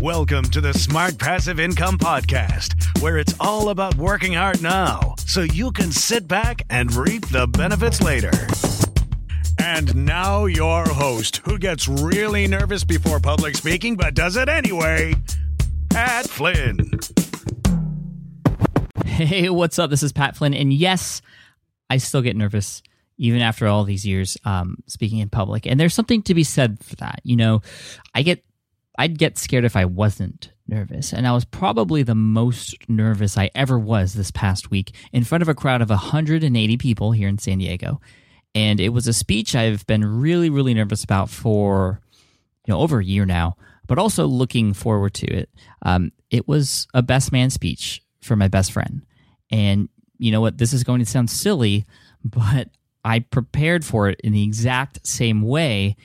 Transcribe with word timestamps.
Welcome 0.00 0.44
to 0.52 0.60
the 0.60 0.72
Smart 0.72 1.18
Passive 1.18 1.58
Income 1.58 1.98
Podcast, 1.98 3.02
where 3.02 3.18
it's 3.18 3.34
all 3.40 3.70
about 3.70 3.96
working 3.96 4.34
hard 4.34 4.62
now 4.62 5.16
so 5.18 5.40
you 5.40 5.72
can 5.72 5.90
sit 5.90 6.28
back 6.28 6.62
and 6.70 6.94
reap 6.94 7.26
the 7.26 7.48
benefits 7.48 8.00
later. 8.00 8.30
And 9.58 10.06
now, 10.06 10.44
your 10.44 10.86
host, 10.86 11.38
who 11.38 11.58
gets 11.58 11.88
really 11.88 12.46
nervous 12.46 12.84
before 12.84 13.18
public 13.18 13.56
speaking 13.56 13.96
but 13.96 14.14
does 14.14 14.36
it 14.36 14.48
anyway, 14.48 15.16
Pat 15.88 16.28
Flynn. 16.28 17.00
Hey, 19.04 19.50
what's 19.50 19.76
up? 19.80 19.90
This 19.90 20.04
is 20.04 20.12
Pat 20.12 20.36
Flynn. 20.36 20.54
And 20.54 20.72
yes, 20.72 21.20
I 21.88 21.96
still 21.96 22.22
get 22.22 22.36
nervous 22.36 22.84
even 23.20 23.40
after 23.40 23.66
all 23.66 23.84
these 23.84 24.04
years 24.04 24.36
um, 24.44 24.76
speaking 24.86 25.18
in 25.18 25.28
public. 25.28 25.66
And 25.66 25.78
there's 25.78 25.94
something 25.94 26.22
to 26.22 26.34
be 26.34 26.44
said 26.44 26.82
for 26.82 26.96
that. 26.96 27.20
You 27.22 27.36
know, 27.36 27.62
I 28.14 28.22
get, 28.22 28.44
I'd 28.98 29.18
get 29.18 29.38
scared 29.38 29.64
if 29.64 29.76
I 29.76 29.84
wasn't 29.84 30.50
nervous. 30.66 31.12
And 31.12 31.26
I 31.26 31.32
was 31.32 31.44
probably 31.44 32.02
the 32.02 32.14
most 32.14 32.76
nervous 32.88 33.38
I 33.38 33.50
ever 33.54 33.78
was 33.78 34.14
this 34.14 34.30
past 34.30 34.70
week 34.70 34.94
in 35.12 35.24
front 35.24 35.42
of 35.42 35.48
a 35.48 35.54
crowd 35.54 35.82
of 35.82 35.90
180 35.90 36.76
people 36.78 37.12
here 37.12 37.28
in 37.28 37.38
San 37.38 37.58
Diego 37.58 38.00
and 38.54 38.80
it 38.80 38.90
was 38.90 39.06
a 39.06 39.12
speech 39.12 39.54
I've 39.54 39.86
been 39.86 40.04
really, 40.04 40.50
really 40.50 40.74
nervous 40.74 41.04
about 41.04 41.30
for 41.30 42.00
you 42.66 42.72
know 42.72 42.80
over 42.80 42.98
a 42.98 43.04
year 43.04 43.26
now, 43.26 43.56
but 43.86 43.98
also 43.98 44.26
looking 44.26 44.72
forward 44.72 45.14
to 45.14 45.26
it. 45.26 45.50
Um, 45.82 46.12
it 46.30 46.48
was 46.48 46.86
a 46.94 47.02
best 47.02 47.32
man 47.32 47.50
speech 47.50 48.02
for 48.20 48.36
my 48.36 48.48
best 48.48 48.72
friend, 48.72 49.02
and 49.50 49.88
you 50.18 50.32
know 50.32 50.40
what? 50.40 50.58
This 50.58 50.72
is 50.72 50.84
going 50.84 51.00
to 51.00 51.06
sound 51.06 51.30
silly, 51.30 51.86
but 52.24 52.68
I 53.04 53.20
prepared 53.20 53.84
for 53.84 54.08
it 54.08 54.20
in 54.22 54.32
the 54.32 54.42
exact 54.42 55.06
same 55.06 55.42
way 55.42 55.96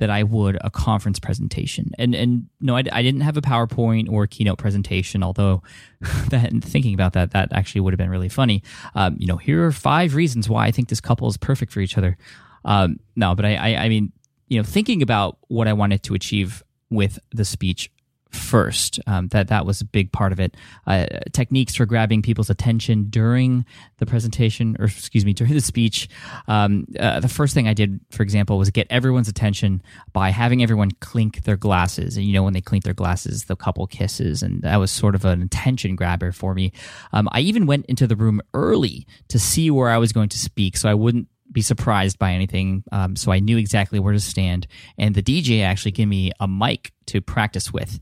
that 0.00 0.10
I 0.10 0.22
would 0.24 0.58
a 0.60 0.70
conference 0.70 1.18
presentation. 1.18 1.92
And 1.98 2.14
and 2.14 2.48
no, 2.60 2.76
I, 2.76 2.82
I 2.92 3.02
didn't 3.02 3.20
have 3.20 3.36
a 3.36 3.40
PowerPoint 3.40 4.10
or 4.10 4.26
keynote 4.26 4.58
presentation. 4.58 5.22
Although 5.22 5.62
that 6.28 6.52
thinking 6.64 6.94
about 6.94 7.12
that, 7.12 7.30
that 7.30 7.52
actually 7.52 7.80
would 7.82 7.92
have 7.92 7.98
been 7.98 8.10
really 8.10 8.28
funny. 8.28 8.62
Um, 8.94 9.16
you 9.18 9.26
know, 9.26 9.36
here 9.36 9.64
are 9.64 9.72
five 9.72 10.14
reasons 10.14 10.48
why 10.48 10.66
I 10.66 10.70
think 10.70 10.88
this 10.88 11.00
couple 11.00 11.28
is 11.28 11.36
perfect 11.36 11.72
for 11.72 11.80
each 11.80 11.96
other. 11.96 12.16
Um, 12.64 12.98
no, 13.14 13.34
but 13.34 13.44
I, 13.44 13.54
I, 13.54 13.84
I 13.84 13.88
mean, 13.88 14.12
you 14.48 14.58
know, 14.58 14.64
thinking 14.64 15.02
about 15.02 15.38
what 15.48 15.68
I 15.68 15.72
wanted 15.72 16.02
to 16.04 16.14
achieve 16.14 16.62
with 16.90 17.18
the 17.32 17.44
speech 17.44 17.90
first. 18.34 19.00
Um, 19.06 19.28
that 19.28 19.48
that 19.48 19.66
was 19.66 19.80
a 19.80 19.84
big 19.84 20.12
part 20.12 20.32
of 20.32 20.40
it. 20.40 20.56
Uh, 20.86 21.06
techniques 21.32 21.74
for 21.74 21.86
grabbing 21.86 22.22
people's 22.22 22.50
attention 22.50 23.06
during 23.10 23.64
the 23.98 24.06
presentation, 24.06 24.76
or 24.78 24.86
excuse 24.86 25.24
me, 25.24 25.32
during 25.32 25.54
the 25.54 25.60
speech. 25.60 26.08
Um, 26.48 26.86
uh, 26.98 27.20
the 27.20 27.28
first 27.28 27.54
thing 27.54 27.68
I 27.68 27.74
did, 27.74 28.00
for 28.10 28.22
example, 28.22 28.58
was 28.58 28.70
get 28.70 28.86
everyone's 28.90 29.28
attention 29.28 29.82
by 30.12 30.30
having 30.30 30.62
everyone 30.62 30.90
clink 31.00 31.44
their 31.44 31.56
glasses. 31.56 32.16
And 32.16 32.26
you 32.26 32.32
know, 32.32 32.42
when 32.42 32.52
they 32.52 32.60
clink 32.60 32.84
their 32.84 32.94
glasses, 32.94 33.44
the 33.44 33.56
couple 33.56 33.86
kisses, 33.86 34.42
and 34.42 34.62
that 34.62 34.76
was 34.76 34.90
sort 34.90 35.14
of 35.14 35.24
an 35.24 35.42
attention 35.42 35.96
grabber 35.96 36.32
for 36.32 36.54
me. 36.54 36.72
Um, 37.12 37.28
I 37.32 37.40
even 37.40 37.66
went 37.66 37.86
into 37.86 38.06
the 38.06 38.16
room 38.16 38.40
early 38.52 39.06
to 39.28 39.38
see 39.38 39.70
where 39.70 39.90
I 39.90 39.98
was 39.98 40.12
going 40.12 40.28
to 40.30 40.38
speak, 40.38 40.76
so 40.76 40.88
I 40.88 40.94
wouldn't 40.94 41.28
be 41.54 41.62
surprised 41.62 42.18
by 42.18 42.32
anything. 42.32 42.84
Um, 42.92 43.16
so 43.16 43.32
I 43.32 43.38
knew 43.38 43.56
exactly 43.56 43.98
where 43.98 44.12
to 44.12 44.20
stand. 44.20 44.66
And 44.98 45.14
the 45.14 45.22
DJ 45.22 45.62
actually 45.62 45.92
gave 45.92 46.08
me 46.08 46.32
a 46.38 46.46
mic 46.46 46.92
to 47.06 47.22
practice 47.22 47.72
with. 47.72 47.98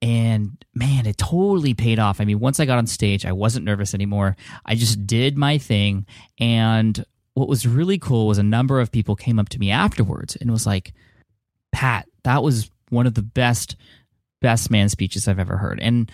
And 0.00 0.64
man, 0.74 1.06
it 1.06 1.18
totally 1.18 1.74
paid 1.74 1.98
off. 1.98 2.20
I 2.20 2.24
mean, 2.24 2.40
once 2.40 2.60
I 2.60 2.64
got 2.64 2.78
on 2.78 2.86
stage, 2.86 3.26
I 3.26 3.32
wasn't 3.32 3.66
nervous 3.66 3.92
anymore. 3.92 4.36
I 4.64 4.74
just 4.76 5.06
did 5.06 5.36
my 5.36 5.58
thing. 5.58 6.06
And 6.38 7.04
what 7.34 7.48
was 7.48 7.66
really 7.66 7.98
cool 7.98 8.26
was 8.26 8.38
a 8.38 8.42
number 8.42 8.80
of 8.80 8.92
people 8.92 9.16
came 9.16 9.38
up 9.38 9.50
to 9.50 9.58
me 9.58 9.70
afterwards 9.70 10.36
and 10.36 10.50
was 10.50 10.66
like, 10.66 10.94
Pat, 11.72 12.08
that 12.22 12.42
was 12.42 12.70
one 12.90 13.06
of 13.06 13.14
the 13.14 13.22
best, 13.22 13.76
best 14.40 14.70
man 14.70 14.88
speeches 14.88 15.26
I've 15.28 15.40
ever 15.40 15.56
heard. 15.56 15.80
And 15.80 16.10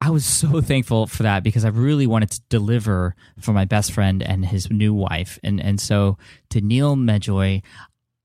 I 0.00 0.10
was 0.10 0.24
so 0.24 0.60
thankful 0.62 1.06
for 1.06 1.22
that 1.22 1.42
because 1.42 1.64
I 1.64 1.68
really 1.68 2.06
wanted 2.06 2.30
to 2.32 2.40
deliver 2.48 3.14
for 3.40 3.52
my 3.52 3.64
best 3.64 3.92
friend 3.92 4.22
and 4.22 4.44
his 4.44 4.70
new 4.70 4.94
wife. 4.94 5.38
And 5.42 5.60
and 5.60 5.80
so 5.80 6.18
to 6.50 6.60
Neil 6.60 6.96
Medjoy, 6.96 7.62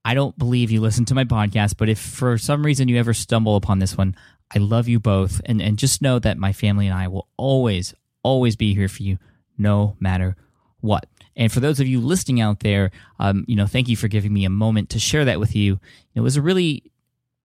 I 0.03 0.13
don't 0.13 0.37
believe 0.37 0.71
you 0.71 0.81
listen 0.81 1.05
to 1.05 1.15
my 1.15 1.23
podcast, 1.25 1.75
but 1.77 1.89
if 1.89 1.99
for 1.99 2.37
some 2.37 2.65
reason 2.65 2.87
you 2.87 2.97
ever 2.97 3.13
stumble 3.13 3.55
upon 3.55 3.79
this 3.79 3.97
one, 3.97 4.15
I 4.53 4.59
love 4.59 4.87
you 4.87 4.99
both. 4.99 5.41
And 5.45 5.61
and 5.61 5.77
just 5.77 6.01
know 6.01 6.19
that 6.19 6.37
my 6.37 6.53
family 6.53 6.87
and 6.87 6.97
I 6.97 7.07
will 7.07 7.27
always, 7.37 7.93
always 8.23 8.55
be 8.55 8.73
here 8.73 8.87
for 8.87 9.03
you, 9.03 9.17
no 9.57 9.95
matter 9.99 10.35
what. 10.81 11.07
And 11.35 11.51
for 11.51 11.61
those 11.61 11.79
of 11.79 11.87
you 11.87 12.01
listening 12.01 12.41
out 12.41 12.59
there, 12.59 12.91
um, 13.19 13.45
you 13.47 13.55
know, 13.55 13.67
thank 13.67 13.87
you 13.87 13.95
for 13.95 14.09
giving 14.09 14.33
me 14.33 14.43
a 14.43 14.49
moment 14.49 14.89
to 14.89 14.99
share 14.99 15.25
that 15.25 15.39
with 15.39 15.55
you. 15.55 15.79
It 16.13 16.19
was 16.19 16.35
a 16.35 16.41
really 16.41 16.90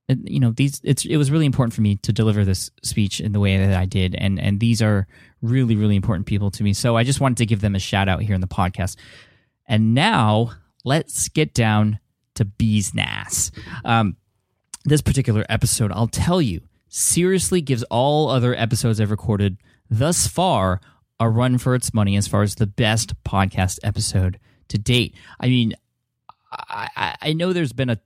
you 0.08 0.38
know 0.38 0.52
these 0.52 0.80
it's 0.84 1.04
it 1.04 1.16
was 1.16 1.30
really 1.30 1.46
important 1.46 1.74
for 1.74 1.80
me 1.80 1.96
to 1.96 2.12
deliver 2.12 2.44
this 2.44 2.70
speech 2.82 3.20
in 3.20 3.32
the 3.32 3.40
way 3.40 3.56
that 3.58 3.76
I 3.76 3.86
did. 3.86 4.14
And 4.14 4.38
and 4.40 4.60
these 4.60 4.80
are 4.80 5.06
really 5.42 5.74
really 5.74 5.96
important 5.96 6.26
people 6.26 6.50
to 6.52 6.62
me. 6.62 6.72
So 6.72 6.96
I 6.96 7.04
just 7.04 7.20
wanted 7.20 7.38
to 7.38 7.46
give 7.46 7.60
them 7.60 7.74
a 7.74 7.80
shout 7.80 8.08
out 8.08 8.22
here 8.22 8.34
in 8.34 8.40
the 8.40 8.46
podcast. 8.46 8.96
And 9.66 9.94
now 9.94 10.52
let's 10.84 11.28
get 11.28 11.54
down 11.54 11.98
to 12.36 12.44
bees 12.44 12.94
nass. 12.94 13.50
Um, 13.84 14.16
this 14.84 15.02
particular 15.02 15.44
episode 15.48 15.90
I'll 15.90 16.06
tell 16.06 16.40
you 16.40 16.60
seriously 16.88 17.60
gives 17.60 17.82
all 17.84 18.28
other 18.28 18.54
episodes 18.54 19.00
I've 19.00 19.10
recorded 19.10 19.58
thus 19.90 20.28
far 20.28 20.80
a 21.18 21.28
run 21.28 21.58
for 21.58 21.74
its 21.74 21.92
money 21.92 22.16
as 22.16 22.28
far 22.28 22.42
as 22.42 22.54
the 22.54 22.66
best 22.66 23.20
podcast 23.24 23.80
episode 23.82 24.38
to 24.68 24.78
date. 24.78 25.16
I 25.40 25.48
mean 25.48 25.74
I, 26.52 27.16
I 27.20 27.32
know 27.32 27.52
there's 27.52 27.72
been 27.72 27.90
a 27.90 27.98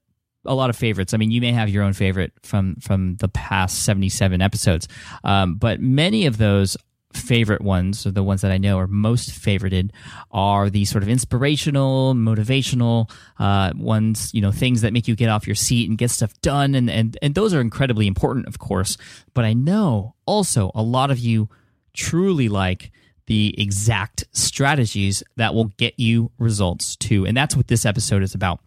a 0.45 0.55
lot 0.55 0.71
of 0.71 0.77
favorites. 0.77 1.15
I 1.15 1.17
mean, 1.17 1.31
you 1.31 1.41
may 1.41 1.53
have 1.53 1.69
your 1.69 1.83
own 1.83 1.93
favorite 1.93 2.33
from 2.43 2.77
from 2.77 3.17
the 3.17 3.29
past 3.29 3.85
seventy 3.85 4.09
seven 4.09 4.41
episodes, 4.41 4.89
um, 5.25 5.57
but 5.57 5.81
many 5.81 6.27
of 6.27 6.39
those 6.39 6.77
favorite 7.13 7.61
ones, 7.61 8.07
or 8.07 8.13
the 8.13 8.23
ones 8.23 8.41
that 8.41 8.53
I 8.53 8.59
know 8.59 8.79
are 8.79 8.87
most 8.87 9.31
favorited, 9.31 9.91
are 10.31 10.71
the 10.71 10.85
sort 10.85 11.03
of 11.03 11.09
inspirational, 11.09 12.15
motivational 12.15 13.11
uh, 13.39 13.73
ones. 13.77 14.33
You 14.33 14.41
know, 14.41 14.53
things 14.53 14.83
that 14.83 14.93
make 14.93 15.09
you 15.09 15.17
get 15.17 15.29
off 15.29 15.47
your 15.47 15.57
seat 15.57 15.89
and 15.89 15.99
get 15.99 16.11
stuff 16.11 16.33
done, 16.41 16.75
and 16.75 16.91
and 16.91 17.19
and 17.21 17.35
those 17.35 17.53
are 17.53 17.61
incredibly 17.61 18.07
important, 18.07 18.47
of 18.47 18.59
course. 18.59 18.97
But 19.35 19.45
I 19.45 19.53
know 19.53 20.15
also 20.27 20.71
a 20.75 20.83
lot 20.83 21.11
of 21.11 21.19
you 21.19 21.49
truly 21.93 22.49
like 22.49 22.93
the 23.27 23.55
exact 23.61 24.25
strategies 24.33 25.23
that 25.37 25.55
will 25.55 25.67
get 25.77 25.99
you 25.99 26.31
results 26.39 26.97
too, 26.97 27.27
and 27.27 27.37
that's 27.37 27.57
what 27.57 27.69
this 27.69 27.85
episode 27.85 28.23
is 28.23 28.35
about. 28.35 28.61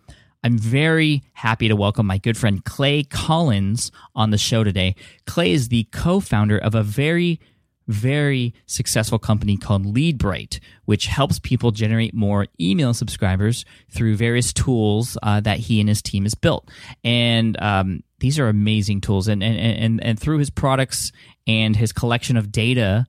I'm 0.44 0.58
very 0.58 1.24
happy 1.32 1.70
to 1.70 1.76
welcome 1.76 2.06
my 2.06 2.18
good 2.18 2.38
friend 2.38 2.64
Clay 2.66 3.04
Collins 3.04 3.92
on 4.14 4.32
the 4.32 4.38
show 4.38 4.66
today. 4.66 4.96
Clay 5.26 5.54
is 5.54 5.70
the 5.70 5.86
co 5.86 6.20
founder 6.20 6.58
of 6.58 6.76
a 6.76 6.84
very 6.84 7.40
very 7.88 8.54
successful 8.66 9.20
company 9.20 9.58
called 9.58 9.86
LeadBright, 9.86 10.60
which 10.86 11.08
helps 11.08 11.40
people 11.40 11.72
generate 11.72 12.14
more 12.14 12.48
email 12.60 12.94
subscribers 12.94 13.66
through 13.92 14.16
various 14.16 14.54
tools 14.54 15.18
uh, 15.22 15.42
that 15.42 15.60
he 15.60 15.80
and 15.82 15.90
his 15.90 16.02
team 16.02 16.24
has 16.24 16.34
built. 16.34 16.70
And 17.04 17.62
um, 17.62 18.04
these 18.20 18.40
are 18.40 18.48
amazing 18.48 19.02
tools. 19.02 19.28
And, 19.28 19.44
and, 19.44 19.58
and, 19.58 20.04
and 20.04 20.20
through 20.20 20.38
his 20.38 20.50
products 20.50 21.12
and 21.46 21.76
his 21.76 21.92
collection 21.92 22.38
of 22.38 22.54
data, 22.54 23.06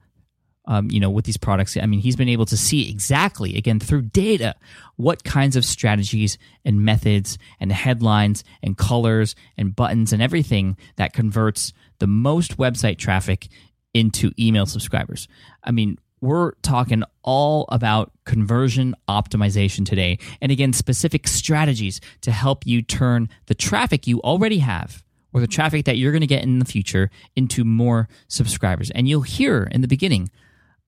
um, 0.67 0.91
you 0.91 1.01
know, 1.01 1.11
with 1.11 1.25
these 1.25 1.37
products, 1.37 1.77
I 1.77 1.87
mean, 1.87 2.01
he's 2.01 2.17
been 2.17 2.29
able 2.29 2.47
to 2.47 2.57
see 2.57 2.89
exactly, 2.89 3.57
again, 3.57 3.81
through 3.81 4.03
data, 4.03 4.55
what 4.97 5.25
kinds 5.25 5.57
of 5.57 5.65
strategies 5.65 6.39
and 6.65 6.85
methods 6.85 7.39
and 7.61 7.71
headlines 7.71 8.45
and 8.63 8.77
colors 8.77 9.35
and 9.59 9.77
buttons 9.77 10.13
and 10.13 10.23
everything 10.23 10.77
that 10.97 11.13
converts 11.13 11.73
the 11.99 12.07
most 12.07 12.57
website 12.57 12.99
traffic 12.99 13.49
into 13.93 14.33
email 14.39 14.67
subscribers. 14.67 15.29
I 15.63 15.71
mean, 15.71 15.99
we're 16.21 16.53
talking 16.63 17.03
all 17.23 17.67
about 17.69 18.11
conversion 18.25 18.95
optimization 19.09 19.85
today. 19.85 20.19
And 20.41 20.51
again, 20.51 20.73
specific 20.73 21.29
strategies 21.29 22.01
to 22.23 22.33
help 22.33 22.67
you 22.67 22.81
turn 22.81 23.29
the 23.47 23.55
traffic 23.55 24.07
you 24.07 24.21
already 24.23 24.59
have 24.59 25.05
or 25.35 25.41
the 25.41 25.47
traffic 25.47 25.85
that 25.85 25.99
you're 25.99 26.13
going 26.13 26.23
to 26.23 26.27
get 26.27 26.43
in 26.43 26.61
the 26.61 26.65
future 26.65 27.11
into 27.37 27.65
more 27.65 28.09
subscribers. 28.29 28.91
And 28.91 29.07
you'll 29.07 29.23
hear 29.23 29.69
in 29.71 29.83
the 29.83 29.89
beginning 29.89 30.31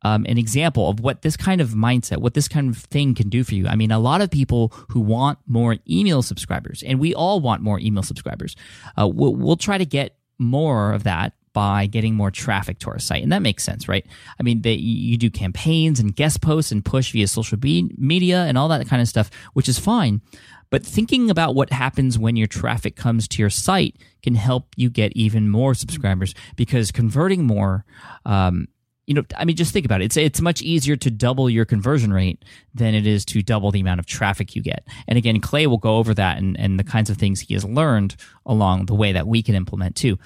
um, 0.02 0.24
an 0.28 0.38
example 0.38 0.88
of 0.88 1.00
what 1.00 1.22
this 1.22 1.36
kind 1.36 1.60
of 1.60 1.70
mindset, 1.70 2.18
what 2.18 2.34
this 2.34 2.48
kind 2.48 2.68
of 2.68 2.78
thing 2.78 3.14
can 3.14 3.28
do 3.28 3.44
for 3.44 3.54
you. 3.54 3.66
I 3.66 3.76
mean, 3.76 3.90
a 3.90 3.98
lot 3.98 4.20
of 4.20 4.30
people 4.30 4.72
who 4.90 5.00
want 5.00 5.38
more 5.46 5.76
email 5.88 6.22
subscribers, 6.22 6.82
and 6.82 7.00
we 7.00 7.14
all 7.14 7.40
want 7.40 7.62
more 7.62 7.80
email 7.80 8.02
subscribers, 8.02 8.56
uh, 8.98 9.08
we'll, 9.08 9.34
we'll 9.34 9.56
try 9.56 9.78
to 9.78 9.86
get 9.86 10.16
more 10.38 10.92
of 10.92 11.04
that 11.04 11.32
by 11.56 11.86
getting 11.86 12.14
more 12.14 12.30
traffic 12.30 12.78
to 12.78 12.90
our 12.90 12.98
site. 12.98 13.22
And 13.22 13.32
that 13.32 13.40
makes 13.40 13.64
sense, 13.64 13.88
right? 13.88 14.06
I 14.38 14.42
mean, 14.42 14.60
they, 14.60 14.74
you 14.74 15.16
do 15.16 15.30
campaigns 15.30 15.98
and 15.98 16.14
guest 16.14 16.42
posts 16.42 16.70
and 16.70 16.84
push 16.84 17.12
via 17.12 17.26
social 17.26 17.56
media 17.62 18.44
and 18.44 18.58
all 18.58 18.68
that 18.68 18.86
kind 18.86 19.00
of 19.00 19.08
stuff, 19.08 19.30
which 19.54 19.66
is 19.66 19.78
fine. 19.78 20.20
But 20.68 20.84
thinking 20.84 21.30
about 21.30 21.54
what 21.54 21.70
happens 21.70 22.18
when 22.18 22.36
your 22.36 22.46
traffic 22.46 22.94
comes 22.94 23.26
to 23.28 23.42
your 23.42 23.48
site 23.48 23.96
can 24.22 24.34
help 24.34 24.66
you 24.76 24.90
get 24.90 25.12
even 25.16 25.48
more 25.48 25.74
subscribers 25.74 26.34
because 26.56 26.92
converting 26.92 27.44
more, 27.44 27.86
um, 28.26 28.68
you 29.06 29.14
know, 29.14 29.22
I 29.36 29.44
mean, 29.44 29.56
just 29.56 29.72
think 29.72 29.86
about 29.86 30.02
it. 30.02 30.06
It's 30.06 30.16
it's 30.16 30.40
much 30.40 30.62
easier 30.62 30.96
to 30.96 31.10
double 31.10 31.48
your 31.48 31.64
conversion 31.64 32.12
rate 32.12 32.44
than 32.74 32.94
it 32.94 33.06
is 33.06 33.24
to 33.26 33.42
double 33.42 33.70
the 33.70 33.80
amount 33.80 34.00
of 34.00 34.06
traffic 34.06 34.56
you 34.56 34.62
get. 34.62 34.86
And 35.06 35.16
again, 35.16 35.40
Clay 35.40 35.66
will 35.66 35.78
go 35.78 35.96
over 35.96 36.12
that 36.14 36.38
and, 36.38 36.58
and 36.58 36.78
the 36.78 36.84
kinds 36.84 37.08
of 37.08 37.16
things 37.16 37.40
he 37.40 37.54
has 37.54 37.64
learned 37.64 38.16
along 38.44 38.86
the 38.86 38.94
way 38.94 39.12
that 39.12 39.26
we 39.26 39.42
can 39.42 39.54
implement 39.54 39.94
too. 39.96 40.18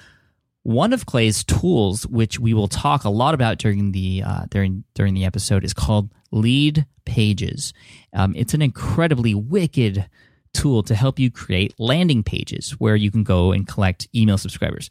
One 0.63 0.93
of 0.93 1.05
Clay's 1.05 1.43
tools, 1.43 2.05
which 2.07 2.39
we 2.39 2.53
will 2.53 2.67
talk 2.67 3.03
a 3.03 3.09
lot 3.09 3.33
about 3.33 3.57
during 3.59 3.91
the 3.91 4.23
uh, 4.25 4.45
during 4.49 4.83
during 4.95 5.13
the 5.13 5.25
episode, 5.25 5.63
is 5.63 5.73
called 5.73 6.09
Lead 6.31 6.85
Pages. 7.05 7.73
Um, 8.13 8.33
it's 8.35 8.53
an 8.53 8.61
incredibly 8.63 9.35
wicked 9.35 10.07
tool 10.53 10.83
to 10.83 10.95
help 10.95 11.19
you 11.19 11.31
create 11.31 11.73
landing 11.79 12.23
pages 12.23 12.71
where 12.71 12.95
you 12.95 13.11
can 13.11 13.23
go 13.23 13.51
and 13.51 13.67
collect 13.67 14.07
email 14.13 14.37
subscribers 14.37 14.89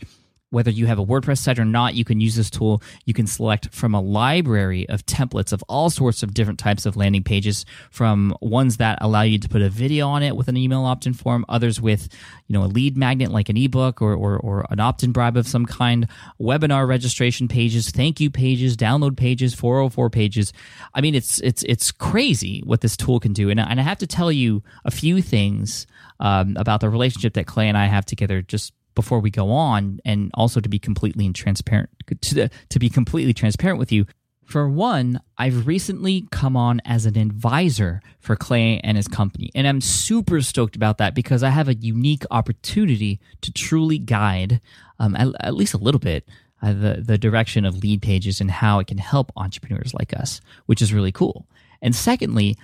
whether 0.51 0.71
you 0.71 0.87
have 0.87 0.99
a 0.99 1.05
WordPress 1.05 1.39
site 1.39 1.59
or 1.59 1.65
not, 1.65 1.95
you 1.95 2.05
can 2.05 2.21
use 2.21 2.35
this 2.35 2.51
tool. 2.51 2.83
You 3.05 3.15
can 3.15 3.27
select 3.27 3.73
from 3.73 3.95
a 3.95 4.01
library 4.01 4.89
of 4.89 5.07
templates 5.07 5.53
of 5.53 5.63
all 5.69 5.91
sorts 5.91 6.23
of 6.23 6.35
different 6.35 6.59
types 6.59 6.87
of 6.87 6.97
landing 6.97 7.23
pages, 7.23 7.65
from 7.91 8.35
ones 8.41 8.77
that 8.79 8.99
allow 9.01 9.23
you 9.23 9.39
to 9.39 9.49
put 9.49 9.63
a 9.63 9.71
video 9.71 10.09
on 10.09 10.23
it 10.23 10.37
with 10.37 10.49
an 10.49 10.57
email 10.57 10.85
opt-in 10.85 11.15
form, 11.15 11.45
others 11.49 11.81
with, 11.81 12.09
you 12.49 12.53
know, 12.53 12.65
a 12.65 12.67
lead 12.67 12.97
magnet 12.97 13.31
like 13.31 13.49
an 13.49 13.57
ebook 13.57 14.03
or, 14.03 14.15
or, 14.15 14.39
or 14.39 14.67
an 14.71 14.81
opt-in 14.81 15.13
bribe 15.13 15.37
of 15.37 15.47
some 15.47 15.67
kind, 15.67 16.09
webinar 16.41 16.87
registration 16.87 17.49
pages, 17.49 17.91
thank 17.91 18.21
you 18.21 18.31
pages, 18.31 18.77
download 18.77 19.17
pages, 19.17 19.55
404 19.55 20.11
pages. 20.11 20.53
I 20.95 21.01
mean, 21.01 21.15
it's 21.15 21.41
it's 21.41 21.63
it's 21.63 21.93
crazy 21.93 22.63
what 22.65 22.81
this 22.81 22.97
tool 22.97 23.21
can 23.21 23.33
do. 23.33 23.51
And, 23.51 23.61
and 23.61 23.79
I 23.79 23.83
have 23.83 23.99
to 23.99 24.07
tell 24.07 24.33
you 24.33 24.63
a 24.85 24.91
few 24.91 25.23
things 25.23 25.87
um, 26.19 26.57
about 26.57 26.81
the 26.81 26.91
relationship 26.91 27.35
that 27.35 27.47
Clay 27.47 27.69
and 27.69 27.79
I 27.79 27.87
have 27.87 28.05
together 28.05 28.43
just 28.43 28.73
before 28.95 29.21
we 29.21 29.31
go 29.31 29.51
on, 29.51 30.01
and 30.05 30.31
also 30.35 30.61
to 30.61 30.69
be 30.69 30.79
completely 30.79 31.33
transparent 31.33 31.91
to, 32.21 32.49
to 32.69 32.79
be 32.79 32.89
completely 32.89 33.33
transparent 33.33 33.79
with 33.79 33.93
you. 33.93 34.07
For 34.45 34.69
one, 34.69 35.21
I've 35.39 35.69
recently 35.69 36.27
come 36.33 36.57
on 36.57 36.81
as 36.85 37.07
an 37.07 37.17
advisor 37.17 38.03
for 38.19 38.35
Clay 38.35 38.81
and 38.83 38.97
his 38.97 39.07
company, 39.07 39.51
and 39.55 39.67
I'm 39.67 39.81
super 39.81 40.41
stoked 40.41 40.75
about 40.75 40.99
that 40.99 41.15
because 41.15 41.45
I 41.45 41.51
have 41.51 41.69
a 41.69 41.75
unique 41.75 42.25
opportunity 42.33 43.21
to 43.43 43.53
truly 43.53 43.99
guide, 43.99 44.61
um, 44.99 45.15
at, 45.15 45.29
at, 45.39 45.55
least 45.55 45.75
a 45.75 45.79
little 45.79 46.01
bit, 46.01 46.29
uh, 46.63 46.73
the 46.73 47.03
the 47.07 47.17
direction 47.17 47.65
of 47.65 47.79
lead 47.79 48.03
pages 48.03 48.41
and 48.41 48.51
how 48.51 48.81
it 48.81 48.89
can 48.89 48.99
help 48.99 49.31
entrepreneurs 49.37 49.95
like 49.95 50.13
us, 50.15 50.41
which 50.67 50.83
is 50.83 50.93
really 50.93 51.13
cool. 51.13 51.47
And 51.81 51.95
secondly, 51.95 52.59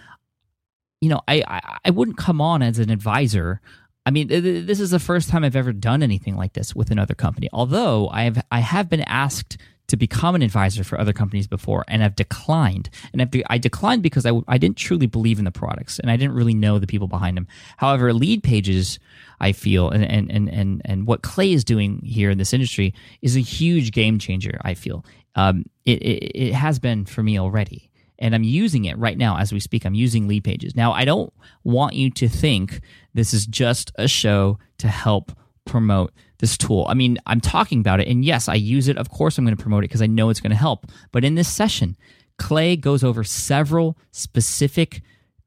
you 1.00 1.08
know, 1.08 1.20
I, 1.28 1.44
I, 1.46 1.78
I 1.84 1.90
wouldn't 1.90 2.17
come 2.17 2.40
on 2.40 2.62
as 2.62 2.78
an 2.78 2.90
advisor 2.90 3.61
I 4.06 4.12
mean, 4.12 4.29
this 4.29 4.79
is 4.79 4.91
the 4.91 5.00
first 5.00 5.29
time 5.29 5.43
I've 5.43 5.56
ever 5.56 5.73
done 5.73 6.00
anything 6.00 6.37
like 6.37 6.53
this 6.53 6.76
with 6.76 6.93
another 6.93 7.14
company. 7.14 7.49
Although 7.53 8.08
I 8.11 8.23
have, 8.23 8.44
I 8.53 8.61
have 8.61 8.88
been 8.88 9.03
asked 9.03 9.58
to 9.88 9.97
become 9.97 10.35
an 10.37 10.43
advisor 10.43 10.85
for 10.85 10.99
other 11.00 11.12
companies 11.12 11.49
before, 11.49 11.85
and 11.88 12.05
I've 12.05 12.14
declined. 12.14 12.88
And 13.12 13.20
I've 13.20 13.31
I 13.49 13.58
declined 13.58 14.05
because 14.05 14.25
I, 14.25 14.32
I 14.47 14.58
didn't 14.58 14.76
truly 14.76 15.06
believe 15.06 15.41
in 15.41 15.44
the 15.44 15.50
products, 15.50 15.99
and 15.99 16.08
I 16.11 16.17
didn't 16.17 16.35
really 16.35 16.55
know 16.55 16.79
the 16.79 16.87
people 16.87 17.08
behind 17.08 17.37
them. 17.37 17.49
However, 17.79 18.12
lead 18.12 18.44
pages, 18.44 19.00
I 19.41 19.50
feel, 19.53 19.91
and 19.91 20.05
and 20.05 20.31
and 20.31 20.49
and, 20.49 20.82
and 20.85 21.06
what 21.06 21.23
Clay 21.23 21.52
is 21.52 21.64
doing 21.64 22.00
here 22.05 22.31
in 22.31 22.38
this 22.38 22.52
industry 22.52 22.94
is 23.23 23.37
a 23.37 23.41
huge 23.41 23.91
game 23.91 24.20
changer. 24.20 24.59
I 24.62 24.75
feel 24.75 25.05
um, 25.35 25.64
it, 25.85 26.00
it 26.02 26.31
it 26.35 26.55
has 26.55 26.79
been 26.79 27.06
for 27.06 27.23
me 27.23 27.38
already 27.38 27.86
and 28.19 28.35
I'm 28.35 28.45
using 28.45 28.85
it 28.87 28.99
right 28.99 29.19
now 29.19 29.39
as 29.39 29.53
we 29.53 29.61
speak. 29.61 29.85
I'm 29.85 29.95
using 29.95 30.27
lead 30.29 30.45
pages. 30.45 30.75
Now, 30.75 30.93
I 30.93 31.05
don't 31.05 31.33
want 31.65 31.95
you 31.95 32.11
to 32.11 32.29
think 32.29 32.81
this 33.15 33.35
is 33.35 33.47
just 33.47 33.93
a 33.97 34.09
show 34.09 34.59
to 34.79 34.89
help 34.89 35.33
promote 35.65 36.13
this 36.39 36.57
tool. 36.57 36.87
I 36.89 36.95
mean, 36.95 37.19
I'm 37.27 37.41
talking 37.41 37.81
about 37.81 38.01
it, 38.01 38.09
and 38.09 38.25
yes, 38.25 38.49
I 38.49 38.55
use 38.55 38.89
it. 38.89 38.99
Of 38.99 39.11
course, 39.11 39.39
I'm 39.39 39.45
going 39.45 39.57
to 39.57 39.63
promote 39.63 39.85
it 39.85 39.89
because 39.89 40.03
I 40.03 40.07
know 40.07 40.31
it's 40.31 40.41
going 40.41 40.51
to 40.51 40.57
help. 40.57 40.87
But 41.13 41.25
in 41.25 41.35
this 41.35 41.49
session, 41.49 41.97
Clay 42.39 42.77
goes 42.77 43.03
over 43.03 43.25
several 43.25 43.97
specific 44.13 45.03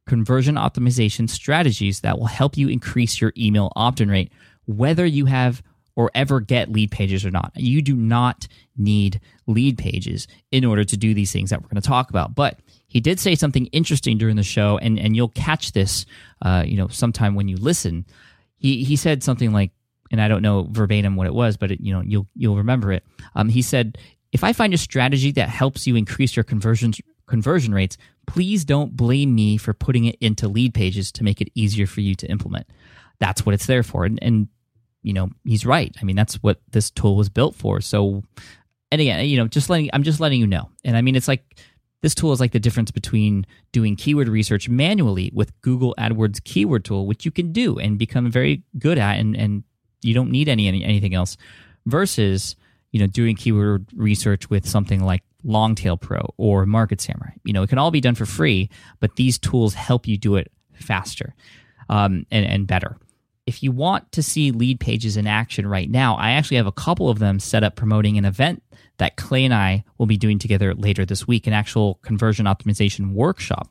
conversion 0.07 0.56
optimization 0.56 1.30
strategies 1.30 2.01
that 2.01 2.18
will 2.18 2.25
help 2.25 2.57
you 2.57 2.68
increase 2.68 3.22
your 3.22 3.31
email 3.38 3.72
opt 3.75 4.01
in 4.01 4.10
rate, 4.10 4.31
whether 4.65 5.06
you 5.06 5.25
have 5.25 5.62
or 6.00 6.10
ever 6.16 6.40
get 6.40 6.72
lead 6.72 6.90
pages 6.92 7.25
or 7.25 7.30
not. 7.30 7.51
You 7.57 7.81
do 7.81 7.94
not 7.94 8.48
need 8.77 9.20
lead 9.48 9.77
pages 9.77 10.29
in 10.50 10.63
order 10.63 10.86
to 10.86 10.96
do 10.96 11.13
these 11.13 11.34
things 11.34 11.50
that 11.50 11.62
we're 11.62 11.68
going 11.68 11.82
to 11.82 11.86
talk 11.86 12.10
about. 12.10 12.34
But 12.34 12.58
he 12.88 13.01
did 13.01 13.20
say 13.20 13.36
something 13.36 13.65
interesting 13.74 14.18
during 14.18 14.38
the 14.38 14.44
show, 14.44 14.77
and, 14.77 14.98
and 14.98 15.13
you'll 15.13 15.27
catch 15.27 15.74
this, 15.74 16.06
uh, 16.41 16.63
you 16.65 16.77
know, 16.77 16.88
sometime 16.88 17.36
when 17.36 17.50
you 17.50 17.58
listen. 17.58 18.06
He 18.56 18.86
he 18.86 18.96
said 18.96 19.24
something 19.24 19.51
like, 19.51 19.72
and 20.10 20.22
I 20.22 20.29
don't 20.29 20.41
know 20.41 20.68
verbatim 20.72 21.18
what 21.18 21.27
it 21.27 21.34
was, 21.34 21.58
but 21.58 21.70
it, 21.70 21.82
you 21.82 21.94
know 21.94 22.01
you'll 22.01 22.27
you'll 22.34 22.56
remember 22.56 22.94
it. 22.94 23.03
Um, 23.36 23.50
he 23.50 23.62
said, 23.62 23.98
if 24.32 24.41
I 24.41 24.53
find 24.53 24.74
a 24.74 24.77
strategy 24.77 25.34
that 25.34 25.50
helps 25.50 25.86
you 25.86 25.98
increase 25.98 26.34
your 26.34 26.46
conversions 26.46 27.01
conversion 27.27 27.74
rates, 27.74 27.98
please 28.25 28.63
don't 28.63 28.96
blame 28.96 29.36
me 29.36 29.58
for 29.58 29.74
putting 29.74 30.06
it 30.06 30.15
into 30.22 30.48
lead 30.48 30.74
pages 30.74 31.12
to 31.12 31.25
make 31.25 31.41
it 31.41 31.51
easier 31.56 31.88
for 31.88 32.00
you 32.00 32.15
to 32.15 32.27
implement. 32.27 32.68
That's 33.20 33.46
what 33.46 33.53
it's 33.53 33.65
there 33.65 33.84
for, 33.84 34.06
and, 34.06 34.18
and 34.22 34.48
you 35.01 35.13
know, 35.13 35.29
he's 35.44 35.65
right. 35.65 35.96
I 36.01 36.03
mean, 36.03 36.15
that's 36.15 36.36
what 36.36 36.60
this 36.72 36.91
tool 36.91 37.15
was 37.15 37.29
built 37.29 37.56
for. 37.56 37.82
So, 37.82 38.24
and 38.91 39.01
again, 39.01 39.25
you 39.27 39.38
know, 39.38 39.48
just 39.48 39.70
letting, 39.70 39.89
I'm 39.94 40.03
just 40.03 40.20
letting 40.20 40.39
you 40.39 40.48
know. 40.48 40.70
And 40.84 40.98
I 40.98 41.01
mean, 41.01 41.15
it's 41.15 41.27
like, 41.27 41.60
this 42.01 42.15
tool 42.15 42.32
is 42.32 42.39
like 42.39 42.51
the 42.51 42.60
difference 42.60 42.91
between 42.91 43.46
doing 43.72 43.96
keyword 43.96 44.29
research 44.29 44.70
manually 44.70 45.32
with 45.34 45.60
Google 45.62 45.94
AdWords 45.98 46.44
keyword 46.44 46.86
tool, 46.86 47.06
which 47.06 47.25
you 47.25 47.32
can 47.32 47.51
do 47.51 47.77
and 47.77 47.98
become 47.98 48.32
very 48.32 48.63
good 48.77 48.98
at, 48.98 49.20
and, 49.20 49.36
and 49.36 49.63
you 50.01 50.13
don't 50.13 50.32
need 50.32 50.48
any, 50.48 50.68
any 50.68 50.84
anything 50.84 51.13
else, 51.13 51.36
versus 51.86 52.56
you 52.91 53.00
know 53.01 53.08
doing 53.08 53.36
keyword 53.36 53.86
research 53.94 54.50
with 54.50 54.68
something 54.68 55.03
like 55.03 55.24
Longtail 55.44 55.98
Pro 55.98 56.34
or 56.38 56.65
Market 56.65 57.01
Samurai. 57.01 57.32
You 57.44 57.51
know, 57.51 57.63
it 57.63 57.68
can 57.68 57.77
all 57.77 57.91
be 57.91 58.01
done 58.01 58.15
for 58.15 58.25
free, 58.25 58.70
but 59.01 59.18
these 59.18 59.38
tools 59.38 59.74
help 59.74 60.08
you 60.08 60.18
do 60.18 60.38
it 60.38 60.51
faster 60.74 61.36
um, 61.89 62.25
and 62.32 62.46
and 62.46 62.65
better 62.65 62.98
if 63.50 63.63
you 63.63 63.72
want 63.72 64.12
to 64.12 64.22
see 64.22 64.51
lead 64.51 64.79
pages 64.79 65.18
in 65.18 65.25
action 65.25 65.65
right 65.65 65.89
now, 65.89 66.15
I 66.18 66.32
actually 66.32 66.58
have 66.58 66.68
a 66.68 66.72
couple 66.72 67.10
of 67.10 67.18
them 67.18 67.39
set 67.39 67.63
up 67.63 67.75
promoting 67.75 68.15
an 68.15 68.24
event 68.24 68.62
that 69.00 69.15
Clay 69.15 69.44
and 69.44 69.53
I 69.56 69.84
will 69.98 70.06
be 70.06 70.18
doing 70.18 70.38
together 70.38 70.75
later 70.75 71.03
this 71.03 71.27
week, 71.27 71.48
an 71.48 71.53
actual 71.53 71.96
conversion 72.03 72.46
optimization 72.46 73.13
workshop. 73.13 73.68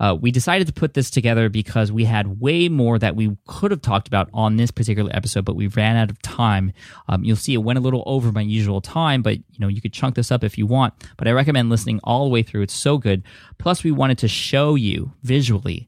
Uh, 0.00 0.16
we 0.18 0.30
decided 0.30 0.66
to 0.66 0.72
put 0.72 0.94
this 0.94 1.10
together 1.10 1.50
because 1.50 1.92
we 1.92 2.06
had 2.06 2.40
way 2.40 2.70
more 2.70 2.98
that 2.98 3.16
we 3.16 3.36
could 3.46 3.70
have 3.70 3.82
talked 3.82 4.08
about 4.08 4.30
on 4.32 4.56
this 4.56 4.70
particular 4.70 5.10
episode, 5.12 5.44
but 5.44 5.56
we 5.56 5.66
ran 5.66 5.96
out 5.96 6.08
of 6.08 6.22
time. 6.22 6.72
Um, 7.06 7.22
you'll 7.22 7.36
see 7.36 7.52
it 7.52 7.58
went 7.58 7.78
a 7.78 7.82
little 7.82 8.02
over 8.06 8.32
my 8.32 8.40
usual 8.40 8.80
time, 8.80 9.20
but 9.20 9.36
you 9.36 9.58
know 9.58 9.68
you 9.68 9.82
could 9.82 9.92
chunk 9.92 10.14
this 10.14 10.32
up 10.32 10.42
if 10.42 10.56
you 10.56 10.66
want. 10.66 10.94
But 11.18 11.28
I 11.28 11.32
recommend 11.32 11.68
listening 11.68 12.00
all 12.02 12.24
the 12.24 12.30
way 12.30 12.42
through; 12.42 12.62
it's 12.62 12.74
so 12.74 12.96
good. 12.96 13.22
Plus, 13.58 13.84
we 13.84 13.90
wanted 13.90 14.16
to 14.18 14.28
show 14.28 14.74
you 14.74 15.12
visually 15.22 15.86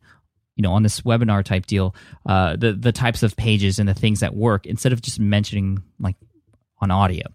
you 0.60 0.62
know, 0.62 0.74
on 0.74 0.82
this 0.82 1.00
webinar 1.00 1.42
type 1.42 1.64
deal, 1.64 1.94
uh, 2.26 2.54
the 2.54 2.74
the 2.74 2.92
types 2.92 3.22
of 3.22 3.34
pages 3.34 3.78
and 3.78 3.88
the 3.88 3.94
things 3.94 4.20
that 4.20 4.36
work 4.36 4.66
instead 4.66 4.92
of 4.92 5.00
just 5.00 5.18
mentioning 5.18 5.82
like 5.98 6.16
on 6.82 6.90
audio. 6.90 7.26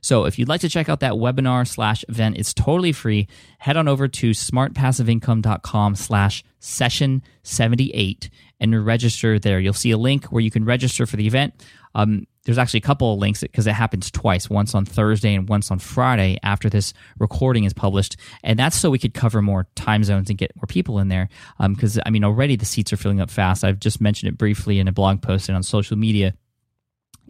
So 0.00 0.24
if 0.24 0.36
you'd 0.36 0.48
like 0.48 0.62
to 0.62 0.68
check 0.68 0.88
out 0.88 0.98
that 0.98 1.12
webinar 1.12 1.64
slash 1.64 2.04
event, 2.08 2.38
it's 2.38 2.52
totally 2.52 2.90
free. 2.90 3.28
Head 3.58 3.76
on 3.76 3.86
over 3.86 4.08
to 4.08 4.30
smartpassiveincome.com 4.30 5.94
slash 5.94 6.42
session 6.58 7.22
78 7.44 8.30
and 8.58 8.84
register 8.84 9.38
there. 9.38 9.60
You'll 9.60 9.74
see 9.74 9.92
a 9.92 9.96
link 9.96 10.24
where 10.26 10.42
you 10.42 10.50
can 10.50 10.64
register 10.64 11.06
for 11.06 11.14
the 11.16 11.26
event. 11.28 11.54
Um, 11.94 12.26
there's 12.44 12.58
actually 12.58 12.78
a 12.78 12.82
couple 12.82 13.12
of 13.12 13.20
links 13.20 13.40
because 13.40 13.66
it 13.66 13.72
happens 13.72 14.10
twice, 14.10 14.50
once 14.50 14.74
on 14.74 14.84
Thursday 14.84 15.34
and 15.34 15.48
once 15.48 15.70
on 15.70 15.78
Friday 15.78 16.38
after 16.42 16.68
this 16.68 16.92
recording 17.18 17.64
is 17.64 17.72
published. 17.72 18.16
And 18.42 18.58
that's 18.58 18.76
so 18.76 18.90
we 18.90 18.98
could 18.98 19.14
cover 19.14 19.40
more 19.40 19.68
time 19.76 20.02
zones 20.02 20.28
and 20.28 20.38
get 20.38 20.54
more 20.56 20.66
people 20.66 20.98
in 20.98 21.08
there. 21.08 21.28
Because, 21.60 21.98
um, 21.98 22.02
I 22.06 22.10
mean, 22.10 22.24
already 22.24 22.56
the 22.56 22.64
seats 22.64 22.92
are 22.92 22.96
filling 22.96 23.20
up 23.20 23.30
fast. 23.30 23.62
I've 23.62 23.78
just 23.78 24.00
mentioned 24.00 24.32
it 24.32 24.38
briefly 24.38 24.80
in 24.80 24.88
a 24.88 24.92
blog 24.92 25.22
post 25.22 25.48
and 25.48 25.56
on 25.56 25.62
social 25.62 25.96
media. 25.96 26.34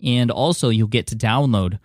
And 0.02 0.30
also, 0.30 0.70
you'll 0.70 0.88
get 0.88 1.06
to 1.08 1.16
download 1.16 1.78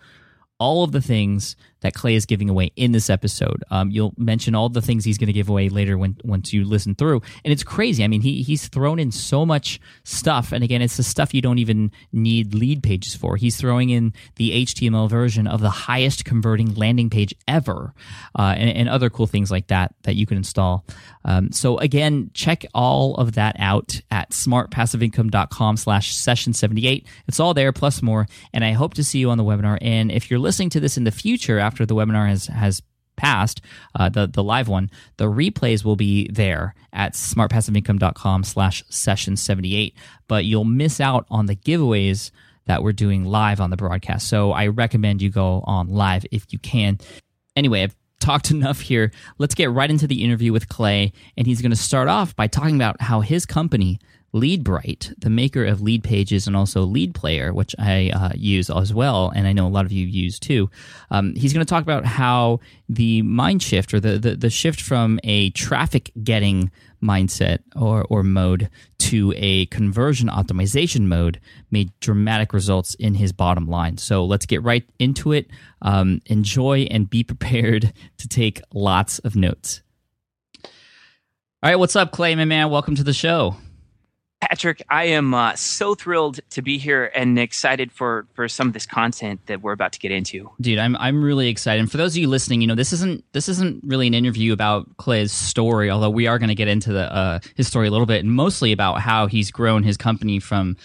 all 0.59 0.83
of 0.83 0.91
the 0.91 1.01
things 1.01 1.55
that 1.87 1.93
Clay 1.93 2.15
is 2.15 2.25
giving 2.25 2.49
away 2.49 2.69
in 2.75 2.91
this 2.91 3.09
episode. 3.09 3.63
Um, 3.71 3.89
you'll 3.91 4.13
mention 4.17 4.55
all 4.55 4.67
the 4.67 4.81
things 4.81 5.05
he's 5.05 5.17
going 5.17 5.27
to 5.27 5.33
give 5.33 5.47
away 5.47 5.69
later 5.69 5.97
when 5.97 6.17
once 6.25 6.51
you 6.51 6.65
listen 6.65 6.95
through, 6.95 7.21
and 7.45 7.53
it's 7.53 7.63
crazy. 7.63 8.03
I 8.03 8.07
mean, 8.07 8.19
he 8.19 8.41
he's 8.41 8.67
thrown 8.67 8.99
in 8.99 9.09
so 9.11 9.45
much 9.45 9.79
stuff, 10.03 10.51
and 10.51 10.65
again, 10.65 10.81
it's 10.81 10.97
the 10.97 11.03
stuff 11.03 11.33
you 11.33 11.41
don't 11.41 11.59
even 11.59 11.91
need 12.11 12.53
lead 12.53 12.83
pages 12.83 13.15
for. 13.15 13.37
He's 13.37 13.55
throwing 13.55 13.89
in 13.89 14.13
the 14.35 14.65
HTML 14.65 15.09
version 15.09 15.47
of 15.47 15.61
the 15.61 15.69
highest 15.69 16.25
converting 16.25 16.75
landing 16.75 17.09
page 17.09 17.33
ever, 17.47 17.93
uh, 18.37 18.53
and, 18.57 18.69
and, 18.69 18.89
other 18.89 19.09
cool 19.09 19.27
things 19.27 19.49
like 19.49 19.67
that 19.67 19.95
that 20.03 20.15
you 20.15 20.25
can 20.25 20.35
install. 20.35 20.85
Um, 21.27 21.51
so 21.51 21.77
again, 21.77 22.31
check 22.33 22.65
all 22.73 23.15
of 23.15 23.33
that 23.33 23.55
out 23.59 24.01
at 24.09 24.31
smartpassiveincome.com/slash 24.31 26.15
session 26.15 26.53
seventy 26.53 26.87
eight. 26.87 27.05
It's 27.27 27.39
all 27.39 27.53
there 27.53 27.71
plus 27.73 28.01
more, 28.01 28.27
and 28.53 28.63
I 28.63 28.71
hope 28.71 28.95
to 28.95 29.03
see 29.03 29.19
you 29.19 29.29
on 29.29 29.37
the 29.37 29.43
webinar. 29.43 29.77
And 29.81 30.11
if 30.11 30.31
you're 30.31 30.39
listening 30.39 30.69
to 30.71 30.79
this 30.79 30.97
in 30.97 31.03
the 31.03 31.11
future 31.11 31.59
after 31.59 31.85
the 31.85 31.95
webinar 31.95 32.27
has 32.29 32.47
has 32.47 32.81
passed, 33.17 33.61
uh, 33.93 34.07
the 34.09 34.27
the 34.27 34.43
live 34.43 34.69
one, 34.69 34.89
the 35.17 35.25
replays 35.25 35.83
will 35.83 35.97
be 35.97 36.29
there 36.31 36.73
at 36.93 37.13
smartpassiveincome.com 37.13 38.43
slash 38.43 38.83
session 38.89 39.35
78. 39.35 39.95
But 40.27 40.45
you'll 40.45 40.63
miss 40.63 41.01
out 41.01 41.27
on 41.29 41.47
the 41.47 41.55
giveaways 41.55 42.31
that 42.67 42.83
we're 42.83 42.93
doing 42.93 43.25
live 43.25 43.59
on 43.59 43.69
the 43.69 43.77
broadcast. 43.77 44.27
So 44.27 44.51
I 44.51 44.67
recommend 44.67 45.21
you 45.21 45.29
go 45.29 45.63
on 45.65 45.89
live 45.89 46.25
if 46.31 46.45
you 46.51 46.59
can. 46.59 46.99
Anyway, 47.55 47.83
I've 47.83 47.95
talked 48.19 48.51
enough 48.51 48.81
here. 48.81 49.11
Let's 49.37 49.55
get 49.55 49.71
right 49.71 49.89
into 49.89 50.07
the 50.07 50.23
interview 50.23 50.53
with 50.53 50.69
Clay. 50.69 51.13
And 51.37 51.47
he's 51.47 51.61
going 51.61 51.71
to 51.71 51.77
start 51.77 52.07
off 52.07 52.35
by 52.35 52.47
talking 52.47 52.75
about 52.75 53.01
how 53.01 53.21
his 53.21 53.45
company, 53.45 53.99
Leadbright, 54.33 55.13
the 55.17 55.29
maker 55.29 55.65
of 55.65 55.81
Lead 55.81 56.03
Pages 56.03 56.47
and 56.47 56.55
also 56.55 56.81
Lead 56.81 57.15
Player, 57.15 57.53
which 57.53 57.75
I 57.79 58.11
uh, 58.13 58.31
use 58.35 58.69
as 58.69 58.93
well, 58.93 59.31
and 59.33 59.47
I 59.47 59.53
know 59.53 59.65
a 59.65 59.69
lot 59.69 59.85
of 59.85 59.91
you 59.91 60.05
use 60.05 60.39
too. 60.39 60.69
Um, 61.09 61.33
he's 61.35 61.53
going 61.53 61.65
to 61.65 61.69
talk 61.69 61.81
about 61.81 62.05
how 62.05 62.59
the 62.89 63.21
mind 63.21 63.63
shift 63.63 63.93
or 63.93 63.99
the, 63.99 64.19
the, 64.19 64.35
the 64.35 64.49
shift 64.49 64.81
from 64.81 65.19
a 65.23 65.49
traffic 65.51 66.11
getting 66.23 66.71
mindset 67.01 67.59
or, 67.75 68.05
or 68.09 68.23
mode 68.23 68.69
to 69.07 69.33
a 69.37 69.65
conversion 69.67 70.27
optimization 70.27 71.05
mode 71.05 71.39
made 71.71 71.91
dramatic 72.01 72.51
results 72.51 72.93
in 72.95 73.13
his 73.13 73.31
bottom 73.31 73.65
line. 73.65 73.97
So 73.97 74.25
let's 74.25 74.45
get 74.45 74.61
right 74.63 74.83
into 74.99 75.31
it. 75.31 75.47
Um, 75.81 76.21
enjoy 76.25 76.87
and 76.91 77.09
be 77.09 77.23
prepared 77.23 77.93
to 78.17 78.27
take 78.27 78.61
lots 78.73 79.19
of 79.19 79.35
notes. 79.35 79.81
All 80.65 80.71
right, 81.71 81.77
what's 81.77 81.95
up, 81.95 82.11
Clay, 82.11 82.35
my 82.35 82.43
man? 82.43 82.69
Welcome 82.69 82.95
to 82.95 83.03
the 83.03 83.13
show. 83.13 83.55
Patrick, 84.41 84.83
I 84.89 85.05
am 85.05 85.33
uh, 85.33 85.55
so 85.55 85.95
thrilled 85.95 86.39
to 86.51 86.61
be 86.61 86.77
here 86.77 87.11
and 87.15 87.39
excited 87.39 87.91
for 87.91 88.27
for 88.33 88.47
some 88.47 88.67
of 88.67 88.73
this 88.73 88.85
content 88.85 89.41
that 89.47 89.61
we're 89.61 89.71
about 89.71 89.93
to 89.93 89.99
get 89.99 90.11
into. 90.11 90.51
Dude, 90.61 90.77
I'm 90.77 90.95
I'm 90.97 91.23
really 91.23 91.47
excited. 91.47 91.79
And 91.79 91.89
for 91.91 91.97
those 91.97 92.13
of 92.13 92.17
you 92.17 92.29
listening, 92.29 92.61
you 92.61 92.67
know 92.67 92.75
this 92.75 92.93
isn't 92.93 93.23
this 93.33 93.49
isn't 93.49 93.83
really 93.83 94.05
an 94.05 94.13
interview 94.13 94.53
about 94.53 94.95
Clay's 94.97 95.31
story, 95.31 95.89
although 95.89 96.11
we 96.11 96.27
are 96.27 96.37
going 96.37 96.49
to 96.49 96.55
get 96.55 96.67
into 96.67 96.93
the 96.93 97.11
uh, 97.11 97.39
his 97.55 97.67
story 97.67 97.87
a 97.87 97.91
little 97.91 98.05
bit, 98.05 98.23
and 98.23 98.31
mostly 98.31 98.71
about 98.71 99.01
how 99.01 99.25
he's 99.25 99.49
grown 99.49 99.81
his 99.81 99.97
company 99.97 100.39
from 100.39 100.77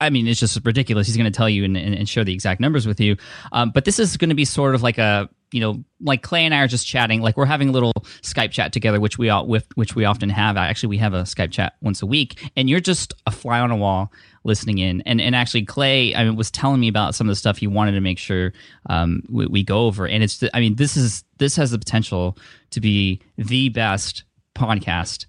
I 0.00 0.10
mean, 0.10 0.28
it's 0.28 0.38
just 0.38 0.58
ridiculous. 0.64 1.06
He's 1.06 1.16
going 1.16 1.30
to 1.30 1.36
tell 1.36 1.48
you 1.48 1.64
and, 1.64 1.76
and, 1.76 2.08
share 2.08 2.24
the 2.24 2.34
exact 2.34 2.60
numbers 2.60 2.86
with 2.86 3.00
you. 3.00 3.16
Um, 3.52 3.70
but 3.70 3.84
this 3.84 3.98
is 3.98 4.16
going 4.16 4.28
to 4.28 4.34
be 4.34 4.44
sort 4.44 4.74
of 4.74 4.82
like 4.82 4.98
a, 4.98 5.30
you 5.54 5.60
know, 5.60 5.84
like 6.00 6.20
Clay 6.20 6.44
and 6.44 6.52
I 6.52 6.58
are 6.58 6.66
just 6.66 6.84
chatting, 6.84 7.22
like 7.22 7.36
we're 7.36 7.46
having 7.46 7.68
a 7.68 7.72
little 7.72 7.92
Skype 8.22 8.50
chat 8.50 8.72
together, 8.72 8.98
which 8.98 9.18
we 9.18 9.28
all, 9.28 9.46
with, 9.46 9.68
which 9.76 9.94
we 9.94 10.04
often 10.04 10.28
have. 10.28 10.56
Actually, 10.56 10.88
we 10.88 10.98
have 10.98 11.14
a 11.14 11.22
Skype 11.22 11.52
chat 11.52 11.74
once 11.80 12.02
a 12.02 12.06
week, 12.06 12.50
and 12.56 12.68
you're 12.68 12.80
just 12.80 13.14
a 13.24 13.30
fly 13.30 13.60
on 13.60 13.70
a 13.70 13.76
wall 13.76 14.12
listening 14.42 14.78
in. 14.78 15.00
And 15.02 15.20
and 15.20 15.36
actually, 15.36 15.64
Clay, 15.64 16.12
I 16.12 16.24
mean, 16.24 16.34
was 16.34 16.50
telling 16.50 16.80
me 16.80 16.88
about 16.88 17.14
some 17.14 17.28
of 17.28 17.30
the 17.30 17.36
stuff 17.36 17.58
he 17.58 17.68
wanted 17.68 17.92
to 17.92 18.00
make 18.00 18.18
sure 18.18 18.52
um, 18.90 19.22
we, 19.28 19.46
we 19.46 19.62
go 19.62 19.86
over. 19.86 20.08
And 20.08 20.24
it's, 20.24 20.42
I 20.52 20.58
mean, 20.58 20.74
this 20.74 20.96
is 20.96 21.22
this 21.38 21.54
has 21.54 21.70
the 21.70 21.78
potential 21.78 22.36
to 22.70 22.80
be 22.80 23.22
the 23.36 23.68
best 23.68 24.24
podcast 24.56 25.26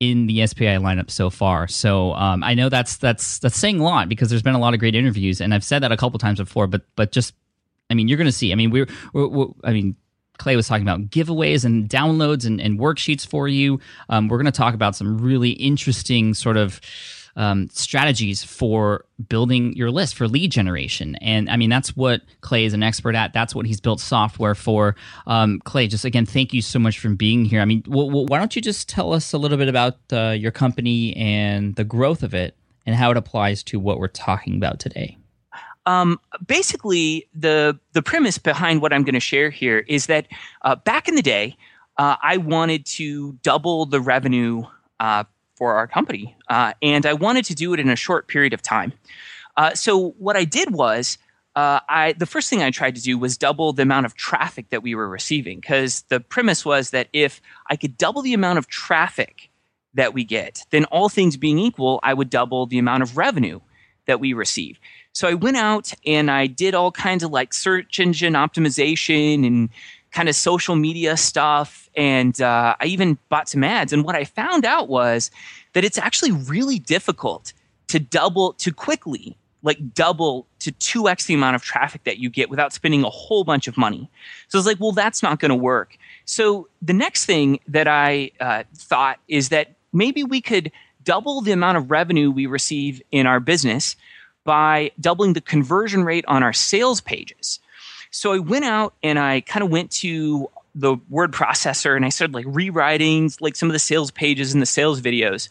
in 0.00 0.26
the 0.26 0.44
SPI 0.44 0.78
lineup 0.78 1.12
so 1.12 1.30
far. 1.30 1.68
So 1.68 2.12
um, 2.14 2.42
I 2.42 2.54
know 2.54 2.68
that's 2.68 2.96
that's 2.96 3.38
that's 3.38 3.56
saying 3.56 3.78
a 3.78 3.84
lot 3.84 4.08
because 4.08 4.30
there's 4.30 4.42
been 4.42 4.56
a 4.56 4.58
lot 4.58 4.74
of 4.74 4.80
great 4.80 4.96
interviews, 4.96 5.40
and 5.40 5.54
I've 5.54 5.62
said 5.62 5.84
that 5.84 5.92
a 5.92 5.96
couple 5.96 6.18
times 6.18 6.40
before. 6.40 6.66
But 6.66 6.82
but 6.96 7.12
just 7.12 7.34
I 7.90 7.94
mean, 7.94 8.08
you're 8.08 8.18
going 8.18 8.26
to 8.26 8.32
see. 8.32 8.52
I 8.52 8.54
mean, 8.54 8.70
we're, 8.70 8.88
we're, 9.12 9.28
we're, 9.28 9.46
I 9.64 9.72
mean. 9.72 9.96
Clay 10.36 10.56
was 10.56 10.66
talking 10.66 10.82
about 10.82 11.10
giveaways 11.10 11.64
and 11.64 11.88
downloads 11.88 12.44
and, 12.44 12.60
and 12.60 12.76
worksheets 12.76 13.24
for 13.24 13.46
you. 13.46 13.78
Um, 14.08 14.26
we're 14.26 14.38
going 14.38 14.46
to 14.46 14.50
talk 14.50 14.74
about 14.74 14.96
some 14.96 15.16
really 15.16 15.50
interesting 15.50 16.34
sort 16.34 16.56
of 16.56 16.80
um, 17.36 17.68
strategies 17.70 18.42
for 18.42 19.04
building 19.28 19.74
your 19.74 19.90
list 19.90 20.16
for 20.16 20.28
lead 20.28 20.50
generation. 20.50 21.16
And 21.16 21.50
I 21.50 21.56
mean, 21.56 21.70
that's 21.70 21.96
what 21.96 22.22
Clay 22.40 22.64
is 22.64 22.74
an 22.74 22.82
expert 22.82 23.14
at. 23.14 23.32
That's 23.32 23.54
what 23.54 23.66
he's 23.66 23.80
built 23.80 24.00
software 24.00 24.54
for. 24.54 24.96
Um, 25.26 25.60
Clay, 25.64 25.86
just 25.86 26.04
again, 26.04 26.26
thank 26.26 26.52
you 26.52 26.62
so 26.62 26.78
much 26.78 26.98
for 26.98 27.08
being 27.10 27.44
here. 27.44 27.60
I 27.60 27.64
mean, 27.64 27.82
w- 27.82 28.08
w- 28.08 28.26
why 28.28 28.38
don't 28.38 28.54
you 28.54 28.62
just 28.62 28.88
tell 28.88 29.12
us 29.12 29.32
a 29.32 29.38
little 29.38 29.58
bit 29.58 29.68
about 29.68 29.98
uh, 30.12 30.30
your 30.30 30.52
company 30.52 31.14
and 31.16 31.74
the 31.76 31.84
growth 31.84 32.22
of 32.22 32.34
it 32.34 32.56
and 32.86 32.94
how 32.94 33.10
it 33.10 33.16
applies 33.16 33.62
to 33.64 33.78
what 33.78 33.98
we're 33.98 34.08
talking 34.08 34.56
about 34.56 34.78
today? 34.78 35.16
Um, 35.86 36.18
basically, 36.46 37.28
the 37.34 37.78
the 37.92 38.02
premise 38.02 38.38
behind 38.38 38.80
what 38.80 38.92
I'm 38.92 39.04
going 39.04 39.14
to 39.14 39.20
share 39.20 39.50
here 39.50 39.84
is 39.86 40.06
that 40.06 40.26
uh, 40.62 40.76
back 40.76 41.08
in 41.08 41.14
the 41.14 41.22
day, 41.22 41.56
uh, 41.98 42.16
I 42.22 42.38
wanted 42.38 42.86
to 42.86 43.32
double 43.42 43.86
the 43.86 44.00
revenue 44.00 44.64
uh, 45.00 45.24
for 45.56 45.74
our 45.74 45.86
company. 45.86 46.36
Uh, 46.48 46.72
and 46.82 47.06
I 47.06 47.12
wanted 47.12 47.44
to 47.46 47.54
do 47.54 47.72
it 47.74 47.80
in 47.80 47.88
a 47.88 47.96
short 47.96 48.28
period 48.28 48.52
of 48.52 48.62
time. 48.62 48.92
Uh, 49.56 49.74
so 49.74 50.10
what 50.18 50.36
I 50.36 50.44
did 50.44 50.72
was, 50.72 51.18
uh, 51.54 51.80
I 51.88 52.14
the 52.18 52.26
first 52.26 52.50
thing 52.50 52.62
I 52.62 52.70
tried 52.70 52.96
to 52.96 53.02
do 53.02 53.16
was 53.16 53.38
double 53.38 53.72
the 53.72 53.82
amount 53.82 54.06
of 54.06 54.14
traffic 54.14 54.70
that 54.70 54.82
we 54.82 54.94
were 54.94 55.08
receiving 55.08 55.60
because 55.60 56.02
the 56.08 56.18
premise 56.18 56.64
was 56.64 56.90
that 56.90 57.08
if 57.12 57.40
I 57.70 57.76
could 57.76 57.96
double 57.96 58.22
the 58.22 58.34
amount 58.34 58.58
of 58.58 58.66
traffic 58.66 59.50
that 59.94 60.12
we 60.12 60.24
get, 60.24 60.64
then 60.70 60.84
all 60.86 61.08
things 61.08 61.36
being 61.36 61.58
equal, 61.58 62.00
I 62.02 62.14
would 62.14 62.28
double 62.28 62.66
the 62.66 62.78
amount 62.78 63.04
of 63.04 63.16
revenue 63.16 63.60
that 64.06 64.18
we 64.18 64.32
receive. 64.32 64.80
So 65.14 65.28
I 65.28 65.34
went 65.34 65.56
out 65.56 65.92
and 66.04 66.30
I 66.30 66.48
did 66.48 66.74
all 66.74 66.90
kinds 66.90 67.22
of 67.22 67.30
like 67.30 67.54
search 67.54 68.00
engine 68.00 68.34
optimization 68.34 69.46
and 69.46 69.68
kind 70.10 70.28
of 70.28 70.34
social 70.34 70.74
media 70.74 71.16
stuff. 71.16 71.88
And 71.96 72.40
uh, 72.40 72.74
I 72.80 72.86
even 72.86 73.16
bought 73.28 73.48
some 73.48 73.62
ads. 73.62 73.92
And 73.92 74.04
what 74.04 74.16
I 74.16 74.24
found 74.24 74.64
out 74.64 74.88
was 74.88 75.30
that 75.72 75.84
it's 75.84 75.98
actually 75.98 76.32
really 76.32 76.80
difficult 76.80 77.52
to 77.88 78.00
double, 78.00 78.54
to 78.54 78.72
quickly, 78.72 79.36
like 79.62 79.94
double 79.94 80.46
to 80.58 80.72
2x 80.72 81.26
the 81.26 81.34
amount 81.34 81.54
of 81.54 81.62
traffic 81.62 82.02
that 82.04 82.18
you 82.18 82.28
get 82.28 82.50
without 82.50 82.72
spending 82.72 83.04
a 83.04 83.10
whole 83.10 83.44
bunch 83.44 83.68
of 83.68 83.76
money. 83.76 84.10
So 84.48 84.58
it's 84.58 84.66
like, 84.66 84.80
well, 84.80 84.92
that's 84.92 85.22
not 85.22 85.38
going 85.38 85.50
to 85.50 85.54
work. 85.54 85.96
So 86.24 86.68
the 86.82 86.92
next 86.92 87.24
thing 87.24 87.60
that 87.68 87.86
I 87.86 88.32
uh, 88.40 88.64
thought 88.76 89.20
is 89.28 89.50
that 89.50 89.76
maybe 89.92 90.24
we 90.24 90.40
could 90.40 90.72
double 91.04 91.40
the 91.40 91.52
amount 91.52 91.76
of 91.76 91.90
revenue 91.90 92.30
we 92.30 92.46
receive 92.46 93.00
in 93.12 93.26
our 93.26 93.38
business 93.38 93.94
by 94.44 94.90
doubling 95.00 95.32
the 95.32 95.40
conversion 95.40 96.04
rate 96.04 96.24
on 96.28 96.42
our 96.42 96.52
sales 96.52 97.00
pages. 97.00 97.58
So 98.10 98.32
I 98.32 98.38
went 98.38 98.64
out 98.64 98.94
and 99.02 99.18
I 99.18 99.40
kind 99.40 99.64
of 99.64 99.70
went 99.70 99.90
to 99.92 100.48
the 100.74 100.96
word 101.08 101.32
processor 101.32 101.96
and 101.96 102.04
I 102.04 102.08
started 102.08 102.34
like 102.34 102.46
rewriting 102.48 103.30
like 103.40 103.56
some 103.56 103.68
of 103.68 103.72
the 103.72 103.78
sales 103.78 104.10
pages 104.10 104.52
and 104.52 104.60
the 104.60 104.66
sales 104.66 105.00
videos. 105.00 105.48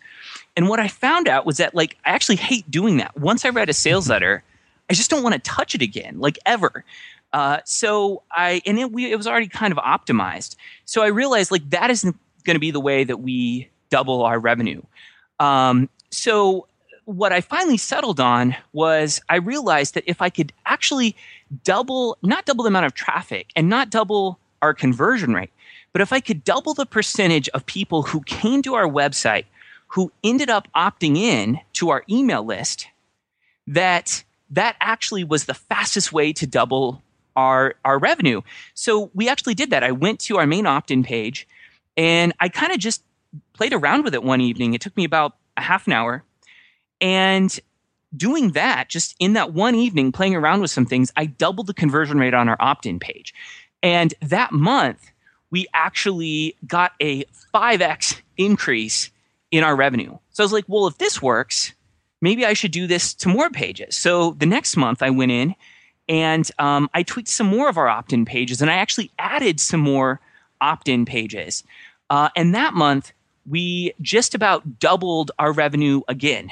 And 0.55 0.69
what 0.69 0.79
I 0.79 0.87
found 0.87 1.27
out 1.27 1.45
was 1.45 1.57
that 1.57 1.73
like 1.73 1.97
I 2.05 2.11
actually 2.11 2.35
hate 2.35 2.69
doing 2.69 2.97
that. 2.97 3.17
Once 3.17 3.45
I 3.45 3.49
read 3.49 3.69
a 3.69 3.73
sales 3.73 4.05
mm-hmm. 4.05 4.13
letter, 4.13 4.43
I 4.89 4.93
just 4.93 5.09
don't 5.09 5.23
want 5.23 5.33
to 5.33 5.39
touch 5.39 5.75
it 5.75 5.81
again, 5.81 6.19
like 6.19 6.37
ever. 6.45 6.83
Uh, 7.31 7.59
so 7.65 8.21
I 8.31 8.61
and 8.65 8.77
it, 8.77 8.91
we, 8.91 9.11
it 9.11 9.15
was 9.15 9.27
already 9.27 9.47
kind 9.47 9.71
of 9.71 9.79
optimized. 9.79 10.55
So 10.85 11.01
I 11.01 11.07
realized 11.07 11.51
like 11.51 11.67
that 11.71 11.89
isn't 11.89 12.15
going 12.43 12.55
to 12.55 12.59
be 12.59 12.71
the 12.71 12.81
way 12.81 13.03
that 13.03 13.17
we 13.17 13.69
double 13.89 14.23
our 14.23 14.39
revenue. 14.39 14.81
Um, 15.39 15.89
so 16.11 16.67
what 17.05 17.33
I 17.33 17.41
finally 17.41 17.77
settled 17.77 18.19
on 18.19 18.55
was 18.71 19.21
I 19.29 19.35
realized 19.35 19.93
that 19.95 20.03
if 20.07 20.21
I 20.21 20.29
could 20.29 20.53
actually 20.65 21.15
double, 21.63 22.17
not 22.21 22.45
double 22.45 22.63
the 22.63 22.69
amount 22.69 22.85
of 22.85 22.93
traffic 22.93 23.51
and 23.55 23.69
not 23.69 23.89
double 23.89 24.39
our 24.61 24.73
conversion 24.73 25.33
rate, 25.33 25.51
but 25.91 26.01
if 26.01 26.13
I 26.13 26.19
could 26.19 26.43
double 26.43 26.73
the 26.73 26.85
percentage 26.85 27.49
of 27.49 27.65
people 27.65 28.03
who 28.03 28.21
came 28.21 28.61
to 28.63 28.73
our 28.75 28.87
website 28.87 29.45
who 29.87 30.11
ended 30.23 30.49
up 30.49 30.67
opting 30.75 31.17
in 31.17 31.59
to 31.73 31.89
our 31.89 32.03
email 32.09 32.43
list 32.43 32.87
that 33.67 34.23
that 34.49 34.75
actually 34.81 35.23
was 35.23 35.45
the 35.45 35.53
fastest 35.53 36.11
way 36.11 36.33
to 36.33 36.47
double 36.47 37.01
our 37.35 37.75
our 37.85 37.99
revenue. 37.99 38.41
So 38.73 39.11
we 39.13 39.29
actually 39.29 39.53
did 39.53 39.69
that. 39.69 39.83
I 39.83 39.91
went 39.91 40.19
to 40.21 40.37
our 40.37 40.47
main 40.47 40.65
opt-in 40.65 41.03
page 41.03 41.47
and 41.95 42.33
I 42.39 42.49
kind 42.49 42.71
of 42.71 42.79
just 42.79 43.03
played 43.53 43.73
around 43.73 44.03
with 44.03 44.13
it 44.13 44.23
one 44.23 44.41
evening. 44.41 44.73
It 44.73 44.81
took 44.81 44.97
me 44.97 45.03
about 45.03 45.35
a 45.57 45.61
half 45.61 45.85
an 45.87 45.93
hour. 45.93 46.23
And 47.03 47.59
doing 48.15 48.51
that, 48.51 48.89
just 48.89 49.15
in 49.19 49.33
that 49.33 49.53
one 49.53 49.75
evening, 49.75 50.11
playing 50.11 50.35
around 50.35 50.61
with 50.61 50.71
some 50.71 50.85
things, 50.85 51.11
I 51.17 51.25
doubled 51.25 51.67
the 51.67 51.73
conversion 51.73 52.17
rate 52.17 52.33
on 52.33 52.47
our 52.47 52.57
opt 52.59 52.85
in 52.85 52.97
page. 52.97 53.33
And 53.83 54.13
that 54.21 54.53
month, 54.53 55.11
we 55.51 55.67
actually 55.73 56.55
got 56.65 56.93
a 57.01 57.25
5x 57.53 58.21
increase 58.37 59.11
in 59.51 59.63
our 59.63 59.75
revenue. 59.75 60.17
So 60.31 60.43
I 60.43 60.45
was 60.45 60.53
like, 60.53 60.65
well, 60.67 60.87
if 60.87 60.97
this 60.97 61.21
works, 61.21 61.73
maybe 62.21 62.45
I 62.45 62.53
should 62.53 62.71
do 62.71 62.87
this 62.87 63.13
to 63.15 63.29
more 63.29 63.49
pages. 63.49 63.97
So 63.97 64.31
the 64.31 64.45
next 64.45 64.77
month, 64.77 65.03
I 65.03 65.09
went 65.09 65.31
in 65.31 65.53
and 66.07 66.49
um, 66.57 66.89
I 66.93 67.03
tweaked 67.03 67.27
some 67.27 67.47
more 67.47 67.69
of 67.69 67.77
our 67.77 67.87
opt 67.87 68.13
in 68.13 68.25
pages 68.25 68.61
and 68.61 68.71
I 68.71 68.75
actually 68.75 69.11
added 69.19 69.59
some 69.59 69.81
more 69.81 70.21
opt 70.61 70.87
in 70.87 71.05
pages. 71.05 71.63
Uh, 72.09 72.29
and 72.35 72.55
that 72.55 72.73
month, 72.73 73.11
we 73.45 73.93
just 74.01 74.33
about 74.33 74.79
doubled 74.79 75.31
our 75.37 75.51
revenue 75.51 76.01
again. 76.07 76.49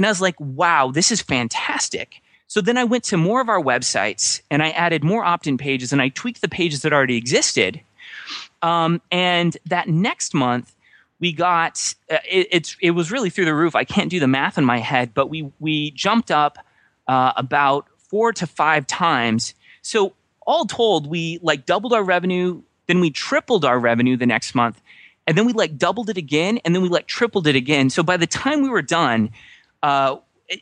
And 0.00 0.06
I 0.06 0.08
was 0.08 0.22
like, 0.22 0.40
wow, 0.40 0.90
this 0.90 1.12
is 1.12 1.20
fantastic. 1.20 2.22
So 2.46 2.62
then 2.62 2.78
I 2.78 2.84
went 2.84 3.04
to 3.04 3.18
more 3.18 3.42
of 3.42 3.50
our 3.50 3.60
websites 3.60 4.40
and 4.50 4.62
I 4.62 4.70
added 4.70 5.04
more 5.04 5.22
opt 5.22 5.46
in 5.46 5.58
pages 5.58 5.92
and 5.92 6.00
I 6.00 6.08
tweaked 6.08 6.40
the 6.40 6.48
pages 6.48 6.80
that 6.80 6.94
already 6.94 7.18
existed. 7.18 7.82
Um, 8.62 9.02
and 9.12 9.58
that 9.66 9.90
next 9.90 10.32
month, 10.32 10.74
we 11.18 11.34
got 11.34 11.94
uh, 12.10 12.16
it, 12.26 12.48
it's 12.50 12.78
it 12.80 12.92
was 12.92 13.12
really 13.12 13.28
through 13.28 13.44
the 13.44 13.54
roof. 13.54 13.74
I 13.74 13.84
can't 13.84 14.08
do 14.08 14.18
the 14.18 14.26
math 14.26 14.56
in 14.56 14.64
my 14.64 14.78
head, 14.78 15.12
but 15.12 15.28
we 15.28 15.52
we 15.60 15.90
jumped 15.90 16.30
up 16.30 16.56
uh, 17.06 17.34
about 17.36 17.86
four 17.98 18.32
to 18.32 18.46
five 18.46 18.86
times. 18.86 19.52
So 19.82 20.14
all 20.46 20.64
told, 20.64 21.08
we 21.08 21.40
like 21.42 21.66
doubled 21.66 21.92
our 21.92 22.02
revenue, 22.02 22.62
then 22.86 23.00
we 23.00 23.10
tripled 23.10 23.66
our 23.66 23.78
revenue 23.78 24.16
the 24.16 24.24
next 24.24 24.54
month, 24.54 24.80
and 25.26 25.36
then 25.36 25.44
we 25.44 25.52
like 25.52 25.76
doubled 25.76 26.08
it 26.08 26.16
again, 26.16 26.58
and 26.64 26.74
then 26.74 26.80
we 26.80 26.88
like 26.88 27.06
tripled 27.06 27.46
it 27.46 27.54
again. 27.54 27.90
So 27.90 28.02
by 28.02 28.16
the 28.16 28.26
time 28.26 28.62
we 28.62 28.70
were 28.70 28.80
done, 28.80 29.28
uh, 29.82 30.16
it, 30.48 30.60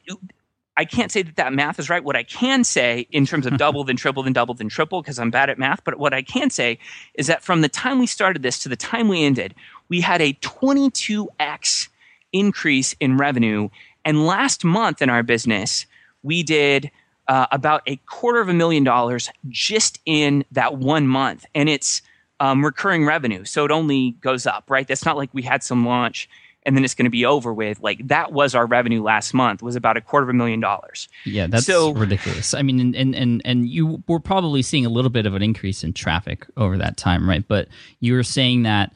I 0.79 0.85
can't 0.85 1.11
say 1.11 1.23
that 1.23 1.35
that 1.37 1.53
math 1.53 1.81
is 1.81 1.91
right. 1.91 2.05
What 2.05 2.15
I 2.15 2.23
can 2.23 2.63
say 2.63 3.09
in 3.11 3.27
terms 3.27 3.47
of 3.47 3.57
double, 3.59 3.83
then 3.83 3.97
triple, 3.97 4.23
then 4.23 4.33
double, 4.33 4.55
then 4.55 4.69
triple, 4.69 5.03
because 5.03 5.19
I'm 5.19 5.31
bad 5.31 5.51
at 5.51 5.59
math, 5.59 5.83
but 5.83 5.99
what 5.99 6.15
I 6.15 6.23
can 6.23 6.51
say 6.51 6.79
is 7.15 7.27
that 7.27 7.43
from 7.43 7.63
the 7.63 7.69
time 7.69 7.99
we 7.99 8.07
started 8.07 8.43
this 8.43 8.61
to 8.61 8.69
the 8.69 8.77
time 8.77 9.09
we 9.09 9.25
ended, 9.25 9.55
we 9.89 10.01
had 10.01 10.23
a 10.23 10.35
22x 10.35 11.89
increase 12.33 12.95
in 13.01 13.17
revenue. 13.17 13.69
And 14.05 14.25
last 14.25 14.65
month 14.65 15.03
in 15.03 15.11
our 15.11 15.25
business, 15.25 15.85
we 16.23 16.45
did 16.45 16.91
uh, 17.27 17.47
about 17.51 17.83
a 17.87 17.97
quarter 18.07 18.41
of 18.41 18.49
a 18.49 18.55
million 18.55 18.85
dollars 18.85 19.31
just 19.49 19.99
in 20.07 20.45
that 20.53 20.79
one 20.79 21.09
month. 21.09 21.45
And 21.57 21.69
it's 21.69 22.03
um, 22.41 22.65
recurring 22.65 23.05
revenue. 23.05 23.45
So 23.45 23.65
it 23.65 23.73
only 23.73 24.13
goes 24.21 24.47
up, 24.47 24.71
right? 24.71 24.87
That's 24.87 25.05
not 25.05 25.17
like 25.17 25.31
we 25.33 25.43
had 25.43 25.65
some 25.65 25.85
launch 25.85 26.29
and 26.69 26.77
then 26.77 26.85
it's 26.85 26.95
going 26.95 27.07
to 27.07 27.11
be 27.11 27.25
over 27.25 27.55
with. 27.55 27.81
Like 27.81 28.07
that 28.09 28.31
was 28.31 28.55
our 28.55 28.67
revenue 28.67 29.03
last 29.03 29.33
month 29.33 29.63
was 29.63 29.75
about 29.75 29.97
a 29.97 30.03
quarter 30.03 30.25
of 30.25 30.29
a 30.29 30.35
million 30.35 30.61
dollars. 30.61 31.09
Yeah, 31.25 31.47
that's 31.47 31.65
so, 31.65 31.93
ridiculous. 31.93 32.53
I 32.53 32.61
mean, 32.61 32.95
and, 32.95 33.15
and 33.15 33.41
and 33.43 33.67
you 33.67 34.05
were 34.07 34.21
probably 34.21 34.61
seeing 34.61 34.85
a 34.85 34.91
little 34.91 35.11
bit 35.11 35.25
of 35.25 35.35
an 35.35 35.43
increase 35.43 35.83
in 35.83 35.95
traffic 35.95 36.47
over 36.59 36.77
that 36.77 36.99
time, 36.99 37.27
right? 37.27 37.43
But 37.49 37.69
you 38.01 38.13
were 38.13 38.23
saying 38.23 38.65
that 38.65 38.93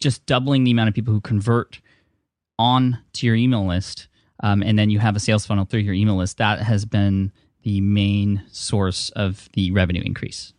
just 0.00 0.24
doubling 0.24 0.64
the 0.64 0.70
amount 0.70 0.88
of 0.88 0.94
people 0.94 1.12
who 1.12 1.20
convert 1.20 1.80
on 2.58 2.98
to 3.12 3.26
your 3.26 3.36
email 3.36 3.66
list, 3.66 4.08
um, 4.42 4.62
and 4.62 4.78
then 4.78 4.88
you 4.88 4.98
have 4.98 5.16
a 5.16 5.20
sales 5.20 5.44
funnel 5.44 5.66
through 5.66 5.80
your 5.80 5.92
email 5.92 6.16
list. 6.16 6.38
That 6.38 6.60
has 6.60 6.86
been 6.86 7.30
the 7.62 7.82
main 7.82 8.42
source 8.50 9.10
of 9.10 9.50
the 9.52 9.70
revenue 9.70 10.02
increase. 10.02 10.54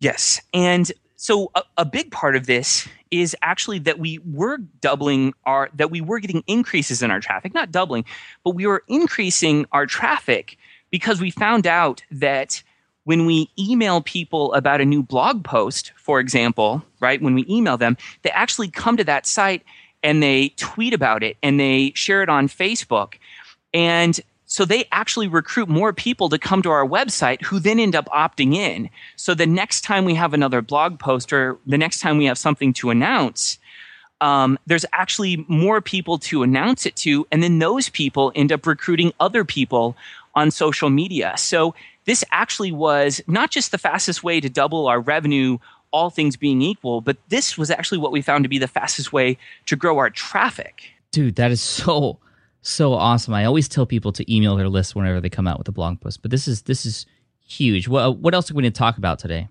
Yes, 0.00 0.40
and 0.54 0.90
so 1.16 1.50
a, 1.54 1.62
a, 1.78 1.84
big 1.84 2.10
part 2.10 2.36
of 2.36 2.46
this 2.46 2.88
is 3.20 3.36
actually 3.42 3.78
that 3.80 3.98
we 3.98 4.18
were 4.24 4.58
doubling 4.80 5.34
our 5.44 5.70
that 5.74 5.90
we 5.90 6.00
were 6.00 6.18
getting 6.18 6.42
increases 6.46 7.02
in 7.02 7.10
our 7.10 7.20
traffic, 7.20 7.54
not 7.54 7.70
doubling, 7.70 8.04
but 8.44 8.50
we 8.50 8.66
were 8.66 8.84
increasing 8.88 9.66
our 9.72 9.86
traffic 9.86 10.56
because 10.90 11.20
we 11.20 11.30
found 11.30 11.66
out 11.66 12.02
that 12.10 12.62
when 13.04 13.26
we 13.26 13.50
email 13.58 14.00
people 14.00 14.52
about 14.54 14.80
a 14.80 14.84
new 14.84 15.02
blog 15.02 15.44
post, 15.44 15.92
for 15.96 16.20
example, 16.20 16.82
right, 17.00 17.20
when 17.20 17.34
we 17.34 17.44
email 17.48 17.76
them, 17.76 17.96
they 18.22 18.30
actually 18.30 18.68
come 18.68 18.96
to 18.96 19.04
that 19.04 19.26
site 19.26 19.62
and 20.02 20.22
they 20.22 20.50
tweet 20.50 20.94
about 20.94 21.22
it 21.22 21.36
and 21.42 21.60
they 21.60 21.92
share 21.94 22.22
it 22.22 22.28
on 22.28 22.48
Facebook. 22.48 23.14
And 23.72 24.20
so 24.54 24.64
they 24.64 24.84
actually 24.92 25.26
recruit 25.26 25.68
more 25.68 25.92
people 25.92 26.28
to 26.28 26.38
come 26.38 26.62
to 26.62 26.70
our 26.70 26.86
website 26.86 27.42
who 27.42 27.58
then 27.58 27.80
end 27.80 27.96
up 27.96 28.06
opting 28.10 28.54
in. 28.54 28.88
So 29.16 29.34
the 29.34 29.48
next 29.48 29.80
time 29.80 30.04
we 30.04 30.14
have 30.14 30.32
another 30.32 30.62
blog 30.62 31.00
post 31.00 31.32
or 31.32 31.58
the 31.66 31.76
next 31.76 31.98
time 31.98 32.18
we 32.18 32.26
have 32.26 32.38
something 32.38 32.72
to 32.74 32.90
announce, 32.90 33.58
um, 34.20 34.56
there's 34.64 34.86
actually 34.92 35.44
more 35.48 35.80
people 35.80 36.18
to 36.18 36.44
announce 36.44 36.86
it 36.86 36.94
to. 36.98 37.26
And 37.32 37.42
then 37.42 37.58
those 37.58 37.88
people 37.88 38.30
end 38.36 38.52
up 38.52 38.64
recruiting 38.64 39.12
other 39.18 39.44
people 39.44 39.96
on 40.36 40.52
social 40.52 40.88
media. 40.88 41.34
So 41.36 41.74
this 42.04 42.22
actually 42.30 42.70
was 42.70 43.20
not 43.26 43.50
just 43.50 43.72
the 43.72 43.78
fastest 43.78 44.22
way 44.22 44.40
to 44.40 44.48
double 44.48 44.86
our 44.86 45.00
revenue, 45.00 45.58
all 45.90 46.10
things 46.10 46.36
being 46.36 46.62
equal, 46.62 47.00
but 47.00 47.16
this 47.28 47.58
was 47.58 47.72
actually 47.72 47.98
what 47.98 48.12
we 48.12 48.22
found 48.22 48.44
to 48.44 48.48
be 48.48 48.58
the 48.58 48.68
fastest 48.68 49.12
way 49.12 49.36
to 49.66 49.74
grow 49.74 49.98
our 49.98 50.10
traffic. 50.10 50.90
Dude, 51.10 51.34
that 51.34 51.50
is 51.50 51.60
so 51.60 52.20
so 52.64 52.94
awesome. 52.94 53.34
I 53.34 53.44
always 53.44 53.68
tell 53.68 53.86
people 53.86 54.10
to 54.12 54.34
email 54.34 54.56
their 54.56 54.68
list 54.68 54.96
whenever 54.96 55.20
they 55.20 55.28
come 55.28 55.46
out 55.46 55.58
with 55.58 55.68
a 55.68 55.72
blog 55.72 56.00
post, 56.00 56.22
but 56.22 56.30
this 56.30 56.48
is 56.48 56.62
this 56.62 56.86
is 56.86 57.06
huge. 57.46 57.88
What 57.88 58.16
what 58.18 58.34
else 58.34 58.50
are 58.50 58.54
we 58.54 58.62
going 58.62 58.72
to 58.72 58.78
talk 58.78 58.96
about 58.96 59.18
today? 59.18 59.48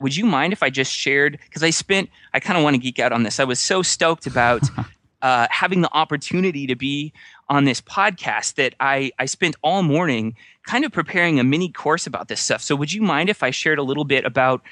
Would 0.00 0.16
you 0.16 0.24
mind 0.24 0.52
if 0.52 0.62
I 0.62 0.70
just 0.70 0.92
shared? 0.92 1.38
Because 1.44 1.62
I 1.62 1.70
spent, 1.70 2.10
I 2.34 2.40
kind 2.40 2.56
of 2.56 2.64
want 2.64 2.74
to 2.74 2.78
geek 2.78 2.98
out 2.98 3.12
on 3.12 3.22
this. 3.22 3.38
I 3.38 3.44
was 3.44 3.60
so 3.60 3.82
stoked 3.82 4.26
about 4.26 4.62
uh, 5.22 5.46
having 5.50 5.80
the 5.80 5.92
opportunity 5.92 6.66
to 6.66 6.74
be 6.74 7.12
on 7.48 7.64
this 7.64 7.80
podcast 7.80 8.54
that 8.54 8.74
I, 8.80 9.12
I 9.18 9.26
spent 9.26 9.56
all 9.62 9.82
morning 9.82 10.34
kind 10.66 10.84
of 10.84 10.92
preparing 10.92 11.38
a 11.38 11.44
mini 11.44 11.68
course 11.68 12.06
about 12.06 12.28
this 12.28 12.40
stuff. 12.40 12.62
So, 12.62 12.74
would 12.76 12.92
you 12.92 13.02
mind 13.02 13.28
if 13.28 13.42
I 13.42 13.50
shared 13.50 13.78
a 13.78 13.82
little 13.82 14.04
bit 14.04 14.24
about 14.24 14.62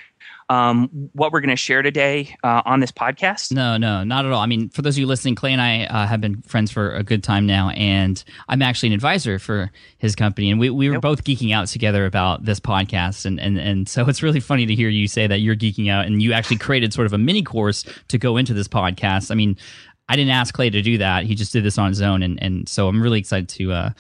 um, 0.51 0.91
what 1.13 1.33
we're 1.33 1.41
going 1.41 1.51
to 1.51 1.57
share 1.57 1.81
today 1.81 2.35
uh, 2.43 2.63
on 2.65 2.81
this 2.81 2.91
podcast? 2.91 3.53
No, 3.53 3.77
no, 3.77 4.03
not 4.03 4.27
at 4.27 4.33
all. 4.33 4.41
I 4.41 4.47
mean, 4.47 4.69
for 4.69 4.83
those 4.83 4.97
of 4.97 4.99
you 4.99 5.07
listening, 5.07 5.37
Clay 5.37 5.53
and 5.53 5.63
I 5.63 5.85
uh, 5.85 6.09
have 6.09 6.21
been 6.21 6.43
friends 6.43 6.73
for 6.73 6.93
a 6.93 7.05
good 7.05 7.23
time 7.23 7.47
now, 7.47 7.71
and 7.71 8.23
I'm 8.49 8.61
actually 8.61 8.89
an 8.89 8.95
advisor 8.95 9.39
for 9.39 9.71
his 9.99 10.17
company, 10.17 10.51
and 10.51 10.59
we, 10.59 10.69
we 10.69 10.89
were 10.89 10.97
yep. 10.97 11.03
both 11.03 11.23
geeking 11.23 11.55
out 11.55 11.69
together 11.69 12.05
about 12.05 12.45
this 12.45 12.59
podcast, 12.59 13.27
and, 13.27 13.39
and 13.39 13.59
and 13.59 13.89
so 13.89 14.09
it's 14.09 14.25
really 14.25 14.41
funny 14.41 14.67
to 14.67 14.75
hear 14.75 14.89
you 14.89 15.07
say 15.07 15.29
that 15.29 15.39
you're 15.39 15.55
geeking 15.55 15.89
out, 15.89 16.07
and 16.07 16.21
you 16.21 16.33
actually 16.33 16.59
created 16.59 16.93
sort 16.93 17.07
of 17.07 17.13
a 17.13 17.19
mini 17.19 17.43
course 17.43 17.85
to 18.09 18.19
go 18.19 18.37
into 18.37 18.53
this 18.53 18.67
podcast. 18.67 19.31
I 19.31 19.37
mean, 19.37 19.57
I 20.09 20.17
didn't 20.17 20.33
ask 20.33 20.53
Clay 20.53 20.69
to 20.69 20.83
do 20.83 20.99
that; 20.99 21.27
he 21.27 21.37
just 21.37 21.53
did 21.53 21.63
this 21.63 21.79
on 21.79 21.91
his 21.91 22.03
own, 22.03 22.25
and 22.25 22.43
and 22.43 22.69
so 22.69 22.89
I'm 22.89 23.01
really 23.01 23.21
excited 23.21 23.49
to 23.51 23.73
uh, 23.73 23.91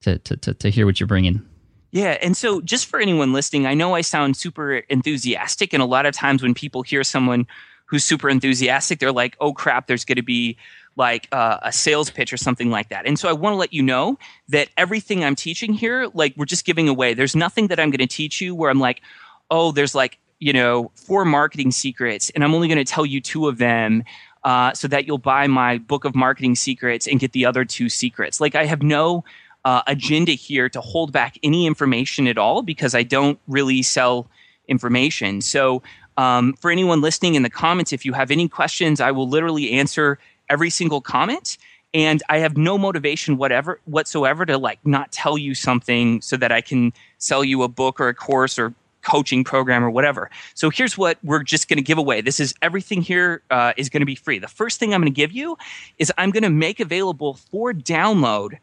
to, 0.00 0.18
to 0.18 0.36
to 0.36 0.54
to 0.54 0.68
hear 0.68 0.84
what 0.84 0.98
you're 0.98 1.06
bringing. 1.06 1.46
Yeah. 1.92 2.16
And 2.22 2.34
so, 2.34 2.62
just 2.62 2.86
for 2.86 2.98
anyone 2.98 3.34
listening, 3.34 3.66
I 3.66 3.74
know 3.74 3.94
I 3.94 4.00
sound 4.00 4.36
super 4.36 4.76
enthusiastic. 4.76 5.74
And 5.74 5.82
a 5.82 5.86
lot 5.86 6.06
of 6.06 6.14
times 6.14 6.42
when 6.42 6.54
people 6.54 6.82
hear 6.82 7.04
someone 7.04 7.46
who's 7.84 8.02
super 8.02 8.30
enthusiastic, 8.30 8.98
they're 8.98 9.12
like, 9.12 9.36
oh 9.40 9.52
crap, 9.52 9.86
there's 9.86 10.04
going 10.04 10.16
to 10.16 10.22
be 10.22 10.56
like 10.96 11.28
uh, 11.32 11.58
a 11.62 11.70
sales 11.72 12.10
pitch 12.10 12.32
or 12.32 12.38
something 12.38 12.70
like 12.70 12.88
that. 12.88 13.06
And 13.06 13.18
so, 13.18 13.28
I 13.28 13.34
want 13.34 13.52
to 13.52 13.58
let 13.58 13.74
you 13.74 13.82
know 13.82 14.18
that 14.48 14.70
everything 14.78 15.22
I'm 15.22 15.36
teaching 15.36 15.74
here, 15.74 16.10
like, 16.14 16.34
we're 16.34 16.46
just 16.46 16.64
giving 16.64 16.88
away. 16.88 17.12
There's 17.12 17.36
nothing 17.36 17.66
that 17.68 17.78
I'm 17.78 17.90
going 17.90 17.98
to 17.98 18.06
teach 18.06 18.40
you 18.40 18.54
where 18.54 18.70
I'm 18.70 18.80
like, 18.80 19.02
oh, 19.50 19.70
there's 19.70 19.94
like, 19.94 20.18
you 20.38 20.54
know, 20.54 20.90
four 20.94 21.26
marketing 21.26 21.72
secrets, 21.72 22.30
and 22.30 22.42
I'm 22.42 22.54
only 22.54 22.68
going 22.68 22.82
to 22.82 22.90
tell 22.90 23.04
you 23.04 23.20
two 23.20 23.48
of 23.48 23.58
them. 23.58 24.02
Uh, 24.44 24.72
so 24.72 24.88
that 24.88 25.06
you'll 25.06 25.18
buy 25.18 25.46
my 25.46 25.78
book 25.78 26.04
of 26.04 26.16
marketing 26.16 26.56
secrets 26.56 27.06
and 27.06 27.20
get 27.20 27.30
the 27.30 27.46
other 27.46 27.64
two 27.64 27.88
secrets. 27.88 28.40
Like 28.40 28.56
I 28.56 28.64
have 28.64 28.82
no 28.82 29.22
uh, 29.64 29.82
agenda 29.86 30.32
here 30.32 30.68
to 30.68 30.80
hold 30.80 31.12
back 31.12 31.38
any 31.42 31.66
information 31.66 32.26
at 32.26 32.38
all 32.38 32.62
because 32.62 32.94
I 32.94 33.02
don't 33.02 33.38
really 33.48 33.82
sell 33.82 34.28
information. 34.68 35.40
So, 35.40 35.82
um, 36.18 36.52
for 36.54 36.70
anyone 36.70 37.00
listening 37.00 37.36
in 37.36 37.42
the 37.42 37.50
comments, 37.50 37.92
if 37.92 38.04
you 38.04 38.12
have 38.12 38.30
any 38.30 38.48
questions, 38.48 39.00
I 39.00 39.10
will 39.12 39.28
literally 39.28 39.72
answer 39.72 40.18
every 40.50 40.68
single 40.68 41.00
comment. 41.00 41.56
And 41.94 42.22
I 42.28 42.38
have 42.38 42.56
no 42.56 42.78
motivation 42.78 43.36
whatever 43.36 43.80
whatsoever 43.84 44.46
to 44.46 44.56
like 44.58 44.78
not 44.86 45.12
tell 45.12 45.36
you 45.36 45.54
something 45.54 46.20
so 46.22 46.36
that 46.38 46.50
I 46.50 46.60
can 46.60 46.92
sell 47.18 47.44
you 47.44 47.62
a 47.62 47.68
book 47.68 48.00
or 48.00 48.08
a 48.08 48.14
course 48.14 48.58
or 48.58 48.74
coaching 49.02 49.44
program 49.44 49.84
or 49.84 49.90
whatever. 49.90 50.30
So 50.54 50.70
here's 50.70 50.96
what 50.96 51.18
we're 51.22 51.42
just 51.42 51.68
going 51.68 51.76
to 51.76 51.82
give 51.82 51.98
away. 51.98 52.20
This 52.20 52.40
is 52.40 52.54
everything 52.62 53.02
here 53.02 53.42
uh, 53.50 53.72
is 53.76 53.88
going 53.88 54.00
to 54.00 54.06
be 54.06 54.14
free. 54.14 54.38
The 54.38 54.48
first 54.48 54.78
thing 54.78 54.94
I'm 54.94 55.00
going 55.00 55.12
to 55.12 55.16
give 55.16 55.32
you 55.32 55.58
is 55.98 56.12
I'm 56.16 56.30
going 56.30 56.44
to 56.44 56.50
make 56.50 56.80
available 56.80 57.34
for 57.34 57.72
download 57.72 58.58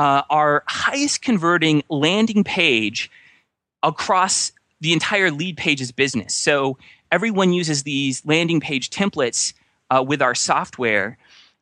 uh, 0.00 0.22
our 0.30 0.64
highest 0.66 1.20
converting 1.20 1.82
landing 1.90 2.42
page 2.42 3.10
across 3.82 4.50
the 4.80 4.94
entire 4.94 5.28
Leadpages 5.28 5.94
business. 5.94 6.34
So 6.34 6.78
everyone 7.12 7.52
uses 7.52 7.82
these 7.82 8.24
landing 8.24 8.60
page 8.60 8.88
templates 8.88 9.52
uh, 9.90 10.02
with 10.02 10.22
our 10.22 10.34
software. 10.34 11.18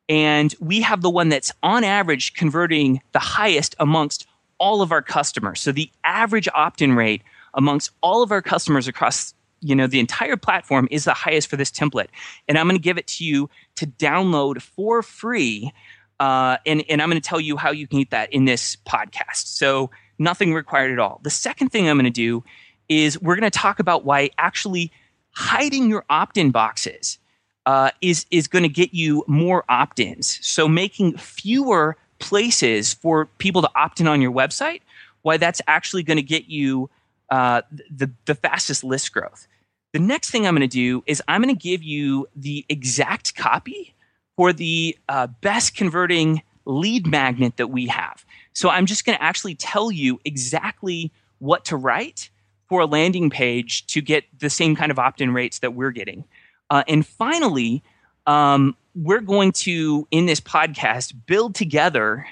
And 0.08 0.54
we 0.60 0.82
have 0.82 1.02
the 1.02 1.10
one 1.10 1.30
that's 1.30 1.50
on 1.64 1.82
average 1.82 2.34
converting 2.34 3.02
the 3.10 3.18
highest 3.18 3.74
amongst 3.80 4.28
all 4.58 4.82
of 4.82 4.92
our 4.92 5.02
customers. 5.02 5.60
So 5.60 5.72
the 5.72 5.90
average 6.04 6.46
opt-in 6.54 6.94
rate 6.94 7.22
amongst 7.54 7.90
all 8.02 8.22
of 8.22 8.30
our 8.30 8.42
customers 8.42 8.86
across 8.86 9.34
you 9.60 9.74
know 9.74 9.88
the 9.88 9.98
entire 9.98 10.36
platform 10.36 10.86
is 10.92 11.04
the 11.04 11.12
highest 11.12 11.50
for 11.50 11.56
this 11.56 11.68
template 11.68 12.06
and 12.46 12.56
i'm 12.56 12.68
going 12.68 12.78
to 12.78 12.80
give 12.80 12.96
it 12.96 13.08
to 13.08 13.24
you 13.24 13.50
to 13.74 13.88
download 13.88 14.62
for 14.62 15.02
free 15.02 15.72
uh, 16.20 16.56
and, 16.66 16.84
and 16.88 17.02
i'm 17.02 17.08
going 17.08 17.20
to 17.20 17.28
tell 17.28 17.40
you 17.40 17.56
how 17.56 17.70
you 17.70 17.86
can 17.86 17.98
get 17.98 18.10
that 18.10 18.32
in 18.32 18.44
this 18.44 18.76
podcast. 18.76 19.46
So 19.46 19.90
nothing 20.18 20.52
required 20.54 20.92
at 20.92 20.98
all. 20.98 21.20
The 21.22 21.30
second 21.30 21.70
thing 21.70 21.88
i'm 21.88 21.96
going 21.96 22.04
to 22.04 22.10
do 22.10 22.44
is 22.88 23.20
we're 23.20 23.36
going 23.36 23.50
to 23.50 23.58
talk 23.58 23.78
about 23.80 24.04
why 24.04 24.30
actually 24.38 24.90
hiding 25.32 25.88
your 25.88 26.04
opt-in 26.10 26.50
boxes 26.50 27.18
uh, 27.66 27.90
is 28.00 28.26
is 28.30 28.48
going 28.48 28.62
to 28.62 28.68
get 28.68 28.94
you 28.94 29.24
more 29.26 29.64
opt-ins. 29.68 30.44
So 30.46 30.66
making 30.66 31.16
fewer 31.18 31.96
places 32.18 32.94
for 32.94 33.26
people 33.38 33.62
to 33.62 33.70
opt 33.76 34.00
in 34.00 34.08
on 34.08 34.20
your 34.20 34.32
website 34.32 34.80
why 35.22 35.36
that's 35.36 35.60
actually 35.66 36.02
going 36.02 36.16
to 36.16 36.22
get 36.22 36.46
you 36.48 36.88
uh, 37.30 37.62
the, 37.90 38.10
the 38.24 38.34
fastest 38.34 38.84
list 38.84 39.12
growth. 39.12 39.46
The 39.92 39.98
next 39.98 40.30
thing 40.30 40.46
I'm 40.46 40.54
going 40.54 40.68
to 40.68 40.74
do 40.74 41.02
is 41.06 41.22
I'm 41.28 41.42
going 41.42 41.54
to 41.54 41.60
give 41.60 41.82
you 41.82 42.26
the 42.34 42.64
exact 42.68 43.34
copy 43.34 43.94
for 44.38 44.52
the 44.52 44.96
uh, 45.08 45.26
best 45.40 45.74
converting 45.74 46.40
lead 46.64 47.08
magnet 47.08 47.56
that 47.56 47.70
we 47.70 47.88
have. 47.88 48.24
So 48.52 48.68
I'm 48.68 48.86
just 48.86 49.04
going 49.04 49.18
to 49.18 49.22
actually 49.24 49.56
tell 49.56 49.90
you 49.90 50.20
exactly 50.24 51.10
what 51.40 51.64
to 51.64 51.76
write 51.76 52.30
for 52.68 52.82
a 52.82 52.86
landing 52.86 53.30
page 53.30 53.84
to 53.88 54.00
get 54.00 54.22
the 54.38 54.48
same 54.48 54.76
kind 54.76 54.92
of 54.92 54.98
opt 55.00 55.20
in 55.20 55.34
rates 55.34 55.58
that 55.58 55.74
we're 55.74 55.90
getting. 55.90 56.22
Uh, 56.70 56.84
and 56.86 57.04
finally, 57.04 57.82
um, 58.28 58.76
we're 58.94 59.22
going 59.22 59.50
to, 59.50 60.06
in 60.12 60.26
this 60.26 60.38
podcast, 60.38 61.14
build 61.26 61.56
together 61.56 62.24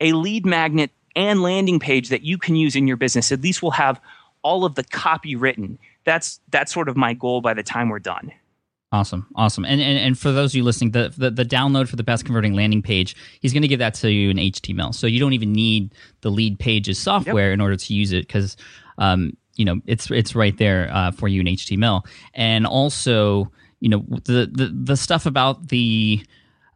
a 0.00 0.12
lead 0.12 0.46
magnet 0.46 0.92
and 1.16 1.42
landing 1.42 1.80
page 1.80 2.10
that 2.10 2.22
you 2.22 2.38
can 2.38 2.54
use 2.54 2.76
in 2.76 2.86
your 2.86 2.96
business. 2.96 3.32
At 3.32 3.40
least 3.40 3.60
we'll 3.60 3.72
have 3.72 4.00
all 4.42 4.64
of 4.64 4.76
the 4.76 4.84
copy 4.84 5.34
written. 5.34 5.80
That's 6.04 6.38
that's 6.50 6.72
sort 6.72 6.88
of 6.88 6.96
my 6.96 7.12
goal 7.12 7.40
by 7.40 7.54
the 7.54 7.64
time 7.64 7.88
we're 7.88 7.98
done. 7.98 8.30
Awesome, 8.92 9.28
awesome. 9.36 9.64
And 9.64 9.80
and, 9.80 9.98
and 9.98 10.18
for 10.18 10.32
those 10.32 10.50
of 10.50 10.56
you 10.56 10.64
listening, 10.64 10.90
the, 10.90 11.14
the, 11.16 11.30
the 11.30 11.44
download 11.44 11.88
for 11.88 11.94
the 11.94 12.02
best 12.02 12.24
converting 12.24 12.54
landing 12.54 12.82
page, 12.82 13.14
he's 13.40 13.52
going 13.52 13.62
to 13.62 13.68
give 13.68 13.78
that 13.78 13.94
to 13.94 14.10
you 14.10 14.30
in 14.30 14.36
HTML. 14.36 14.92
So 14.92 15.06
you 15.06 15.20
don't 15.20 15.32
even 15.32 15.52
need 15.52 15.94
the 16.22 16.30
lead 16.30 16.58
pages 16.58 16.98
software 16.98 17.50
yep. 17.50 17.54
in 17.54 17.60
order 17.60 17.76
to 17.76 17.94
use 17.94 18.12
it 18.12 18.26
because 18.26 18.56
um, 18.98 19.36
you 19.54 19.64
know 19.64 19.80
it's 19.86 20.10
it's 20.10 20.34
right 20.34 20.56
there 20.58 20.90
uh, 20.92 21.12
for 21.12 21.28
you 21.28 21.40
in 21.40 21.46
HTML. 21.46 22.04
And 22.34 22.66
also, 22.66 23.52
you 23.78 23.88
know 23.88 24.04
the 24.24 24.50
the 24.52 24.74
the 24.74 24.96
stuff 24.96 25.24
about 25.24 25.68
the 25.68 26.26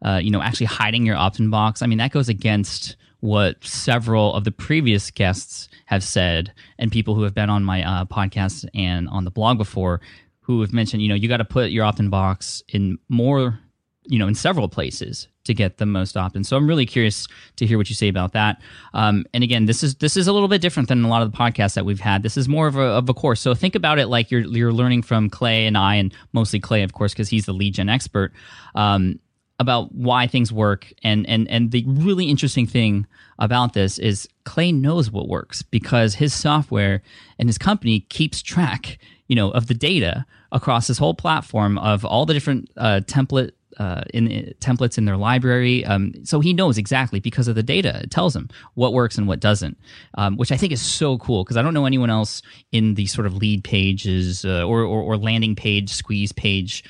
uh, 0.05 0.21
you 0.23 0.31
know 0.31 0.41
actually 0.41 0.67
hiding 0.67 1.05
your 1.05 1.17
opt-in 1.17 1.49
box. 1.49 1.81
I 1.81 1.87
mean 1.87 1.97
that 1.97 2.11
goes 2.11 2.29
against 2.29 2.95
what 3.19 3.61
several 3.63 4.33
of 4.35 4.43
the 4.43 4.51
previous 4.51 5.11
guests 5.11 5.67
have 5.87 6.03
said 6.03 6.53
and 6.77 6.91
people 6.91 7.15
who 7.15 7.23
have 7.23 7.33
been 7.33 7.49
on 7.49 7.63
my 7.63 7.83
uh, 7.83 8.05
podcast 8.05 8.67
and 8.73 9.09
on 9.09 9.25
the 9.25 9.31
blog 9.31 9.57
before 9.57 9.99
who 10.45 10.61
have 10.61 10.73
mentioned 10.73 11.01
you 11.01 11.09
know 11.09 11.15
you 11.15 11.27
got 11.27 11.37
to 11.37 11.45
put 11.45 11.71
your 11.71 11.83
opt-in 11.83 12.09
box 12.09 12.63
in 12.69 12.97
more 13.09 13.59
you 14.05 14.19
know 14.19 14.27
in 14.27 14.35
several 14.35 14.69
places 14.69 15.27
to 15.43 15.53
get 15.53 15.77
the 15.77 15.85
most 15.85 16.17
opt-in. 16.17 16.43
So 16.43 16.57
i'm 16.57 16.67
really 16.67 16.85
curious 16.85 17.27
to 17.57 17.65
hear 17.65 17.77
what 17.77 17.89
you 17.89 17.95
say 17.95 18.07
about 18.07 18.33
that. 18.33 18.61
Um, 18.93 19.25
and 19.33 19.43
again 19.43 19.65
this 19.65 19.83
is 19.83 19.95
this 19.95 20.17
is 20.17 20.27
a 20.27 20.33
little 20.33 20.47
bit 20.47 20.61
different 20.61 20.89
than 20.89 21.03
a 21.03 21.07
lot 21.07 21.21
of 21.21 21.31
the 21.31 21.37
podcasts 21.37 21.73
that 21.73 21.85
we've 21.85 21.99
had. 21.99 22.23
This 22.23 22.37
is 22.37 22.47
more 22.47 22.67
of 22.67 22.75
a, 22.75 22.81
of 22.81 23.09
a 23.09 23.13
course. 23.13 23.41
So 23.41 23.53
think 23.55 23.75
about 23.75 23.99
it 23.99 24.07
like 24.07 24.31
you're 24.31 24.41
you're 24.41 24.73
learning 24.73 25.01
from 25.01 25.29
clay 25.29 25.65
and 25.65 25.77
i 25.77 25.95
and 25.95 26.13
mostly 26.33 26.59
clay 26.59 26.83
of 26.83 26.93
course 26.93 27.13
because 27.13 27.29
he's 27.29 27.45
the 27.45 27.53
lead 27.53 27.73
gen 27.75 27.89
expert 27.89 28.33
um, 28.75 29.19
about 29.59 29.93
why 29.93 30.27
things 30.27 30.51
work. 30.51 30.91
And 31.03 31.27
and 31.29 31.49
and 31.49 31.71
the 31.71 31.83
really 31.87 32.29
interesting 32.29 32.67
thing 32.67 33.07
about 33.39 33.73
this 33.73 33.97
is 33.99 34.27
Clay 34.43 34.71
knows 34.71 35.11
what 35.11 35.27
works 35.27 35.61
because 35.61 36.15
his 36.15 36.33
software 36.33 37.01
and 37.39 37.49
his 37.49 37.57
company 37.57 38.01
keeps 38.01 38.41
track, 38.41 38.97
you 39.27 39.35
know, 39.35 39.51
of 39.51 39.67
the 39.67 39.73
data 39.73 40.25
across 40.51 40.87
this 40.87 40.97
whole 40.97 41.13
platform 41.13 41.77
of 41.79 42.05
all 42.05 42.25
the 42.25 42.33
different 42.33 42.69
uh, 42.77 43.01
template 43.05 43.51
uh, 43.77 44.03
in 44.13 44.53
templates 44.59 44.97
in 44.97 45.05
their 45.05 45.17
library. 45.17 45.83
Um, 45.85 46.13
so 46.23 46.39
he 46.39 46.53
knows 46.53 46.77
exactly 46.77 47.19
because 47.19 47.47
of 47.47 47.55
the 47.55 47.63
data. 47.63 48.01
It 48.03 48.11
tells 48.11 48.35
him 48.35 48.49
what 48.75 48.93
works 48.93 49.17
and 49.17 49.27
what 49.27 49.39
doesn't, 49.39 49.77
um, 50.17 50.37
which 50.37 50.51
I 50.51 50.57
think 50.57 50.71
is 50.71 50.81
so 50.81 51.17
cool 51.17 51.43
because 51.43 51.57
I 51.57 51.61
don't 51.61 51.73
know 51.73 51.85
anyone 51.85 52.09
else 52.09 52.41
in 52.71 52.95
the 52.95 53.05
sort 53.07 53.27
of 53.27 53.35
lead 53.35 53.63
pages 53.63 54.45
uh, 54.45 54.63
or, 54.63 54.81
or, 54.81 55.01
or 55.01 55.17
landing 55.17 55.55
page, 55.55 55.89
squeeze 55.89 56.31
page 56.31 56.83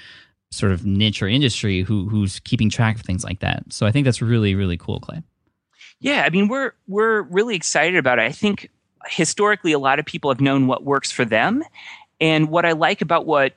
sort 0.51 0.71
of 0.71 0.85
niche 0.85 1.21
or 1.21 1.27
industry 1.27 1.81
who 1.81 2.07
who's 2.07 2.39
keeping 2.41 2.69
track 2.69 2.95
of 2.95 3.01
things 3.01 3.23
like 3.23 3.39
that. 3.39 3.63
So 3.71 3.85
I 3.85 3.91
think 3.91 4.05
that's 4.05 4.21
really 4.21 4.55
really 4.55 4.77
cool, 4.77 4.99
Clay. 4.99 5.21
Yeah, 5.99 6.23
I 6.25 6.29
mean 6.29 6.47
we're 6.47 6.73
we're 6.87 7.23
really 7.23 7.55
excited 7.55 7.97
about 7.97 8.19
it. 8.19 8.23
I 8.23 8.31
think 8.31 8.69
historically 9.07 9.71
a 9.71 9.79
lot 9.79 9.99
of 9.99 10.05
people 10.05 10.31
have 10.31 10.41
known 10.41 10.67
what 10.67 10.83
works 10.83 11.11
for 11.11 11.25
them, 11.25 11.63
and 12.19 12.49
what 12.49 12.65
I 12.65 12.71
like 12.73 13.01
about 13.01 13.25
what 13.25 13.53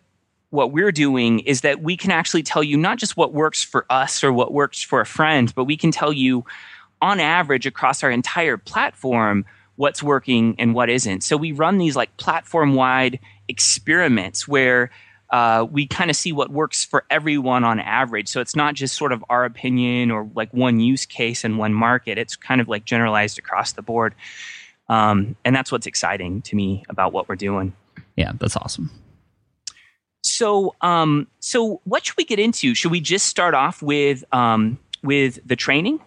what 0.51 0.73
we're 0.73 0.93
doing 0.93 1.41
is 1.41 1.61
that 1.61 1.83
we 1.83 1.97
can 1.97 2.11
actually 2.11 2.43
tell 2.43 2.63
you 2.63 2.77
not 2.77 2.99
just 2.99 3.17
what 3.17 3.35
works 3.35 3.63
for 3.63 3.85
us 3.91 4.25
or 4.25 4.33
what 4.33 4.53
works 4.53 4.81
for 4.81 5.01
a 5.01 5.07
friend, 5.07 5.55
but 5.55 5.65
we 5.65 5.77
can 5.77 5.91
tell 5.91 6.13
you 6.13 6.45
on 7.03 7.21
average 7.21 7.67
across 7.67 8.03
our 8.03 8.11
entire 8.11 8.57
platform 8.57 9.45
what's 9.77 10.03
working 10.03 10.57
and 10.59 10.75
what 10.75 10.89
isn't. 10.89 11.23
So 11.23 11.37
we 11.37 11.53
run 11.53 11.79
these 11.79 11.97
like 11.97 12.17
platform 12.17 12.75
wide 12.75 13.21
experiments 13.47 14.49
where 14.49 14.91
uh, 15.31 15.67
we 15.71 15.87
kind 15.87 16.11
of 16.11 16.17
see 16.17 16.33
what 16.33 16.51
works 16.51 16.85
for 16.85 17.05
everyone 17.11 17.63
on 17.63 17.79
average. 17.79 18.29
So 18.29 18.41
it's 18.41 18.57
not 18.57 18.75
just 18.75 18.97
sort 18.97 19.13
of 19.13 19.23
our 19.29 19.45
opinion 19.45 20.11
or 20.11 20.29
like 20.35 20.53
one 20.55 20.81
use 20.81 21.05
case 21.05 21.45
and 21.45 21.59
one 21.59 21.75
market. 21.75 22.17
It's 22.17 22.35
kind 22.35 22.61
of 22.61 22.69
like 22.69 22.87
generalized 22.87 23.39
across 23.39 23.73
the 23.73 23.83
board. 23.83 24.15
Um, 24.89 25.37
and 25.45 25.55
that's 25.55 25.71
what's 25.71 25.87
exciting 25.87 26.41
to 26.43 26.57
me 26.57 26.85
about 26.89 27.13
what 27.13 27.29
we're 27.29 27.37
doing. 27.37 27.75
Yeah, 28.19 28.33
that's 28.41 28.57
awesome. 28.57 28.91
So, 30.25 30.75
um, 30.81 31.29
so 31.39 31.81
what 31.85 32.05
should 32.05 32.17
we 32.17 32.25
get 32.25 32.41
into? 32.41 32.75
Should 32.75 32.91
we 32.91 33.01
just 33.01 33.27
start 33.27 33.55
off 33.55 33.81
with 33.81 34.25
um, 34.35 34.77
with 35.05 35.39
the 35.47 35.55
training? 35.55 36.01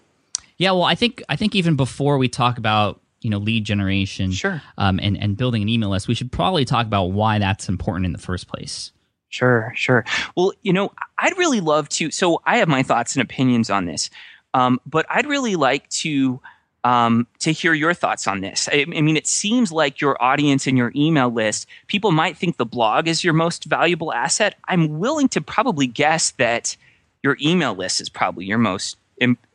Yeah, 0.57 0.71
well, 0.71 0.83
I 0.83 0.93
think 0.93 1.23
I 1.29 1.37
think 1.37 1.55
even 1.55 1.77
before 1.77 2.17
we 2.17 2.27
talk 2.27 2.57
about 2.57 2.99
you 3.21 3.29
know 3.29 3.37
lead 3.37 3.63
generation, 3.63 4.31
sure, 4.31 4.61
um, 4.77 4.99
and 5.01 5.17
and 5.17 5.37
building 5.37 5.61
an 5.61 5.69
email 5.69 5.89
list, 5.89 6.09
we 6.09 6.13
should 6.13 6.33
probably 6.33 6.65
talk 6.65 6.85
about 6.85 7.13
why 7.13 7.39
that's 7.39 7.69
important 7.69 8.05
in 8.05 8.11
the 8.11 8.17
first 8.17 8.49
place. 8.49 8.91
Sure, 9.29 9.71
sure. 9.77 10.03
Well, 10.35 10.51
you 10.63 10.73
know, 10.73 10.91
I'd 11.17 11.37
really 11.37 11.61
love 11.61 11.87
to. 11.89 12.11
So 12.11 12.41
I 12.45 12.57
have 12.57 12.67
my 12.67 12.83
thoughts 12.83 13.15
and 13.15 13.23
opinions 13.23 13.69
on 13.69 13.85
this, 13.85 14.09
um, 14.53 14.81
but 14.85 15.05
I'd 15.09 15.27
really 15.27 15.55
like 15.55 15.87
to 16.01 16.41
um, 16.83 17.27
to 17.39 17.51
hear 17.51 17.73
your 17.73 17.93
thoughts 17.93 18.27
on 18.27 18.41
this. 18.41 18.67
I, 18.71 18.85
I, 18.95 19.01
mean, 19.01 19.17
it 19.17 19.27
seems 19.27 19.71
like 19.71 20.01
your 20.01 20.21
audience 20.21 20.67
and 20.67 20.77
your 20.77 20.91
email 20.95 21.29
list, 21.29 21.67
people 21.87 22.11
might 22.11 22.37
think 22.37 22.57
the 22.57 22.65
blog 22.65 23.07
is 23.07 23.23
your 23.23 23.33
most 23.33 23.65
valuable 23.65 24.13
asset. 24.13 24.55
I'm 24.67 24.99
willing 24.99 25.29
to 25.29 25.41
probably 25.41 25.87
guess 25.87 26.31
that 26.31 26.75
your 27.23 27.37
email 27.41 27.75
list 27.75 28.01
is 28.01 28.09
probably 28.09 28.45
your 28.45 28.57
most 28.57 28.97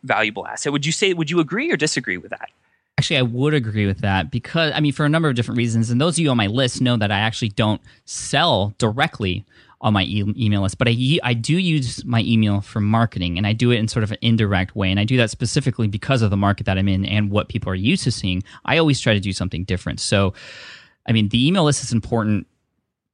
valuable 0.05 0.47
asset. 0.47 0.73
Would 0.73 0.87
you 0.87 0.93
say? 0.93 1.13
Would 1.13 1.31
you 1.31 1.41
agree 1.41 1.73
or 1.73 1.77
disagree 1.77 2.17
with 2.17 2.31
that? 2.31 2.51
Actually, 2.99 3.19
I 3.19 3.23
would 3.23 3.53
agree 3.53 3.87
with 3.87 3.99
that 3.99 4.31
because, 4.31 4.73
I 4.75 4.81
mean, 4.81 4.93
for 4.93 5.05
a 5.05 5.09
number 5.09 5.29
of 5.29 5.35
different 5.35 5.59
reasons. 5.59 5.91
And 5.91 6.01
those 6.01 6.15
of 6.15 6.21
you 6.21 6.31
on 6.31 6.37
my 6.39 6.47
list 6.47 6.81
know 6.81 6.97
that 6.97 7.11
I 7.11 7.19
actually 7.19 7.51
don't 7.51 7.83
sell 8.07 8.75
directly 8.79 9.45
on 9.87 9.93
my 9.93 10.03
e- 10.03 10.35
email 10.37 10.63
list, 10.63 10.79
but 10.79 10.89
I, 10.89 11.19
I 11.23 11.33
do 11.33 11.57
use 11.57 12.05
my 12.05 12.21
email 12.23 12.61
for 12.61 12.81
marketing 12.81 13.39
and 13.39 13.47
I 13.47 13.53
do 13.53 13.71
it 13.71 13.77
in 13.77 13.87
sort 13.87 14.03
of 14.03 14.11
an 14.11 14.19
indirect 14.21 14.75
way. 14.75 14.91
And 14.91 14.99
I 14.99 15.05
do 15.05 15.17
that 15.19 15.31
specifically 15.31 15.87
because 15.87 16.23
of 16.23 16.31
the 16.31 16.37
market 16.37 16.67
that 16.67 16.77
I'm 16.77 16.89
in 16.89 17.05
and 17.07 17.31
what 17.31 17.49
people 17.49 17.71
are 17.71 17.77
used 17.77 18.03
to 18.03 18.11
seeing. 18.11 18.43
I 18.65 18.79
always 18.79 19.01
try 19.01 19.15
to 19.15 19.21
do 19.21 19.33
something 19.33 19.63
different. 19.63 20.01
So, 20.01 20.35
I 21.09 21.13
mean, 21.13 21.29
the 21.29 21.47
email 21.47 21.63
list 21.63 21.85
is 21.85 21.93
important 21.93 22.49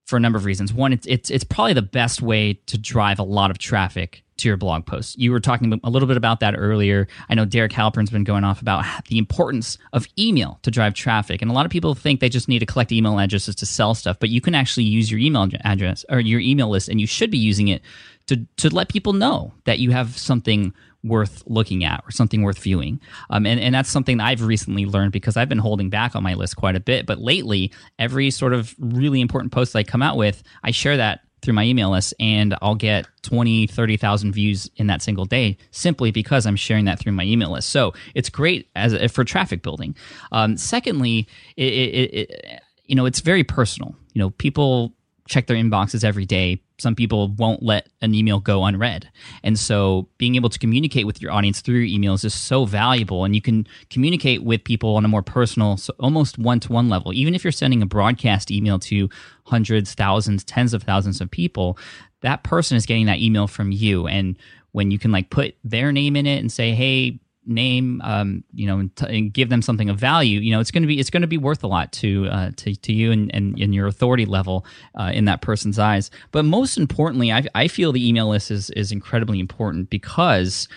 for 0.07 0.17
a 0.17 0.21
number 0.21 0.39
of 0.39 0.47
reasons. 0.47 0.73
One, 0.73 0.95
it's, 0.95 1.07
it's, 1.07 1.29
it's 1.29 1.45
probably 1.45 1.75
the 1.75 1.83
best 1.83 2.23
way 2.23 2.55
to 2.55 2.79
drive 2.79 3.19
a 3.19 3.23
lot 3.23 3.51
of 3.51 3.59
traffic 3.59 4.25
to 4.43 4.49
your 4.49 4.57
blog 4.57 4.87
post. 4.87 5.19
You 5.19 5.33
were 5.33 5.41
talking 5.41 5.81
a 5.83 5.91
little 5.91 6.09
bit 6.09 6.17
about 6.17 6.41
that 6.41 6.55
earlier. 6.57 7.09
I 7.29 7.35
know 7.35 7.45
Derek 7.45 7.73
Halpern's 7.73 8.11
been 8.11 8.25
going 8.25 8.45
off 8.45 8.61
about 8.61 8.85
the 9.09 9.19
importance 9.19 9.79
of 9.93 10.07
email 10.19 10.59
to 10.63 10.71
drive 10.71 10.95
traffic. 10.95 11.43
And 11.43 11.51
a 11.51 11.55
lot 11.55 11.65
of 11.65 11.73
people 11.73 11.95
think 11.95 12.21
they 12.21 12.29
just 12.29 12.49
need 12.49 12.59
to 12.59 12.67
collect 12.67 12.93
email 12.93 13.19
addresses 13.19 13.55
to 13.57 13.67
sell 13.67 13.95
stuff, 13.95 14.19
but 14.21 14.29
you 14.29 14.41
can 14.41 14.55
actually 14.55 14.85
use 14.85 15.11
your 15.11 15.21
email 15.21 15.49
address 15.65 16.05
or 16.09 16.21
your 16.21 16.41
email 16.41 16.69
list 16.69 16.89
and 16.89 17.01
you 17.01 17.07
should 17.07 17.31
be 17.31 17.39
using 17.39 17.69
it 17.69 17.83
to, 18.27 18.47
to 18.57 18.73
let 18.75 18.89
people 18.89 19.13
know 19.13 19.53
that 19.65 19.79
you 19.79 19.91
have 19.91 20.17
something 20.17 20.73
worth 21.05 21.43
looking 21.47 21.85
at 21.85 22.03
or 22.07 22.13
something 22.13 22.43
worth 22.43 22.59
viewing. 22.59 23.01
Um, 23.31 23.45
and, 23.45 23.59
and 23.59 23.75
that's 23.75 23.91
something 23.91 24.19
that 24.19 24.25
I've 24.25 24.43
recently 24.43 24.87
learned 24.87 25.13
because 25.13 25.37
I've 25.37 25.49
been 25.49 25.59
holding 25.59 25.91
back 25.91 26.15
on 26.15 26.23
my 26.23 26.35
list 26.35 26.57
quite 26.57 26.77
a 26.77 26.81
bit. 26.81 27.07
But 27.07 27.19
lately, 27.19 27.73
every 27.99 28.31
sort 28.31 28.53
of 28.53 28.75
really 28.79 29.21
important 29.21 29.53
post 29.53 29.75
I 29.75 29.83
come 29.83 30.03
out 30.03 30.17
with, 30.17 30.43
I 30.63 30.71
share 30.71 30.97
that 30.97 31.21
through 31.43 31.55
my 31.55 31.65
email 31.65 31.91
list 31.91 32.15
and 32.21 32.57
I'll 32.63 32.77
get 32.77 33.07
20, 33.23 33.67
30,000 33.67 34.33
views 34.33 34.71
in 34.77 34.87
that 34.87 35.03
single 35.03 35.25
day 35.25 35.59
simply 35.73 36.11
because 36.11 36.47
I'm 36.47 36.57
sharing 36.57 36.85
that 36.87 36.99
through 36.99 37.13
my 37.13 37.25
email 37.25 37.51
list. 37.51 37.71
So 37.71 37.93
it's 38.15 38.31
great 38.31 38.69
as 38.77 39.11
for 39.13 39.25
traffic 39.25 39.63
building. 39.63 39.97
Um, 40.31 40.57
secondly, 40.57 41.27
it, 41.57 41.73
it, 41.73 42.15
it, 42.15 42.63
you 42.87 42.95
know, 42.95 43.07
it's 43.07 43.21
very 43.21 43.45
personal. 43.45 43.95
You 44.15 44.21
know, 44.21 44.31
people 44.31 44.95
check 45.29 45.47
their 45.47 45.57
inboxes 45.57 46.05
every 46.05 46.27
day. 46.27 46.63
Some 46.83 46.95
people 46.95 47.29
won't 47.29 47.63
let 47.63 47.89
an 48.03 48.15
email 48.15 48.41
go 48.41 48.65
unread. 48.65 49.09
And 49.43 49.59
so 49.59 50.09
being 50.19 50.35
able 50.35 50.51
to 50.51 50.59
communicate 50.59 51.07
with 51.07 51.23
your 51.23 51.33
audience 51.33 51.61
through 51.61 51.79
your 51.79 51.99
emails 51.99 52.25
is 52.25 52.35
so 52.35 52.65
valuable. 52.65 53.25
And 53.25 53.35
you 53.35 53.41
can 53.41 53.67
communicate 53.89 54.43
with 54.43 54.65
people 54.65 54.97
on 54.97 55.05
a 55.05 55.09
more 55.09 55.23
personal, 55.23 55.77
so 55.77 55.95
almost 56.01 56.39
one 56.39 56.61
to 56.61 56.73
one 56.73 56.89
level. 56.89 57.13
Even 57.15 57.35
if 57.35 57.45
you're 57.45 57.53
sending 57.53 57.81
a 57.81 57.87
broadcast 57.87 58.51
email 58.51 58.79
to 58.81 59.09
hundreds, 59.45 59.95
thousands, 59.95 60.45
tens 60.45 60.75
of 60.75 60.83
thousands 60.83 61.21
of 61.21 61.31
people, 61.31 61.79
that 62.21 62.43
person 62.43 62.77
is 62.77 62.85
getting 62.85 63.07
that 63.07 63.21
email 63.21 63.47
from 63.47 63.73
you. 63.73 64.07
And 64.07 64.37
when 64.73 64.91
you 64.91 64.99
can 64.99 65.13
like 65.13 65.31
put 65.31 65.55
their 65.65 65.93
name 65.93 66.17
in 66.17 66.27
it 66.27 66.39
and 66.39 66.51
say, 66.51 66.73
hey, 66.73 67.21
name, 67.47 68.01
um, 68.05 68.45
you 68.55 68.67
know, 68.67 68.79
and, 68.79 68.95
t- 68.97 69.07
and, 69.07 69.33
give 69.33 69.49
them 69.49 69.63
something 69.63 69.91
of 69.91 69.99
value, 69.99 70.41
you 70.41 70.53
know, 70.53 70.61
it's 70.61 70.71
going 70.71 70.83
to 70.83 70.87
be 70.87 70.99
it's 70.99 71.11
going 71.11 71.23
to 71.23 71.27
be 71.27 71.39
worth 71.39 71.65
a 71.65 71.67
lot 71.67 71.93
to 71.93 72.27
uh, 72.27 72.51
to 72.57 72.75
to 72.77 72.93
you 72.93 73.13
and, 73.13 73.35
and, 73.35 73.59
and 73.59 73.75
your 73.75 73.87
authority 73.87 74.27
level 74.27 74.65
uh, 74.99 75.11
in 75.13 75.25
that 75.25 75.41
person's 75.41 75.79
eyes. 75.79 76.11
But 76.31 76.45
most 76.45 76.79
importantly, 76.79 77.33
I, 77.33 77.45
I 77.55 77.69
feel 77.69 77.93
the 77.93 78.07
email 78.07 78.29
list 78.29 78.51
is 78.51 78.71
is 78.71 78.93
incredibly 78.93 79.41
important 79.41 79.91
because 79.91 80.69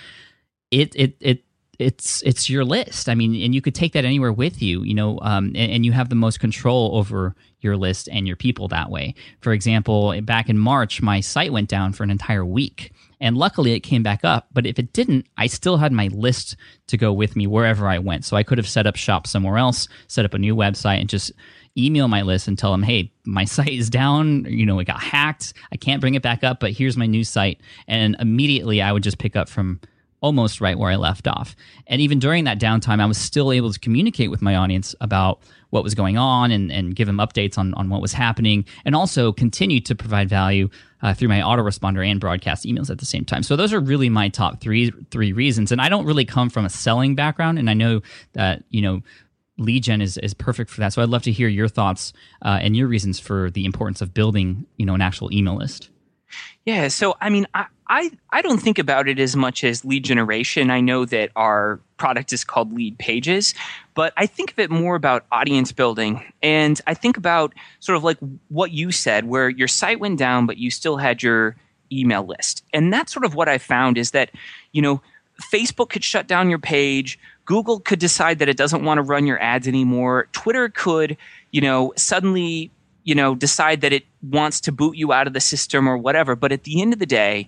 it 0.72 0.96
it 0.96 1.16
it 1.20 1.44
it's 1.80 2.22
it's 2.24 2.50
your 2.50 2.64
list. 2.64 3.10
I 3.10 3.16
mean, 3.16 3.42
and 3.42 3.54
you 3.54 3.62
could 3.62 3.76
take 3.76 3.94
that 3.94 4.06
anywhere 4.06 4.34
with 4.34 4.62
you, 4.62 4.84
you 4.84 4.94
know, 4.94 5.20
um, 5.22 5.48
and, 5.48 5.72
and, 5.72 5.86
you 5.86 5.92
have 5.92 6.10
the 6.10 6.16
most 6.16 6.40
control 6.40 6.96
over 6.96 7.36
your 7.60 7.76
list 7.76 8.08
and 8.12 8.28
your 8.28 8.36
people 8.36 8.68
that 8.70 8.90
way. 8.90 9.14
For 9.42 9.52
example, 9.52 10.20
back 10.22 10.50
in 10.50 10.58
March, 10.58 11.02
my 11.02 11.20
site 11.20 11.52
went 11.52 11.70
down 11.70 11.94
for 11.94 12.04
an 12.04 12.12
entire 12.12 12.46
week. 12.46 12.92
And 13.26 13.36
luckily 13.36 13.72
it 13.72 13.80
came 13.80 14.04
back 14.04 14.24
up. 14.24 14.50
But 14.54 14.68
if 14.68 14.78
it 14.78 14.94
didn't, 14.94 15.26
I 15.36 15.48
still 15.48 15.78
had 15.78 15.92
my 15.92 16.10
list 16.10 16.56
to 16.86 16.96
go 16.96 17.12
with 17.12 17.36
me 17.36 17.48
wherever 17.48 17.88
I 17.88 17.98
went. 17.98 18.24
So 18.24 18.38
I 18.38 18.44
could 18.44 18.60
have 18.60 18.70
set 18.70 18.86
up 18.86 18.96
shop 18.96 19.26
somewhere 19.26 19.58
else, 19.58 19.88
set 20.08 20.26
up 20.26 20.36
a 20.36 20.38
new 20.38 20.56
website, 20.56 21.00
and 21.00 21.10
just 21.10 21.32
email 21.76 22.08
my 22.08 22.22
list 22.22 22.48
and 22.48 22.56
tell 22.56 22.72
them, 22.72 22.84
hey, 22.84 23.12
my 23.26 23.44
site 23.56 23.74
is 23.74 23.90
down. 23.90 24.46
You 24.46 24.64
know, 24.68 24.78
it 24.78 24.86
got 24.86 25.02
hacked. 25.02 25.56
I 25.72 25.76
can't 25.76 26.02
bring 26.02 26.14
it 26.14 26.22
back 26.22 26.44
up, 26.44 26.60
but 26.60 26.74
here's 26.74 26.98
my 26.98 27.08
new 27.08 27.24
site. 27.24 27.60
And 27.88 28.16
immediately 28.20 28.80
I 28.80 28.92
would 28.92 29.02
just 29.02 29.18
pick 29.18 29.36
up 29.36 29.50
from 29.50 29.80
almost 30.22 30.62
right 30.62 30.78
where 30.78 30.92
I 30.92 30.96
left 30.96 31.28
off. 31.28 31.56
And 31.88 32.02
even 32.02 32.20
during 32.20 32.44
that 32.44 32.60
downtime, 32.60 33.02
I 33.02 33.08
was 33.08 33.18
still 33.18 33.52
able 33.52 33.74
to 33.74 33.80
communicate 33.80 34.30
with 34.30 34.44
my 34.44 34.56
audience 34.56 34.94
about 35.02 35.42
what 35.72 35.84
was 35.84 35.96
going 35.96 36.16
on 36.18 36.52
and, 36.52 36.72
and 36.72 36.96
give 36.96 37.08
them 37.08 37.18
updates 37.18 37.58
on, 37.58 37.74
on 37.74 37.90
what 37.90 38.02
was 38.02 38.14
happening, 38.14 38.66
and 38.86 38.96
also 38.96 39.32
continue 39.32 39.80
to 39.82 39.96
provide 39.96 40.30
value 40.30 40.70
uh, 41.06 41.14
through 41.14 41.28
my 41.28 41.40
autoresponder 41.40 42.04
and 42.04 42.20
broadcast 42.20 42.66
emails 42.66 42.90
at 42.90 42.98
the 42.98 43.06
same 43.06 43.24
time. 43.24 43.44
So 43.44 43.56
those 43.56 43.72
are 43.74 43.80
really 43.80 44.10
my 44.10 44.28
top 44.28 44.60
three 44.60 44.92
three 45.12 45.34
reasons. 45.34 45.72
And 45.72 45.80
I 45.80 45.88
don't 45.88 46.04
really 46.04 46.26
come 46.26 46.50
from 46.50 46.66
a 46.66 46.70
selling 46.70 47.14
background, 47.14 47.60
and 47.60 47.70
I 47.70 47.76
know 47.76 48.02
that 48.34 48.64
you 48.72 48.82
know 48.82 49.04
lead 49.60 49.84
gen 49.84 50.02
is, 50.02 50.18
is 50.18 50.34
perfect 50.34 50.72
for 50.72 50.82
that. 50.82 50.94
So 50.94 51.04
I'd 51.04 51.10
love 51.10 51.22
to 51.24 51.32
hear 51.32 51.48
your 51.48 51.68
thoughts 51.68 52.12
uh, 52.42 52.58
and 52.60 52.76
your 52.76 52.88
reasons 52.88 53.20
for 53.20 53.52
the 53.52 53.66
importance 53.66 54.02
of 54.02 54.16
building 54.16 54.66
you 54.78 54.86
know 54.88 54.96
an 54.96 55.02
actual 55.02 55.32
email 55.32 55.56
list. 55.56 55.92
Yeah, 56.66 56.88
so 56.88 57.16
I 57.22 57.30
mean, 57.30 57.46
I, 57.54 57.68
I 57.88 58.12
I 58.32 58.42
don't 58.42 58.62
think 58.62 58.80
about 58.80 59.08
it 59.08 59.20
as 59.20 59.36
much 59.36 59.64
as 59.64 59.86
lead 59.86 60.04
generation. 60.04 60.72
I 60.72 60.82
know 60.82 61.06
that 61.06 61.32
our 61.36 61.80
product 61.98 62.34
is 62.34 62.44
called 62.44 62.74
Lead 62.74 62.98
Pages, 62.98 63.54
but 63.94 64.14
I 64.18 64.26
think 64.26 64.52
of 64.52 64.60
it 64.60 64.70
more 64.70 64.96
about 64.96 65.26
audience 65.32 65.72
building. 65.72 66.24
And 66.42 66.80
I 66.88 66.94
think 66.94 67.18
about 67.18 67.54
sort 67.80 67.96
of 67.96 68.04
like 68.04 68.18
what 68.50 68.72
you 68.72 68.92
said, 68.92 69.26
where 69.26 69.50
your 69.50 69.68
site 69.68 70.00
went 70.00 70.20
down, 70.20 70.46
but 70.46 70.58
you 70.58 70.72
still 70.72 70.98
had 70.98 71.22
your 71.22 71.56
email 71.92 72.26
list. 72.26 72.64
And 72.74 72.92
that's 72.92 73.14
sort 73.14 73.26
of 73.26 73.36
what 73.36 73.48
I 73.48 73.58
found 73.58 73.98
is 73.98 74.12
that, 74.12 74.32
you 74.72 74.82
know, 74.82 75.02
Facebook 75.54 75.90
could 75.90 76.04
shut 76.04 76.28
down 76.28 76.50
your 76.50 76.60
page. 76.60 77.20
Google 77.46 77.80
could 77.80 78.00
decide 78.00 78.40
that 78.40 78.50
it 78.50 78.58
doesn't 78.58 78.84
want 78.84 78.98
to 78.98 79.04
run 79.04 79.28
your 79.28 79.42
ads 79.42 79.68
anymore. 79.68 80.28
Twitter 80.32 80.70
could, 80.70 81.18
you 81.52 81.62
know, 81.62 81.94
suddenly 81.96 82.72
you 83.06 83.16
know 83.16 83.36
decide 83.36 83.82
that 83.82 83.94
it 83.94 84.04
wants 84.22 84.60
to 84.60 84.72
boot 84.72 84.98
you 84.98 85.14
out 85.14 85.28
of 85.28 85.34
the 85.34 85.40
system 85.40 85.88
or 85.88 85.96
whatever 85.96 86.36
but 86.36 86.52
at 86.52 86.64
the 86.64 86.82
end 86.82 86.92
of 86.92 87.00
the 87.00 87.06
day 87.06 87.48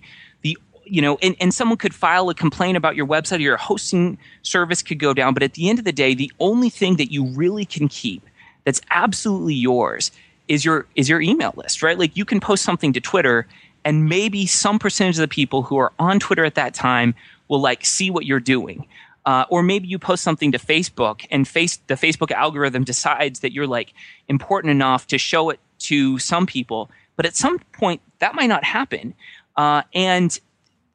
you 0.90 1.00
know 1.00 1.18
and, 1.22 1.36
and 1.40 1.52
someone 1.54 1.78
could 1.78 1.94
file 1.94 2.28
a 2.28 2.34
complaint 2.34 2.76
about 2.76 2.96
your 2.96 3.06
website 3.06 3.38
or 3.38 3.42
your 3.42 3.56
hosting 3.56 4.18
service 4.42 4.82
could 4.82 4.98
go 4.98 5.14
down 5.14 5.34
but 5.34 5.42
at 5.42 5.54
the 5.54 5.68
end 5.68 5.78
of 5.78 5.84
the 5.84 5.92
day 5.92 6.14
the 6.14 6.32
only 6.40 6.70
thing 6.70 6.96
that 6.96 7.12
you 7.12 7.26
really 7.26 7.64
can 7.64 7.88
keep 7.88 8.22
that's 8.64 8.80
absolutely 8.90 9.54
yours 9.54 10.10
is 10.48 10.64
your 10.64 10.86
is 10.94 11.08
your 11.08 11.20
email 11.20 11.52
list 11.56 11.82
right 11.82 11.98
like 11.98 12.16
you 12.16 12.24
can 12.24 12.40
post 12.40 12.64
something 12.64 12.92
to 12.92 13.00
twitter 13.00 13.46
and 13.84 14.06
maybe 14.06 14.46
some 14.46 14.78
percentage 14.78 15.16
of 15.16 15.22
the 15.22 15.28
people 15.28 15.62
who 15.62 15.76
are 15.76 15.92
on 15.98 16.18
twitter 16.18 16.44
at 16.44 16.54
that 16.54 16.74
time 16.74 17.14
will 17.48 17.60
like 17.60 17.84
see 17.84 18.10
what 18.10 18.26
you're 18.26 18.40
doing 18.40 18.86
uh, 19.28 19.44
or 19.50 19.62
maybe 19.62 19.86
you 19.86 19.98
post 19.98 20.24
something 20.24 20.52
to 20.52 20.58
Facebook 20.58 21.26
and 21.30 21.46
face 21.46 21.80
the 21.88 21.96
Facebook 21.96 22.30
algorithm 22.30 22.82
decides 22.82 23.40
that 23.40 23.52
you're 23.52 23.66
like 23.66 23.92
important 24.26 24.70
enough 24.70 25.06
to 25.08 25.18
show 25.18 25.50
it 25.50 25.60
to 25.80 26.18
some 26.18 26.46
people, 26.46 26.90
but 27.14 27.26
at 27.26 27.36
some 27.36 27.58
point 27.74 28.00
that 28.20 28.34
might 28.34 28.46
not 28.46 28.64
happen. 28.64 29.12
Uh, 29.54 29.82
and 29.94 30.40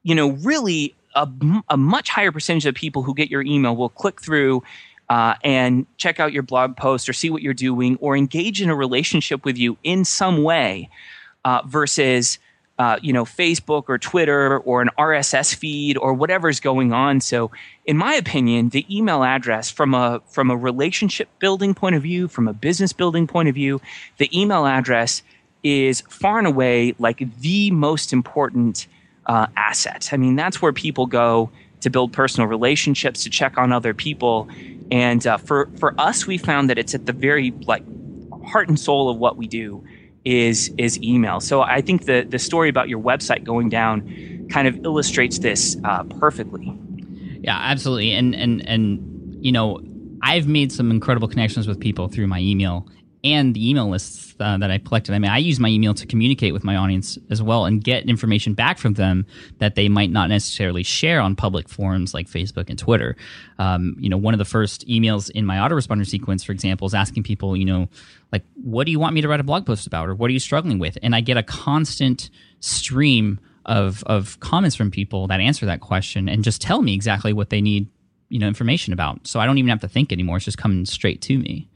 you 0.04 0.16
know, 0.16 0.32
really, 0.32 0.96
a, 1.16 1.28
a, 1.70 1.78
much 1.78 2.10
higher 2.10 2.32
percentage 2.32 2.66
of 2.66 2.76
people 2.76 3.04
who 3.04 3.14
get 3.14 3.30
your 3.30 3.44
email 3.44 3.76
will 3.76 3.90
click 3.90 4.22
through 4.22 4.64
uh, 5.10 5.36
and 5.44 5.86
check 5.98 6.20
out 6.20 6.34
your 6.34 6.44
blog 6.44 6.76
post 6.76 7.08
or 7.08 7.14
see 7.14 7.30
what 7.30 7.42
you're 7.42 7.54
doing 7.54 7.98
or 8.02 8.18
engage 8.18 8.62
in 8.62 8.70
a 8.70 8.76
relationship 8.76 9.46
with 9.46 9.58
you 9.58 9.78
in 9.84 10.06
some 10.06 10.44
way 10.44 10.90
uh, 11.46 11.62
versus 11.68 12.40
uh, 12.80 12.98
you 13.04 13.14
know, 13.14 13.24
Facebook 13.24 13.84
or 13.88 14.00
Twitter 14.00 14.58
or 14.58 14.82
an 14.82 14.90
RSS 14.98 15.54
feed 15.54 15.96
or 15.98 16.14
whatever's 16.14 16.60
going 16.60 16.92
on. 16.92 17.22
So, 17.22 17.52
in 17.86 17.98
my 17.98 18.16
opinion, 18.16 18.70
the 18.70 18.86
email 18.90 19.24
address 19.24 19.70
from 19.70 19.94
a 19.94 20.22
from 20.28 20.50
a 20.50 20.58
relationship 20.58 21.30
building 21.38 21.76
point 21.76 21.96
of 21.96 22.02
view, 22.02 22.28
from 22.28 22.48
a 22.48 22.54
business 22.54 22.92
building 22.92 23.28
point 23.28 23.48
of 23.48 23.54
view, 23.54 23.80
the 24.18 24.30
email 24.38 24.66
address 24.66 25.22
is 25.64 26.02
far 26.10 26.40
and 26.40 26.48
away 26.48 26.96
like 26.98 27.24
the 27.42 27.70
most 27.70 28.12
important 28.12 28.88
uh, 29.26 29.48
asset. 29.56 30.10
I 30.12 30.18
mean, 30.18 30.36
that's 30.36 30.62
where 30.62 30.74
people 30.74 31.06
go 31.06 31.50
to 31.82 31.90
build 31.90 32.14
personal 32.14 32.48
relationships, 32.48 33.24
to 33.24 33.30
check 33.30 33.58
on 33.58 33.72
other 33.72 33.94
people, 33.94 34.48
and 34.92 35.26
uh, 35.26 35.38
for 35.38 35.70
for 35.80 36.00
us, 36.00 36.28
we 36.28 36.38
found 36.38 36.70
that 36.70 36.78
it's 36.78 36.94
at 36.94 37.06
the 37.06 37.14
very 37.14 37.52
like 37.66 37.84
heart 38.46 38.68
and 38.70 38.80
soul 38.80 39.10
of 39.10 39.18
what 39.18 39.38
we 39.38 39.48
do 39.48 39.84
is 40.26 40.72
is 40.78 41.02
email. 41.02 41.40
So 41.40 41.62
I 41.62 41.82
think 41.82 42.06
the 42.06 42.26
the 42.28 42.40
story 42.40 42.70
about 42.70 42.90
your 42.90 43.00
website 43.00 43.44
going 43.44 43.70
down 43.70 44.48
kind 44.50 44.68
of 44.68 44.84
illustrates 44.86 45.40
this 45.40 45.78
uh, 45.84 46.04
perfectly. 46.04 46.72
Yeah, 47.42 47.58
absolutely. 47.58 48.14
And 48.14 48.36
and 48.36 48.68
and 48.68 49.36
you 49.44 49.52
know, 49.52 49.82
I've 50.22 50.48
made 50.48 50.72
some 50.72 50.92
incredible 50.92 51.28
connections 51.28 51.68
with 51.68 51.80
people 51.80 52.08
through 52.08 52.28
my 52.28 52.40
email 52.40 52.88
and 53.24 53.54
the 53.54 53.70
email 53.70 53.90
lists 53.90 54.36
uh, 54.40 54.58
that 54.58 54.70
I 54.70 54.78
collected. 54.78 55.14
I 55.14 55.20
mean, 55.20 55.32
I 55.32 55.38
use 55.38 55.60
my 55.60 55.70
email 55.70 55.94
to 55.94 56.06
communicate 56.06 56.54
with 56.54 56.64
my 56.64 56.76
audience 56.76 57.18
as 57.30 57.42
well 57.42 57.66
and 57.66 57.84
get 57.84 58.10
information 58.10 58.54
back 58.54 58.78
from 58.78 58.96
them 58.96 59.26
that 59.60 59.76
they 59.76 59.88
might 59.88 60.12
not 60.12 60.30
necessarily 60.30 60.84
share 60.84 61.22
on 61.22 61.36
public 61.36 61.70
forums 61.70 62.14
like 62.14 62.28
Facebook 62.28 62.70
and 62.70 62.78
Twitter. 62.78 63.16
Um, 63.60 63.96
you 63.98 64.10
know, 64.10 64.18
one 64.18 64.34
of 64.34 64.40
the 64.40 64.46
first 64.46 64.86
emails 64.88 65.30
in 65.30 65.46
my 65.46 65.58
autoresponder 65.58 66.06
sequence, 66.06 66.44
for 66.44 66.52
example, 66.52 66.86
is 66.86 66.94
asking 66.94 67.24
people, 67.24 67.56
you 67.56 67.66
know, 67.66 67.88
like, 68.32 68.44
what 68.56 68.86
do 68.86 68.92
you 68.92 69.00
want 69.00 69.14
me 69.14 69.22
to 69.22 69.28
write 69.28 69.40
a 69.40 69.44
blog 69.44 69.66
post 69.66 69.88
about, 69.88 70.10
or 70.10 70.16
what 70.16 70.30
are 70.30 70.34
you 70.34 70.40
struggling 70.40 70.80
with? 70.80 70.98
And 71.02 71.16
I 71.16 71.22
get 71.22 71.38
a 71.38 71.44
constant 71.44 72.30
stream 72.60 73.40
of 73.66 74.04
of 74.04 74.38
comments 74.42 74.76
from 74.76 74.92
people 74.92 75.28
that 75.28 75.40
answer 75.40 75.66
that 75.66 75.80
question 75.80 76.28
and 76.28 76.44
just 76.44 76.62
tell 76.62 76.82
me 76.82 76.94
exactly 76.94 77.32
what 77.32 77.50
they 77.50 77.62
need, 77.62 77.88
you 78.28 78.40
know, 78.40 78.48
information 78.48 78.92
about. 78.92 79.26
So 79.26 79.40
I 79.40 79.46
don't 79.46 79.58
even 79.58 79.70
have 79.70 79.82
to 79.82 79.88
think 79.88 80.12
anymore; 80.12 80.38
it's 80.38 80.46
just 80.46 80.58
coming 80.58 80.86
straight 80.86 81.22
to 81.22 81.38
me. 81.38 81.70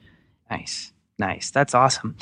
Nice. 0.49 0.91
Nice. 1.19 1.49
That's 1.49 1.73
awesome. 1.73 2.15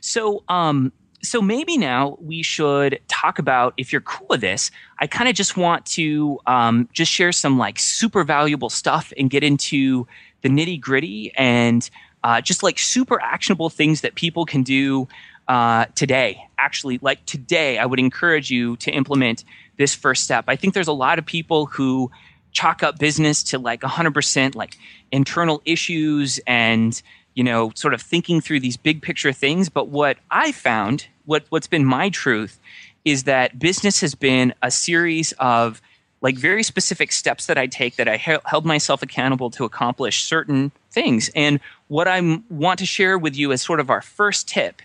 So, 0.00 0.42
um, 0.48 0.92
so 1.22 1.40
maybe 1.40 1.78
now 1.78 2.18
we 2.20 2.42
should 2.42 3.00
talk 3.08 3.38
about 3.38 3.74
if 3.76 3.92
you're 3.92 4.02
cool 4.02 4.26
with 4.28 4.40
this. 4.40 4.70
I 4.98 5.06
kind 5.06 5.28
of 5.28 5.34
just 5.34 5.56
want 5.56 5.86
to 5.86 6.38
um, 6.46 6.88
just 6.92 7.10
share 7.10 7.32
some 7.32 7.58
like 7.58 7.78
super 7.78 8.24
valuable 8.24 8.68
stuff 8.68 9.12
and 9.16 9.30
get 9.30 9.42
into 9.42 10.06
the 10.42 10.48
nitty 10.50 10.80
gritty 10.80 11.32
and 11.36 11.88
uh, 12.22 12.40
just 12.40 12.62
like 12.62 12.78
super 12.78 13.20
actionable 13.22 13.70
things 13.70 14.02
that 14.02 14.14
people 14.14 14.44
can 14.44 14.62
do 14.62 15.08
uh, 15.48 15.86
today. 15.94 16.42
Actually, 16.58 16.98
like 17.00 17.24
today, 17.26 17.78
I 17.78 17.86
would 17.86 17.98
encourage 17.98 18.50
you 18.50 18.76
to 18.78 18.90
implement 18.90 19.44
this 19.76 19.94
first 19.94 20.24
step. 20.24 20.44
I 20.48 20.56
think 20.56 20.74
there's 20.74 20.88
a 20.88 20.92
lot 20.92 21.18
of 21.18 21.26
people 21.26 21.66
who 21.66 22.10
chalk 22.52 22.82
up 22.82 22.98
business 22.98 23.42
to 23.42 23.58
like 23.58 23.80
100% 23.80 24.54
like 24.54 24.76
internal 25.10 25.60
issues 25.64 26.38
and 26.46 27.02
you 27.34 27.44
know, 27.44 27.72
sort 27.74 27.94
of 27.94 28.02
thinking 28.02 28.40
through 28.40 28.60
these 28.60 28.76
big 28.76 29.02
picture 29.02 29.32
things. 29.32 29.68
But 29.68 29.88
what 29.88 30.18
I 30.30 30.52
found, 30.52 31.08
what 31.24 31.44
what's 31.48 31.66
been 31.66 31.84
my 31.84 32.10
truth, 32.10 32.58
is 33.04 33.24
that 33.24 33.58
business 33.58 34.00
has 34.00 34.14
been 34.14 34.54
a 34.62 34.70
series 34.70 35.32
of 35.38 35.82
like 36.24 36.36
very 36.36 36.62
specific 36.62 37.12
steps 37.12 37.46
that 37.46 37.58
I 37.58 37.66
take 37.66 37.96
that 37.96 38.08
I 38.08 38.16
he- 38.16 38.38
held 38.46 38.64
myself 38.64 39.02
accountable 39.02 39.50
to 39.50 39.64
accomplish 39.64 40.24
certain 40.24 40.72
things. 40.90 41.30
And 41.34 41.60
what 41.88 42.08
I 42.08 42.40
want 42.48 42.78
to 42.78 42.86
share 42.86 43.18
with 43.18 43.36
you 43.36 43.52
as 43.52 43.60
sort 43.60 43.78
of 43.78 43.90
our 43.90 44.00
first 44.00 44.48
tip 44.48 44.80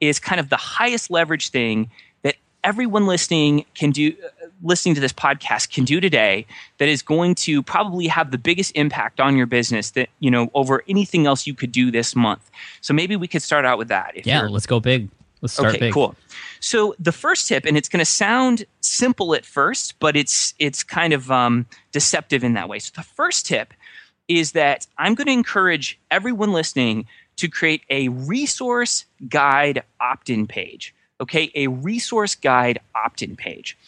is 0.00 0.18
kind 0.18 0.38
of 0.38 0.50
the 0.50 0.56
highest 0.56 1.10
leverage 1.10 1.48
thing 1.48 1.90
that 2.22 2.34
everyone 2.62 3.06
listening 3.06 3.64
can 3.74 3.90
do 3.90 4.14
listening 4.62 4.94
to 4.94 5.00
this 5.00 5.12
podcast 5.12 5.72
can 5.72 5.84
do 5.84 6.00
today 6.00 6.46
that 6.78 6.88
is 6.88 7.02
going 7.02 7.34
to 7.34 7.62
probably 7.62 8.06
have 8.06 8.30
the 8.30 8.38
biggest 8.38 8.72
impact 8.76 9.20
on 9.20 9.36
your 9.36 9.46
business 9.46 9.90
that 9.90 10.08
you 10.20 10.30
know 10.30 10.50
over 10.54 10.82
anything 10.88 11.26
else 11.26 11.46
you 11.46 11.54
could 11.54 11.72
do 11.72 11.90
this 11.90 12.14
month 12.14 12.50
so 12.80 12.94
maybe 12.94 13.16
we 13.16 13.28
could 13.28 13.42
start 13.42 13.64
out 13.64 13.78
with 13.78 13.88
that 13.88 14.26
yeah 14.26 14.42
let's 14.42 14.66
go 14.66 14.80
big 14.80 15.08
Let's 15.42 15.54
start 15.54 15.70
okay, 15.70 15.78
big. 15.78 15.92
cool. 15.92 16.14
So 16.60 16.94
the 17.00 17.10
first 17.10 17.48
tip, 17.48 17.66
and 17.66 17.76
it's 17.76 17.88
going 17.88 17.98
to 17.98 18.04
sound 18.04 18.64
simple 18.80 19.34
at 19.34 19.44
first, 19.44 19.98
but 19.98 20.16
it's 20.16 20.54
it's 20.60 20.84
kind 20.84 21.12
of 21.12 21.30
um, 21.30 21.66
deceptive 21.90 22.44
in 22.44 22.54
that 22.54 22.68
way. 22.68 22.78
So 22.78 22.92
the 22.94 23.02
first 23.02 23.44
tip 23.44 23.74
is 24.28 24.52
that 24.52 24.86
I'm 24.98 25.14
going 25.14 25.26
to 25.26 25.32
encourage 25.32 25.98
everyone 26.12 26.52
listening 26.52 27.06
to 27.36 27.48
create 27.48 27.82
a 27.90 28.08
resource 28.08 29.04
guide 29.28 29.82
opt-in 30.00 30.46
page. 30.46 30.94
Okay, 31.22 31.50
a 31.54 31.68
resource 31.68 32.34
guide 32.34 32.78
opt-in 32.94 33.36
page. 33.36 33.78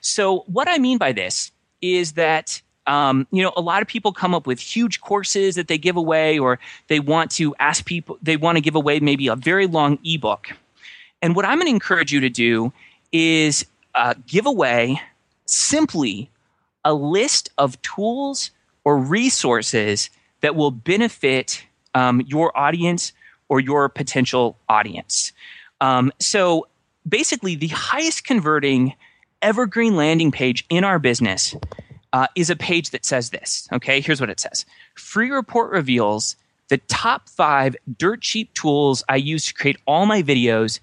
So 0.00 0.44
what 0.46 0.68
I 0.68 0.78
mean 0.78 0.96
by 0.96 1.12
this 1.12 1.52
is 1.82 2.12
that 2.12 2.62
um, 2.86 3.26
you 3.30 3.42
know, 3.42 3.52
a 3.56 3.60
lot 3.60 3.82
of 3.82 3.88
people 3.88 4.12
come 4.12 4.34
up 4.34 4.46
with 4.46 4.60
huge 4.60 5.00
courses 5.00 5.54
that 5.54 5.68
they 5.68 5.78
give 5.78 5.96
away, 5.96 6.38
or 6.38 6.58
they 6.88 7.00
want 7.00 7.30
to 7.32 7.54
ask 7.58 7.84
people, 7.84 8.18
they 8.22 8.36
want 8.36 8.56
to 8.56 8.60
give 8.60 8.74
away 8.74 9.00
maybe 9.00 9.28
a 9.28 9.36
very 9.36 9.66
long 9.66 9.98
ebook. 10.04 10.48
And 11.22 11.34
what 11.34 11.44
I'm 11.46 11.56
going 11.58 11.66
to 11.66 11.70
encourage 11.70 12.12
you 12.12 12.20
to 12.20 12.28
do 12.28 12.72
is 13.10 13.64
uh, 13.94 14.14
give 14.26 14.44
away 14.46 15.00
simply 15.46 16.30
a 16.84 16.92
list 16.92 17.50
of 17.56 17.80
tools 17.80 18.50
or 18.84 18.98
resources 18.98 20.10
that 20.42 20.54
will 20.54 20.70
benefit 20.70 21.64
um, 21.94 22.20
your 22.26 22.56
audience 22.58 23.12
or 23.48 23.60
your 23.60 23.88
potential 23.88 24.58
audience. 24.68 25.32
Um, 25.80 26.12
so 26.18 26.66
basically, 27.08 27.54
the 27.54 27.68
highest 27.68 28.24
converting 28.24 28.94
evergreen 29.42 29.96
landing 29.96 30.30
page 30.30 30.64
in 30.70 30.84
our 30.84 30.98
business 30.98 31.54
uh, 32.12 32.26
is 32.36 32.48
a 32.48 32.56
page 32.56 32.90
that 32.90 33.04
says 33.04 33.30
this. 33.30 33.68
Okay, 33.72 34.00
here's 34.00 34.20
what 34.20 34.30
it 34.30 34.40
says 34.40 34.64
Free 34.94 35.30
report 35.30 35.70
reveals 35.70 36.36
the 36.68 36.78
top 36.78 37.28
five 37.28 37.76
dirt 37.98 38.22
cheap 38.22 38.52
tools 38.54 39.02
I 39.08 39.16
use 39.16 39.46
to 39.46 39.54
create 39.54 39.76
all 39.86 40.06
my 40.06 40.22
videos, 40.22 40.80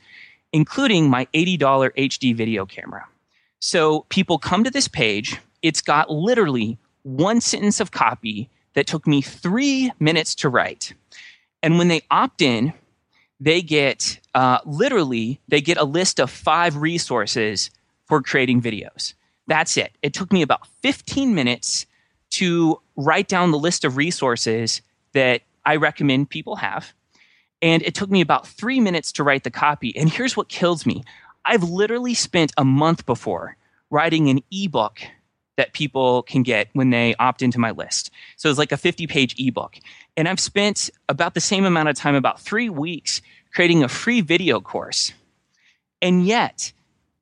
including 0.54 1.10
my 1.10 1.26
$80 1.34 1.60
HD 1.60 2.36
video 2.36 2.66
camera. 2.66 3.08
So 3.60 4.06
people 4.10 4.38
come 4.38 4.64
to 4.64 4.72
this 4.72 4.88
page, 4.88 5.38
it's 5.62 5.82
got 5.82 6.12
literally 6.12 6.78
one 7.04 7.42
sentence 7.42 7.80
of 7.80 7.92
copy 7.92 8.50
that 8.74 8.88
took 8.88 9.08
me 9.08 9.22
three 9.22 9.92
minutes 10.00 10.36
to 10.36 10.50
write. 10.50 10.94
And 11.64 11.78
when 11.78 11.88
they 11.88 12.02
opt 12.10 12.42
in, 12.42 12.74
they 13.40 13.62
get 13.62 14.20
uh, 14.34 14.60
literally 14.66 15.40
they 15.48 15.62
get 15.62 15.78
a 15.78 15.84
list 15.84 16.20
of 16.20 16.30
five 16.30 16.78
resources 16.78 17.70
for 18.06 18.22
creating 18.22 18.62
videos. 18.62 19.14
That's 19.48 19.78
it. 19.78 19.92
It 20.02 20.14
took 20.14 20.32
me 20.32 20.42
about 20.42 20.68
15 20.82 21.36
minutes 21.36 21.86
to 22.32 22.80
write 22.96 23.28
down 23.28 23.52
the 23.52 23.60
list 23.60 23.84
of 23.84 23.98
resources 23.98 24.82
that 25.14 25.42
I 25.66 25.76
recommend 25.76 26.30
people 26.30 26.56
have. 26.58 26.94
And 27.62 27.84
it 27.84 27.94
took 27.94 28.10
me 28.10 28.22
about 28.22 28.48
three 28.48 28.80
minutes 28.80 29.12
to 29.14 29.24
write 29.24 29.44
the 29.44 29.52
copy. 29.52 29.96
And 29.96 30.10
here's 30.10 30.36
what 30.36 30.50
kills 30.50 30.86
me 30.86 31.04
I've 31.46 31.64
literally 31.64 32.14
spent 32.14 32.54
a 32.58 32.64
month 32.64 33.06
before 33.06 33.58
writing 33.90 34.30
an 34.30 34.42
ebook 34.52 35.02
that 35.58 35.74
people 35.74 36.24
can 36.24 36.44
get 36.44 36.70
when 36.74 36.90
they 36.90 37.14
opt 37.16 37.42
into 37.42 37.60
my 37.60 37.72
list. 37.72 38.10
So 38.38 38.50
it's 38.50 38.58
like 38.58 38.72
a 38.72 38.78
50 38.78 39.06
page 39.08 39.36
ebook. 39.38 39.78
And 40.18 40.28
I've 40.28 40.40
spent 40.40 40.90
about 41.10 41.34
the 41.34 41.42
same 41.42 41.66
amount 41.66 41.90
of 41.90 41.96
time, 41.96 42.16
about 42.16 42.40
three 42.40 42.70
weeks, 42.70 43.22
creating 43.54 43.84
a 43.84 43.90
free 43.90 44.22
video 44.22 44.60
course. 44.60 45.14
And 46.02 46.26
yet, 46.26 46.72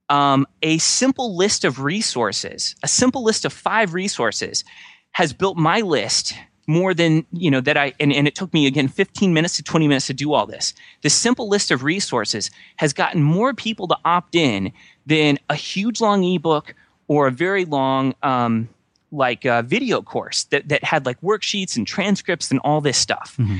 um, 0.09 0.47
a 0.63 0.77
simple 0.79 1.35
list 1.35 1.65
of 1.65 1.81
resources, 1.81 2.75
a 2.83 2.87
simple 2.87 3.23
list 3.23 3.45
of 3.45 3.53
five 3.53 3.93
resources, 3.93 4.63
has 5.11 5.33
built 5.33 5.57
my 5.57 5.81
list 5.81 6.33
more 6.67 6.93
than 6.93 7.25
you 7.31 7.49
know 7.49 7.61
that 7.61 7.77
I 7.77 7.93
and, 7.99 8.13
and 8.13 8.27
it 8.27 8.35
took 8.35 8.53
me 8.53 8.67
again 8.67 8.87
15 8.87 9.33
minutes 9.33 9.55
to 9.57 9.63
20 9.63 9.87
minutes 9.87 10.05
to 10.07 10.13
do 10.13 10.33
all 10.33 10.45
this. 10.45 10.73
This 11.01 11.15
simple 11.15 11.49
list 11.49 11.71
of 11.71 11.83
resources 11.83 12.51
has 12.75 12.93
gotten 12.93 13.23
more 13.23 13.55
people 13.55 13.87
to 13.87 13.97
opt 14.05 14.35
in 14.35 14.71
than 15.07 15.39
a 15.49 15.55
huge 15.55 15.99
long 15.99 16.23
ebook 16.23 16.75
or 17.07 17.25
a 17.25 17.31
very 17.31 17.65
long 17.65 18.13
um, 18.21 18.69
like 19.11 19.47
uh, 19.47 19.63
video 19.63 20.03
course 20.03 20.43
that 20.45 20.69
that 20.69 20.83
had 20.83 21.07
like 21.07 21.19
worksheets 21.21 21.75
and 21.75 21.87
transcripts 21.87 22.51
and 22.51 22.59
all 22.63 22.81
this 22.81 22.97
stuff. 22.97 23.35
Mm-hmm. 23.39 23.57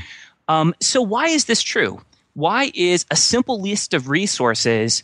Um, 0.48 0.76
so 0.80 1.02
why 1.02 1.28
is 1.28 1.46
this 1.46 1.64
true? 1.64 2.02
Why 2.34 2.72
is 2.74 3.06
a 3.12 3.16
simple 3.16 3.62
list 3.62 3.94
of 3.94 4.10
resources 4.10 5.04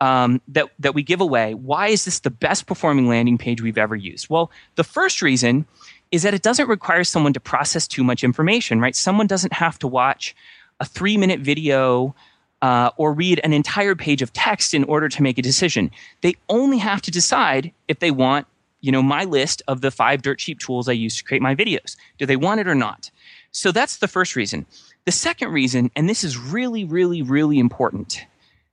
um, 0.00 0.40
that 0.48 0.68
that 0.80 0.94
we 0.94 1.02
give 1.02 1.20
away. 1.20 1.54
Why 1.54 1.88
is 1.88 2.04
this 2.04 2.20
the 2.20 2.30
best 2.30 2.66
performing 2.66 3.08
landing 3.08 3.38
page 3.38 3.62
we've 3.62 3.78
ever 3.78 3.96
used? 3.96 4.28
Well, 4.28 4.50
the 4.74 4.84
first 4.84 5.22
reason 5.22 5.66
is 6.10 6.22
that 6.22 6.34
it 6.34 6.42
doesn't 6.42 6.68
require 6.68 7.04
someone 7.04 7.32
to 7.32 7.40
process 7.40 7.88
too 7.88 8.04
much 8.04 8.22
information. 8.22 8.80
Right? 8.80 8.94
Someone 8.94 9.26
doesn't 9.26 9.54
have 9.54 9.78
to 9.80 9.88
watch 9.88 10.34
a 10.80 10.84
three 10.84 11.16
minute 11.16 11.40
video. 11.40 12.14
Uh, 12.62 12.90
or 12.96 13.12
read 13.12 13.38
an 13.44 13.52
entire 13.52 13.94
page 13.94 14.22
of 14.22 14.32
text 14.32 14.72
in 14.72 14.84
order 14.84 15.06
to 15.06 15.22
make 15.22 15.36
a 15.36 15.42
decision. 15.42 15.90
They 16.22 16.34
only 16.48 16.78
have 16.78 17.02
to 17.02 17.10
decide 17.10 17.72
if 17.88 17.98
they 17.98 18.10
want, 18.10 18.46
you 18.80 18.90
know, 18.90 19.02
my 19.02 19.24
list 19.24 19.60
of 19.68 19.82
the 19.82 19.90
five 19.90 20.22
dirt 20.22 20.38
cheap 20.38 20.60
tools 20.60 20.88
I 20.88 20.92
use 20.92 21.14
to 21.18 21.24
create 21.24 21.42
my 21.42 21.54
videos. 21.54 21.96
Do 22.16 22.24
they 22.24 22.36
want 22.36 22.60
it 22.60 22.66
or 22.66 22.74
not? 22.74 23.10
So 23.50 23.70
that's 23.70 23.98
the 23.98 24.08
first 24.08 24.34
reason. 24.34 24.64
The 25.06 25.12
second 25.12 25.52
reason, 25.52 25.90
and 25.94 26.08
this 26.08 26.24
is 26.24 26.38
really, 26.38 26.84
really, 26.84 27.20
really 27.20 27.58
important, 27.58 28.24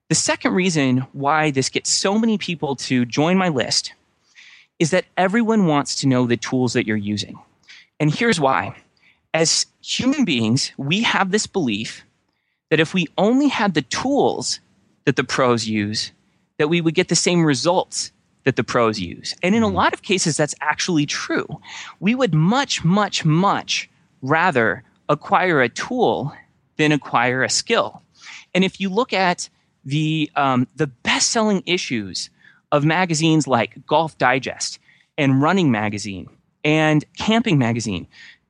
the 0.08 0.15
second 0.15 0.54
reason 0.54 1.00
why 1.13 1.52
this 1.52 1.70
gets 1.70 1.89
so 1.89 2.17
many 2.17 2.38
people 2.38 2.76
to 2.78 3.06
join 3.06 3.38
my 3.38 3.50
list 3.50 3.94
is 4.80 4.91
that 4.91 5.06
everyone 5.17 5.67
wants 5.67 5.96
to 5.96 6.08
know 6.08 6.26
the 6.26 6.38
tools 6.38 6.74
that 6.74 6.88
you're 6.88 6.98
using. 6.98 7.38
And 8.00 8.13
here's 8.13 8.39
why. 8.39 8.76
As 9.34 9.65
human 9.82 10.26
beings, 10.26 10.72
we 10.78 11.02
have 11.02 11.32
this 11.32 11.48
belief 11.48 12.04
that 12.70 12.80
if 12.80 12.94
we 12.94 13.08
only 13.17 13.48
had 13.48 13.74
the 13.74 13.84
tools 13.84 14.60
that 15.06 15.17
the 15.17 15.24
pros 15.24 15.67
use, 15.67 16.12
that 16.58 16.70
we 16.70 16.82
would 16.82 16.96
get 16.96 17.10
the 17.10 17.15
same 17.15 17.44
results 17.44 18.12
that 18.44 18.56
the 18.56 18.63
pros 18.63 19.00
use. 19.00 19.36
And 19.44 19.54
in 19.54 19.63
a 19.63 19.67
mm-hmm. 19.67 19.76
lot 19.76 19.94
of 19.94 20.02
cases, 20.02 20.38
that's 20.38 20.56
actually 20.62 21.06
true. 21.06 21.48
We 22.00 22.15
would 22.15 22.34
much, 22.34 22.84
much, 22.84 23.24
much 23.24 23.89
rather 24.22 24.84
acquire 25.12 25.62
a 25.62 25.69
tool 25.69 26.34
than 26.78 26.91
acquire 26.91 27.43
a 27.43 27.50
skill. 27.50 28.02
And 28.56 28.63
if 28.63 28.80
you 28.80 28.89
look 28.89 29.13
at 29.13 29.50
the 29.84 30.32
um, 30.36 30.67
the 30.76 30.88
best 30.88 31.30
selling 31.30 31.62
issues 31.65 32.30
of 32.71 32.86
magazines 32.86 33.47
like 33.47 33.86
Golf 33.86 34.17
Digest 34.17 34.80
and 35.17 35.41
Running 35.41 35.69
Magazine 35.69 36.30
and 36.63 37.04
Camping 37.17 37.58
Magazine 37.58 38.08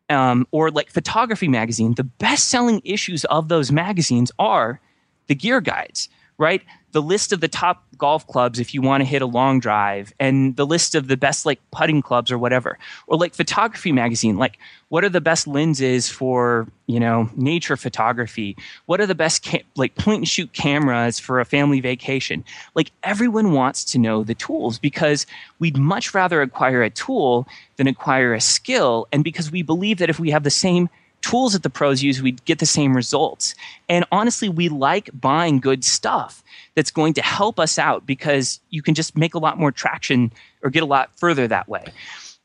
um, 0.09 0.45
or 0.51 0.69
like 0.69 0.91
Photography 0.91 1.47
Magazine, 1.47 1.95
the 1.95 2.03
best 2.03 2.49
selling 2.49 2.81
issues 2.83 3.25
of 3.25 3.47
those 3.47 3.71
magazines 3.71 4.31
are 4.37 4.79
the 5.27 5.35
gear 5.35 5.61
guides, 5.61 6.09
right? 6.37 6.61
The 6.91 7.01
list 7.01 7.31
of 7.31 7.39
the 7.39 7.47
top 7.47 7.83
golf 7.97 8.25
clubs 8.27 8.59
if 8.59 8.73
you 8.73 8.81
want 8.81 9.01
to 9.01 9.05
hit 9.05 9.21
a 9.21 9.25
long 9.25 9.59
drive 9.59 10.13
and 10.19 10.55
the 10.55 10.65
list 10.65 10.95
of 10.95 11.07
the 11.07 11.17
best 11.17 11.45
like 11.45 11.59
putting 11.71 12.01
clubs 12.01 12.31
or 12.31 12.37
whatever 12.37 12.77
or 13.07 13.17
like 13.17 13.33
photography 13.33 13.91
magazine 13.91 14.37
like 14.37 14.57
what 14.91 15.05
are 15.05 15.09
the 15.09 15.21
best 15.21 15.47
lenses 15.47 16.09
for 16.09 16.67
you 16.85 16.99
know 16.99 17.29
nature 17.37 17.77
photography? 17.77 18.57
What 18.87 18.99
are 18.99 19.05
the 19.05 19.15
best 19.15 19.45
ca- 19.45 19.63
like 19.77 19.95
point 19.95 20.17
and 20.17 20.27
shoot 20.27 20.51
cameras 20.51 21.17
for 21.17 21.39
a 21.39 21.45
family 21.45 21.79
vacation? 21.79 22.43
Like 22.75 22.91
everyone 23.01 23.53
wants 23.53 23.85
to 23.85 23.97
know 23.97 24.25
the 24.25 24.35
tools 24.35 24.77
because 24.79 25.25
we'd 25.59 25.77
much 25.77 26.13
rather 26.13 26.41
acquire 26.41 26.83
a 26.83 26.89
tool 26.89 27.47
than 27.77 27.87
acquire 27.87 28.33
a 28.33 28.41
skill 28.41 29.07
and 29.13 29.23
because 29.23 29.49
we 29.49 29.61
believe 29.61 29.97
that 29.99 30.09
if 30.09 30.19
we 30.19 30.29
have 30.29 30.43
the 30.43 30.49
same 30.49 30.89
tools 31.21 31.53
that 31.53 31.63
the 31.63 31.69
pros 31.69 32.03
use, 32.03 32.21
we 32.21 32.31
get 32.31 32.59
the 32.59 32.65
same 32.65 32.95
results. 32.95 33.55
And 33.89 34.05
honestly, 34.11 34.49
we 34.49 34.69
like 34.69 35.09
buying 35.13 35.59
good 35.59 35.83
stuff 35.83 36.43
that's 36.75 36.91
going 36.91 37.13
to 37.13 37.21
help 37.21 37.59
us 37.59 37.77
out 37.77 38.05
because 38.05 38.59
you 38.69 38.81
can 38.81 38.93
just 38.93 39.17
make 39.17 39.33
a 39.33 39.39
lot 39.39 39.57
more 39.57 39.71
traction 39.71 40.31
or 40.61 40.69
get 40.69 40.83
a 40.83 40.87
lot 40.87 41.11
further 41.17 41.47
that 41.47 41.67
way. 41.67 41.85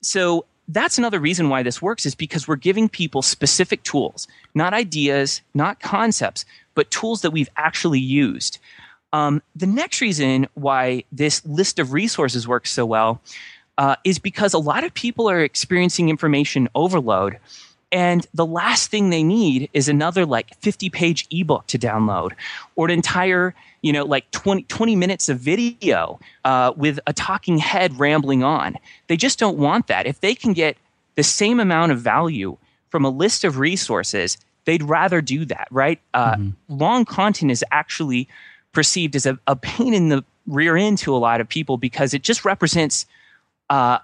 So 0.02 0.44
that's 0.68 0.98
another 0.98 1.20
reason 1.20 1.48
why 1.48 1.62
this 1.62 1.80
works 1.80 2.06
is 2.06 2.14
because 2.14 2.48
we're 2.48 2.56
giving 2.56 2.88
people 2.88 3.22
specific 3.22 3.82
tools, 3.82 4.26
not 4.54 4.74
ideas, 4.74 5.40
not 5.54 5.80
concepts, 5.80 6.44
but 6.74 6.90
tools 6.90 7.22
that 7.22 7.30
we've 7.30 7.50
actually 7.56 8.00
used. 8.00 8.58
Um, 9.12 9.42
the 9.54 9.66
next 9.66 10.00
reason 10.00 10.46
why 10.54 11.04
this 11.12 11.44
list 11.46 11.78
of 11.78 11.92
resources 11.92 12.48
works 12.48 12.70
so 12.70 12.84
well 12.84 13.22
uh, 13.78 13.96
is 14.04 14.18
because 14.18 14.52
a 14.52 14.58
lot 14.58 14.84
of 14.84 14.92
people 14.94 15.30
are 15.30 15.40
experiencing 15.40 16.08
information 16.08 16.68
overload 16.74 17.38
and 17.92 18.26
the 18.34 18.46
last 18.46 18.90
thing 18.90 19.10
they 19.10 19.22
need 19.22 19.70
is 19.72 19.88
another 19.88 20.26
like 20.26 20.54
50 20.60 20.90
page 20.90 21.26
ebook 21.30 21.66
to 21.68 21.78
download 21.78 22.32
or 22.74 22.87
an 22.87 22.90
entire, 22.90 23.54
you 23.82 23.92
know, 23.92 24.04
like 24.04 24.30
20, 24.32 24.64
20 24.64 24.96
minutes 24.96 25.28
of 25.28 25.38
video 25.38 26.18
uh, 26.44 26.72
with 26.76 26.98
a 27.06 27.12
talking 27.12 27.58
head 27.58 27.98
rambling 27.98 28.42
on. 28.42 28.76
They 29.06 29.16
just 29.16 29.38
don't 29.38 29.56
want 29.56 29.87
that. 29.87 30.06
If 30.06 30.20
they 30.20 30.34
can 30.34 30.52
get 30.52 30.76
the 31.14 31.22
same 31.22 31.60
amount 31.60 31.92
of 31.92 32.00
value 32.00 32.56
from 32.90 33.04
a 33.04 33.10
list 33.10 33.44
of 33.44 33.58
resources, 33.58 34.37
they'd 34.64 34.82
rather 34.82 35.20
do 35.20 35.44
that, 35.44 35.68
right? 35.70 36.00
Uh, 36.12 36.34
mm-hmm. 36.34 36.50
Long 36.68 37.04
content 37.04 37.52
is 37.52 37.64
actually 37.70 38.28
perceived 38.72 39.14
as 39.14 39.26
a, 39.26 39.38
a 39.46 39.54
pain 39.54 39.94
in 39.94 40.08
the 40.08 40.24
rear 40.48 40.76
end 40.76 40.98
to 40.98 41.14
a 41.14 41.18
lot 41.18 41.40
of 41.40 41.48
people 41.48 41.76
because 41.76 42.14
it 42.14 42.22
just 42.22 42.44
represents 42.44 43.06
uh, 43.71 43.98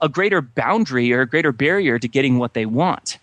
a, 0.00 0.08
greater 0.08 0.40
boundary 0.40 1.12
or 1.12 1.22
a 1.22 1.28
greater 1.28 1.52
barrier 1.52 1.98
to 1.98 2.08
getting 2.08 2.38
what 2.38 2.54
they 2.54 2.66
want. 2.66 3.18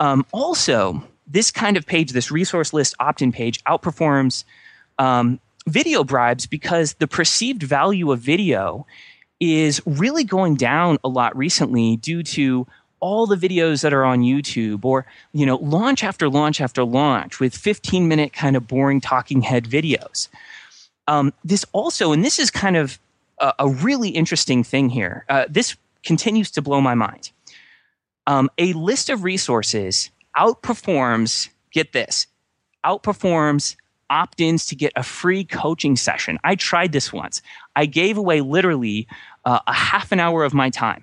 Um, 0.00 0.26
also, 0.32 1.02
this 1.26 1.50
kind 1.50 1.76
of 1.76 1.86
page, 1.86 2.12
this 2.12 2.30
resource 2.30 2.72
list 2.72 2.94
opt 3.00 3.22
in 3.22 3.32
page, 3.32 3.62
outperforms 3.64 4.44
um, 4.98 5.40
video 5.66 6.04
bribes 6.04 6.46
because 6.46 6.94
the 6.94 7.06
perceived 7.06 7.62
value 7.62 8.12
of 8.12 8.20
video 8.20 8.86
is 9.40 9.80
really 9.86 10.24
going 10.24 10.56
down 10.56 10.98
a 11.02 11.08
lot 11.08 11.36
recently 11.36 11.96
due 11.96 12.22
to 12.22 12.66
all 13.00 13.26
the 13.26 13.36
videos 13.36 13.82
that 13.82 13.92
are 13.92 14.04
on 14.04 14.20
YouTube 14.20 14.84
or 14.84 15.04
you 15.32 15.44
know 15.44 15.56
launch 15.56 16.02
after 16.02 16.28
launch 16.28 16.60
after 16.60 16.84
launch 16.84 17.38
with 17.38 17.54
15 17.54 18.08
minute 18.08 18.32
kind 18.32 18.56
of 18.56 18.66
boring 18.66 19.00
talking 19.00 19.42
head 19.42 19.64
videos. 19.64 20.28
Um, 21.06 21.34
this 21.44 21.66
also, 21.72 22.12
and 22.12 22.24
this 22.24 22.38
is 22.38 22.50
kind 22.50 22.76
of 22.76 22.98
a, 23.44 23.54
a 23.60 23.68
really 23.68 24.08
interesting 24.08 24.64
thing 24.64 24.88
here. 24.88 25.24
Uh, 25.28 25.44
this 25.48 25.76
continues 26.02 26.50
to 26.52 26.62
blow 26.62 26.80
my 26.80 26.94
mind. 26.94 27.30
Um, 28.26 28.50
a 28.56 28.72
list 28.72 29.10
of 29.10 29.22
resources 29.22 30.10
outperforms. 30.36 31.50
Get 31.70 31.92
this, 31.92 32.26
outperforms 32.84 33.76
opt 34.10 34.40
ins 34.40 34.66
to 34.66 34.76
get 34.76 34.92
a 34.96 35.02
free 35.02 35.44
coaching 35.44 35.96
session. 35.96 36.38
I 36.44 36.54
tried 36.54 36.92
this 36.92 37.12
once. 37.12 37.42
I 37.74 37.86
gave 37.86 38.16
away 38.16 38.40
literally 38.40 39.08
uh, 39.44 39.60
a 39.66 39.72
half 39.72 40.12
an 40.12 40.20
hour 40.20 40.44
of 40.44 40.54
my 40.54 40.70
time 40.70 41.02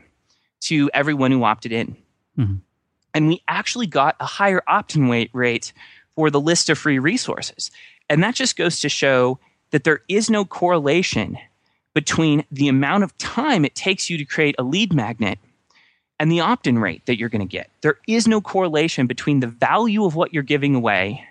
to 0.62 0.90
everyone 0.94 1.32
who 1.32 1.44
opted 1.44 1.72
in. 1.72 1.98
Mm-hmm. 2.38 2.56
And 3.14 3.28
we 3.28 3.44
actually 3.48 3.88
got 3.88 4.16
a 4.20 4.26
higher 4.26 4.64
opt 4.68 4.96
in 4.96 5.10
rate 5.34 5.74
for 6.16 6.30
the 6.30 6.40
list 6.40 6.70
of 6.70 6.78
free 6.78 7.00
resources. 7.00 7.70
And 8.10 8.24
that 8.24 8.36
just 8.36 8.56
goes 8.56 8.80
to 8.80 8.90
show 8.90 9.40
that 9.72 9.84
there 9.84 10.02
is 10.08 10.30
no 10.30 10.46
correlation 10.46 11.38
between 11.94 12.46
the 12.52 12.68
amount 12.68 13.04
of 13.04 13.18
time 13.18 13.66
it 13.66 13.76
takes 13.76 14.10
you 14.10 14.18
to 14.18 14.26
create 14.26 14.56
a 14.58 14.64
lead 14.64 14.94
magnet 14.94 15.40
and 16.20 16.32
the 16.32 16.40
opt 16.40 16.68
in 16.68 16.78
rate 16.78 17.06
that 17.08 17.18
you're 17.18 17.30
going 17.30 17.48
to 17.48 17.52
get. 17.52 17.70
There 17.82 17.98
is 18.08 18.28
no 18.28 18.42
correlation 18.42 19.08
between 19.08 19.40
the 19.40 19.48
value 19.48 20.06
of 20.06 20.16
what 20.16 20.34
you're 20.34 20.44
giving 20.44 20.76
away 20.76 21.26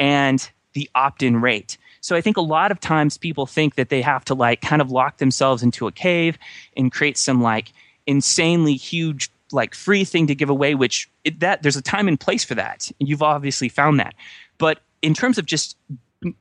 and 0.00 0.48
the 0.72 0.90
opt 0.94 1.22
in 1.22 1.40
rate. 1.40 1.76
So 2.00 2.16
I 2.16 2.20
think 2.20 2.36
a 2.36 2.42
lot 2.42 2.70
of 2.70 2.80
times 2.80 3.16
people 3.16 3.46
think 3.46 3.76
that 3.76 3.88
they 3.88 4.02
have 4.02 4.24
to 4.26 4.34
like 4.34 4.60
kind 4.60 4.82
of 4.82 4.90
lock 4.90 5.18
themselves 5.18 5.62
into 5.62 5.86
a 5.86 5.92
cave 5.92 6.38
and 6.76 6.92
create 6.92 7.16
some 7.16 7.42
like 7.42 7.72
insanely 8.06 8.74
huge 8.74 9.30
like 9.52 9.74
free 9.74 10.04
thing 10.04 10.26
to 10.26 10.34
give 10.34 10.50
away 10.50 10.74
which 10.74 11.08
it, 11.22 11.40
that 11.40 11.62
there's 11.62 11.76
a 11.76 11.82
time 11.82 12.08
and 12.08 12.18
place 12.18 12.44
for 12.44 12.54
that. 12.54 12.90
You've 12.98 13.22
obviously 13.22 13.68
found 13.68 14.00
that. 14.00 14.14
But 14.58 14.80
in 15.02 15.14
terms 15.14 15.38
of 15.38 15.46
just 15.46 15.76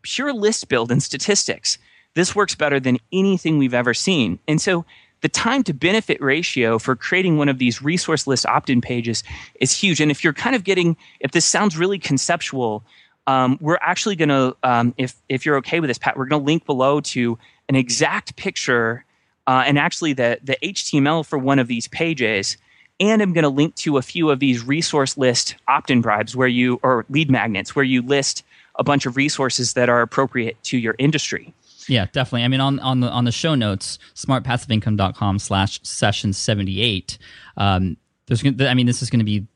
pure 0.01 0.33
list 0.33 0.69
build 0.69 0.91
and 0.91 1.03
statistics, 1.03 1.77
this 2.15 2.35
works 2.35 2.55
better 2.55 2.79
than 2.79 2.97
anything 3.11 3.57
we've 3.57 3.73
ever 3.73 3.93
seen. 3.93 4.39
And 4.47 4.61
so 4.61 4.85
the 5.21 5.29
time 5.29 5.63
to 5.63 5.73
benefit 5.73 6.21
ratio 6.21 6.77
for 6.77 6.95
creating 6.95 7.37
one 7.37 7.49
of 7.49 7.57
these 7.57 7.81
resource 7.81 8.27
list 8.27 8.45
opt 8.45 8.69
in 8.69 8.81
pages 8.81 9.23
is 9.59 9.71
huge. 9.71 10.01
And 10.01 10.11
if 10.11 10.23
you're 10.23 10.33
kind 10.33 10.55
of 10.55 10.63
getting, 10.63 10.97
if 11.21 11.31
this 11.31 11.45
sounds 11.45 11.77
really 11.77 11.97
conceptual, 11.97 12.83
um, 13.25 13.57
we're 13.61 13.79
actually 13.81 14.17
going 14.17 14.29
to, 14.29 14.55
um, 14.63 14.93
if 14.97 15.15
if 15.29 15.45
you're 15.45 15.55
okay 15.57 15.79
with 15.79 15.89
this, 15.89 15.97
Pat, 15.97 16.17
we're 16.17 16.25
going 16.25 16.41
to 16.41 16.45
link 16.45 16.65
below 16.65 16.99
to 16.99 17.39
an 17.69 17.75
exact 17.75 18.35
picture 18.35 19.05
uh, 19.47 19.63
and 19.65 19.79
actually 19.79 20.11
the 20.11 20.39
the 20.43 20.57
HTML 20.61 21.25
for 21.25 21.39
one 21.39 21.57
of 21.57 21.67
these 21.67 21.87
pages. 21.87 22.57
And 22.99 23.21
I'm 23.21 23.33
going 23.33 23.43
to 23.43 23.49
link 23.49 23.75
to 23.75 23.97
a 23.97 24.01
few 24.01 24.29
of 24.29 24.39
these 24.39 24.63
resource 24.63 25.17
list 25.17 25.55
opt-in 25.67 26.01
bribes 26.01 26.35
where 26.35 26.47
you 26.47 26.79
or 26.83 27.05
lead 27.09 27.31
magnets 27.31 27.75
where 27.75 27.85
you 27.85 28.01
list 28.01 28.43
a 28.75 28.83
bunch 28.83 29.05
of 29.05 29.15
resources 29.15 29.73
that 29.73 29.87
are 29.87 30.01
appropriate 30.01 30.61
to 30.63 30.77
your 30.77 30.95
industry. 30.99 31.53
Yeah, 31.87 32.07
definitely. 32.11 32.43
I 32.43 32.47
mean, 32.47 32.61
on 32.61 32.79
on 32.79 32.99
the 32.99 33.09
on 33.09 33.25
the 33.25 33.31
show 33.31 33.55
notes, 33.55 33.99
smartpassiveincome.com 34.15 35.39
slash 35.39 35.79
session 35.83 36.33
seventy 36.33 36.81
eight. 36.81 37.17
Um, 37.57 37.97
there's, 38.27 38.43
I 38.45 38.73
mean, 38.73 38.85
this 38.85 39.01
is 39.01 39.09
going 39.09 39.19
to 39.19 39.25
be 39.25 39.47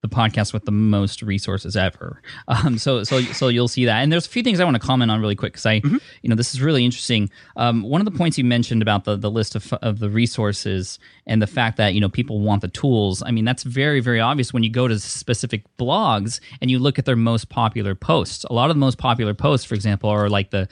the 0.00 0.08
podcast 0.08 0.52
with 0.52 0.64
the 0.64 0.70
most 0.70 1.22
resources 1.22 1.76
ever. 1.76 2.22
Um, 2.46 2.78
so 2.78 3.02
so 3.02 3.20
so 3.20 3.48
you'll 3.48 3.68
see 3.68 3.84
that. 3.86 3.98
And 3.98 4.12
there's 4.12 4.26
a 4.26 4.30
few 4.30 4.42
things 4.42 4.60
I 4.60 4.64
want 4.64 4.76
to 4.76 4.86
comment 4.86 5.10
on 5.10 5.20
really 5.20 5.34
quick 5.34 5.52
because 5.52 5.66
I, 5.66 5.80
mm-hmm. 5.80 5.96
you 6.22 6.30
know, 6.30 6.36
this 6.36 6.54
is 6.54 6.62
really 6.62 6.84
interesting. 6.84 7.30
Um, 7.56 7.82
one 7.82 8.00
of 8.00 8.04
the 8.04 8.16
points 8.16 8.38
you 8.38 8.44
mentioned 8.44 8.80
about 8.80 9.04
the 9.04 9.16
the 9.16 9.30
list 9.30 9.54
of 9.56 9.72
of 9.74 9.98
the 9.98 10.08
resources 10.08 10.98
and 11.26 11.42
the 11.42 11.46
fact 11.46 11.76
that 11.78 11.94
you 11.94 12.00
know 12.00 12.08
people 12.08 12.40
want 12.40 12.62
the 12.62 12.68
tools. 12.68 13.22
I 13.26 13.32
mean, 13.32 13.44
that's 13.44 13.64
very 13.64 14.00
very 14.00 14.20
obvious 14.20 14.52
when 14.52 14.62
you 14.62 14.70
go 14.70 14.86
to 14.86 14.98
specific 14.98 15.64
blogs 15.78 16.40
and 16.60 16.70
you 16.70 16.78
look 16.78 16.98
at 16.98 17.04
their 17.04 17.16
most 17.16 17.48
popular 17.48 17.94
posts. 17.94 18.44
A 18.44 18.52
lot 18.52 18.70
of 18.70 18.76
the 18.76 18.80
most 18.80 18.98
popular 18.98 19.34
posts, 19.34 19.66
for 19.66 19.74
example, 19.74 20.08
are 20.10 20.28
like 20.28 20.50
the 20.50 20.68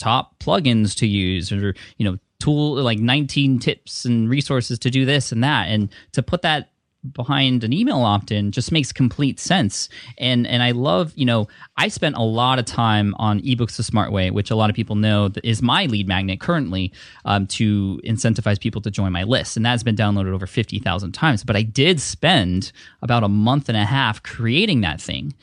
top 0.00 0.38
plugins 0.40 0.96
to 0.96 1.06
use 1.06 1.52
or 1.52 1.74
you 1.98 2.10
know 2.10 2.18
tool 2.40 2.82
like 2.82 2.98
19 2.98 3.58
tips 3.60 4.04
and 4.04 4.28
resources 4.28 4.78
to 4.80 4.90
do 4.90 5.04
this 5.04 5.30
and 5.30 5.44
that. 5.44 5.68
And 5.68 5.90
to 6.12 6.22
put 6.22 6.42
that 6.42 6.70
behind 7.14 7.64
an 7.64 7.72
email 7.72 8.00
opt-in 8.00 8.52
just 8.52 8.72
makes 8.72 8.92
complete 8.92 9.40
sense. 9.40 9.88
And 10.18 10.46
and 10.46 10.62
i 10.62 10.72
love 10.72 11.12
you 11.16 11.24
know 11.24 11.48
i 11.78 11.88
spent 11.88 12.16
a 12.16 12.22
lot 12.22 12.58
of 12.58 12.66
time 12.66 13.14
on 13.18 13.40
ebooks 13.40 13.76
the 13.78 13.82
smart 13.82 14.12
way 14.12 14.30
which 14.30 14.50
a 14.50 14.54
lot 14.54 14.68
of 14.68 14.76
people 14.76 14.96
know 14.96 15.30
is 15.42 15.62
my 15.62 15.86
lead 15.86 16.06
magnet 16.06 16.40
currently 16.40 16.92
um, 17.24 17.46
to 17.46 17.98
incentivize 18.04 18.60
people 18.60 18.82
to 18.82 18.90
join 18.90 19.12
my 19.12 19.22
list. 19.22 19.56
And 19.56 19.64
that's 19.64 19.82
been 19.82 19.96
downloaded 19.96 20.34
over 20.34 20.46
50000 20.46 21.12
times. 21.12 21.42
But 21.44 21.56
i 21.56 21.62
did 21.62 22.00
spend 22.00 22.72
about 23.00 23.22
a 23.22 23.28
month 23.28 23.68
and 23.68 23.78
a 23.78 23.84
half 23.84 24.22
creating 24.22 24.82
that 24.82 25.00
thing. 25.00 25.34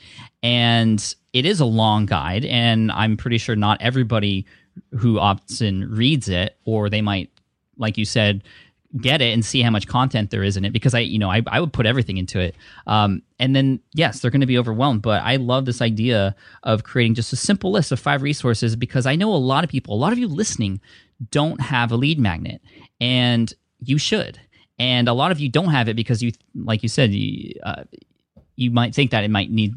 And 0.44 1.14
it 1.32 1.44
is 1.44 1.60
a 1.60 1.64
long 1.64 2.06
guide 2.06 2.44
and 2.44 2.90
i'm 2.92 3.16
pretty 3.16 3.38
sure 3.38 3.56
not 3.56 3.80
everybody 3.80 4.46
who 4.98 5.14
opts 5.14 5.60
in 5.60 5.90
reads 5.90 6.28
it 6.28 6.56
or 6.64 6.88
they 6.88 7.02
might 7.02 7.30
like 7.76 7.98
you 7.98 8.04
said 8.04 8.42
get 8.96 9.20
it 9.20 9.32
and 9.34 9.44
see 9.44 9.60
how 9.60 9.70
much 9.70 9.86
content 9.86 10.30
there 10.30 10.42
is 10.42 10.56
in 10.56 10.64
it 10.64 10.72
because 10.72 10.94
I, 10.94 11.00
you 11.00 11.18
know, 11.18 11.30
I, 11.30 11.42
I 11.46 11.60
would 11.60 11.72
put 11.72 11.84
everything 11.84 12.16
into 12.16 12.40
it. 12.40 12.56
Um, 12.86 13.22
and 13.38 13.54
then, 13.54 13.80
yes, 13.92 14.20
they're 14.20 14.30
going 14.30 14.40
to 14.40 14.46
be 14.46 14.56
overwhelmed. 14.56 15.02
But 15.02 15.22
I 15.22 15.36
love 15.36 15.66
this 15.66 15.82
idea 15.82 16.34
of 16.62 16.84
creating 16.84 17.14
just 17.14 17.32
a 17.32 17.36
simple 17.36 17.70
list 17.70 17.92
of 17.92 18.00
five 18.00 18.22
resources 18.22 18.76
because 18.76 19.04
I 19.04 19.14
know 19.14 19.32
a 19.32 19.36
lot 19.36 19.62
of 19.62 19.68
people, 19.68 19.94
a 19.94 19.98
lot 19.98 20.12
of 20.12 20.18
you 20.18 20.26
listening, 20.26 20.80
don't 21.30 21.60
have 21.60 21.92
a 21.92 21.96
lead 21.96 22.18
magnet, 22.18 22.62
and 23.00 23.52
you 23.80 23.98
should. 23.98 24.40
And 24.78 25.08
a 25.08 25.12
lot 25.12 25.32
of 25.32 25.40
you 25.40 25.48
don't 25.48 25.70
have 25.70 25.88
it 25.88 25.96
because 25.96 26.22
you, 26.22 26.32
like 26.54 26.82
you 26.82 26.88
said, 26.88 27.12
you, 27.12 27.54
uh, 27.64 27.84
you 28.56 28.70
might 28.70 28.94
think 28.94 29.10
that 29.10 29.24
it 29.24 29.30
might 29.30 29.50
need, 29.50 29.74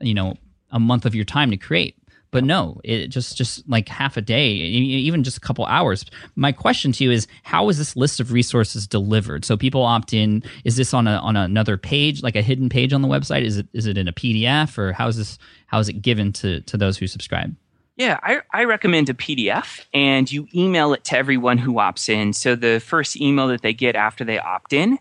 you 0.00 0.14
know, 0.14 0.34
a 0.70 0.80
month 0.80 1.04
of 1.06 1.14
your 1.14 1.24
time 1.24 1.50
to 1.50 1.56
create. 1.56 1.96
But 2.32 2.44
no 2.44 2.80
it 2.84 3.08
just 3.08 3.36
just 3.36 3.68
like 3.68 3.88
half 3.88 4.16
a 4.16 4.20
day 4.20 4.52
even 4.52 5.24
just 5.24 5.36
a 5.36 5.40
couple 5.40 5.66
hours. 5.66 6.04
My 6.36 6.52
question 6.52 6.92
to 6.92 7.02
you 7.04 7.10
is 7.10 7.26
how 7.42 7.68
is 7.68 7.76
this 7.76 7.96
list 7.96 8.20
of 8.20 8.30
resources 8.30 8.86
delivered? 8.86 9.44
So 9.44 9.56
people 9.56 9.82
opt 9.82 10.12
in. 10.12 10.44
Is 10.64 10.76
this 10.76 10.94
on 10.94 11.08
a 11.08 11.16
on 11.16 11.34
another 11.34 11.76
page 11.76 12.22
like 12.22 12.36
a 12.36 12.42
hidden 12.42 12.68
page 12.68 12.92
on 12.92 13.02
the 13.02 13.08
website? 13.08 13.42
Is 13.42 13.56
it 13.56 13.66
is 13.72 13.86
it 13.86 13.98
in 13.98 14.06
a 14.06 14.12
pdf 14.12 14.78
or 14.78 14.92
how 14.92 15.08
is 15.08 15.16
this 15.16 15.38
how 15.66 15.80
is 15.80 15.88
it 15.88 15.94
given 15.94 16.32
to 16.34 16.60
to 16.60 16.76
those 16.76 16.98
who 16.98 17.08
subscribe? 17.08 17.56
Yeah, 18.00 18.18
I, 18.22 18.40
I, 18.50 18.64
recommend 18.64 19.10
a 19.10 19.14
PDF 19.14 19.84
and 19.92 20.32
you 20.32 20.48
email 20.54 20.94
it 20.94 21.04
to 21.04 21.18
everyone 21.18 21.58
who 21.58 21.74
opts 21.74 22.08
in. 22.08 22.32
So 22.32 22.56
the 22.56 22.80
first 22.80 23.20
email 23.20 23.48
that 23.48 23.60
they 23.60 23.74
get 23.74 23.94
after 23.94 24.24
they 24.24 24.38
opt 24.38 24.72
in 24.72 24.98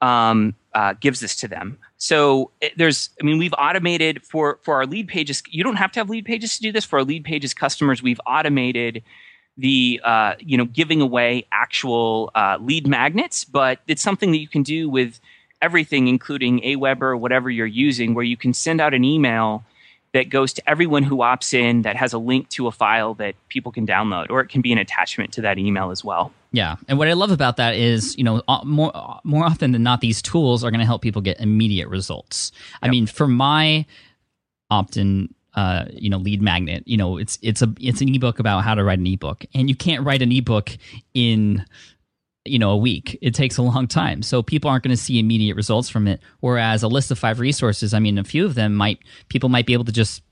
um, 0.00 0.54
uh, 0.72 0.94
gives 1.00 1.18
this 1.18 1.34
to 1.36 1.48
them. 1.48 1.78
So 1.98 2.52
there's, 2.76 3.10
I 3.20 3.24
mean, 3.24 3.38
we've 3.38 3.54
automated 3.58 4.24
for 4.24 4.58
for 4.62 4.76
our 4.76 4.86
lead 4.86 5.08
pages. 5.08 5.42
You 5.50 5.64
don't 5.64 5.76
have 5.76 5.92
to 5.92 6.00
have 6.00 6.08
lead 6.08 6.24
pages 6.24 6.56
to 6.56 6.62
do 6.62 6.72
this. 6.72 6.84
For 6.84 7.00
our 7.00 7.04
lead 7.04 7.24
pages 7.24 7.52
customers, 7.52 8.02
we've 8.02 8.20
automated 8.24 9.02
the 9.56 10.00
uh, 10.04 10.34
you 10.38 10.56
know 10.56 10.64
giving 10.64 11.00
away 11.00 11.46
actual 11.50 12.30
uh, 12.36 12.56
lead 12.60 12.86
magnets, 12.86 13.44
but 13.44 13.80
it's 13.88 14.00
something 14.00 14.30
that 14.30 14.38
you 14.38 14.48
can 14.48 14.62
do 14.62 14.88
with 14.88 15.20
everything, 15.60 16.06
including 16.06 16.60
Aweber, 16.60 17.02
or 17.02 17.16
whatever 17.16 17.50
you're 17.50 17.66
using, 17.66 18.14
where 18.14 18.24
you 18.24 18.36
can 18.36 18.54
send 18.54 18.80
out 18.80 18.94
an 18.94 19.04
email 19.04 19.64
that 20.14 20.30
goes 20.30 20.52
to 20.54 20.70
everyone 20.70 21.02
who 21.02 21.18
opts 21.18 21.52
in 21.52 21.82
that 21.82 21.96
has 21.96 22.12
a 22.12 22.18
link 22.18 22.48
to 22.50 22.66
a 22.66 22.72
file 22.72 23.14
that 23.14 23.34
people 23.48 23.70
can 23.72 23.86
download, 23.86 24.30
or 24.30 24.40
it 24.40 24.48
can 24.48 24.62
be 24.62 24.72
an 24.72 24.78
attachment 24.78 25.32
to 25.32 25.42
that 25.42 25.58
email 25.58 25.90
as 25.90 26.02
well. 26.02 26.32
Yeah, 26.50 26.76
and 26.88 26.98
what 26.98 27.08
I 27.08 27.12
love 27.12 27.30
about 27.30 27.58
that 27.58 27.74
is, 27.74 28.16
you 28.16 28.24
know, 28.24 28.42
uh, 28.48 28.60
more 28.64 28.90
more 29.22 29.44
often 29.44 29.72
than 29.72 29.82
not, 29.82 30.00
these 30.00 30.22
tools 30.22 30.64
are 30.64 30.70
going 30.70 30.80
to 30.80 30.86
help 30.86 31.02
people 31.02 31.20
get 31.20 31.38
immediate 31.40 31.88
results. 31.88 32.52
Yep. 32.54 32.78
I 32.82 32.88
mean, 32.90 33.06
for 33.06 33.28
my 33.28 33.84
opt-in, 34.70 35.34
uh, 35.54 35.84
you 35.92 36.08
know, 36.08 36.16
lead 36.16 36.40
magnet, 36.40 36.84
you 36.86 36.96
know, 36.96 37.18
it's 37.18 37.38
it's 37.42 37.60
a 37.60 37.72
it's 37.78 38.00
an 38.00 38.14
ebook 38.14 38.38
about 38.38 38.64
how 38.64 38.74
to 38.74 38.82
write 38.82 38.98
an 38.98 39.06
ebook, 39.06 39.44
and 39.52 39.68
you 39.68 39.76
can't 39.76 40.06
write 40.06 40.22
an 40.22 40.32
ebook 40.32 40.70
in 41.12 41.66
you 42.50 42.58
know 42.58 42.70
a 42.70 42.76
week. 42.76 43.18
It 43.20 43.34
takes 43.34 43.56
a 43.56 43.62
long 43.62 43.86
time. 43.86 44.22
So 44.22 44.42
people 44.42 44.70
aren't 44.70 44.84
going 44.84 44.96
to 44.96 45.02
see 45.02 45.18
immediate 45.18 45.54
results 45.56 45.88
from 45.88 46.06
it. 46.06 46.20
Whereas 46.40 46.82
a 46.82 46.88
list 46.88 47.10
of 47.10 47.18
five 47.18 47.40
resources 47.40 47.94
i 47.94 47.98
mean 47.98 48.18
a 48.18 48.24
few 48.24 48.44
of 48.44 48.54
them 48.54 48.74
might 48.74 48.98
people 49.28 49.48
might 49.48 49.66
be 49.66 49.72
able 49.72 49.84
to 49.84 49.92
just 49.92 50.22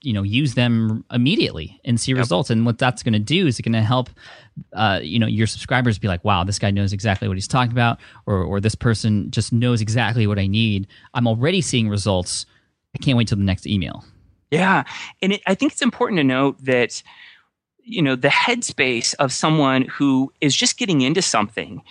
you 0.00 0.12
know 0.12 0.22
use 0.22 0.54
them 0.54 1.04
immediately 1.10 1.80
and 1.84 2.00
see 2.00 2.12
yep. 2.12 2.18
results. 2.18 2.50
And 2.50 2.66
what 2.66 2.78
that's 2.78 3.02
going 3.02 3.12
to 3.12 3.18
do 3.18 3.46
is 3.46 3.58
it's 3.58 3.64
going 3.64 3.72
to 3.72 3.82
help 3.82 4.10
uh, 4.72 5.00
you 5.02 5.18
know 5.18 5.26
your 5.26 5.46
subscribers 5.46 5.98
be 5.98 6.08
like 6.08 6.24
wow 6.24 6.44
this 6.44 6.58
guy 6.58 6.70
knows 6.70 6.92
exactly 6.92 7.28
what 7.28 7.36
he's 7.36 7.48
talking 7.48 7.72
about 7.72 7.98
or 8.26 8.42
or 8.42 8.60
this 8.60 8.74
person 8.74 9.30
just 9.30 9.52
knows 9.52 9.80
exactly 9.80 10.26
what 10.26 10.38
i 10.38 10.46
need. 10.46 10.86
I'm 11.14 11.26
already 11.26 11.60
seeing 11.60 11.88
results. 11.88 12.46
I 12.94 12.98
can't 12.98 13.16
wait 13.16 13.28
till 13.28 13.38
the 13.38 13.44
next 13.44 13.66
email. 13.66 14.04
Yeah. 14.50 14.84
And 15.20 15.34
it, 15.34 15.42
i 15.46 15.54
think 15.54 15.72
it's 15.72 15.82
important 15.82 16.18
to 16.18 16.24
note 16.24 16.62
that 16.64 17.02
you 17.84 18.02
know 18.02 18.16
the 18.16 18.28
headspace 18.28 19.14
of 19.18 19.32
someone 19.32 19.82
who 19.82 20.32
is 20.40 20.54
just 20.54 20.78
getting 20.78 21.00
into 21.00 21.22
something 21.22 21.82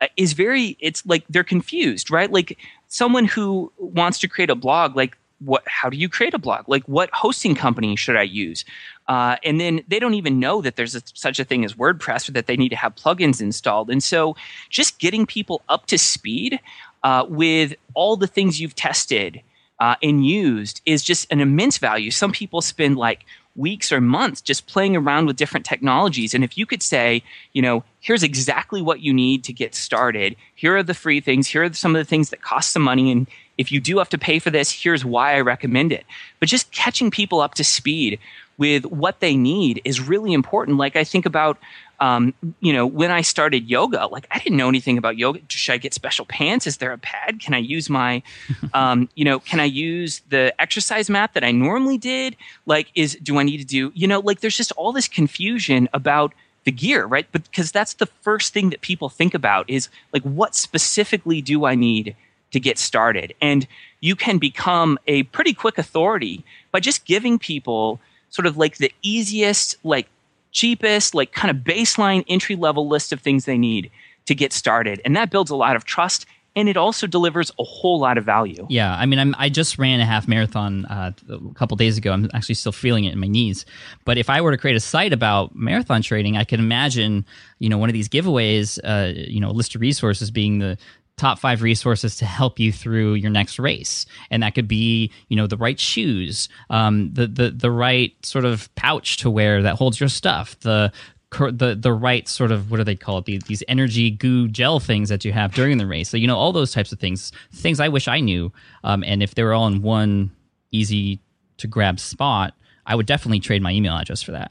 uh, 0.00 0.06
is 0.16 0.32
very 0.32 0.76
it's 0.80 1.04
like 1.06 1.24
they're 1.28 1.44
confused 1.44 2.10
right? 2.10 2.30
Like 2.30 2.58
someone 2.88 3.24
who 3.24 3.72
wants 3.78 4.18
to 4.20 4.28
create 4.28 4.50
a 4.50 4.54
blog 4.54 4.96
like 4.96 5.16
what 5.40 5.62
how 5.66 5.90
do 5.90 5.96
you 5.96 6.08
create 6.08 6.34
a 6.34 6.38
blog? 6.38 6.68
Like 6.68 6.84
what 6.84 7.10
hosting 7.12 7.54
company 7.54 7.96
should 7.96 8.16
i 8.16 8.22
use? 8.22 8.64
Uh, 9.08 9.36
and 9.44 9.60
then 9.60 9.82
they 9.88 9.98
don't 9.98 10.14
even 10.14 10.40
know 10.40 10.62
that 10.62 10.76
there's 10.76 10.94
a, 10.94 11.02
such 11.12 11.38
a 11.38 11.44
thing 11.44 11.64
as 11.64 11.74
wordpress 11.74 12.28
or 12.28 12.32
that 12.32 12.46
they 12.46 12.56
need 12.56 12.70
to 12.70 12.76
have 12.76 12.94
plugins 12.94 13.40
installed. 13.40 13.90
And 13.90 14.02
so 14.02 14.36
just 14.70 14.98
getting 14.98 15.26
people 15.26 15.62
up 15.68 15.86
to 15.86 15.98
speed 15.98 16.60
uh, 17.02 17.26
with 17.28 17.74
all 17.92 18.16
the 18.16 18.26
things 18.26 18.60
you've 18.60 18.74
tested 18.74 19.42
uh, 19.78 19.96
and 20.02 20.24
used 20.26 20.80
is 20.86 21.02
just 21.02 21.30
an 21.30 21.40
immense 21.40 21.78
value. 21.78 22.10
Some 22.10 22.32
people 22.32 22.62
spend 22.62 22.96
like 22.96 23.26
weeks 23.56 23.92
or 23.92 24.00
months 24.00 24.40
just 24.40 24.66
playing 24.66 24.96
around 24.96 25.26
with 25.26 25.36
different 25.36 25.64
technologies. 25.64 26.34
And 26.34 26.42
if 26.42 26.58
you 26.58 26.66
could 26.66 26.82
say, 26.82 27.22
you 27.52 27.62
know, 27.62 27.84
here's 28.00 28.22
exactly 28.22 28.82
what 28.82 29.00
you 29.00 29.14
need 29.14 29.44
to 29.44 29.52
get 29.52 29.74
started, 29.74 30.36
here 30.54 30.76
are 30.76 30.82
the 30.82 30.94
free 30.94 31.20
things, 31.20 31.46
here 31.46 31.62
are 31.62 31.72
some 31.72 31.94
of 31.94 32.00
the 32.00 32.08
things 32.08 32.30
that 32.30 32.42
cost 32.42 32.72
some 32.72 32.82
money, 32.82 33.12
and 33.12 33.26
if 33.56 33.70
you 33.70 33.80
do 33.80 33.98
have 33.98 34.08
to 34.08 34.18
pay 34.18 34.38
for 34.38 34.50
this, 34.50 34.70
here's 34.72 35.04
why 35.04 35.36
I 35.36 35.40
recommend 35.40 35.92
it. 35.92 36.04
But 36.40 36.48
just 36.48 36.72
catching 36.72 37.10
people 37.10 37.40
up 37.40 37.54
to 37.54 37.64
speed 37.64 38.18
with 38.56 38.86
what 38.86 39.20
they 39.20 39.36
need 39.36 39.80
is 39.84 40.00
really 40.00 40.32
important. 40.32 40.76
Like 40.78 40.96
I 40.96 41.04
think 41.04 41.26
about, 41.26 41.58
um, 42.00 42.34
you 42.60 42.72
know, 42.72 42.86
when 42.86 43.10
I 43.10 43.22
started 43.22 43.68
yoga, 43.68 44.06
like 44.06 44.26
I 44.30 44.38
didn't 44.38 44.56
know 44.56 44.68
anything 44.68 44.98
about 44.98 45.16
yoga. 45.16 45.40
Should 45.48 45.72
I 45.72 45.78
get 45.78 45.94
special 45.94 46.24
pants? 46.24 46.66
Is 46.66 46.78
there 46.78 46.92
a 46.92 46.98
pad? 46.98 47.40
Can 47.40 47.54
I 47.54 47.58
use 47.58 47.90
my, 47.90 48.22
um, 48.74 49.08
you 49.14 49.24
know, 49.24 49.40
can 49.40 49.60
I 49.60 49.64
use 49.64 50.22
the 50.28 50.54
exercise 50.60 51.10
mat 51.10 51.34
that 51.34 51.44
I 51.44 51.50
normally 51.50 51.98
did? 51.98 52.36
Like, 52.66 52.88
is 52.94 53.16
do 53.22 53.38
I 53.38 53.42
need 53.42 53.58
to 53.58 53.64
do, 53.64 53.92
you 53.94 54.06
know, 54.06 54.20
like 54.20 54.40
there's 54.40 54.56
just 54.56 54.72
all 54.72 54.92
this 54.92 55.08
confusion 55.08 55.88
about 55.92 56.34
the 56.64 56.72
gear, 56.72 57.04
right? 57.06 57.26
But 57.30 57.44
because 57.44 57.70
that's 57.70 57.94
the 57.94 58.06
first 58.06 58.52
thing 58.52 58.70
that 58.70 58.80
people 58.80 59.08
think 59.08 59.34
about 59.34 59.68
is 59.68 59.88
like, 60.12 60.22
what 60.22 60.54
specifically 60.54 61.40
do 61.42 61.64
I 61.64 61.74
need 61.74 62.16
to 62.52 62.60
get 62.60 62.78
started? 62.78 63.34
And 63.40 63.66
you 64.00 64.16
can 64.16 64.38
become 64.38 64.98
a 65.06 65.24
pretty 65.24 65.54
quick 65.54 65.78
authority 65.78 66.44
by 66.72 66.80
just 66.80 67.04
giving 67.04 67.38
people 67.38 68.00
sort 68.34 68.46
of 68.46 68.56
like 68.56 68.78
the 68.78 68.92
easiest, 69.02 69.76
like 69.84 70.08
cheapest, 70.50 71.14
like 71.14 71.32
kind 71.32 71.56
of 71.56 71.64
baseline 71.64 72.24
entry 72.26 72.56
level 72.56 72.88
list 72.88 73.12
of 73.12 73.20
things 73.20 73.44
they 73.44 73.56
need 73.56 73.92
to 74.26 74.34
get 74.34 74.52
started. 74.52 75.00
And 75.04 75.14
that 75.14 75.30
builds 75.30 75.52
a 75.52 75.56
lot 75.56 75.76
of 75.76 75.84
trust 75.84 76.26
and 76.56 76.68
it 76.68 76.76
also 76.76 77.06
delivers 77.06 77.52
a 77.58 77.64
whole 77.64 77.98
lot 77.98 78.16
of 78.18 78.24
value. 78.24 78.66
Yeah, 78.68 78.94
I 78.94 79.06
mean, 79.06 79.18
I'm, 79.18 79.34
i 79.38 79.48
just 79.48 79.78
ran 79.78 80.00
a 80.00 80.04
half 80.04 80.28
marathon 80.28 80.84
uh, 80.86 81.12
a 81.28 81.54
couple 81.54 81.76
days 81.76 81.98
ago. 81.98 82.12
I'm 82.12 82.30
actually 82.32 82.54
still 82.54 82.72
feeling 82.72 83.04
it 83.04 83.12
in 83.12 83.18
my 83.18 83.26
knees. 83.26 83.66
But 84.04 84.18
if 84.18 84.30
I 84.30 84.40
were 84.40 84.50
to 84.52 84.58
create 84.58 84.76
a 84.76 84.80
site 84.80 85.12
about 85.12 85.54
marathon 85.54 86.02
trading, 86.02 86.36
I 86.36 86.44
could 86.44 86.60
imagine, 86.60 87.24
you 87.58 87.68
know, 87.68 87.78
one 87.78 87.88
of 87.88 87.92
these 87.92 88.08
giveaways, 88.08 88.78
uh, 88.84 89.12
you 89.16 89.40
know, 89.40 89.50
list 89.50 89.74
of 89.74 89.80
resources 89.80 90.30
being 90.30 90.58
the 90.58 90.78
top 91.16 91.38
five 91.38 91.62
resources 91.62 92.16
to 92.16 92.24
help 92.24 92.58
you 92.58 92.72
through 92.72 93.14
your 93.14 93.30
next 93.30 93.58
race, 93.58 94.06
and 94.30 94.42
that 94.42 94.54
could 94.54 94.68
be 94.68 95.10
you 95.28 95.36
know 95.36 95.46
the 95.46 95.56
right 95.56 95.78
shoes, 95.78 96.48
um, 96.70 97.12
the 97.12 97.26
the 97.26 97.50
the 97.50 97.70
right 97.70 98.14
sort 98.24 98.44
of 98.44 98.74
pouch 98.74 99.18
to 99.18 99.30
wear 99.30 99.62
that 99.62 99.76
holds 99.76 100.00
your 100.00 100.08
stuff, 100.08 100.58
the 100.60 100.92
the 101.30 101.76
the 101.78 101.92
right 101.92 102.28
sort 102.28 102.52
of 102.52 102.70
what 102.70 102.76
do 102.76 102.84
they 102.84 102.94
call 102.94 103.18
it? 103.18 103.24
These, 103.24 103.42
these 103.44 103.62
energy 103.68 104.10
goo 104.10 104.48
gel 104.48 104.80
things 104.80 105.08
that 105.08 105.24
you 105.24 105.32
have 105.32 105.54
during 105.54 105.78
the 105.78 105.86
race. 105.86 106.08
So 106.08 106.16
you 106.16 106.26
know 106.26 106.36
all 106.36 106.52
those 106.52 106.72
types 106.72 106.92
of 106.92 107.00
things 107.00 107.32
things 107.52 107.80
i 107.80 107.88
wish 107.88 108.08
i 108.08 108.20
knew. 108.20 108.52
Um, 108.84 109.02
and 109.04 109.22
if 109.22 109.34
they 109.34 109.42
were 109.42 109.52
all 109.52 109.66
in 109.66 109.82
one 109.82 110.30
easy 110.70 111.20
to 111.56 111.66
grab 111.66 112.00
spot 112.00 112.54
i 112.86 112.94
would 112.94 113.06
definitely 113.06 113.40
trade 113.40 113.62
my 113.62 113.70
email 113.72 113.96
address 113.96 114.22
for 114.22 114.32
that 114.32 114.50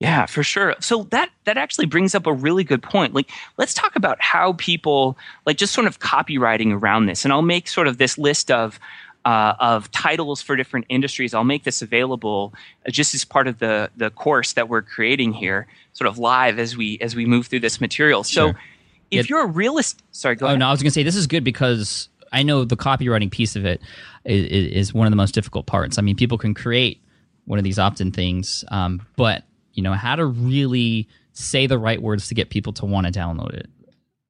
yeah, 0.00 0.26
for 0.26 0.42
sure. 0.42 0.74
So 0.80 1.04
that 1.10 1.30
that 1.44 1.56
actually 1.56 1.86
brings 1.86 2.14
up 2.14 2.26
a 2.26 2.32
really 2.32 2.64
good 2.64 2.82
point. 2.82 3.14
Like 3.14 3.30
let's 3.56 3.72
talk 3.74 3.96
about 3.96 4.20
how 4.20 4.54
people 4.54 5.16
like 5.46 5.56
just 5.56 5.72
sort 5.72 5.86
of 5.86 6.00
copywriting 6.00 6.72
around 6.72 7.06
this. 7.06 7.24
And 7.24 7.32
I'll 7.32 7.42
make 7.42 7.68
sort 7.68 7.86
of 7.86 7.98
this 7.98 8.18
list 8.18 8.50
of 8.50 8.78
uh, 9.24 9.54
of 9.58 9.90
titles 9.90 10.42
for 10.42 10.54
different 10.56 10.84
industries. 10.90 11.32
I'll 11.32 11.44
make 11.44 11.64
this 11.64 11.80
available 11.80 12.52
uh, 12.86 12.90
just 12.90 13.14
as 13.14 13.24
part 13.24 13.46
of 13.48 13.58
the 13.58 13.90
the 13.96 14.10
course 14.10 14.52
that 14.54 14.68
we're 14.68 14.82
creating 14.82 15.32
here, 15.32 15.66
sort 15.94 16.08
of 16.08 16.18
live 16.18 16.58
as 16.58 16.76
we 16.76 16.98
as 17.00 17.14
we 17.16 17.24
move 17.24 17.46
through 17.46 17.60
this 17.60 17.80
material. 17.80 18.24
So 18.24 18.48
Sure. 18.48 18.60
if 19.10 19.30
Yeah. 19.30 19.36
you're 19.36 19.44
a 19.44 19.50
realist, 19.50 20.02
sorry, 20.10 20.34
go 20.34 20.46
Oh 20.46 20.48
ahead. 20.48 20.58
no, 20.58 20.66
I 20.68 20.70
was 20.72 20.82
going 20.82 20.90
to 20.90 20.94
say 20.94 21.02
this 21.04 21.16
is 21.16 21.26
good 21.26 21.44
because 21.44 22.08
I 22.32 22.42
know 22.42 22.64
the 22.64 22.76
copywriting 22.76 23.30
piece 23.30 23.56
of 23.56 23.64
it 23.64 23.80
is, 24.26 24.88
is 24.88 24.92
one 24.94 25.06
of 25.06 25.12
the 25.12 25.16
most 25.16 25.32
difficult 25.34 25.64
parts. 25.66 25.98
I 25.98 26.02
mean, 26.02 26.16
people 26.16 26.36
can 26.36 26.52
create 26.52 27.00
one 27.46 27.58
of 27.58 27.64
these 27.64 27.78
opt-in 27.78 28.10
things, 28.10 28.64
um, 28.68 29.06
but 29.16 29.44
you 29.74 29.82
know 29.82 29.92
how 29.92 30.16
to 30.16 30.24
really 30.24 31.08
say 31.32 31.66
the 31.66 31.78
right 31.78 32.00
words 32.00 32.28
to 32.28 32.34
get 32.34 32.50
people 32.50 32.72
to 32.72 32.86
want 32.86 33.06
to 33.06 33.12
download 33.12 33.52
it. 33.54 33.68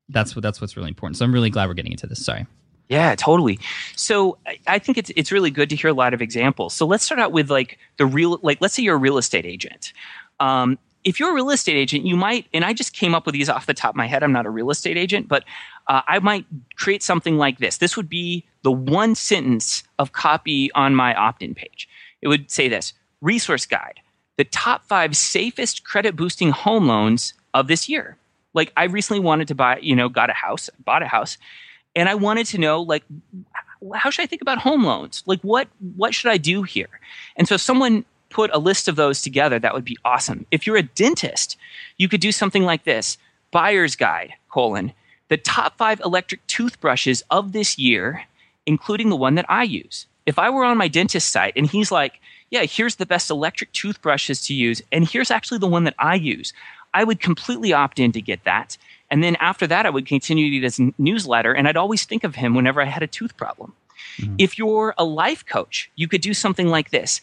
That's 0.08 0.34
what 0.34 0.42
that's 0.42 0.60
what's 0.60 0.76
really 0.76 0.88
important. 0.88 1.18
So 1.18 1.24
I'm 1.24 1.32
really 1.32 1.50
glad 1.50 1.68
we're 1.68 1.74
getting 1.74 1.92
into 1.92 2.06
this. 2.06 2.24
Sorry. 2.24 2.46
Yeah, 2.88 3.14
totally. 3.14 3.58
So 3.96 4.36
I, 4.66 4.78
think 4.78 4.98
it's 4.98 5.10
it's 5.16 5.32
really 5.32 5.50
good 5.50 5.70
to 5.70 5.76
hear 5.76 5.88
a 5.88 5.94
lot 5.94 6.12
of 6.12 6.20
examples. 6.20 6.74
So 6.74 6.86
let's 6.86 7.04
start 7.04 7.18
out 7.18 7.32
with 7.32 7.50
like 7.50 7.78
the 7.96 8.04
real 8.04 8.38
like 8.42 8.60
let's 8.60 8.74
say 8.74 8.82
you're 8.82 8.96
a 8.96 8.98
real 8.98 9.16
estate 9.16 9.46
agent. 9.46 9.92
Um, 10.38 10.78
if 11.02 11.18
you're 11.20 11.30
a 11.30 11.34
real 11.34 11.50
estate 11.50 11.76
agent, 11.76 12.04
you 12.04 12.16
might 12.16 12.46
and 12.52 12.64
I 12.64 12.74
just 12.74 12.92
came 12.92 13.14
up 13.14 13.24
with 13.24 13.32
these 13.32 13.48
off 13.48 13.66
the 13.66 13.74
top 13.74 13.90
of 13.90 13.96
my 13.96 14.06
head. 14.06 14.22
I'm 14.22 14.32
not 14.32 14.44
a 14.44 14.50
real 14.50 14.70
estate 14.70 14.98
agent, 14.98 15.28
but 15.28 15.44
uh, 15.88 16.02
I 16.06 16.18
might 16.18 16.44
create 16.76 17.02
something 17.02 17.38
like 17.38 17.58
this. 17.58 17.78
This 17.78 17.96
would 17.96 18.08
be 18.08 18.44
the 18.62 18.72
one 18.72 19.14
sentence 19.14 19.82
of 19.98 20.12
copy 20.12 20.70
on 20.72 20.94
my 20.94 21.14
opt-in 21.14 21.54
page. 21.54 21.88
It 22.20 22.28
would 22.28 22.50
say 22.50 22.68
this: 22.68 22.92
resource 23.22 23.64
guide, 23.64 24.00
the 24.36 24.44
top 24.44 24.86
five 24.86 25.16
safest 25.16 25.84
credit 25.84 26.16
boosting 26.16 26.50
home 26.50 26.86
loans 26.86 27.34
of 27.52 27.68
this 27.68 27.88
year. 27.88 28.16
Like 28.52 28.72
I 28.76 28.84
recently 28.84 29.20
wanted 29.20 29.48
to 29.48 29.54
buy, 29.54 29.78
you 29.78 29.96
know, 29.96 30.08
got 30.08 30.30
a 30.30 30.34
house, 30.34 30.70
bought 30.84 31.02
a 31.02 31.08
house, 31.08 31.38
and 31.96 32.08
I 32.08 32.14
wanted 32.14 32.46
to 32.46 32.58
know 32.58 32.82
like 32.82 33.04
how 33.94 34.10
should 34.10 34.22
I 34.22 34.26
think 34.26 34.42
about 34.42 34.58
home 34.58 34.84
loans? 34.84 35.22
Like 35.26 35.40
what 35.40 35.68
what 35.96 36.14
should 36.14 36.30
I 36.30 36.36
do 36.36 36.62
here? 36.62 37.00
And 37.36 37.46
so 37.46 37.56
if 37.56 37.60
someone 37.60 38.04
put 38.30 38.50
a 38.52 38.58
list 38.58 38.88
of 38.88 38.96
those 38.96 39.20
together, 39.20 39.58
that 39.58 39.74
would 39.74 39.84
be 39.84 39.98
awesome. 40.04 40.46
If 40.50 40.66
you're 40.66 40.76
a 40.76 40.82
dentist, 40.82 41.56
you 41.98 42.08
could 42.08 42.20
do 42.20 42.32
something 42.32 42.64
like 42.64 42.84
this: 42.84 43.18
buyer's 43.50 43.96
guide, 43.96 44.34
colon, 44.48 44.92
the 45.28 45.36
top 45.36 45.76
five 45.76 46.00
electric 46.00 46.46
toothbrushes 46.46 47.22
of 47.30 47.52
this 47.52 47.78
year, 47.78 48.24
including 48.66 49.10
the 49.10 49.16
one 49.16 49.34
that 49.34 49.46
I 49.48 49.64
use. 49.64 50.06
If 50.26 50.38
I 50.38 50.48
were 50.50 50.64
on 50.64 50.78
my 50.78 50.88
dentist 50.88 51.30
site 51.30 51.52
and 51.54 51.66
he's 51.66 51.92
like, 51.92 52.20
yeah, 52.54 52.62
here's 52.62 52.96
the 52.96 53.04
best 53.04 53.30
electric 53.30 53.72
toothbrushes 53.72 54.46
to 54.46 54.54
use, 54.54 54.80
and 54.92 55.08
here's 55.08 55.32
actually 55.32 55.58
the 55.58 55.66
one 55.66 55.82
that 55.84 55.96
I 55.98 56.14
use, 56.14 56.52
I 56.94 57.02
would 57.02 57.18
completely 57.18 57.72
opt 57.72 57.98
in 57.98 58.12
to 58.12 58.20
get 58.20 58.44
that. 58.44 58.78
And 59.10 59.24
then 59.24 59.36
after 59.40 59.66
that, 59.66 59.86
I 59.86 59.90
would 59.90 60.06
continue 60.06 60.44
to 60.44 60.50
get 60.50 60.62
his 60.62 60.78
n- 60.78 60.94
newsletter, 60.96 61.52
and 61.52 61.66
I'd 61.66 61.76
always 61.76 62.04
think 62.04 62.22
of 62.22 62.36
him 62.36 62.54
whenever 62.54 62.80
I 62.80 62.84
had 62.84 63.02
a 63.02 63.08
tooth 63.08 63.36
problem. 63.36 63.72
If 64.38 64.56
you're 64.56 64.94
a 64.96 65.04
life 65.04 65.44
coach, 65.44 65.90
you 65.96 66.06
could 66.06 66.20
do 66.20 66.32
something 66.32 66.68
like 66.68 66.90
this 66.90 67.20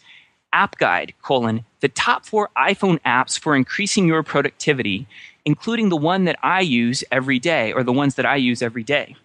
app 0.52 0.76
guide 0.76 1.14
colon 1.22 1.64
the 1.80 1.88
top 1.88 2.26
four 2.26 2.50
iphone 2.58 3.00
apps 3.06 3.38
for 3.38 3.56
increasing 3.56 4.06
your 4.06 4.22
productivity 4.22 5.06
including 5.46 5.88
the 5.88 5.96
one 5.96 6.24
that 6.24 6.38
i 6.42 6.60
use 6.60 7.02
every 7.10 7.38
day 7.38 7.72
or 7.72 7.82
the 7.82 7.90
ones 7.90 8.16
that 8.16 8.26
i 8.26 8.36
use 8.36 8.60
every 8.60 8.82
day 8.82 9.16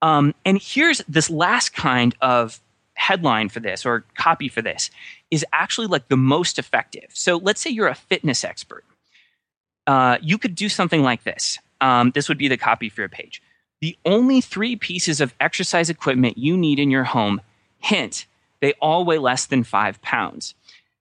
um, 0.00 0.34
and 0.44 0.60
here's 0.60 1.00
this 1.08 1.28
last 1.30 1.74
kind 1.74 2.14
of 2.20 2.60
headline 2.98 3.48
for 3.48 3.60
this 3.60 3.86
or 3.86 4.04
copy 4.16 4.48
for 4.48 4.60
this 4.60 4.90
is 5.30 5.44
actually 5.52 5.86
like 5.86 6.08
the 6.08 6.16
most 6.16 6.58
effective. 6.58 7.06
So 7.12 7.36
let's 7.36 7.60
say 7.60 7.70
you're 7.70 7.88
a 7.88 7.94
fitness 7.94 8.44
expert. 8.44 8.84
Uh, 9.86 10.18
you 10.20 10.36
could 10.36 10.54
do 10.54 10.68
something 10.68 11.02
like 11.02 11.24
this. 11.24 11.58
Um, 11.80 12.10
this 12.10 12.28
would 12.28 12.38
be 12.38 12.48
the 12.48 12.56
copy 12.56 12.88
for 12.88 13.02
your 13.02 13.08
page. 13.08 13.40
The 13.80 13.96
only 14.04 14.40
three 14.40 14.74
pieces 14.76 15.20
of 15.20 15.34
exercise 15.40 15.88
equipment 15.88 16.36
you 16.36 16.56
need 16.56 16.78
in 16.78 16.90
your 16.90 17.04
home 17.04 17.40
hint 17.78 18.26
they 18.60 18.72
all 18.74 19.04
weigh 19.04 19.18
less 19.18 19.46
than 19.46 19.64
five 19.64 20.00
pounds. 20.02 20.54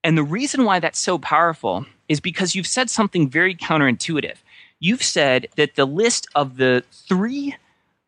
And 0.04 0.18
the 0.18 0.24
reason 0.24 0.64
why 0.64 0.80
that's 0.80 1.00
so 1.00 1.18
powerful 1.18 1.86
is 2.08 2.20
because 2.20 2.56
you've 2.56 2.68
said 2.68 2.90
something 2.90 3.30
very 3.30 3.56
counterintuitive. 3.56 4.36
You've 4.80 5.04
said 5.04 5.48
that 5.56 5.76
the 5.76 5.86
list 5.86 6.28
of 6.36 6.58
the 6.58 6.84
three 6.92 7.56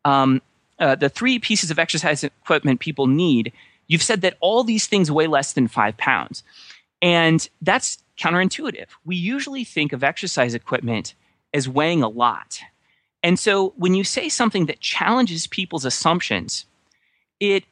um, 0.04 0.40
uh, 0.78 0.94
the 0.94 1.10
three 1.10 1.38
pieces 1.38 1.70
of 1.70 1.78
exercise 1.78 2.24
equipment 2.24 2.80
people 2.80 3.06
need 3.06 3.52
you've 3.90 4.02
said 4.02 4.20
that 4.22 4.36
all 4.40 4.62
these 4.64 4.86
things 4.86 5.10
weigh 5.10 5.26
less 5.26 5.52
than 5.52 5.68
five 5.68 5.96
pounds 5.96 6.42
and 7.02 7.48
that's 7.62 7.98
counterintuitive. 8.18 8.86
We 9.04 9.16
usually 9.16 9.64
think 9.64 9.92
of 9.92 10.04
exercise 10.04 10.54
equipment 10.54 11.14
as 11.54 11.68
weighing 11.68 12.02
a 12.02 12.08
lot. 12.08 12.60
And 13.22 13.38
so 13.38 13.72
when 13.76 13.94
you 13.94 14.04
say 14.04 14.28
something 14.28 14.66
that 14.66 14.80
challenges 14.80 15.46
people's 15.46 15.84
assumptions, 15.84 16.66
it 17.38 17.64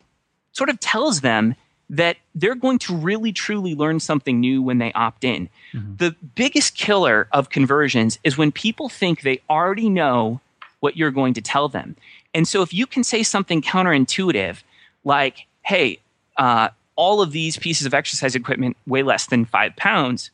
sort 0.53 0.71
of 0.71 0.81
tells 0.81 1.21
them 1.21 1.55
that 1.91 2.17
they're 2.35 2.55
going 2.55 2.79
to 2.79 2.95
really 2.95 3.33
truly 3.33 3.75
learn 3.75 3.99
something 4.01 4.41
new 4.41 4.61
when 4.63 4.79
they 4.79 4.93
opt 4.93 5.25
in. 5.25 5.49
Mm-hmm. 5.73 5.97
The 5.97 6.15
biggest 6.35 6.75
killer 6.75 7.29
of 7.33 7.49
conversions 7.49 8.19
is 8.25 8.37
when 8.37 8.53
people 8.53 8.89
think 8.89 9.23
they 9.23 9.41
already 9.49 9.89
know 9.89 10.41
what 10.81 10.97
you're 10.97 11.11
going 11.11 11.35
to 11.35 11.41
tell 11.41 11.69
them. 11.69 11.97
And 12.35 12.47
so 12.47 12.61
if 12.63 12.75
you 12.75 12.87
can 12.87 13.05
say 13.05 13.23
something 13.23 13.63
counterintuitive, 13.63 14.63
like, 15.05 15.47
hey, 15.63 15.99
uh, 16.39 16.69
all 16.97 17.21
of 17.21 17.33
these 17.33 17.57
pieces 17.57 17.87
of 17.87 17.95
exercise 17.95 18.35
equipment 18.35 18.77
weigh 18.87 19.03
less 19.03 19.27
than 19.27 19.45
five 19.45 19.77
pounds, 19.77 20.31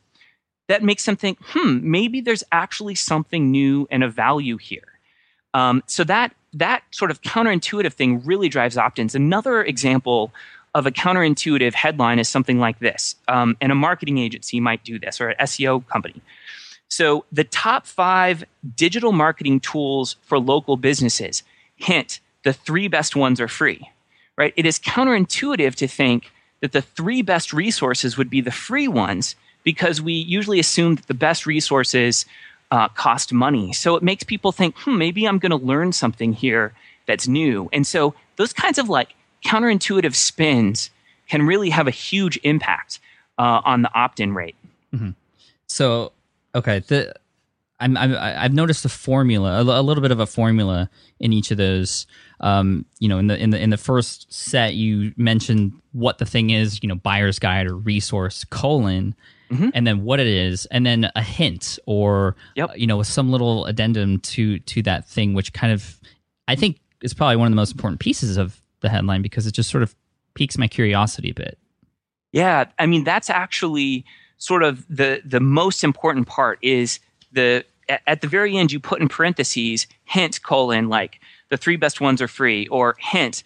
that 0.67 0.83
makes 0.83 1.05
them 1.05 1.15
think, 1.15 1.37
hmm, 1.41 1.79
maybe 1.81 2.21
there's 2.21 2.43
actually 2.51 2.95
something 2.95 3.51
new 3.51 3.87
and 3.91 4.03
of 4.03 4.13
value 4.13 4.57
here. 4.57 4.99
Um, 5.53 5.83
so 5.87 6.03
that 6.05 6.33
that 6.53 6.83
sort 6.91 7.11
of 7.11 7.21
counterintuitive 7.21 7.93
thing 7.93 8.23
really 8.23 8.47
drives 8.47 8.77
opt-ins. 8.77 9.13
Another 9.13 9.61
example 9.61 10.31
of 10.73 10.85
a 10.85 10.91
counterintuitive 10.91 11.73
headline 11.73 12.17
is 12.17 12.29
something 12.29 12.59
like 12.59 12.79
this. 12.79 13.15
Um, 13.27 13.57
and 13.61 13.71
a 13.71 13.75
marketing 13.75 14.17
agency 14.17 14.59
might 14.59 14.83
do 14.83 14.97
this 14.97 15.19
or 15.19 15.29
an 15.29 15.35
SEO 15.41 15.85
company. 15.87 16.21
So, 16.87 17.25
the 17.31 17.43
top 17.43 17.87
five 17.87 18.43
digital 18.75 19.11
marketing 19.11 19.59
tools 19.59 20.17
for 20.21 20.39
local 20.39 20.77
businesses. 20.77 21.43
Hint, 21.75 22.19
the 22.43 22.53
three 22.53 22.87
best 22.87 23.15
ones 23.15 23.41
are 23.41 23.47
free, 23.47 23.89
right? 24.37 24.53
It 24.55 24.65
is 24.65 24.79
counterintuitive 24.79 25.75
to 25.75 25.87
think 25.87 26.31
that 26.61 26.71
the 26.71 26.81
three 26.81 27.21
best 27.21 27.53
resources 27.53 28.17
would 28.17 28.29
be 28.29 28.41
the 28.41 28.51
free 28.51 28.87
ones 28.87 29.35
because 29.63 30.01
we 30.01 30.13
usually 30.13 30.59
assume 30.59 30.95
that 30.95 31.07
the 31.07 31.13
best 31.13 31.45
resources 31.45 32.25
uh, 32.71 32.87
cost 32.89 33.33
money. 33.33 33.73
So 33.73 33.95
it 33.95 34.03
makes 34.03 34.23
people 34.23 34.51
think, 34.51 34.75
hmm, 34.79 34.97
maybe 34.97 35.25
I'm 35.25 35.39
going 35.39 35.51
to 35.51 35.65
learn 35.65 35.91
something 35.91 36.33
here 36.33 36.73
that's 37.05 37.27
new. 37.27 37.69
And 37.71 37.85
so 37.85 38.15
those 38.37 38.53
kinds 38.53 38.77
of 38.77 38.89
like 38.89 39.15
counterintuitive 39.45 40.15
spins 40.15 40.89
can 41.29 41.43
really 41.43 41.69
have 41.69 41.87
a 41.87 41.91
huge 41.91 42.39
impact 42.43 42.99
uh, 43.37 43.61
on 43.63 43.81
the 43.81 43.93
opt-in 43.93 44.33
rate. 44.33 44.55
Mm-hmm. 44.93 45.11
So, 45.67 46.11
okay, 46.53 46.79
the 46.79 47.13
I'm, 47.79 47.97
I'm 47.97 48.15
I've 48.15 48.53
noticed 48.53 48.85
a 48.85 48.89
formula, 48.89 49.61
a, 49.61 49.81
little 49.81 50.01
bit 50.01 50.11
of 50.11 50.19
a 50.19 50.25
formula 50.25 50.89
in 51.19 51.33
each 51.33 51.51
of 51.51 51.57
those. 51.57 52.07
Um, 52.41 52.85
you 52.99 53.07
know, 53.07 53.17
in 53.17 53.27
the 53.27 53.41
in 53.41 53.49
the 53.49 53.61
in 53.61 53.69
the 53.69 53.77
first 53.77 54.31
set, 54.31 54.75
you 54.75 55.13
mentioned 55.17 55.73
what 55.93 56.17
the 56.17 56.25
thing 56.25 56.49
is, 56.49 56.79
you 56.81 56.89
know, 56.89 56.95
buyer's 56.95 57.39
guide 57.39 57.67
or 57.67 57.75
resource 57.75 58.43
colon, 58.43 59.15
mm-hmm. 59.49 59.69
and 59.73 59.87
then 59.87 60.03
what 60.03 60.19
it 60.19 60.27
is, 60.27 60.65
and 60.67 60.85
then 60.85 61.09
a 61.15 61.21
hint 61.21 61.79
or 61.85 62.35
yep. 62.55 62.71
you 62.75 62.87
know 62.87 63.01
some 63.03 63.31
little 63.31 63.65
addendum 63.65 64.19
to 64.19 64.59
to 64.59 64.81
that 64.83 65.07
thing, 65.07 65.33
which 65.33 65.53
kind 65.53 65.71
of 65.71 65.99
I 66.47 66.55
think 66.55 66.79
is 67.01 67.13
probably 67.13 67.37
one 67.37 67.47
of 67.47 67.51
the 67.51 67.57
most 67.57 67.71
important 67.71 67.99
pieces 67.99 68.37
of 68.37 68.59
the 68.81 68.89
headline 68.89 69.21
because 69.21 69.47
it 69.47 69.53
just 69.53 69.69
sort 69.69 69.83
of 69.83 69.95
piques 70.33 70.57
my 70.57 70.67
curiosity 70.67 71.31
a 71.31 71.33
bit. 71.33 71.57
Yeah, 72.31 72.65
I 72.77 72.85
mean 72.85 73.03
that's 73.03 73.29
actually 73.29 74.05
sort 74.37 74.63
of 74.63 74.85
the 74.89 75.21
the 75.23 75.39
most 75.39 75.83
important 75.83 76.27
part 76.27 76.59
is 76.61 76.99
the 77.31 77.63
at 78.07 78.21
the 78.21 78.27
very 78.27 78.57
end 78.57 78.71
you 78.71 78.79
put 78.79 79.01
in 79.01 79.07
parentheses 79.07 79.87
hint 80.05 80.41
colon 80.43 80.89
like 80.89 81.19
the 81.49 81.57
three 81.57 81.75
best 81.75 82.01
ones 82.01 82.21
are 82.21 82.27
free. 82.27 82.67
Or 82.67 82.95
hint 82.99 83.43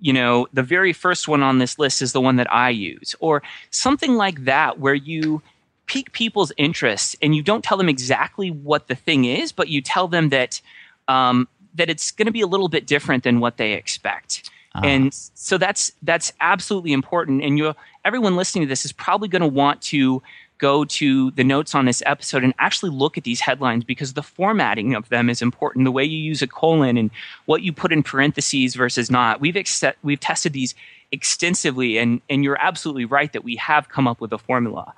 you 0.00 0.12
know 0.12 0.46
the 0.52 0.62
very 0.62 0.92
first 0.92 1.28
one 1.28 1.42
on 1.42 1.58
this 1.58 1.78
list 1.78 2.02
is 2.02 2.12
the 2.12 2.20
one 2.20 2.36
that 2.36 2.52
i 2.52 2.68
use. 2.70 3.14
Or 3.20 3.42
something 3.70 4.16
like 4.16 4.44
that 4.44 4.78
where 4.78 4.94
you 4.94 5.42
pique 5.86 6.12
people's 6.12 6.52
interest 6.58 7.16
and 7.22 7.34
you 7.34 7.42
don't 7.42 7.64
tell 7.64 7.78
them 7.78 7.88
exactly 7.88 8.50
what 8.50 8.88
the 8.88 8.94
thing 8.94 9.24
is 9.24 9.52
but 9.52 9.68
you 9.68 9.80
tell 9.80 10.06
them 10.06 10.28
that 10.28 10.60
um, 11.08 11.48
that 11.74 11.88
it's 11.88 12.10
going 12.10 12.26
to 12.26 12.32
be 12.32 12.42
a 12.42 12.46
little 12.46 12.68
bit 12.68 12.86
different 12.86 13.24
than 13.24 13.40
what 13.40 13.56
they 13.56 13.72
expect. 13.72 14.50
Uh-huh. 14.74 14.86
and 14.86 15.14
so 15.14 15.56
that's 15.56 15.92
that's 16.02 16.30
absolutely 16.42 16.92
important. 16.92 17.42
And 17.42 17.56
you 17.56 17.74
everyone 18.04 18.36
listening 18.36 18.64
to 18.64 18.68
this 18.68 18.84
is 18.84 18.92
probably 18.92 19.26
going 19.28 19.40
to 19.40 19.48
want 19.48 19.80
to 19.82 20.22
go 20.58 20.84
to 20.84 21.30
the 21.32 21.44
notes 21.44 21.74
on 21.74 21.84
this 21.84 22.02
episode 22.04 22.44
and 22.44 22.52
actually 22.58 22.90
look 22.90 23.16
at 23.16 23.24
these 23.24 23.40
headlines 23.40 23.84
because 23.84 24.14
the 24.14 24.22
formatting 24.22 24.94
of 24.94 25.08
them 25.08 25.30
is 25.30 25.40
important. 25.40 25.84
The 25.84 25.92
way 25.92 26.04
you 26.04 26.18
use 26.18 26.42
a 26.42 26.46
colon 26.46 26.96
and 26.96 27.10
what 27.46 27.62
you 27.62 27.72
put 27.72 27.92
in 27.92 28.02
parentheses 28.02 28.74
versus 28.74 29.10
not. 29.10 29.40
We've 29.40 29.56
we've 30.02 30.20
tested 30.20 30.52
these 30.52 30.74
extensively, 31.12 31.98
and 31.98 32.20
and 32.28 32.44
you're 32.44 32.60
absolutely 32.60 33.04
right 33.04 33.32
that 33.32 33.44
we 33.44 33.56
have 33.56 33.88
come 33.88 34.06
up 34.06 34.20
with 34.20 34.32
a 34.32 34.38
formula 34.38 34.92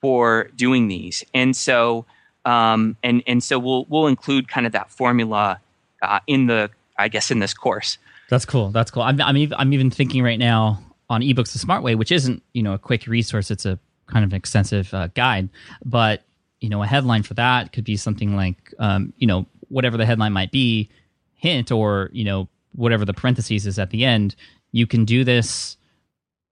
for 0.00 0.50
doing 0.56 0.88
these. 0.88 1.24
And 1.34 1.56
so 1.56 2.06
um, 2.44 2.96
and 3.02 3.22
and 3.26 3.42
so 3.42 3.58
we'll 3.58 3.86
we'll 3.88 4.06
include 4.06 4.48
kind 4.48 4.66
of 4.66 4.72
that 4.72 4.90
formula 4.90 5.60
uh, 6.02 6.20
in 6.26 6.46
the 6.46 6.70
I 6.98 7.08
guess 7.08 7.30
in 7.30 7.40
this 7.40 7.52
course. 7.52 7.98
That's 8.28 8.44
cool. 8.44 8.70
That's 8.70 8.90
cool. 8.90 9.02
I'm 9.02 9.20
I'm 9.20 9.36
even, 9.36 9.56
I'm 9.58 9.72
even 9.72 9.90
thinking 9.90 10.22
right 10.22 10.38
now 10.38 10.82
on 11.08 11.20
ebooks 11.20 11.52
the 11.52 11.58
smart 11.58 11.84
way 11.84 11.94
which 11.94 12.10
isn't 12.10 12.42
you 12.52 12.64
know 12.64 12.74
a 12.74 12.78
quick 12.78 13.06
resource 13.06 13.48
it's 13.52 13.64
a 13.64 13.78
kind 14.06 14.24
of 14.24 14.32
an 14.32 14.36
extensive 14.36 14.92
uh, 14.94 15.08
guide. 15.08 15.48
But 15.84 16.22
you 16.60 16.68
know, 16.68 16.82
a 16.82 16.86
headline 16.86 17.22
for 17.22 17.34
that 17.34 17.72
could 17.72 17.84
be 17.84 17.96
something 17.96 18.34
like, 18.34 18.72
um, 18.78 19.12
you 19.18 19.26
know, 19.26 19.46
whatever 19.68 19.96
the 19.96 20.06
headline 20.06 20.32
might 20.32 20.50
be, 20.50 20.88
hint 21.34 21.70
or 21.70 22.10
you 22.12 22.24
know 22.24 22.48
whatever 22.72 23.04
the 23.04 23.14
parentheses 23.14 23.66
is 23.66 23.78
at 23.78 23.90
the 23.90 24.04
end. 24.04 24.34
You 24.72 24.86
can 24.86 25.04
do 25.04 25.24
this 25.24 25.76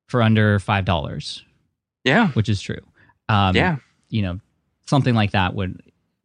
for 0.06 0.22
under 0.22 0.58
five 0.58 0.84
dollars. 0.84 1.42
Yeah, 2.04 2.28
which 2.28 2.48
is 2.48 2.60
true. 2.60 2.80
Um, 3.28 3.56
yeah, 3.56 3.76
you 4.08 4.22
know, 4.22 4.40
something 4.86 5.14
like 5.14 5.32
that 5.32 5.54
would 5.54 5.80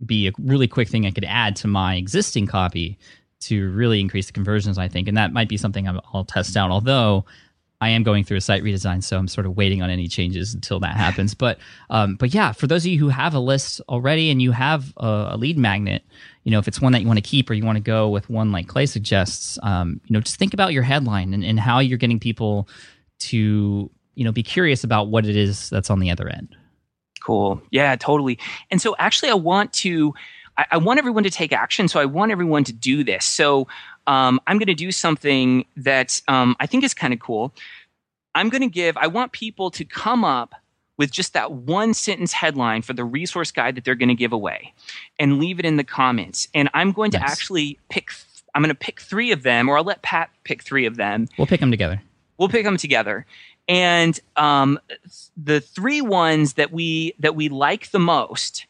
be 0.06 0.28
a 0.28 0.32
really 0.40 0.68
quick 0.68 0.88
thing 0.88 1.06
I 1.06 1.12
could 1.12 1.26
add 1.26 1.56
to 1.58 1.68
my 1.68 1.96
existing 1.96 2.48
copy 2.48 2.98
to 3.42 3.72
really 3.72 4.00
increase 4.00 4.28
the 4.28 4.34
conversions. 4.34 4.78
I 4.78 4.88
think, 4.88 5.08
and 5.08 5.18
that 5.18 5.32
might 5.32 5.50
be 5.50 5.58
something 5.58 5.88
I'll 5.88 6.26
test 6.26 6.58
out. 6.58 6.72
Although 6.72 7.26
I 7.82 7.90
am 7.90 8.04
going 8.04 8.26
through 8.26 8.38
a 8.38 8.42
site 8.42 8.62
redesign, 8.62 9.02
so 9.02 9.18
I'm 9.18 9.28
sort 9.30 9.46
of 9.46 9.56
waiting 9.56 9.82
on 9.82 9.90
any 9.90 10.08
changes 10.08 10.54
until 10.54 10.80
that 10.82 10.98
happens. 10.98 11.34
But 11.34 11.60
um, 11.90 12.16
but 12.16 12.34
yeah, 12.34 12.52
for 12.52 12.68
those 12.68 12.86
of 12.86 12.92
you 12.92 13.00
who 13.00 13.10
have 13.10 13.34
a 13.34 13.40
list 13.40 13.80
already 13.88 14.30
and 14.30 14.42
you 14.42 14.52
have 14.52 14.94
a, 14.98 15.30
a 15.32 15.38
lead 15.38 15.58
magnet, 15.58 16.04
you 16.44 16.52
know, 16.52 16.60
if 16.60 16.68
it's 16.68 16.82
one 16.82 16.92
that 16.92 17.02
you 17.02 17.08
want 17.08 17.18
to 17.18 17.22
keep 17.22 17.50
or 17.50 17.54
you 17.54 17.64
want 17.64 17.78
to 17.78 17.84
go 17.84 18.10
with 18.10 18.30
one 18.30 18.52
like 18.52 18.68
Clay 18.68 18.86
suggests, 18.86 19.58
um, 19.64 20.02
you 20.06 20.14
know, 20.14 20.20
just 20.20 20.38
think 20.38 20.54
about 20.54 20.74
your 20.74 20.84
headline 20.84 21.34
and, 21.34 21.44
and 21.44 21.60
how 21.60 21.80
you're 21.80 21.98
getting 21.98 22.20
people 22.20 22.68
to 23.20 23.90
you 24.16 24.26
know 24.26 24.32
be 24.34 24.44
curious 24.44 24.84
about 24.84 25.08
what 25.08 25.26
it 25.26 25.38
is 25.38 25.70
that's 25.70 25.90
on 25.90 26.00
the 26.00 26.12
other 26.12 26.28
end. 26.28 26.56
Cool. 27.24 27.62
Yeah, 27.72 27.96
totally. 27.96 28.38
And 28.72 28.82
so 28.82 28.96
actually, 29.00 29.30
I 29.30 29.36
want 29.36 29.72
to. 29.74 30.14
I, 30.72 30.76
want 30.76 31.00
everyone 31.00 31.24
to 31.24 31.30
take 31.30 31.54
action. 31.54 31.88
So 31.88 32.02
I 32.02 32.06
want 32.06 32.34
everyone 32.34 32.66
to 32.66 32.74
do 32.74 33.02
this. 33.02 33.24
So 33.24 33.70
um, 34.10 34.42
I'm 34.48 34.58
going 34.58 34.68
to 34.68 34.74
do 34.74 34.92
something 34.92 35.66
that 35.78 36.20
um, 36.28 36.56
I 36.60 36.66
think 36.66 36.84
is 36.84 36.96
kind 36.96 37.14
of 37.14 37.20
cool. 37.20 37.54
I'm 38.34 38.50
going 38.50 38.64
to 38.64 38.68
give, 38.68 38.98
I 38.98 39.06
want 39.06 39.34
people 39.34 39.70
to 39.70 39.86
come 39.86 40.26
up 40.26 40.56
with 40.98 41.12
just 41.12 41.34
that 41.34 41.52
one 41.52 41.94
sentence 41.94 42.34
headline 42.34 42.82
for 42.82 42.94
the 42.94 43.06
resource 43.06 43.52
guide 43.52 43.76
that 43.76 43.86
they're 43.86 43.94
going 43.94 44.10
to 44.10 44.16
give 44.16 44.34
away 44.34 44.74
and 45.20 45.38
leave 45.38 45.60
it 45.60 45.66
in 45.66 45.78
the 45.78 45.84
comments. 45.84 46.48
And 46.56 46.70
I'm 46.74 46.92
going 46.92 47.12
to 47.12 47.22
actually 47.22 47.78
pick, 47.90 48.10
I'm 48.56 48.64
going 48.64 48.70
to 48.70 48.76
pick 48.76 49.00
three 49.00 49.32
of 49.32 49.44
them, 49.44 49.70
or 49.70 49.78
I'll 49.78 49.84
let 49.84 50.02
Pat 50.02 50.32
pick 50.44 50.64
three 50.64 50.88
of 50.88 50.96
them. 50.98 51.28
We'll 51.38 51.48
pick 51.48 51.60
them 51.60 51.70
together. 51.70 52.02
We'll 52.40 52.50
pick 52.50 52.64
them 52.64 52.78
together. 52.78 53.28
And 53.68 54.20
um, 54.38 54.80
the 55.38 55.62
three 55.62 56.02
ones 56.02 56.54
that 56.54 56.72
we 56.72 57.14
that 57.20 57.36
we 57.36 57.50
like 57.50 57.92
the 57.92 58.00
most 58.00 58.66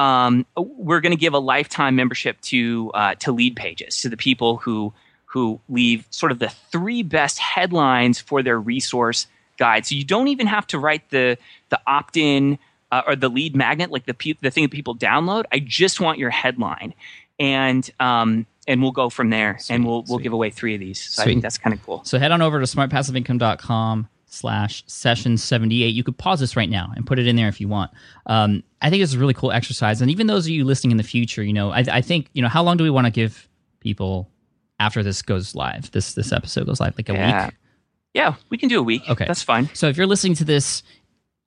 um, 0.00 0.46
we're 0.56 1.00
going 1.00 1.12
to 1.12 1.20
give 1.20 1.34
a 1.34 1.38
lifetime 1.38 1.94
membership 1.94 2.40
to 2.40 2.90
uh, 2.94 3.14
to 3.16 3.34
Leadpages 3.34 4.00
to 4.00 4.08
the 4.08 4.16
people 4.16 4.56
who 4.56 4.94
who 5.26 5.60
leave 5.68 6.06
sort 6.10 6.32
of 6.32 6.38
the 6.38 6.48
three 6.48 7.02
best 7.02 7.38
headlines 7.38 8.18
for 8.18 8.42
their 8.42 8.58
resource 8.58 9.26
guide. 9.58 9.86
So 9.86 9.94
you 9.94 10.04
don't 10.04 10.28
even 10.28 10.46
have 10.46 10.66
to 10.68 10.78
write 10.78 11.10
the 11.10 11.36
the 11.68 11.78
opt 11.86 12.16
in 12.16 12.58
uh, 12.90 13.02
or 13.06 13.14
the 13.14 13.28
lead 13.28 13.54
magnet 13.54 13.90
like 13.90 14.06
the 14.06 14.14
pe- 14.14 14.38
the 14.40 14.50
thing 14.50 14.64
that 14.64 14.70
people 14.70 14.96
download. 14.96 15.44
I 15.52 15.58
just 15.58 16.00
want 16.00 16.18
your 16.18 16.30
headline, 16.30 16.94
and 17.38 17.88
um, 18.00 18.46
and 18.66 18.80
we'll 18.80 18.92
go 18.92 19.10
from 19.10 19.28
there, 19.28 19.58
sweet, 19.58 19.74
and 19.74 19.86
we'll 19.86 20.04
we'll 20.08 20.18
give 20.18 20.32
away 20.32 20.48
three 20.48 20.74
of 20.74 20.80
these. 20.80 20.98
So 20.98 21.22
sweet. 21.22 21.22
I 21.22 21.26
think 21.26 21.42
that's 21.42 21.58
kind 21.58 21.74
of 21.74 21.84
cool. 21.84 22.02
So 22.04 22.18
head 22.18 22.32
on 22.32 22.40
over 22.40 22.58
to 22.58 22.64
smartpassiveincome.com 22.64 24.08
slash 24.32 24.84
session 24.86 25.36
78 25.36 25.88
you 25.88 26.04
could 26.04 26.16
pause 26.16 26.40
this 26.40 26.56
right 26.56 26.70
now 26.70 26.92
and 26.94 27.06
put 27.06 27.18
it 27.18 27.26
in 27.26 27.36
there 27.36 27.48
if 27.48 27.60
you 27.60 27.68
want. 27.68 27.90
Um, 28.26 28.62
i 28.80 28.88
think 28.88 29.02
it's 29.02 29.12
a 29.12 29.18
really 29.18 29.34
cool 29.34 29.52
exercise. 29.52 30.00
And 30.00 30.10
even 30.10 30.26
those 30.26 30.46
of 30.46 30.50
you 30.50 30.64
listening 30.64 30.92
in 30.92 30.96
the 30.96 31.02
future 31.02 31.42
you 31.42 31.52
know 31.52 31.70
i, 31.70 31.84
I 31.90 32.00
think 32.00 32.28
you 32.32 32.42
know 32.42 32.48
how 32.48 32.62
long 32.62 32.76
do 32.76 32.84
we 32.84 32.90
want 32.90 33.06
to 33.06 33.10
give 33.10 33.48
people 33.80 34.30
after 34.78 35.02
this 35.02 35.20
goes 35.22 35.54
live 35.54 35.90
this 35.90 36.14
this 36.14 36.32
episode 36.32 36.66
goes 36.66 36.80
live? 36.80 36.94
Like 36.96 37.08
a 37.08 37.12
yeah. 37.12 37.46
week 37.46 37.54
yeah 38.14 38.34
we 38.48 38.58
can 38.58 38.68
do 38.68 38.78
a 38.78 38.82
week. 38.82 39.02
Okay. 39.08 39.26
That's 39.26 39.42
fine. 39.42 39.68
So 39.74 39.88
if 39.88 39.96
you're 39.96 40.06
listening 40.06 40.34
to 40.36 40.44
this 40.44 40.82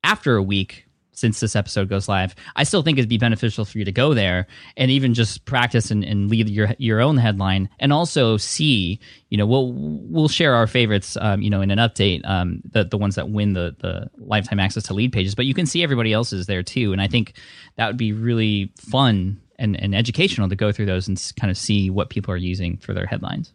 after 0.02 0.36
a 0.36 0.42
week 0.42 0.86
since 1.14 1.40
this 1.40 1.56
episode 1.56 1.88
goes 1.88 2.08
live, 2.08 2.34
I 2.56 2.64
still 2.64 2.82
think 2.82 2.98
it'd 2.98 3.08
be 3.08 3.18
beneficial 3.18 3.64
for 3.64 3.78
you 3.78 3.84
to 3.84 3.92
go 3.92 4.14
there 4.14 4.46
and 4.76 4.90
even 4.90 5.14
just 5.14 5.44
practice 5.44 5.90
and, 5.90 6.04
and 6.04 6.28
lead 6.28 6.48
your 6.48 6.74
your 6.78 7.00
own 7.00 7.16
headline, 7.16 7.68
and 7.78 7.92
also 7.92 8.36
see, 8.36 9.00
you 9.30 9.38
know, 9.38 9.46
we'll 9.46 9.72
we'll 9.72 10.28
share 10.28 10.54
our 10.54 10.66
favorites, 10.66 11.16
um, 11.20 11.40
you 11.40 11.50
know, 11.50 11.62
in 11.62 11.70
an 11.70 11.78
update, 11.78 12.24
um, 12.28 12.60
the 12.70 12.84
the 12.84 12.98
ones 12.98 13.14
that 13.14 13.30
win 13.30 13.54
the 13.54 13.74
the 13.80 14.10
lifetime 14.18 14.60
access 14.60 14.82
to 14.84 14.94
lead 14.94 15.12
pages, 15.12 15.34
but 15.34 15.46
you 15.46 15.54
can 15.54 15.66
see 15.66 15.82
everybody 15.82 16.12
else's 16.12 16.46
there 16.46 16.62
too, 16.62 16.92
and 16.92 17.00
I 17.00 17.08
think 17.08 17.34
that 17.76 17.86
would 17.86 17.96
be 17.96 18.12
really 18.12 18.72
fun 18.76 19.40
and, 19.58 19.80
and 19.80 19.94
educational 19.94 20.48
to 20.48 20.56
go 20.56 20.72
through 20.72 20.86
those 20.86 21.08
and 21.08 21.32
kind 21.38 21.50
of 21.50 21.56
see 21.56 21.90
what 21.90 22.10
people 22.10 22.32
are 22.32 22.36
using 22.36 22.76
for 22.78 22.92
their 22.92 23.06
headlines. 23.06 23.52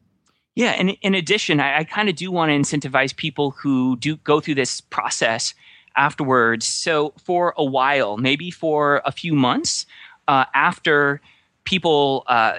Yeah, 0.55 0.71
and 0.71 0.97
in 1.01 1.15
addition, 1.15 1.59
I, 1.59 1.79
I 1.79 1.83
kind 1.83 2.09
of 2.09 2.15
do 2.15 2.31
want 2.31 2.49
to 2.49 2.55
incentivize 2.55 3.15
people 3.15 3.51
who 3.51 3.97
do 3.97 4.17
go 4.17 4.39
through 4.39 4.55
this 4.55 4.81
process 4.81 5.53
afterwards. 5.99 6.65
So 6.65 7.13
for 7.23 7.53
a 7.57 7.63
while, 7.63 8.17
maybe 8.17 8.49
for 8.49 9.01
a 9.05 9.11
few 9.11 9.33
months 9.33 9.85
uh, 10.27 10.45
after 10.53 11.21
people. 11.63 12.23
Uh, 12.27 12.57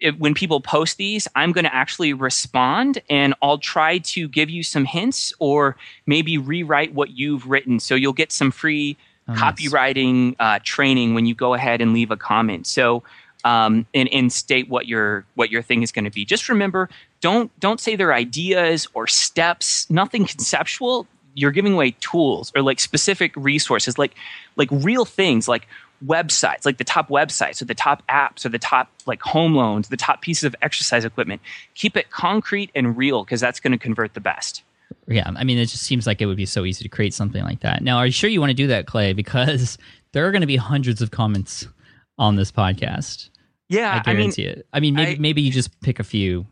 it, 0.00 0.18
when 0.18 0.34
people 0.34 0.60
post 0.60 0.96
these, 0.96 1.28
I'm 1.36 1.52
going 1.52 1.64
to 1.64 1.72
actually 1.72 2.12
respond 2.12 3.00
and 3.08 3.34
I'll 3.40 3.58
try 3.58 3.98
to 3.98 4.26
give 4.26 4.50
you 4.50 4.64
some 4.64 4.84
hints 4.84 5.32
or 5.38 5.76
maybe 6.06 6.38
rewrite 6.38 6.92
what 6.92 7.10
you've 7.10 7.46
written. 7.46 7.78
So 7.78 7.94
you'll 7.94 8.12
get 8.12 8.32
some 8.32 8.50
free 8.50 8.96
oh, 9.28 9.34
copywriting 9.34 10.34
uh, 10.40 10.58
training 10.64 11.14
when 11.14 11.24
you 11.24 11.36
go 11.36 11.54
ahead 11.54 11.80
and 11.80 11.92
leave 11.92 12.10
a 12.10 12.16
comment. 12.16 12.66
So 12.66 13.04
um, 13.44 13.86
and, 13.94 14.08
and 14.12 14.32
state 14.32 14.68
what 14.68 14.86
your 14.86 15.24
what 15.34 15.50
your 15.50 15.62
thing 15.62 15.82
is 15.82 15.92
going 15.92 16.04
to 16.04 16.10
be. 16.10 16.24
Just 16.24 16.48
remember, 16.48 16.88
don't 17.20 17.50
don't 17.60 17.80
say 17.80 17.96
their 17.96 18.12
ideas 18.12 18.86
or 18.94 19.06
steps. 19.06 19.88
Nothing 19.90 20.24
conceptual. 20.26 21.06
You're 21.34 21.50
giving 21.50 21.72
away 21.74 21.92
tools 22.00 22.52
or 22.54 22.62
like 22.62 22.80
specific 22.80 23.32
resources, 23.36 23.98
like 23.98 24.14
like 24.56 24.68
real 24.70 25.04
things, 25.04 25.48
like 25.48 25.66
websites, 26.04 26.64
like 26.66 26.78
the 26.78 26.84
top 26.84 27.08
websites 27.08 27.62
or 27.62 27.64
the 27.64 27.74
top 27.74 28.02
apps 28.08 28.44
or 28.44 28.48
the 28.48 28.58
top 28.58 28.90
like 29.06 29.22
home 29.22 29.54
loans, 29.54 29.88
the 29.88 29.96
top 29.96 30.20
pieces 30.20 30.44
of 30.44 30.56
exercise 30.62 31.04
equipment. 31.04 31.40
Keep 31.74 31.96
it 31.96 32.10
concrete 32.10 32.70
and 32.74 32.96
real 32.96 33.24
because 33.24 33.40
that's 33.40 33.60
going 33.60 33.72
to 33.72 33.78
convert 33.78 34.14
the 34.14 34.20
best. 34.20 34.62
Yeah, 35.08 35.30
I 35.34 35.44
mean, 35.44 35.58
it 35.58 35.66
just 35.66 35.84
seems 35.84 36.06
like 36.06 36.20
it 36.20 36.26
would 36.26 36.36
be 36.36 36.46
so 36.46 36.64
easy 36.64 36.82
to 36.82 36.88
create 36.88 37.14
something 37.14 37.42
like 37.42 37.60
that. 37.60 37.82
Now, 37.82 37.96
are 37.96 38.06
you 38.06 38.12
sure 38.12 38.28
you 38.28 38.40
want 38.40 38.50
to 38.50 38.54
do 38.54 38.66
that, 38.68 38.86
Clay? 38.86 39.12
Because 39.22 39.78
there 40.12 40.26
are 40.26 40.30
going 40.32 40.42
to 40.42 40.46
be 40.46 40.56
hundreds 40.56 41.00
of 41.00 41.10
comments 41.10 41.66
on 42.18 42.36
this 42.36 42.52
podcast. 42.52 43.30
Yeah, 43.68 44.02
I 44.04 44.12
guarantee 44.12 44.42
I 44.42 44.46
mean, 44.48 44.58
it. 44.58 44.66
I 44.72 44.80
mean, 44.80 44.94
maybe 44.94 45.12
I- 45.12 45.18
maybe 45.18 45.42
you 45.42 45.50
just 45.50 45.80
pick 45.80 45.98
a 45.98 46.04
few, 46.04 46.46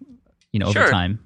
you 0.53 0.61
know, 0.61 0.66
over 0.66 0.89
time. 0.89 1.18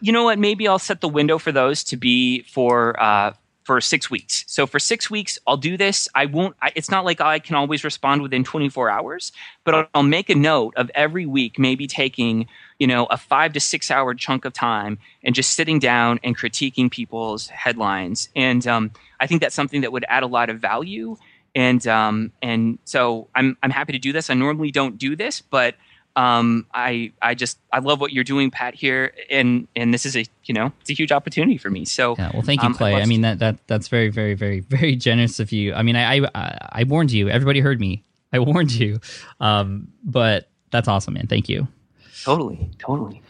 You 0.00 0.12
know 0.12 0.24
what? 0.24 0.38
Maybe 0.38 0.66
I'll 0.68 0.78
set 0.78 1.00
the 1.00 1.08
window 1.08 1.38
for 1.38 1.52
those 1.52 1.84
to 1.84 1.96
be 1.96 2.42
for 2.42 3.00
uh, 3.00 3.32
for 3.66 3.80
six 3.80 4.08
weeks. 4.08 4.44
So 4.46 4.64
for 4.64 4.78
six 4.78 5.10
weeks, 5.10 5.40
I'll 5.44 5.56
do 5.56 5.76
this. 5.76 6.08
I 6.14 6.26
won't. 6.26 6.54
I, 6.62 6.70
it's 6.76 6.88
not 6.88 7.04
like 7.04 7.20
I 7.20 7.40
can 7.40 7.56
always 7.56 7.82
respond 7.82 8.22
within 8.22 8.44
24 8.44 8.88
hours, 8.88 9.32
but 9.64 9.74
I'll, 9.74 9.88
I'll 9.92 10.02
make 10.04 10.30
a 10.30 10.36
note 10.36 10.74
of 10.76 10.88
every 10.94 11.26
week, 11.26 11.58
maybe 11.58 11.88
taking 11.88 12.46
you 12.78 12.86
know 12.86 13.06
a 13.06 13.16
five 13.16 13.52
to 13.54 13.60
six 13.60 13.90
hour 13.90 14.14
chunk 14.14 14.44
of 14.44 14.52
time 14.52 14.98
and 15.24 15.34
just 15.34 15.56
sitting 15.56 15.80
down 15.80 16.20
and 16.22 16.38
critiquing 16.38 16.88
people's 16.88 17.48
headlines. 17.48 18.28
And 18.36 18.64
um, 18.68 18.92
I 19.18 19.26
think 19.26 19.40
that's 19.40 19.54
something 19.54 19.80
that 19.80 19.90
would 19.90 20.04
add 20.08 20.22
a 20.22 20.28
lot 20.28 20.48
of 20.48 20.60
value. 20.60 21.16
And 21.56 21.84
um, 21.88 22.30
and 22.40 22.78
so 22.84 23.28
I'm 23.34 23.56
I'm 23.64 23.70
happy 23.70 23.92
to 23.92 23.98
do 23.98 24.12
this. 24.12 24.30
I 24.30 24.34
normally 24.34 24.70
don't 24.70 24.96
do 24.96 25.16
this, 25.16 25.40
but 25.40 25.74
um, 26.16 26.66
I 26.72 27.12
I 27.20 27.34
just 27.34 27.58
I 27.72 27.78
love 27.78 28.00
what 28.00 28.10
you're 28.10 28.24
doing, 28.24 28.50
Pat. 28.50 28.74
Here, 28.74 29.12
and 29.30 29.68
and 29.76 29.92
this 29.92 30.06
is 30.06 30.16
a 30.16 30.24
you 30.44 30.54
know 30.54 30.72
it's 30.80 30.90
a 30.90 30.94
huge 30.94 31.12
opportunity 31.12 31.58
for 31.58 31.70
me. 31.70 31.84
So 31.84 32.16
Yeah, 32.18 32.30
well, 32.32 32.42
thank 32.42 32.62
you, 32.62 32.66
um, 32.66 32.72
I'd 32.72 32.78
Clay. 32.78 32.92
love 32.94 33.02
I 33.02 33.04
mean 33.04 33.20
that 33.20 33.38
that 33.40 33.58
that's 33.66 33.88
very, 33.88 34.08
very, 34.08 34.34
very, 34.34 34.60
very 34.68 34.96
generous 34.96 35.38
of 35.38 35.52
you. 35.52 35.74
I 35.74 35.82
mean, 35.82 35.94
I 35.94 36.22
I, 36.34 36.68
I 36.72 36.84
warned 36.84 37.12
you. 37.12 37.28
Everybody 37.28 37.60
heard 37.60 37.78
me. 37.80 38.02
I 38.32 38.38
warned 38.38 38.72
you. 38.72 38.98
Um, 39.40 39.88
but 40.02 40.48
that's 40.70 40.88
awesome, 40.88 41.14
man. 41.14 41.26
Thank 41.26 41.48
you. 41.48 41.68
totally, 42.24 42.70
totally. 42.78 43.22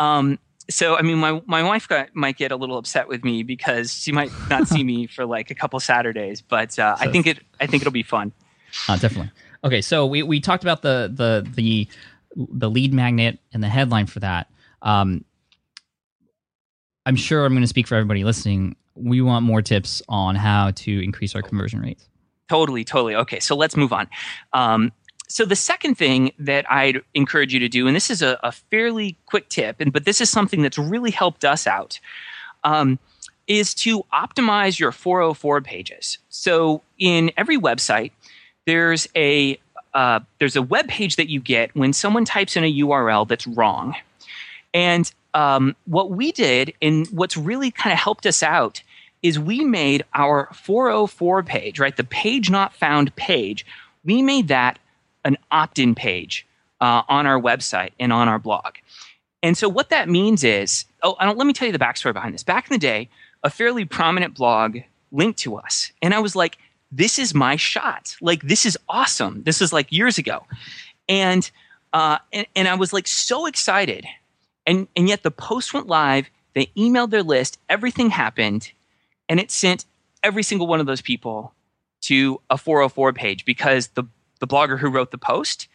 Um, 0.00 0.38
so 0.70 0.96
I 0.96 1.02
mean, 1.02 1.18
my 1.18 1.42
my 1.44 1.62
wife 1.62 1.86
got, 1.88 2.08
might 2.16 2.38
get 2.38 2.52
a 2.52 2.56
little 2.56 2.78
upset 2.78 3.06
with 3.06 3.22
me 3.22 3.42
because 3.42 3.92
she 3.92 4.12
might 4.12 4.30
not 4.48 4.66
see 4.66 4.82
me 4.82 5.06
for 5.14 5.26
like 5.26 5.50
a 5.50 5.54
couple 5.54 5.78
Saturdays, 5.78 6.40
but 6.40 6.78
uh, 6.78 6.96
I 6.98 7.08
think 7.08 7.26
it 7.26 7.40
I 7.60 7.66
think 7.66 7.82
it'll 7.82 7.92
be 7.92 8.02
fun. 8.02 8.32
Uh, 8.88 8.96
definitely. 8.96 9.30
Okay, 9.62 9.80
so 9.80 10.04
we, 10.04 10.22
we 10.22 10.40
talked 10.40 10.62
about 10.62 10.82
the 10.82 11.10
the 11.12 11.48
the 11.54 11.88
the 12.36 12.68
lead 12.68 12.92
magnet 12.92 13.38
and 13.52 13.62
the 13.62 13.68
headline 13.68 14.06
for 14.06 14.20
that. 14.20 14.50
Um, 14.82 15.24
I'm 17.06 17.16
sure 17.16 17.44
I'm 17.44 17.52
going 17.52 17.62
to 17.62 17.68
speak 17.68 17.86
for 17.86 17.94
everybody 17.94 18.24
listening. 18.24 18.76
We 18.94 19.20
want 19.20 19.44
more 19.44 19.62
tips 19.62 20.02
on 20.08 20.36
how 20.36 20.70
to 20.72 21.04
increase 21.04 21.34
our 21.34 21.42
conversion 21.42 21.80
rates. 21.80 22.08
Totally, 22.48 22.84
totally. 22.84 23.14
Okay, 23.14 23.40
so 23.40 23.56
let's 23.56 23.76
move 23.76 23.92
on. 23.92 24.08
Um, 24.52 24.92
so 25.28 25.44
the 25.44 25.56
second 25.56 25.96
thing 25.96 26.32
that 26.38 26.70
I'd 26.70 27.00
encourage 27.14 27.52
you 27.52 27.60
to 27.60 27.68
do, 27.68 27.86
and 27.86 27.96
this 27.96 28.10
is 28.10 28.22
a, 28.22 28.38
a 28.42 28.52
fairly 28.52 29.18
quick 29.26 29.48
tip, 29.48 29.76
and 29.80 29.92
but 29.92 30.04
this 30.04 30.20
is 30.20 30.30
something 30.30 30.62
that's 30.62 30.78
really 30.78 31.10
helped 31.10 31.44
us 31.44 31.66
out, 31.66 31.98
um, 32.62 32.98
is 33.46 33.74
to 33.74 34.04
optimize 34.12 34.78
your 34.78 34.92
404 34.92 35.60
pages. 35.62 36.18
So 36.28 36.82
in 36.98 37.30
every 37.36 37.58
website, 37.58 38.12
there's 38.66 39.08
a 39.16 39.58
uh, 39.94 40.20
there's 40.38 40.56
a 40.56 40.62
web 40.62 40.88
page 40.88 41.16
that 41.16 41.28
you 41.30 41.40
get 41.40 41.74
when 41.74 41.92
someone 41.92 42.24
types 42.24 42.56
in 42.56 42.64
a 42.64 42.72
URL 42.80 43.26
that's 43.26 43.46
wrong. 43.46 43.94
And 44.72 45.10
um, 45.34 45.76
what 45.86 46.10
we 46.10 46.32
did, 46.32 46.74
and 46.82 47.06
what's 47.08 47.36
really 47.36 47.70
kind 47.70 47.92
of 47.92 47.98
helped 47.98 48.26
us 48.26 48.42
out, 48.42 48.82
is 49.22 49.38
we 49.38 49.64
made 49.64 50.04
our 50.14 50.48
404 50.52 51.42
page, 51.44 51.78
right? 51.78 51.96
The 51.96 52.04
page 52.04 52.50
not 52.50 52.74
found 52.74 53.14
page, 53.16 53.64
we 54.04 54.20
made 54.20 54.48
that 54.48 54.78
an 55.24 55.38
opt 55.50 55.78
in 55.78 55.94
page 55.94 56.46
uh, 56.80 57.02
on 57.08 57.26
our 57.26 57.40
website 57.40 57.92
and 57.98 58.12
on 58.12 58.28
our 58.28 58.38
blog. 58.38 58.74
And 59.42 59.56
so 59.56 59.68
what 59.68 59.90
that 59.90 60.08
means 60.08 60.44
is, 60.44 60.84
oh, 61.02 61.16
let 61.20 61.46
me 61.46 61.52
tell 61.52 61.66
you 61.66 61.72
the 61.72 61.78
backstory 61.78 62.12
behind 62.12 62.34
this. 62.34 62.42
Back 62.42 62.68
in 62.70 62.74
the 62.74 62.78
day, 62.78 63.08
a 63.42 63.50
fairly 63.50 63.84
prominent 63.84 64.34
blog 64.34 64.78
linked 65.12 65.38
to 65.40 65.56
us, 65.56 65.92
and 66.02 66.12
I 66.12 66.18
was 66.18 66.34
like, 66.34 66.58
"This 66.96 67.18
is 67.18 67.34
my 67.34 67.56
shot! 67.56 68.16
Like 68.20 68.42
this 68.42 68.64
is 68.64 68.78
awesome! 68.88 69.42
This 69.42 69.60
is 69.60 69.72
like 69.72 69.90
years 69.90 70.18
ago," 70.18 70.46
and 71.08 71.50
uh, 71.92 72.18
and, 72.32 72.46
and 72.54 72.68
I 72.68 72.74
was 72.74 72.92
like 72.92 73.06
so 73.06 73.46
excited, 73.46 74.06
and 74.66 74.88
and 74.96 75.08
yet 75.08 75.22
the 75.22 75.30
post 75.30 75.74
went 75.74 75.86
live. 75.86 76.30
They 76.54 76.66
emailed 76.76 77.10
their 77.10 77.22
list. 77.22 77.58
Everything 77.68 78.10
happened, 78.10 78.72
and 79.28 79.40
it 79.40 79.50
sent 79.50 79.84
every 80.22 80.42
single 80.42 80.66
one 80.66 80.80
of 80.80 80.86
those 80.86 81.02
people 81.02 81.52
to 82.02 82.40
a 82.50 82.58
404 82.58 83.12
page 83.12 83.44
because 83.44 83.88
the 83.88 84.04
the 84.40 84.46
blogger 84.46 84.78
who 84.78 84.90
wrote 84.90 85.10
the 85.10 85.18
post 85.18 85.68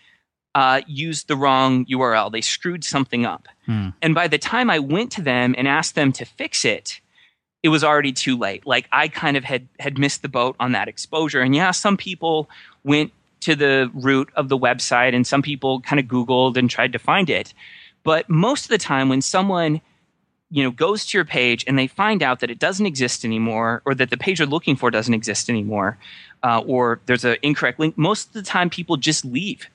uh, 0.56 0.82
used 0.88 1.28
the 1.28 1.36
wrong 1.36 1.86
URL. 1.86 2.32
They 2.32 2.42
screwed 2.42 2.84
something 2.84 3.26
up. 3.26 3.48
Hmm. 3.66 3.90
And 4.02 4.16
by 4.16 4.28
the 4.28 4.38
time 4.38 4.70
I 4.70 4.80
went 4.80 5.12
to 5.14 5.22
them 5.22 5.56
and 5.58 5.68
asked 5.68 5.96
them 5.96 6.12
to 6.14 6.26
fix 6.26 6.66
it, 6.66 7.00
it 7.62 7.70
was 7.70 7.84
already 7.84 8.14
too 8.14 8.38
late. 8.38 8.66
Like 8.66 8.88
I 8.92 9.08
kind 9.08 9.36
of 9.38 9.44
had 9.44 9.68
had 9.80 9.98
missed 9.98 10.22
the 10.22 10.30
boat 10.30 10.56
on 10.60 10.72
that 10.72 10.88
exposure. 10.88 11.42
And 11.42 11.56
yeah, 11.56 11.72
some 11.72 11.98
people 11.98 12.50
went 12.84 13.12
to 13.42 13.56
the 13.56 13.92
root 13.94 14.30
of 14.36 14.50
the 14.50 14.58
website 14.58 15.14
and 15.14 15.26
some 15.26 15.42
people 15.42 15.82
kind 15.82 16.00
of 16.00 16.06
googled 16.06 16.58
and 16.58 16.70
tried 16.70 16.94
to 16.94 17.00
find 17.00 17.30
it. 17.30 17.54
But 18.04 18.30
most 18.30 18.66
of 18.66 18.70
the 18.70 18.78
time 18.78 19.10
when 19.10 19.22
someone 19.22 19.82
you 20.52 20.64
know 20.64 20.72
goes 20.72 21.06
to 21.06 21.18
your 21.18 21.26
page 21.26 21.64
and 21.68 21.78
they 21.78 21.88
find 21.88 22.24
out 22.24 22.40
that 22.40 22.50
it 22.50 22.60
doesn't 22.60 22.86
exist 22.86 23.24
anymore 23.24 23.82
or 23.86 23.94
that 23.96 24.10
the 24.10 24.18
page 24.18 24.40
they're 24.40 24.48
looking 24.48 24.76
for 24.76 24.90
doesn't 24.90 25.14
exist 25.14 25.50
anymore 25.50 25.98
uh, 26.44 26.60
or 26.66 27.00
there's 27.06 27.24
an 27.24 27.38
incorrect 27.42 27.80
link 27.80 27.98
most 27.98 28.28
of 28.28 28.34
the 28.34 28.42
time 28.42 28.70
people 28.70 28.98
just 28.98 29.24
leave 29.24 29.68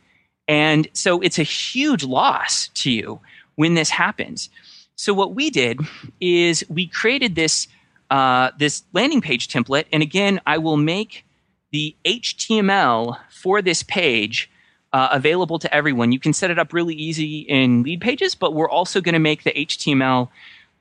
and 0.49 0.89
so 0.93 1.21
it's 1.21 1.39
a 1.39 1.45
huge 1.45 2.03
loss 2.03 2.69
to 2.69 2.91
you 2.91 3.21
when 3.55 3.75
this 3.75 3.91
happens 3.91 4.51
so 4.97 5.15
what 5.15 5.35
we 5.35 5.51
did 5.51 5.79
is 6.21 6.65
we 6.69 6.87
created 6.87 7.35
this 7.35 7.69
uh, 8.11 8.51
this 8.59 8.83
landing 8.93 9.21
page 9.21 9.49
template 9.49 9.87
and 9.93 10.03
again 10.03 10.41
i 10.47 10.59
will 10.59 10.77
make 10.77 11.25
the 11.73 11.95
html 12.05 13.19
for 13.31 13.63
this 13.63 13.83
page 13.83 14.51
uh, 14.93 15.09
available 15.11 15.59
to 15.59 15.73
everyone 15.75 16.13
you 16.13 16.21
can 16.21 16.33
set 16.33 16.51
it 16.51 16.59
up 16.59 16.73
really 16.73 16.95
easy 16.95 17.41
in 17.41 17.83
lead 17.83 18.01
pages 18.01 18.35
but 18.35 18.55
we're 18.55 18.71
also 18.71 19.01
going 19.01 19.15
to 19.15 19.19
make 19.19 19.43
the 19.43 19.53
html 19.53 20.29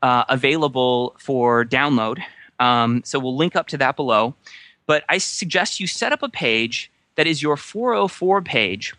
uh, 0.04 0.26
available 0.28 1.16
for 1.18 1.66
download. 1.66 2.22
Um, 2.60 3.02
so 3.06 3.18
we'll 3.18 3.36
link 3.36 3.56
up 3.56 3.68
to 3.68 3.78
that 3.78 3.96
below. 3.96 4.36
But 4.86 5.04
I 5.10 5.18
suggest 5.18 5.80
you 5.80 5.88
set 5.88 6.12
up 6.12 6.22
a 6.22 6.30
page 6.30 6.92
that 7.16 7.26
is 7.26 7.42
your 7.42 7.56
404 7.56 8.42
page 8.42 8.94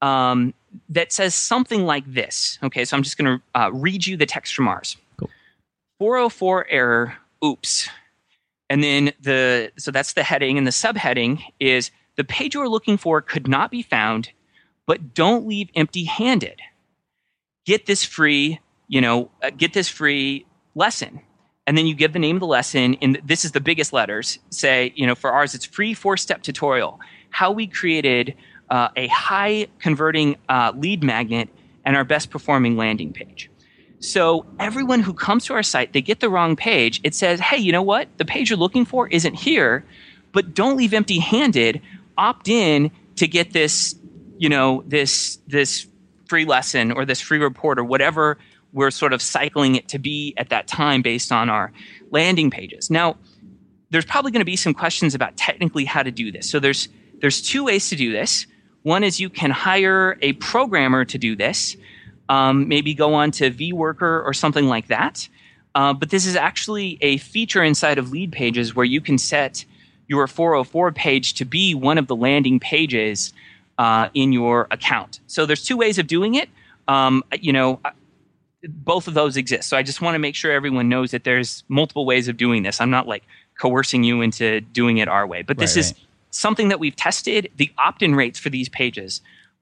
um, 0.00 0.54
that 0.88 1.12
says 1.12 1.34
something 1.34 1.84
like 1.84 2.10
this. 2.12 2.58
Okay, 2.62 2.86
so 2.86 2.96
I'm 2.96 3.02
just 3.02 3.18
going 3.18 3.38
to 3.38 3.60
uh, 3.60 3.70
read 3.70 4.06
you 4.06 4.16
the 4.16 4.24
text 4.24 4.54
from 4.54 4.66
ours. 4.66 4.96
Cool. 5.18 5.28
404 5.98 6.66
error, 6.70 7.16
oops. 7.44 7.88
And 8.68 8.82
then 8.84 9.12
the 9.20 9.72
so 9.76 9.90
that's 9.90 10.12
the 10.12 10.22
heading, 10.22 10.58
and 10.58 10.66
the 10.66 10.70
subheading 10.72 11.42
is 11.58 11.90
the 12.16 12.24
page 12.24 12.54
you 12.54 12.60
are 12.60 12.68
looking 12.68 12.96
for 12.96 13.20
could 13.20 13.48
not 13.48 13.70
be 13.70 13.82
found, 13.82 14.30
but 14.86 15.14
don't 15.14 15.46
leave 15.46 15.70
empty-handed. 15.74 16.60
Get 17.64 17.86
this 17.86 18.04
free 18.04 18.60
you 18.90 19.00
know, 19.00 19.30
uh, 19.42 19.50
get 19.50 19.72
this 19.72 19.88
free 19.88 20.44
lesson. 20.74 21.20
And 21.66 21.78
then 21.78 21.86
you 21.86 21.94
give 21.94 22.12
the 22.12 22.18
name 22.18 22.36
of 22.36 22.40
the 22.40 22.46
lesson, 22.46 22.96
and 23.00 23.20
this 23.24 23.44
is 23.44 23.52
the 23.52 23.60
biggest 23.60 23.92
letters. 23.92 24.40
Say, 24.50 24.92
you 24.96 25.06
know, 25.06 25.14
for 25.14 25.30
ours, 25.30 25.54
it's 25.54 25.64
free 25.64 25.94
four 25.94 26.16
step 26.16 26.42
tutorial 26.42 27.00
how 27.30 27.52
we 27.52 27.66
created 27.66 28.34
uh, 28.70 28.88
a 28.96 29.06
high 29.06 29.68
converting 29.78 30.36
uh, 30.48 30.72
lead 30.76 31.02
magnet 31.02 31.48
and 31.84 31.96
our 31.96 32.04
best 32.04 32.30
performing 32.30 32.76
landing 32.76 33.12
page. 33.12 33.49
So 34.00 34.46
everyone 34.58 35.00
who 35.00 35.12
comes 35.12 35.44
to 35.46 35.54
our 35.54 35.62
site, 35.62 35.92
they 35.92 36.00
get 36.00 36.20
the 36.20 36.30
wrong 36.30 36.56
page. 36.56 37.00
It 37.04 37.14
says, 37.14 37.38
hey, 37.38 37.58
you 37.58 37.70
know 37.70 37.82
what? 37.82 38.08
The 38.16 38.24
page 38.24 38.50
you're 38.50 38.58
looking 38.58 38.84
for 38.84 39.08
isn't 39.08 39.34
here, 39.34 39.84
but 40.32 40.54
don't 40.54 40.76
leave 40.76 40.94
empty 40.94 41.18
handed. 41.18 41.80
Opt 42.16 42.48
in 42.48 42.90
to 43.16 43.26
get 43.28 43.52
this, 43.52 43.94
you 44.38 44.48
know, 44.48 44.82
this, 44.86 45.38
this 45.46 45.86
free 46.26 46.44
lesson 46.44 46.92
or 46.92 47.04
this 47.04 47.20
free 47.20 47.38
report 47.38 47.78
or 47.78 47.84
whatever 47.84 48.38
we're 48.72 48.90
sort 48.90 49.12
of 49.12 49.20
cycling 49.20 49.74
it 49.74 49.88
to 49.88 49.98
be 49.98 50.34
at 50.36 50.48
that 50.50 50.66
time 50.66 51.02
based 51.02 51.32
on 51.32 51.48
our 51.50 51.72
landing 52.10 52.50
pages. 52.50 52.90
Now, 52.90 53.16
there's 53.90 54.04
probably 54.04 54.30
going 54.30 54.40
to 54.40 54.46
be 54.46 54.56
some 54.56 54.74
questions 54.74 55.14
about 55.14 55.36
technically 55.36 55.84
how 55.84 56.02
to 56.02 56.10
do 56.10 56.30
this. 56.30 56.48
So 56.48 56.60
there's 56.60 56.88
there's 57.20 57.42
two 57.42 57.64
ways 57.64 57.88
to 57.90 57.96
do 57.96 58.12
this. 58.12 58.46
One 58.82 59.04
is 59.04 59.20
you 59.20 59.28
can 59.28 59.50
hire 59.50 60.16
a 60.22 60.32
programmer 60.34 61.04
to 61.04 61.18
do 61.18 61.36
this. 61.36 61.76
Um, 62.30 62.68
maybe 62.68 62.94
go 62.94 63.12
on 63.14 63.32
to 63.32 63.50
VWorker 63.50 64.24
or 64.24 64.32
something 64.32 64.66
like 64.66 64.86
that. 64.86 65.28
Uh, 65.74 65.92
but 65.92 66.10
this 66.10 66.26
is 66.26 66.36
actually 66.36 66.96
a 67.00 67.16
feature 67.18 67.62
inside 67.62 67.98
of 67.98 68.12
lead 68.12 68.32
pages 68.32 68.74
where 68.74 68.86
you 68.86 69.00
can 69.00 69.18
set 69.18 69.64
your 70.08 70.26
404 70.26 70.92
page 70.92 71.34
to 71.34 71.44
be 71.44 71.74
one 71.74 71.98
of 71.98 72.06
the 72.06 72.16
landing 72.16 72.60
pages 72.60 73.32
uh, 73.78 74.08
in 74.14 74.32
your 74.32 74.68
account. 74.70 75.20
So 75.26 75.44
there's 75.44 75.64
two 75.64 75.76
ways 75.76 75.98
of 75.98 76.06
doing 76.06 76.34
it. 76.36 76.48
Um, 76.88 77.24
you 77.38 77.52
know, 77.52 77.80
both 78.64 79.08
of 79.08 79.14
those 79.14 79.36
exist. 79.36 79.68
So 79.68 79.76
I 79.76 79.82
just 79.82 80.00
want 80.00 80.14
to 80.14 80.18
make 80.18 80.34
sure 80.34 80.52
everyone 80.52 80.88
knows 80.88 81.12
that 81.12 81.24
there's 81.24 81.64
multiple 81.68 82.04
ways 82.06 82.28
of 82.28 82.36
doing 82.36 82.62
this. 82.62 82.80
I'm 82.80 82.90
not 82.90 83.08
like 83.08 83.24
coercing 83.58 84.04
you 84.04 84.20
into 84.22 84.60
doing 84.60 84.98
it 84.98 85.08
our 85.08 85.26
way, 85.26 85.42
but 85.42 85.58
this 85.58 85.76
Right, 85.76 85.80
is 85.80 85.92
right. 85.92 86.06
something 86.30 86.68
that 86.68 86.78
we've 86.80 86.96
tested. 86.96 87.50
The 87.56 87.72
opt-in 87.78 88.14
rates 88.14 88.38
for 88.38 88.50
these 88.50 88.68
pages 88.68 89.20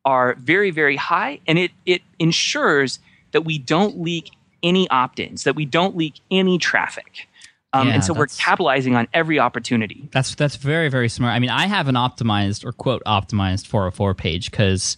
are 0.08 0.36
very, 0.36 0.70
very 0.70 0.96
high, 0.96 1.38
and 1.46 1.58
it 1.58 1.70
it 1.84 2.00
ensures 2.18 2.98
that 3.32 3.42
we 3.42 3.58
don't 3.58 4.00
leak 4.00 4.30
any 4.62 4.88
opt-ins, 4.88 5.44
that 5.44 5.54
we 5.54 5.66
don't 5.66 5.96
leak 5.96 6.14
any 6.30 6.56
traffic. 6.56 7.28
Um, 7.74 7.88
Yeah, 7.88 7.94
and 7.94 8.04
so 8.04 8.14
we're 8.14 8.28
capitalizing 8.28 8.96
on 8.96 9.06
every 9.12 9.38
opportunity. 9.38 10.08
That's 10.10 10.34
that's 10.34 10.56
very 10.56 10.88
very 10.88 11.10
smart. 11.10 11.34
I 11.34 11.38
mean, 11.38 11.50
I 11.50 11.66
have 11.66 11.88
an 11.88 11.94
optimized 11.94 12.64
or 12.64 12.72
quote 12.72 13.02
optimized 13.04 13.66
404 13.66 14.14
page 14.14 14.50
because 14.50 14.96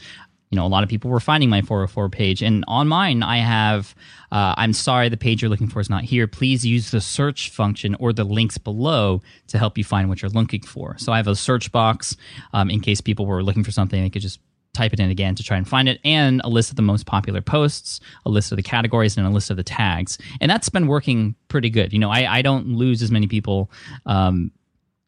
you 0.51 0.57
know 0.57 0.65
a 0.65 0.69
lot 0.69 0.85
of 0.85 0.89
people 0.89 1.11
were 1.11 1.19
finding 1.19 1.51
my 1.51 1.63
404 1.63 2.09
page, 2.09 2.41
and 2.41 2.65
on 2.69 2.87
mine 2.87 3.25
I 3.25 3.39
have. 3.39 3.97
Uh, 4.33 4.55
I'm 4.57 4.73
sorry, 4.73 5.09
the 5.09 5.17
page 5.17 5.43
you're 5.43 5.49
looking 5.49 5.67
for 5.67 5.81
is 5.81 5.91
not 5.91 6.05
here. 6.05 6.29
Please 6.29 6.65
use 6.65 6.93
the 6.93 7.01
search 7.01 7.51
function 7.51 7.97
or 7.97 8.13
the 8.13 8.23
links 8.23 8.59
below 8.59 9.23
to 9.49 9.59
help 9.59 9.77
you 9.77 9.83
find 9.83 10.09
what 10.09 10.23
you're 10.23 10.31
looking 10.31 10.63
for. 10.63 10.97
So 10.99 11.11
I 11.11 11.17
have 11.17 11.27
a 11.27 11.35
search 11.35 11.73
box 11.73 12.17
um, 12.53 12.71
in 12.71 12.79
case 12.79 13.01
people 13.01 13.27
were 13.27 13.43
looking 13.43 13.65
for 13.65 13.73
something. 13.73 14.01
They 14.01 14.09
could 14.09 14.23
just 14.23 14.39
type 14.73 14.93
it 14.93 15.01
in 15.01 15.11
again 15.11 15.35
to 15.35 15.43
try 15.43 15.57
and 15.57 15.69
find 15.69 15.89
it, 15.89 16.01
and 16.05 16.41
a 16.45 16.49
list 16.49 16.71
of 16.71 16.77
the 16.77 16.83
most 16.83 17.07
popular 17.07 17.41
posts, 17.41 18.01
a 18.25 18.31
list 18.31 18.53
of 18.53 18.57
the 18.57 18.63
categories, 18.63 19.17
and 19.17 19.27
a 19.27 19.31
list 19.31 19.51
of 19.51 19.57
the 19.57 19.63
tags. 19.63 20.19
And 20.41 20.51
that's 20.51 20.69
been 20.69 20.87
working 20.87 21.35
pretty 21.49 21.71
good. 21.71 21.93
You 21.93 21.99
know, 21.99 22.11
I, 22.11 22.39
I 22.39 22.43
don't 22.43 22.69
lose 22.69 23.03
as 23.03 23.11
many 23.11 23.27
people, 23.27 23.71
um, 24.07 24.51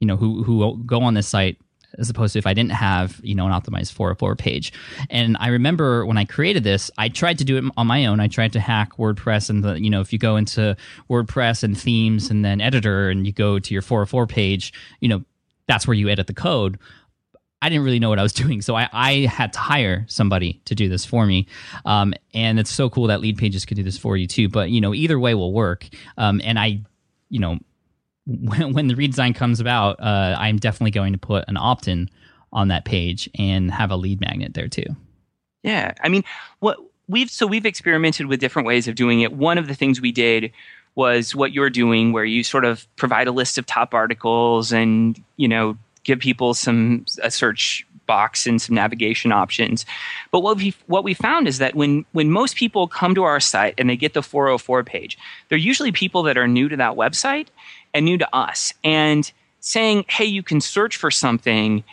you 0.01 0.07
know, 0.07 0.17
who 0.17 0.43
who 0.43 0.83
go 0.85 1.03
on 1.03 1.15
this 1.15 1.29
site 1.29 1.59
as 1.99 2.09
opposed 2.09 2.33
to 2.33 2.39
if 2.39 2.47
I 2.47 2.55
didn't 2.55 2.73
have 2.73 3.21
you 3.23 3.35
know 3.35 3.47
an 3.47 3.53
optimized 3.53 3.93
404 3.93 4.37
page. 4.37 4.73
And 5.11 5.37
I 5.41 5.49
remember 5.49 6.07
when 6.07 6.17
I 6.17 6.25
created 6.25 6.65
this, 6.65 6.91
I 6.99 7.09
tried 7.09 7.39
to 7.39 7.45
do 7.45 7.57
it 7.57 7.65
on 7.77 7.87
my 7.87 8.07
own. 8.07 8.21
I 8.21 8.29
tried 8.29 8.53
to 8.55 8.61
hack 8.61 8.97
WordPress, 8.97 9.51
and 9.51 9.63
the 9.63 9.81
you 9.81 9.91
know 9.91 10.01
if 10.01 10.13
you 10.13 10.19
go 10.19 10.37
into 10.37 10.77
WordPress 11.11 11.63
and 11.63 11.79
themes 11.79 12.31
and 12.31 12.45
then 12.45 12.61
editor, 12.61 13.11
and 13.11 13.27
you 13.27 13.33
go 13.33 13.59
to 13.59 13.75
your 13.75 13.83
404 13.83 14.27
page, 14.27 14.73
you 15.01 15.09
know 15.09 15.23
that's 15.67 15.87
where 15.87 15.95
you 15.95 16.09
edit 16.09 16.27
the 16.27 16.35
code. 16.35 16.79
I 17.63 17.69
didn't 17.69 17.85
really 17.85 18.01
know 18.01 18.11
what 18.11 18.19
I 18.19 18.23
was 18.23 18.33
doing, 18.45 18.61
so 18.61 18.75
I, 18.75 18.89
I 18.93 19.13
had 19.21 19.53
to 19.55 19.59
hire 19.59 20.05
somebody 20.09 20.61
to 20.67 20.75
do 20.75 20.89
this 20.89 21.05
for 21.05 21.25
me. 21.25 21.47
Um, 21.87 22.13
and 22.35 22.59
it's 22.59 22.71
so 22.71 22.91
cool 22.91 23.07
that 23.07 23.21
lead 23.21 23.39
pages 23.39 23.65
could 23.65 23.77
do 23.77 23.83
this 23.83 23.97
for 23.97 24.17
you 24.17 24.27
too. 24.27 24.49
But 24.49 24.71
you 24.71 24.81
know, 24.81 24.93
either 24.93 25.19
way 25.19 25.35
will 25.35 25.53
work. 25.53 25.89
Um, 26.19 26.41
and 26.45 26.59
I, 26.59 26.81
you 27.31 27.39
know, 27.39 27.59
when, 28.27 28.75
when 28.75 28.89
the 28.89 28.95
redesign 28.95 29.35
comes 29.35 29.61
about, 29.61 29.99
uh, 30.01 30.37
I'm 30.39 30.59
definitely 30.59 30.91
going 30.91 31.13
to 31.13 31.19
put 31.19 31.45
an 31.49 31.57
opt-in 31.57 32.11
on 32.53 32.69
that 32.69 32.85
page 32.85 33.31
and 33.39 33.71
have 33.71 33.91
a 33.91 33.97
lead 33.97 34.21
magnet 34.21 34.55
there 34.55 34.69
too. 34.69 34.85
Yeah, 35.63 35.95
I 36.03 36.09
mean, 36.09 36.25
what 36.59 36.79
we've 37.09 37.31
so 37.31 37.47
we've 37.47 37.67
experimented 37.67 38.27
with 38.27 38.41
different 38.41 38.67
ways 38.67 38.89
of 38.89 38.95
doing 38.95 39.21
it. 39.21 39.33
One 39.33 39.59
of 39.59 39.69
the 39.69 39.75
things 39.75 40.01
we 40.01 40.13
did 40.13 40.53
was 40.95 41.35
what 41.35 41.53
you're 41.53 41.71
doing, 41.71 42.13
where 42.13 42.25
you 42.25 42.45
sort 42.45 42.65
of 42.65 42.87
provide 42.97 43.29
a 43.29 43.33
list 43.33 43.59
of 43.59 43.67
top 43.67 43.95
articles 43.95 44.73
and 44.73 45.23
you 45.37 45.49
know 45.49 45.79
give 46.05 46.19
people 46.19 46.55
some 46.55 47.05
a 47.23 47.31
search 47.31 47.87
box 48.07 48.47
and 48.47 48.61
some 48.61 48.75
navigation 48.75 49.33
options. 49.33 49.87
But 50.31 50.41
what 50.41 50.57
we 50.57 50.75
what 50.87 51.05
we 51.05 51.15
found 51.15 51.49
is 51.49 51.59
that 51.59 51.75
when 51.75 52.05
when 52.13 52.31
most 52.31 52.57
people 52.57 52.89
come 52.89 53.15
to 53.15 53.23
our 53.23 53.41
site 53.41 53.75
and 53.79 53.89
they 53.89 53.97
get 53.97 54.15
the 54.15 54.23
404 54.23 54.85
page, 54.85 55.19
they're 55.49 55.59
usually 55.59 55.93
people 55.93 56.23
that 56.25 56.37
are 56.37 56.49
new 56.49 56.69
to 56.69 56.77
that 56.77 56.95
website 56.95 57.49
and 57.95 58.05
new 58.05 58.19
to 58.19 58.37
us, 58.37 58.73
and 58.83 59.33
saying, 59.61 60.05
"Hey, 60.09 60.25
you 60.25 60.43
can 60.43 60.61
search 60.61 60.97
for 60.97 61.11
something." 61.11 61.85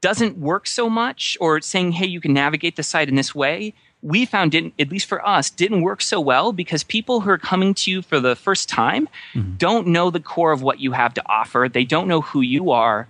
doesn't 0.00 0.38
work 0.38 0.66
so 0.66 0.88
much 0.88 1.36
or 1.40 1.60
saying 1.60 1.90
hey 1.92 2.06
you 2.06 2.20
can 2.20 2.32
navigate 2.32 2.76
the 2.76 2.82
site 2.82 3.08
in 3.08 3.16
this 3.16 3.34
way 3.34 3.74
we 4.02 4.24
found 4.24 4.52
didn't 4.52 4.74
at 4.78 4.90
least 4.90 5.06
for 5.06 5.26
us 5.26 5.50
didn't 5.50 5.82
work 5.82 6.00
so 6.00 6.20
well 6.20 6.52
because 6.52 6.84
people 6.84 7.20
who 7.20 7.30
are 7.30 7.38
coming 7.38 7.74
to 7.74 7.90
you 7.90 8.02
for 8.02 8.20
the 8.20 8.36
first 8.36 8.68
time 8.68 9.08
don't 9.56 9.88
know 9.88 10.10
the 10.10 10.20
core 10.20 10.52
of 10.52 10.62
what 10.62 10.78
you 10.78 10.92
have 10.92 11.12
to 11.14 11.22
offer. 11.26 11.68
They 11.72 11.84
don't 11.84 12.06
know 12.06 12.20
who 12.20 12.40
you 12.40 12.70
are. 12.70 13.08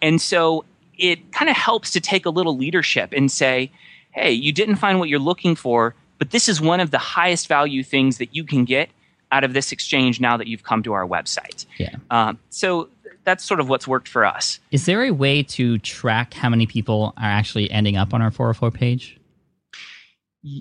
And 0.00 0.20
so 0.20 0.64
it 0.96 1.32
kind 1.32 1.50
of 1.50 1.56
helps 1.56 1.90
to 1.90 2.00
take 2.00 2.24
a 2.26 2.30
little 2.30 2.56
leadership 2.56 3.12
and 3.12 3.30
say 3.30 3.70
hey 4.12 4.32
you 4.32 4.52
didn't 4.52 4.76
find 4.76 4.98
what 4.98 5.08
you're 5.08 5.18
looking 5.18 5.54
for 5.54 5.94
but 6.18 6.30
this 6.30 6.48
is 6.48 6.60
one 6.60 6.80
of 6.80 6.90
the 6.90 6.98
highest 6.98 7.48
value 7.48 7.82
things 7.82 8.18
that 8.18 8.34
you 8.34 8.44
can 8.44 8.64
get 8.64 8.90
out 9.32 9.44
of 9.44 9.54
this 9.54 9.72
exchange 9.72 10.20
now 10.20 10.36
that 10.36 10.46
you've 10.46 10.64
come 10.64 10.82
to 10.82 10.92
our 10.92 11.06
website. 11.06 11.66
Yeah. 11.78 11.94
um, 12.10 12.38
so 12.50 12.88
that's 13.24 13.44
sort 13.44 13.60
of 13.60 13.68
what's 13.68 13.86
worked 13.86 14.08
for 14.08 14.24
us. 14.24 14.60
Is 14.70 14.86
there 14.86 15.02
a 15.02 15.10
way 15.10 15.42
to 15.44 15.78
track 15.78 16.34
how 16.34 16.48
many 16.48 16.66
people 16.66 17.14
are 17.16 17.28
actually 17.28 17.70
ending 17.70 17.96
up 17.96 18.12
on 18.12 18.22
our 18.22 18.30
404 18.30 18.70
page? 18.70 19.19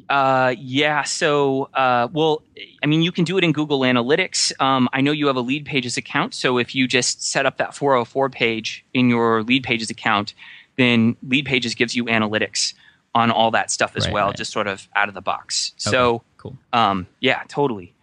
Uh, 0.09 0.53
yeah. 0.57 1.03
So, 1.03 1.69
uh, 1.73 2.09
well, 2.11 2.43
I 2.83 2.85
mean, 2.85 3.01
you 3.01 3.11
can 3.11 3.23
do 3.23 3.37
it 3.37 3.43
in 3.43 3.53
Google 3.53 3.79
Analytics. 3.81 4.51
Um, 4.61 4.89
I 4.91 4.99
know 5.01 5.11
you 5.11 5.27
have 5.27 5.37
a 5.37 5.41
Lead 5.41 5.65
Pages 5.65 5.95
account, 5.97 6.33
so 6.33 6.57
if 6.57 6.75
you 6.75 6.87
just 6.87 7.23
set 7.23 7.45
up 7.45 7.57
that 7.57 7.73
404 7.73 8.29
page 8.29 8.85
in 8.93 9.09
your 9.09 9.43
Lead 9.43 9.63
Pages 9.63 9.89
account, 9.89 10.33
then 10.77 11.15
Lead 11.27 11.45
Pages 11.45 11.75
gives 11.75 11.95
you 11.95 12.05
analytics 12.05 12.73
on 13.15 13.31
all 13.31 13.51
that 13.51 13.71
stuff 13.71 13.95
as 13.95 14.05
Right, 14.05 14.13
well, 14.13 14.27
right. 14.27 14.35
just 14.37 14.51
sort 14.51 14.67
of 14.67 14.87
out 14.95 15.07
of 15.07 15.15
the 15.15 15.21
box. 15.21 15.71
Okay, 15.75 15.91
So, 15.91 16.23
cool. 16.37 16.57
um, 16.73 17.07
yeah, 17.21 17.43
totally. 17.47 17.93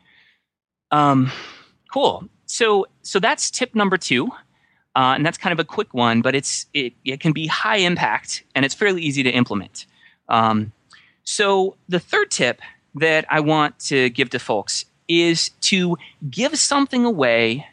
Um, 0.91 1.31
cool. 1.93 2.25
So, 2.47 2.87
so 3.03 3.19
that's 3.21 3.51
tip 3.51 3.75
number 3.75 3.97
two. 3.97 4.29
Uh, 4.95 5.13
and 5.15 5.27
that's 5.27 5.37
kind 5.37 5.53
of 5.53 5.61
a 5.61 5.65
quick 5.65 5.93
one, 5.93 6.23
but 6.23 6.35
it's 6.35 6.65
it, 6.73 6.95
it 7.05 7.21
can 7.21 7.33
be 7.33 7.47
high 7.47 7.77
impact 7.77 8.43
and 8.55 8.65
it's 8.65 8.75
fairly 8.75 9.03
easy 9.03 9.23
to 9.23 9.29
implement. 9.31 9.85
Um, 10.31 10.73
so 11.27 11.77
the 11.89 12.01
third 12.01 12.31
tip 12.31 12.61
that 12.95 13.27
I 13.29 13.41
want 13.41 13.79
to 13.81 14.09
give 14.11 14.31
to 14.31 14.39
folks 14.39 14.87
is 15.09 15.51
to 15.61 15.99
give 16.31 16.59
something 16.59 17.05
away 17.05 17.67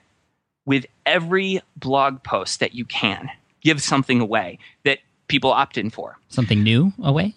with 0.66 0.86
every 1.06 1.62
blog 1.78 2.24
post 2.24 2.60
that 2.60 2.74
you 2.74 2.86
can. 2.86 3.30
Give 3.62 3.82
something 3.82 4.20
away 4.20 4.60
that 4.84 4.99
people 5.28 5.51
opt 5.51 5.78
in 5.78 5.89
for. 5.89 6.18
Something 6.30 6.64
new 6.64 6.93
away? 7.01 7.34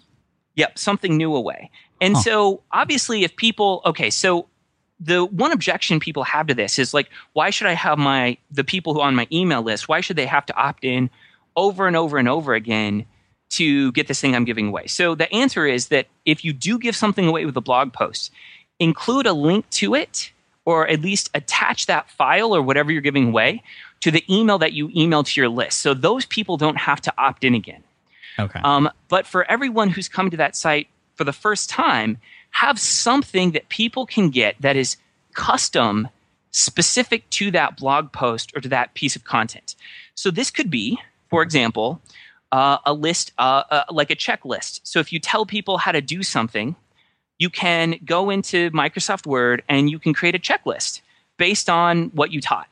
Yep, 0.55 0.77
something 0.77 1.15
new 1.17 1.35
away. 1.35 1.69
And 2.01 2.15
Huh. 2.15 2.21
so 2.21 2.63
obviously 2.71 3.23
if 3.23 3.35
people 3.35 3.81
okay, 3.85 4.09
so 4.09 4.47
the 4.99 5.25
one 5.25 5.51
objection 5.51 5.99
people 5.99 6.23
have 6.23 6.47
to 6.47 6.55
this 6.55 6.79
is 6.79 6.93
like 6.93 7.09
why 7.33 7.51
should 7.51 7.67
I 7.67 7.73
have 7.73 7.99
my 7.99 8.37
the 8.51 8.63
people 8.63 8.93
who 8.93 9.01
are 9.01 9.07
on 9.07 9.15
my 9.15 9.27
email 9.31 9.61
list, 9.61 9.87
why 9.87 10.01
should 10.01 10.15
they 10.17 10.25
have 10.25 10.45
to 10.47 10.55
opt 10.55 10.83
in 10.83 11.09
over 11.55 11.87
and 11.87 11.95
over 11.95 12.17
and 12.17 12.27
over 12.27 12.53
again 12.55 13.05
to 13.49 13.91
get 13.93 14.07
this 14.07 14.19
thing 14.19 14.35
I'm 14.35 14.45
giving 14.45 14.67
away? 14.67 14.87
So 14.87 15.15
the 15.15 15.31
answer 15.33 15.65
is 15.65 15.87
that 15.87 16.07
if 16.25 16.43
you 16.43 16.53
do 16.53 16.77
give 16.77 16.95
something 16.95 17.27
away 17.27 17.45
with 17.45 17.55
a 17.57 17.61
blog 17.61 17.93
post, 17.93 18.31
include 18.79 19.25
a 19.25 19.33
link 19.33 19.69
to 19.71 19.95
it 19.95 20.31
or 20.65 20.87
at 20.87 21.01
least 21.01 21.29
attach 21.33 21.85
that 21.85 22.09
file 22.09 22.53
or 22.53 22.61
whatever 22.61 22.91
you're 22.91 23.01
giving 23.01 23.29
away 23.29 23.63
to 24.01 24.11
the 24.11 24.23
email 24.29 24.57
that 24.57 24.73
you 24.73 24.91
email 24.95 25.23
to 25.23 25.39
your 25.39 25.49
list. 25.49 25.79
So 25.79 25.93
those 25.93 26.25
people 26.25 26.57
don't 26.57 26.77
have 26.77 27.01
to 27.01 27.13
opt 27.17 27.43
in 27.43 27.55
again. 27.55 27.83
Okay. 28.37 28.59
Um, 28.63 28.89
but 29.07 29.25
for 29.25 29.49
everyone 29.49 29.89
who's 29.89 30.09
come 30.09 30.29
to 30.29 30.37
that 30.37 30.55
site 30.55 30.87
for 31.15 31.23
the 31.23 31.33
first 31.33 31.69
time, 31.69 32.17
have 32.51 32.79
something 32.79 33.51
that 33.51 33.69
people 33.69 34.05
can 34.05 34.29
get 34.29 34.55
that 34.59 34.75
is 34.75 34.97
custom, 35.33 36.09
specific 36.51 37.29
to 37.29 37.51
that 37.51 37.77
blog 37.77 38.11
post 38.11 38.51
or 38.55 38.61
to 38.61 38.69
that 38.69 38.93
piece 38.93 39.15
of 39.15 39.23
content. 39.23 39.75
So 40.15 40.31
this 40.31 40.51
could 40.51 40.69
be, 40.69 40.99
for 41.29 41.41
example, 41.41 42.01
uh, 42.51 42.77
a 42.85 42.93
list 42.93 43.31
uh, 43.37 43.63
uh, 43.69 43.83
like 43.91 44.09
a 44.11 44.15
checklist. 44.15 44.81
So 44.83 44.99
if 44.99 45.11
you 45.11 45.19
tell 45.19 45.45
people 45.45 45.77
how 45.77 45.91
to 45.91 46.01
do 46.01 46.23
something, 46.23 46.75
you 47.37 47.49
can 47.49 47.95
go 48.05 48.29
into 48.29 48.71
Microsoft 48.71 49.25
Word 49.25 49.63
and 49.69 49.89
you 49.89 49.99
can 49.99 50.13
create 50.13 50.35
a 50.35 50.39
checklist 50.39 51.01
based 51.37 51.69
on 51.69 52.05
what 52.09 52.31
you 52.31 52.41
taught. 52.41 52.67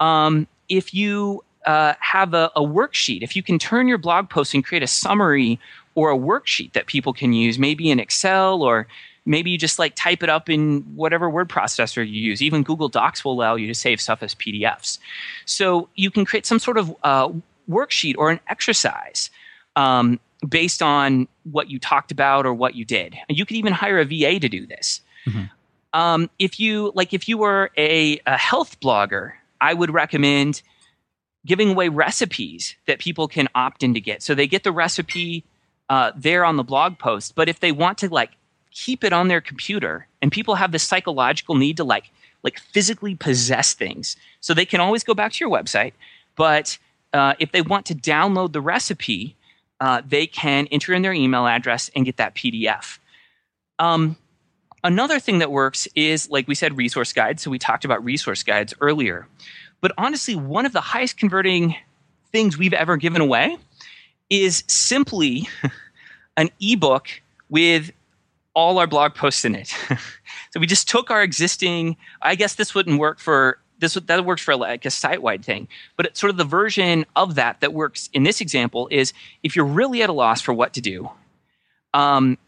Um, 0.00 0.46
if 0.68 0.92
you 0.92 1.42
uh, 1.66 1.94
have 2.00 2.34
a, 2.34 2.50
a 2.54 2.60
worksheet, 2.60 3.22
if 3.22 3.34
you 3.34 3.42
can 3.42 3.58
turn 3.58 3.88
your 3.88 3.98
blog 3.98 4.28
post 4.28 4.54
and 4.54 4.64
create 4.64 4.82
a 4.82 4.86
summary 4.86 5.58
or 5.94 6.10
a 6.10 6.16
worksheet 6.16 6.72
that 6.72 6.86
people 6.86 7.12
can 7.12 7.32
use, 7.32 7.58
maybe 7.58 7.90
in 7.90 7.98
Excel 7.98 8.62
or 8.62 8.86
maybe 9.24 9.50
you 9.50 9.58
just 9.58 9.78
like 9.78 9.94
type 9.96 10.22
it 10.22 10.28
up 10.28 10.48
in 10.48 10.82
whatever 10.94 11.28
word 11.28 11.48
processor 11.48 12.06
you 12.06 12.20
use. 12.20 12.42
Even 12.42 12.62
Google 12.62 12.88
Docs 12.88 13.24
will 13.24 13.32
allow 13.32 13.56
you 13.56 13.66
to 13.66 13.74
save 13.74 14.00
stuff 14.00 14.22
as 14.22 14.34
PDFs. 14.34 14.98
So 15.44 15.88
you 15.94 16.10
can 16.10 16.24
create 16.24 16.46
some 16.46 16.58
sort 16.58 16.78
of 16.78 16.94
uh, 17.02 17.32
worksheet 17.68 18.14
or 18.18 18.30
an 18.30 18.40
exercise 18.48 19.30
um, 19.76 20.18
based 20.48 20.82
on 20.82 21.28
what 21.44 21.70
you 21.70 21.78
talked 21.78 22.10
about 22.10 22.46
or 22.46 22.54
what 22.54 22.74
you 22.74 22.84
did. 22.84 23.16
And 23.28 23.38
you 23.38 23.46
could 23.46 23.56
even 23.56 23.72
hire 23.72 23.98
a 23.98 24.04
VA 24.04 24.38
to 24.40 24.48
do 24.48 24.66
this. 24.66 25.00
Um, 25.92 26.28
if 26.38 26.60
you 26.60 26.92
like, 26.94 27.14
if 27.14 27.28
you 27.28 27.38
were 27.38 27.70
a, 27.76 28.20
a 28.26 28.36
health 28.36 28.78
blogger, 28.80 29.32
I 29.60 29.72
would 29.72 29.90
recommend 29.90 30.62
giving 31.46 31.70
away 31.70 31.88
recipes 31.88 32.74
that 32.86 32.98
people 32.98 33.28
can 33.28 33.48
opt 33.54 33.82
in 33.82 33.94
to 33.94 34.00
get. 34.00 34.22
So 34.22 34.34
they 34.34 34.46
get 34.46 34.64
the 34.64 34.72
recipe 34.72 35.44
uh, 35.88 36.12
there 36.16 36.44
on 36.44 36.56
the 36.56 36.64
blog 36.64 36.98
post, 36.98 37.34
but 37.34 37.48
if 37.48 37.60
they 37.60 37.72
want 37.72 37.98
to 37.98 38.08
like 38.08 38.32
keep 38.72 39.04
it 39.04 39.12
on 39.12 39.28
their 39.28 39.40
computer, 39.40 40.06
and 40.20 40.30
people 40.30 40.56
have 40.56 40.72
this 40.72 40.82
psychological 40.82 41.54
need 41.54 41.76
to 41.78 41.84
like 41.84 42.10
like 42.42 42.58
physically 42.58 43.14
possess 43.14 43.72
things, 43.72 44.16
so 44.40 44.52
they 44.52 44.66
can 44.66 44.80
always 44.80 45.02
go 45.04 45.14
back 45.14 45.32
to 45.32 45.44
your 45.44 45.50
website. 45.50 45.92
But 46.34 46.78
uh, 47.16 47.34
if 47.38 47.50
they 47.52 47.62
want 47.62 47.86
to 47.86 47.94
download 47.94 48.52
the 48.52 48.60
recipe, 48.60 49.34
uh, 49.80 50.02
they 50.06 50.26
can 50.26 50.68
enter 50.70 50.92
in 50.92 51.02
their 51.02 51.12
email 51.12 51.46
address 51.46 51.90
and 51.96 52.04
get 52.04 52.18
that 52.18 52.34
PDF. 52.34 52.98
Um, 53.78 54.16
another 54.84 55.18
thing 55.18 55.38
that 55.38 55.50
works 55.50 55.88
is, 55.94 56.30
like 56.30 56.46
we 56.46 56.54
said, 56.54 56.76
resource 56.76 57.12
guides. 57.12 57.42
So 57.42 57.50
we 57.50 57.58
talked 57.58 57.84
about 57.84 58.04
resource 58.04 58.42
guides 58.42 58.74
earlier. 58.80 59.26
But 59.80 59.92
honestly, 59.98 60.36
one 60.36 60.66
of 60.66 60.72
the 60.72 60.80
highest 60.80 61.18
converting 61.18 61.76
things 62.32 62.58
we've 62.58 62.72
ever 62.72 62.96
given 62.96 63.20
away 63.20 63.56
is 64.30 64.64
simply 64.66 65.48
an 66.36 66.50
ebook 66.60 67.08
with 67.48 67.92
all 68.54 68.78
our 68.78 68.86
blog 68.86 69.14
posts 69.14 69.44
in 69.44 69.54
it. 69.54 69.68
so 70.50 70.60
we 70.60 70.66
just 70.66 70.88
took 70.88 71.10
our 71.10 71.22
existing. 71.22 71.96
I 72.22 72.34
guess 72.34 72.54
this 72.54 72.74
wouldn't 72.74 72.98
work 72.98 73.18
for 73.18 73.58
this. 73.78 73.94
That 73.94 74.24
works 74.24 74.42
for 74.42 74.56
like 74.56 74.84
a 74.84 74.90
site 74.90 75.22
wide 75.22 75.44
thing, 75.44 75.68
but 75.96 76.16
sort 76.16 76.30
of 76.30 76.36
the 76.36 76.44
version 76.44 77.06
of 77.14 77.34
that 77.36 77.60
that 77.60 77.72
works 77.72 78.08
in 78.12 78.22
this 78.22 78.40
example 78.40 78.88
is 78.90 79.12
if 79.42 79.56
you're 79.56 79.64
really 79.64 80.02
at 80.02 80.10
a 80.10 80.12
loss 80.12 80.40
for 80.40 80.52
what 80.52 80.74
to 80.74 80.80
do, 80.80 81.10
um, 81.94 82.38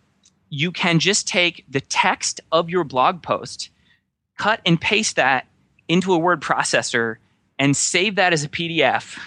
you 0.51 0.72
can 0.72 0.99
just 0.99 1.29
take 1.29 1.64
the 1.68 1.81
text 1.81 2.41
of 2.53 2.70
your 2.70 2.85
blog 2.85 3.22
post, 3.22 3.70
cut 4.37 4.61
and 4.64 4.81
paste 4.81 5.16
that 5.16 5.47
into 5.89 6.12
a 6.12 6.18
word 6.18 6.41
processor, 6.41 7.16
and 7.59 7.76
save 7.76 8.16
that 8.16 8.33
as 8.33 8.45
a 8.45 8.49
PDF, 8.49 9.18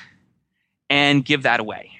and 0.89 1.25
give 1.25 1.43
that 1.43 1.59
away. 1.59 1.91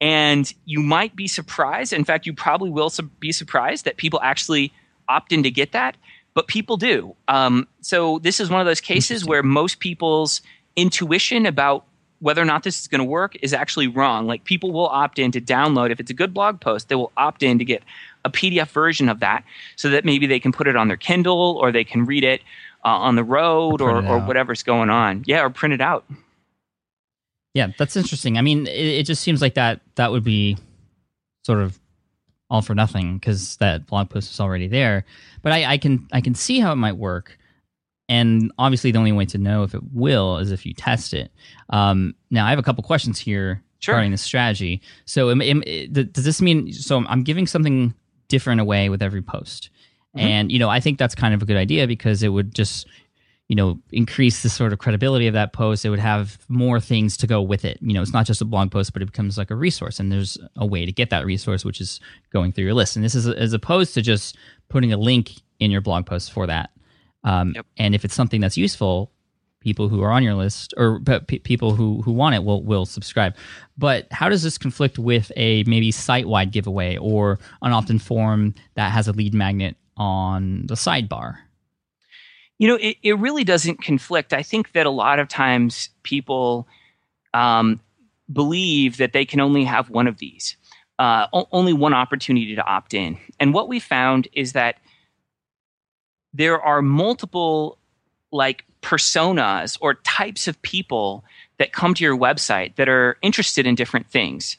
And 0.00 0.52
you 0.64 0.80
might 0.80 1.16
be 1.16 1.26
surprised. 1.26 1.92
In 1.92 2.04
fact, 2.04 2.26
you 2.26 2.34
probably 2.34 2.70
will 2.70 2.90
be 3.18 3.32
surprised 3.32 3.84
that 3.84 3.96
people 3.96 4.20
actually 4.22 4.72
opt 5.08 5.32
in 5.32 5.42
to 5.44 5.50
get 5.50 5.72
that, 5.72 5.96
but 6.36 6.48
people 6.48 6.76
do. 6.76 7.16
Um, 7.28 7.66
so 7.80 8.18
this 8.18 8.40
is 8.40 8.50
one 8.50 8.60
of 8.60 8.66
those 8.66 8.82
cases 8.82 9.24
where 9.24 9.42
most 9.42 9.80
people's 9.80 10.42
intuition 10.76 11.46
about 11.46 11.86
whether 12.18 12.42
or 12.42 12.44
not 12.44 12.62
this 12.62 12.78
is 12.78 12.88
going 12.88 12.98
to 12.98 13.06
work 13.06 13.36
is 13.40 13.54
actually 13.54 13.88
wrong. 13.88 14.26
Like 14.26 14.44
people 14.44 14.70
will 14.70 14.88
opt 14.88 15.18
in 15.18 15.32
to 15.32 15.40
download 15.40 15.90
if 15.90 15.98
it's 15.98 16.10
a 16.10 16.14
good 16.14 16.34
blog 16.34 16.60
post, 16.60 16.90
they 16.90 16.94
will 16.94 17.10
opt 17.16 17.42
in 17.42 17.58
to 17.58 17.64
get 17.64 17.82
a 18.26 18.30
PDF 18.30 18.68
version 18.68 19.08
of 19.08 19.20
that 19.20 19.44
so 19.76 19.88
that 19.88 20.04
maybe 20.04 20.26
they 20.26 20.38
can 20.38 20.52
put 20.52 20.68
it 20.68 20.76
on 20.76 20.88
their 20.88 20.98
Kindle 20.98 21.58
or 21.58 21.72
they 21.72 21.84
can 21.84 22.04
read 22.04 22.22
it 22.22 22.42
uh, 22.84 22.88
on 22.88 23.16
the 23.16 23.24
road 23.24 23.80
or, 23.80 24.04
or, 24.04 24.06
or 24.06 24.18
whatever's 24.18 24.62
going 24.62 24.90
on. 24.90 25.24
Yeah, 25.26 25.42
or 25.42 25.48
print 25.48 25.72
it 25.72 25.80
out. 25.80 26.04
Yeah, 27.54 27.68
that's 27.78 27.96
interesting. 27.96 28.36
I 28.36 28.42
mean, 28.42 28.66
it, 28.66 28.86
it 28.86 29.02
just 29.04 29.22
seems 29.22 29.40
like 29.40 29.54
that 29.54 29.80
that 29.94 30.12
would 30.12 30.24
be 30.24 30.58
sort 31.46 31.60
of 31.60 31.78
all 32.50 32.62
for 32.62 32.74
nothing 32.74 33.18
because 33.18 33.56
that 33.56 33.86
blog 33.86 34.10
post 34.10 34.30
is 34.30 34.40
already 34.40 34.68
there. 34.68 35.04
But 35.42 35.52
I, 35.52 35.72
I 35.72 35.78
can 35.78 36.06
I 36.12 36.20
can 36.20 36.34
see 36.34 36.60
how 36.60 36.72
it 36.72 36.76
might 36.76 36.96
work. 36.96 37.38
And 38.08 38.52
obviously, 38.58 38.92
the 38.92 38.98
only 38.98 39.12
way 39.12 39.24
to 39.26 39.38
know 39.38 39.64
if 39.64 39.74
it 39.74 39.82
will 39.92 40.38
is 40.38 40.52
if 40.52 40.64
you 40.64 40.72
test 40.72 41.12
it. 41.12 41.32
Um, 41.70 42.14
now, 42.30 42.46
I 42.46 42.50
have 42.50 42.58
a 42.58 42.62
couple 42.62 42.84
questions 42.84 43.18
here 43.18 43.62
sure. 43.80 43.94
regarding 43.94 44.12
this 44.12 44.22
strategy. 44.22 44.80
So, 45.06 45.30
am, 45.30 45.42
am, 45.42 45.62
does 45.90 46.24
this 46.24 46.40
mean 46.40 46.72
so 46.72 47.04
I'm 47.06 47.24
giving 47.24 47.48
something 47.48 47.94
different 48.28 48.60
away 48.60 48.88
with 48.88 49.02
every 49.02 49.22
post? 49.22 49.70
Mm-hmm. 50.16 50.26
And 50.26 50.52
you 50.52 50.60
know, 50.60 50.68
I 50.68 50.78
think 50.78 50.98
that's 50.98 51.16
kind 51.16 51.34
of 51.34 51.42
a 51.42 51.46
good 51.46 51.56
idea 51.56 51.88
because 51.88 52.22
it 52.22 52.28
would 52.28 52.54
just 52.54 52.86
you 53.48 53.54
know 53.56 53.78
increase 53.92 54.42
the 54.42 54.48
sort 54.48 54.72
of 54.72 54.78
credibility 54.78 55.26
of 55.26 55.34
that 55.34 55.52
post 55.52 55.84
it 55.84 55.90
would 55.90 55.98
have 55.98 56.38
more 56.48 56.80
things 56.80 57.16
to 57.16 57.26
go 57.26 57.40
with 57.40 57.64
it. 57.64 57.78
You 57.80 57.94
know 57.94 58.02
it's 58.02 58.12
not 58.12 58.26
just 58.26 58.40
a 58.40 58.44
blog 58.44 58.70
post 58.70 58.92
but 58.92 59.02
it 59.02 59.06
becomes 59.06 59.38
like 59.38 59.50
a 59.50 59.54
resource 59.54 60.00
and 60.00 60.10
there's 60.10 60.38
a 60.56 60.66
way 60.66 60.84
to 60.84 60.92
get 60.92 61.10
that 61.10 61.26
resource 61.26 61.64
which 61.64 61.80
is 61.80 62.00
going 62.32 62.52
through 62.52 62.64
your 62.64 62.74
list. 62.74 62.96
And 62.96 63.04
this 63.04 63.14
is 63.14 63.28
as 63.28 63.52
opposed 63.52 63.94
to 63.94 64.02
just 64.02 64.36
putting 64.68 64.92
a 64.92 64.96
link 64.96 65.32
in 65.60 65.70
your 65.70 65.80
blog 65.80 66.06
post 66.06 66.32
for 66.32 66.46
that. 66.46 66.70
Um, 67.24 67.52
yep. 67.56 67.66
and 67.76 67.94
if 67.94 68.04
it's 68.04 68.14
something 68.14 68.40
that's 68.40 68.56
useful 68.56 69.10
people 69.66 69.88
who 69.88 70.00
are 70.00 70.12
on 70.12 70.22
your 70.22 70.34
list 70.34 70.72
or 70.76 71.00
p- 71.00 71.40
people 71.40 71.74
who 71.74 72.00
who 72.02 72.12
want 72.12 72.36
it 72.36 72.44
will 72.44 72.62
will 72.62 72.86
subscribe. 72.86 73.34
But 73.76 74.06
how 74.12 74.28
does 74.28 74.44
this 74.44 74.58
conflict 74.58 74.96
with 74.96 75.32
a 75.36 75.64
maybe 75.64 75.90
site-wide 75.90 76.52
giveaway 76.52 76.96
or 76.98 77.40
an 77.62 77.72
opt-in 77.72 77.98
form 77.98 78.54
that 78.74 78.92
has 78.92 79.08
a 79.08 79.12
lead 79.12 79.34
magnet 79.34 79.76
on 79.96 80.66
the 80.66 80.74
sidebar 80.74 81.38
you 82.58 82.68
know, 82.68 82.76
it, 82.76 82.96
it 83.02 83.18
really 83.18 83.44
doesn't 83.44 83.82
conflict. 83.82 84.32
I 84.32 84.42
think 84.42 84.72
that 84.72 84.86
a 84.86 84.90
lot 84.90 85.18
of 85.18 85.28
times 85.28 85.90
people 86.02 86.66
um, 87.34 87.80
believe 88.32 88.96
that 88.96 89.12
they 89.12 89.24
can 89.24 89.40
only 89.40 89.64
have 89.64 89.90
one 89.90 90.06
of 90.06 90.18
these, 90.18 90.56
uh, 90.98 91.26
o- 91.32 91.48
only 91.52 91.72
one 91.72 91.94
opportunity 91.94 92.54
to 92.54 92.64
opt 92.64 92.94
in. 92.94 93.18
And 93.38 93.52
what 93.52 93.68
we 93.68 93.78
found 93.78 94.28
is 94.32 94.52
that 94.52 94.78
there 96.32 96.60
are 96.60 96.82
multiple 96.82 97.78
like 98.32 98.64
personas 98.82 99.76
or 99.80 99.94
types 99.94 100.48
of 100.48 100.60
people 100.62 101.24
that 101.58 101.72
come 101.72 101.94
to 101.94 102.04
your 102.04 102.16
website 102.16 102.76
that 102.76 102.88
are 102.88 103.16
interested 103.22 103.66
in 103.66 103.74
different 103.74 104.08
things. 104.10 104.56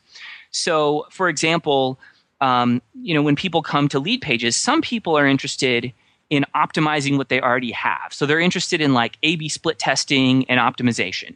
So, 0.51 1.05
for 1.11 1.29
example, 1.29 1.99
um, 2.41 2.81
you 2.93 3.13
know, 3.13 3.21
when 3.21 3.35
people 3.35 3.61
come 3.61 3.87
to 3.89 4.01
Leadpages, 4.01 4.53
some 4.53 4.81
people 4.81 5.17
are 5.17 5.27
interested 5.27 5.93
in 6.29 6.45
optimizing 6.55 7.17
what 7.17 7.29
they 7.29 7.41
already 7.41 7.71
have. 7.71 8.11
So 8.11 8.25
they're 8.25 8.39
interested 8.39 8.81
in 8.81 8.93
like 8.93 9.17
A 9.23 9.35
B 9.35 9.49
split 9.49 9.79
testing 9.79 10.49
and 10.49 10.59
optimization. 10.59 11.35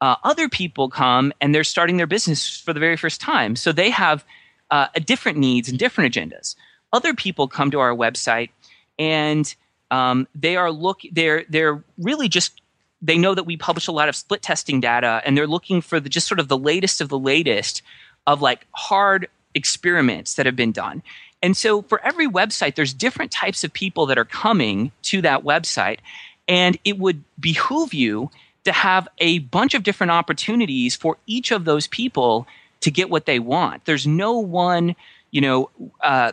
Uh, 0.00 0.16
other 0.24 0.48
people 0.48 0.88
come 0.88 1.32
and 1.40 1.54
they're 1.54 1.64
starting 1.64 1.96
their 1.96 2.06
business 2.06 2.58
for 2.60 2.72
the 2.72 2.80
very 2.80 2.96
first 2.96 3.20
time. 3.20 3.54
So 3.56 3.72
they 3.72 3.90
have 3.90 4.24
uh, 4.70 4.88
different 5.04 5.38
needs 5.38 5.68
and 5.68 5.78
different 5.78 6.12
agendas. 6.12 6.56
Other 6.92 7.14
people 7.14 7.46
come 7.46 7.70
to 7.70 7.80
our 7.80 7.94
website 7.94 8.50
and 8.98 9.54
um, 9.90 10.26
they 10.34 10.56
are 10.56 10.72
look 10.72 11.00
they're 11.12 11.44
they're 11.48 11.82
really 11.98 12.28
just 12.28 12.60
they 13.00 13.18
know 13.18 13.34
that 13.34 13.44
we 13.44 13.56
publish 13.56 13.88
a 13.88 13.92
lot 13.92 14.08
of 14.08 14.16
split 14.16 14.42
testing 14.42 14.80
data 14.80 15.20
and 15.24 15.36
they're 15.36 15.46
looking 15.46 15.80
for 15.80 16.00
the 16.00 16.08
just 16.08 16.26
sort 16.26 16.40
of 16.40 16.48
the 16.48 16.58
latest 16.58 17.00
of 17.00 17.08
the 17.08 17.18
latest 17.18 17.82
of 18.26 18.40
like 18.40 18.66
hard 18.72 19.28
experiments 19.54 20.34
that 20.34 20.46
have 20.46 20.56
been 20.56 20.72
done 20.72 21.02
and 21.42 21.56
so 21.56 21.82
for 21.82 22.00
every 22.04 22.28
website, 22.28 22.76
there's 22.76 22.94
different 22.94 23.32
types 23.32 23.64
of 23.64 23.72
people 23.72 24.06
that 24.06 24.16
are 24.16 24.24
coming 24.24 24.92
to 25.02 25.20
that 25.22 25.42
website. 25.42 25.98
And 26.46 26.78
it 26.84 26.98
would 26.98 27.22
behoove 27.38 27.92
you 27.92 28.30
to 28.64 28.72
have 28.72 29.08
a 29.18 29.40
bunch 29.40 29.74
of 29.74 29.82
different 29.82 30.12
opportunities 30.12 30.94
for 30.94 31.18
each 31.26 31.50
of 31.50 31.64
those 31.64 31.88
people 31.88 32.46
to 32.80 32.90
get 32.90 33.10
what 33.10 33.26
they 33.26 33.40
want. 33.40 33.84
There's 33.84 34.06
no 34.06 34.38
one, 34.38 34.94
you 35.32 35.40
know, 35.40 35.70
uh, 36.00 36.32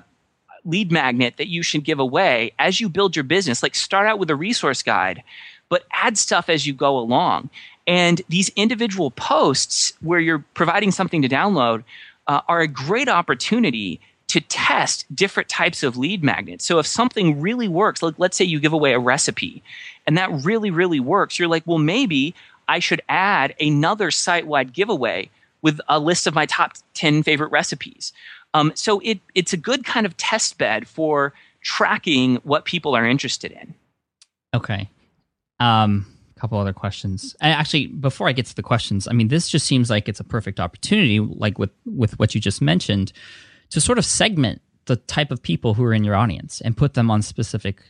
lead 0.66 0.92
magnet 0.92 1.36
that 1.38 1.48
you 1.48 1.64
should 1.64 1.84
give 1.84 2.00
away 2.00 2.52
as 2.60 2.80
you 2.80 2.90
build 2.90 3.16
your 3.16 3.24
business. 3.24 3.64
Like 3.64 3.76
start 3.76 4.08
out 4.08 4.20
with 4.20 4.30
a 4.30 4.36
resource 4.36 4.84
guide, 4.84 5.24
but 5.70 5.86
add 5.92 6.18
stuff 6.18 6.50
as 6.50 6.68
you 6.68 6.74
go 6.74 6.98
along. 6.98 7.50
And 7.88 8.22
these 8.30 8.50
individual 8.56 9.10
posts 9.12 9.94
where 10.02 10.20
you're 10.20 10.46
providing 10.54 10.92
something 10.92 11.24
to 11.24 11.30
download 11.30 11.84
uh, 12.28 12.42
are 12.48 12.62
a 12.62 12.68
great 12.68 13.10
opportunity 13.10 14.00
to 14.30 14.40
test 14.42 15.06
different 15.14 15.50
types 15.50 15.84
of 15.84 15.98
lead 15.98 16.24
magnets. 16.24 16.64
So 16.64 16.80
if 16.80 16.86
something 16.86 17.42
really 17.42 17.68
works, 17.68 18.02
like 18.02 18.16
let's 18.18 18.38
say 18.38 18.46
you 18.46 18.60
give 18.60 18.74
away 18.74 18.94
a 18.94 19.00
recipe 19.00 19.62
and 20.08 20.18
that 20.18 20.30
really, 20.44 20.72
really 20.72 21.00
works, 21.00 21.38
you're 21.38 21.48
like, 21.48 21.64
well, 21.66 21.80
maybe 21.80 22.36
I 22.68 22.80
should 22.80 23.02
add 23.10 23.56
another 23.60 24.12
site 24.12 24.46
wide 24.46 24.72
giveaway 24.72 25.30
with 25.64 25.82
a 25.90 26.00
list 26.00 26.28
of 26.28 26.36
my 26.36 26.46
top 26.46 26.74
10 26.94 27.24
favorite 27.24 27.52
recipes. 27.52 28.14
Um, 28.54 28.72
so 28.76 29.00
it, 29.04 29.20
it's 29.34 29.52
a 29.52 29.58
good 29.58 29.84
kind 29.84 30.06
of 30.06 30.16
test 30.18 30.58
bed 30.60 30.88
for 30.88 31.34
tracking 31.62 32.36
what 32.38 32.66
people 32.66 32.96
are 32.96 33.06
interested 33.08 33.52
in. 33.52 33.74
Okay. 34.54 34.90
Um, 35.60 36.06
a 36.38 36.40
couple 36.40 36.60
other 36.60 36.72
questions. 36.72 37.36
Actually, 37.42 37.88
before 37.88 38.30
I 38.30 38.32
get 38.32 38.46
to 38.46 38.56
the 38.56 38.64
questions, 38.64 39.08
I 39.08 39.12
mean, 39.14 39.28
this 39.28 39.50
just 39.50 39.66
seems 39.66 39.90
like 39.90 40.08
it's 40.08 40.20
a 40.20 40.24
perfect 40.24 40.60
opportunity, 40.60 41.20
like 41.20 41.60
with 41.60 41.72
with 41.86 42.18
what 42.18 42.34
you 42.34 42.40
just 42.40 42.62
mentioned, 42.62 43.12
to 43.72 43.82
sort 43.82 43.98
of 43.98 44.06
segment 44.06 44.62
the 44.86 44.96
type 44.96 45.32
of 45.32 45.42
people 45.42 45.74
who 45.74 45.84
are 45.84 45.94
in 45.94 46.04
your 46.04 46.16
audience 46.16 46.62
and 46.62 46.76
put 46.76 46.94
them 46.94 47.12
on 47.12 47.22
specific 47.22 47.84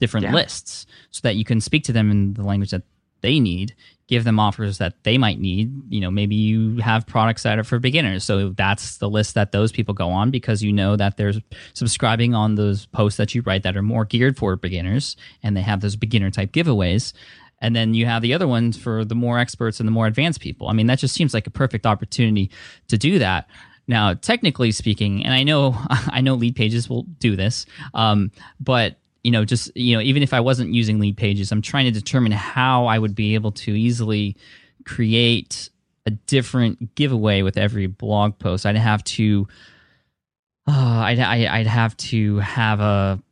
different 0.00 0.26
yeah. 0.26 0.34
lists 0.34 0.86
so 1.10 1.20
that 1.22 1.36
you 1.36 1.44
can 1.44 1.60
speak 1.60 1.84
to 1.84 1.92
them 1.92 2.10
in 2.10 2.34
the 2.34 2.42
language 2.42 2.70
that 2.70 2.82
they 3.22 3.38
need 3.38 3.74
give 4.12 4.24
them 4.24 4.38
offers 4.38 4.76
that 4.76 4.92
they 5.04 5.16
might 5.16 5.40
need. 5.40 5.72
You 5.90 6.02
know 6.02 6.10
maybe 6.10 6.34
you 6.34 6.76
have 6.82 7.06
products 7.06 7.44
that 7.44 7.58
are 7.58 7.64
for 7.64 7.78
beginners 7.78 8.24
so 8.24 8.50
that's 8.50 8.98
the 8.98 9.08
list 9.08 9.34
that 9.34 9.52
those 9.52 9.72
people 9.72 9.94
go 9.94 10.10
on 10.10 10.30
because 10.30 10.62
you 10.62 10.70
know 10.70 10.96
that 10.96 11.16
they're 11.16 11.32
subscribing 11.72 12.34
on 12.34 12.56
those 12.56 12.84
posts 12.86 13.16
that 13.16 13.34
you 13.34 13.40
write 13.42 13.62
that 13.62 13.74
are 13.74 13.82
more 13.82 14.04
geared 14.04 14.36
for 14.36 14.54
beginners 14.56 15.16
and 15.42 15.56
they 15.56 15.62
have 15.62 15.80
those 15.80 15.96
beginner 15.96 16.30
type 16.30 16.52
giveaways. 16.52 17.14
And 17.62 17.74
then 17.74 17.94
you 17.94 18.04
have 18.04 18.20
the 18.20 18.34
other 18.34 18.48
ones 18.48 18.76
for 18.76 19.04
the 19.04 19.14
more 19.14 19.38
experts 19.38 19.80
and 19.80 19.86
the 19.86 19.92
more 19.92 20.06
advanced 20.06 20.40
people. 20.40 20.68
I 20.68 20.74
mean 20.74 20.88
that 20.88 20.98
just 20.98 21.14
seems 21.14 21.32
like 21.32 21.46
a 21.46 21.50
perfect 21.50 21.86
opportunity 21.86 22.50
to 22.88 22.98
do 22.98 23.18
that 23.18 23.48
now, 23.86 24.14
technically 24.14 24.72
speaking, 24.72 25.24
and 25.24 25.34
I 25.34 25.42
know 25.42 25.74
I 25.90 26.20
know 26.20 26.36
Leadpages 26.36 26.88
will 26.88 27.02
do 27.02 27.36
this, 27.36 27.66
um, 27.94 28.30
but 28.60 28.96
you 29.22 29.30
know, 29.30 29.44
just 29.44 29.74
you 29.76 29.96
know, 29.96 30.02
even 30.02 30.22
if 30.22 30.32
I 30.32 30.40
wasn't 30.40 30.72
using 30.72 30.98
Leadpages, 30.98 31.52
I'm 31.52 31.62
trying 31.62 31.86
to 31.86 31.90
determine 31.90 32.32
how 32.32 32.86
I 32.86 32.98
would 32.98 33.14
be 33.14 33.34
able 33.34 33.52
to 33.52 33.72
easily 33.72 34.36
create 34.84 35.70
a 36.06 36.10
different 36.10 36.94
giveaway 36.94 37.42
with 37.42 37.56
every 37.56 37.86
blog 37.86 38.38
post. 38.38 38.66
I'd 38.66 38.76
have 38.76 39.04
to, 39.04 39.46
uh, 40.66 40.72
I'd 40.72 41.18
I'd 41.20 41.66
have 41.66 41.96
to 41.98 42.38
have 42.38 42.80
a 42.80 43.22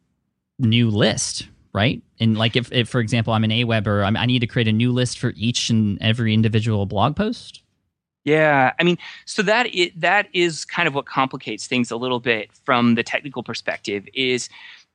new 0.58 0.90
list, 0.90 1.48
right? 1.72 2.02
And 2.20 2.36
like 2.36 2.56
if, 2.56 2.70
if 2.72 2.88
for 2.88 3.00
example, 3.00 3.32
I'm 3.32 3.44
an 3.44 3.50
Aweber, 3.50 4.16
I 4.16 4.26
need 4.26 4.40
to 4.40 4.46
create 4.46 4.68
a 4.68 4.72
new 4.72 4.92
list 4.92 5.18
for 5.18 5.32
each 5.36 5.70
and 5.70 5.98
every 6.00 6.34
individual 6.34 6.86
blog 6.86 7.16
post. 7.16 7.62
Yeah, 8.24 8.72
I 8.78 8.84
mean, 8.84 8.98
so 9.24 9.42
that 9.42 9.74
is, 9.74 9.90
that 9.96 10.28
is 10.34 10.64
kind 10.66 10.86
of 10.86 10.94
what 10.94 11.06
complicates 11.06 11.66
things 11.66 11.90
a 11.90 11.96
little 11.96 12.20
bit 12.20 12.50
from 12.64 12.94
the 12.94 13.02
technical 13.02 13.42
perspective. 13.42 14.06
Is 14.12 14.50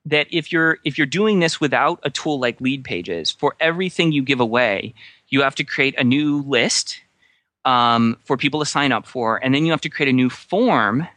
that 0.05 0.27
if 0.31 0.51
you're 0.51 0.77
if 0.85 0.97
you're 0.97 1.07
doing 1.07 1.39
this 1.39 1.59
without 1.59 1.99
a 2.03 2.09
tool 2.09 2.39
like 2.39 2.59
Leadpages 2.59 3.35
for 3.35 3.55
everything 3.59 4.11
you 4.11 4.21
give 4.21 4.39
away 4.39 4.93
you 5.29 5.41
have 5.41 5.55
to 5.55 5.63
create 5.63 5.97
a 5.99 6.03
new 6.03 6.43
list 6.43 7.01
um, 7.65 8.15
for 8.23 8.37
people 8.37 8.59
to 8.59 8.65
sign 8.65 8.91
up 8.91 9.05
for 9.07 9.43
and 9.43 9.53
then 9.53 9.65
you 9.65 9.71
have 9.71 9.81
to 9.81 9.89
create 9.89 10.09
a 10.09 10.13
new 10.13 10.29
form 10.29 11.07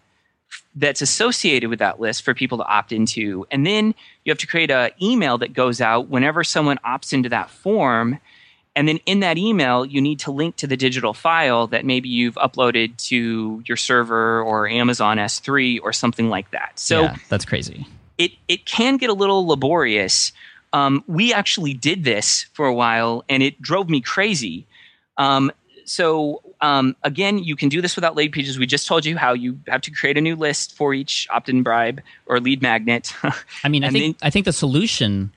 that's 0.74 1.02
associated 1.02 1.68
with 1.68 1.78
that 1.78 2.00
list 2.00 2.22
for 2.22 2.32
people 2.32 2.56
to 2.56 2.64
opt 2.64 2.92
into 2.92 3.46
and 3.50 3.66
then 3.66 3.94
you 4.24 4.30
have 4.30 4.38
to 4.38 4.46
create 4.46 4.70
an 4.70 4.90
email 5.02 5.36
that 5.38 5.52
goes 5.52 5.80
out 5.80 6.08
whenever 6.08 6.42
someone 6.42 6.78
opts 6.86 7.12
into 7.12 7.28
that 7.28 7.50
form 7.50 8.18
and 8.78 8.88
then 8.88 8.98
in 9.06 9.20
that 9.20 9.36
email 9.36 9.84
you 9.84 10.00
need 10.00 10.18
to 10.18 10.30
link 10.30 10.56
to 10.56 10.66
the 10.66 10.76
digital 10.76 11.12
file 11.12 11.66
that 11.66 11.84
maybe 11.84 12.08
you've 12.08 12.36
uploaded 12.36 12.96
to 12.96 13.62
your 13.66 13.76
server 13.76 14.42
or 14.42 14.68
amazon 14.68 15.18
s3 15.18 15.80
or 15.82 15.92
something 15.92 16.28
like 16.28 16.50
that 16.52 16.72
so 16.78 17.02
yeah, 17.02 17.16
that's 17.28 17.44
crazy 17.44 17.86
it 18.18 18.32
it 18.48 18.66
can 18.66 18.96
get 18.96 19.08
a 19.08 19.14
little 19.14 19.46
laborious. 19.46 20.32
Um, 20.72 21.02
we 21.06 21.32
actually 21.32 21.72
did 21.72 22.04
this 22.04 22.44
for 22.52 22.66
a 22.66 22.74
while, 22.74 23.24
and 23.28 23.42
it 23.42 23.62
drove 23.62 23.88
me 23.88 24.00
crazy. 24.02 24.66
Um, 25.16 25.50
so 25.84 26.42
um, 26.60 26.94
again, 27.02 27.38
you 27.38 27.56
can 27.56 27.70
do 27.70 27.80
this 27.80 27.96
without 27.96 28.14
Leadpages. 28.16 28.58
We 28.58 28.66
just 28.66 28.86
told 28.86 29.06
you 29.06 29.16
how 29.16 29.32
you 29.32 29.58
have 29.68 29.80
to 29.82 29.90
create 29.90 30.18
a 30.18 30.20
new 30.20 30.36
list 30.36 30.76
for 30.76 30.92
each 30.92 31.26
opt-in 31.30 31.62
bribe 31.62 32.02
or 32.26 32.40
lead 32.40 32.60
magnet. 32.60 33.14
I 33.64 33.68
mean, 33.68 33.84
I 33.84 33.90
think 33.90 34.18
then, 34.18 34.26
I 34.26 34.30
think 34.30 34.44
the 34.44 34.52
solution 34.52 35.32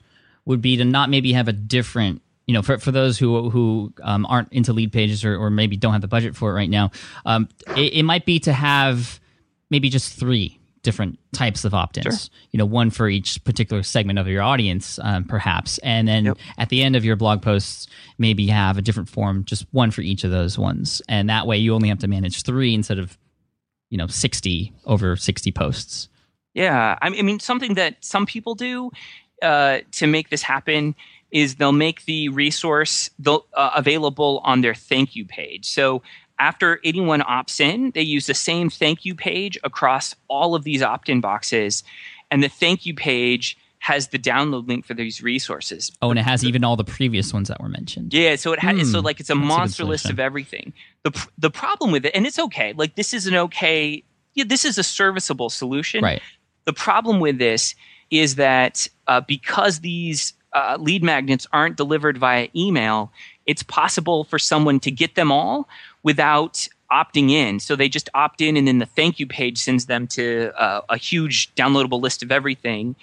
would 0.45 0.61
be 0.61 0.75
to 0.75 0.83
not 0.83 1.09
maybe 1.09 1.31
have 1.33 1.47
a 1.47 1.53
different 1.53 2.21
you 2.51 2.57
know, 2.57 2.61
for, 2.61 2.77
for 2.79 2.91
those 2.91 3.17
who 3.17 3.49
who 3.49 3.93
um, 4.03 4.25
aren't 4.25 4.51
into 4.51 4.73
Leadpages 4.73 5.23
or, 5.23 5.37
or 5.37 5.49
maybe 5.49 5.77
don't 5.77 5.93
have 5.93 6.01
the 6.01 6.07
budget 6.09 6.35
for 6.35 6.51
it 6.51 6.53
right 6.53 6.69
now, 6.69 6.91
um, 7.25 7.47
it, 7.77 7.93
it, 7.93 8.03
might 8.03 8.25
be 8.25 8.41
to 8.41 8.51
have 8.51 9.21
maybe 9.69 9.89
just 9.89 10.19
three 10.19 10.59
different 10.83 11.17
types 11.31 11.63
of 11.63 11.73
opt-ins. 11.73 12.03
Sure. 12.03 12.35
You 12.51 12.57
know, 12.57 12.65
one 12.65 12.89
for 12.89 13.07
each 13.07 13.41
particular 13.45 13.83
segment 13.83 14.19
of 14.19 14.27
your 14.27 14.41
audience, 14.41 14.99
um, 15.01 15.23
perhaps, 15.23 15.77
and 15.77 16.09
then 16.09 16.25
yep. 16.25 16.37
at 16.57 16.67
the 16.67 16.83
end 16.83 16.97
of 16.97 17.05
your 17.05 17.15
blog 17.15 17.41
posts, 17.41 17.87
maybe 18.17 18.47
have 18.47 18.77
a 18.77 18.81
different 18.81 19.07
form, 19.07 19.45
just 19.45 19.65
one 19.71 19.89
for 19.89 20.01
each 20.01 20.25
of 20.25 20.31
those 20.31 20.59
ones, 20.59 21.01
and 21.07 21.29
that 21.29 21.47
way 21.47 21.55
you 21.55 21.73
only 21.73 21.87
have 21.87 21.99
to 21.99 22.09
manage 22.09 22.43
three 22.43 22.73
instead 22.73 22.99
of, 22.99 23.17
you 23.89 23.97
know, 23.97 24.07
sixty 24.07 24.73
over 24.85 25.15
sixty 25.15 25.53
posts. 25.53 26.09
Yeah, 26.53 26.97
I 27.01 27.11
mean, 27.11 27.39
something 27.39 27.75
that 27.75 27.95
some 28.01 28.25
people 28.25 28.55
do 28.55 28.91
uh, 29.41 29.79
to 29.93 30.05
make 30.05 30.29
this 30.29 30.41
happen 30.41 30.95
is 31.31 31.55
they'll 31.55 31.71
make 31.71 32.05
the 32.05 32.29
resource 32.29 33.09
uh, 33.25 33.39
available 33.53 34.41
on 34.43 34.61
their 34.61 34.75
thank 34.75 35.15
you 35.15 35.25
page. 35.25 35.69
So 35.69 36.01
after 36.39 36.79
anyone 36.83 37.21
opts 37.21 37.59
in, 37.59 37.91
they 37.91 38.01
use 38.01 38.25
the 38.25 38.33
same 38.33 38.69
thank 38.69 39.05
you 39.05 39.15
page 39.15 39.57
across 39.63 40.15
all 40.27 40.55
of 40.55 40.63
these 40.63 40.81
opt 40.81 41.07
in 41.07 41.21
boxes. 41.21 41.83
And 42.29 42.43
the 42.43 42.49
thank 42.49 42.85
you 42.85 42.93
page 42.93 43.57
has 43.79 44.09
the 44.09 44.19
download 44.19 44.67
link 44.67 44.85
for 44.85 44.93
these 44.93 45.23
resources. 45.23 45.91
Oh, 46.01 46.11
and 46.11 46.19
it 46.19 46.23
has 46.23 46.43
even 46.43 46.63
all 46.63 46.75
the 46.75 46.83
previous 46.83 47.33
ones 47.33 47.47
that 47.47 47.59
were 47.59 47.69
mentioned. 47.69 48.13
Yeah, 48.13 48.35
so 48.35 48.53
it 48.53 48.59
has 48.59 48.79
hmm, 48.79 48.83
so 48.85 48.99
like 48.99 49.19
it's 49.19 49.29
a 49.29 49.35
monster 49.35 49.83
a 49.83 49.85
list 49.87 50.09
of 50.09 50.19
everything. 50.19 50.73
The 51.03 51.27
the 51.37 51.49
problem 51.49 51.91
with 51.91 52.05
it 52.05 52.15
and 52.15 52.27
it's 52.27 52.37
okay. 52.37 52.73
Like 52.73 52.95
this 52.95 53.13
is 53.13 53.25
an 53.25 53.35
okay 53.35 54.03
yeah, 54.33 54.45
this 54.47 54.65
is 54.65 54.77
a 54.77 54.83
serviceable 54.83 55.49
solution. 55.49 56.03
Right. 56.03 56.21
The 56.65 56.73
problem 56.73 57.19
with 57.19 57.37
this 57.37 57.75
is 58.11 58.35
that 58.35 58.87
uh, 59.07 59.21
because 59.21 59.79
these 59.79 60.33
uh, 60.53 60.77
lead 60.79 61.03
magnets 61.03 61.47
aren't 61.53 61.77
delivered 61.77 62.17
via 62.17 62.47
email, 62.55 63.11
it's 63.45 63.63
possible 63.63 64.23
for 64.25 64.39
someone 64.39 64.79
to 64.81 64.91
get 64.91 65.15
them 65.15 65.31
all 65.31 65.67
without 66.03 66.67
opting 66.91 67.31
in. 67.31 67.59
So 67.59 67.75
they 67.75 67.89
just 67.89 68.09
opt 68.13 68.41
in, 68.41 68.57
and 68.57 68.67
then 68.67 68.79
the 68.79 68.85
thank 68.85 69.19
you 69.19 69.25
page 69.25 69.57
sends 69.57 69.85
them 69.85 70.07
to 70.07 70.51
uh, 70.61 70.81
a 70.89 70.97
huge 70.97 71.53
downloadable 71.55 72.01
list 72.01 72.21
of 72.21 72.31
everything. 72.31 72.95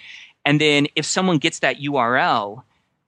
And 0.45 0.61
then 0.61 0.87
if 0.95 1.05
someone 1.05 1.37
gets 1.37 1.59
that 1.59 1.77
URL 1.77 2.63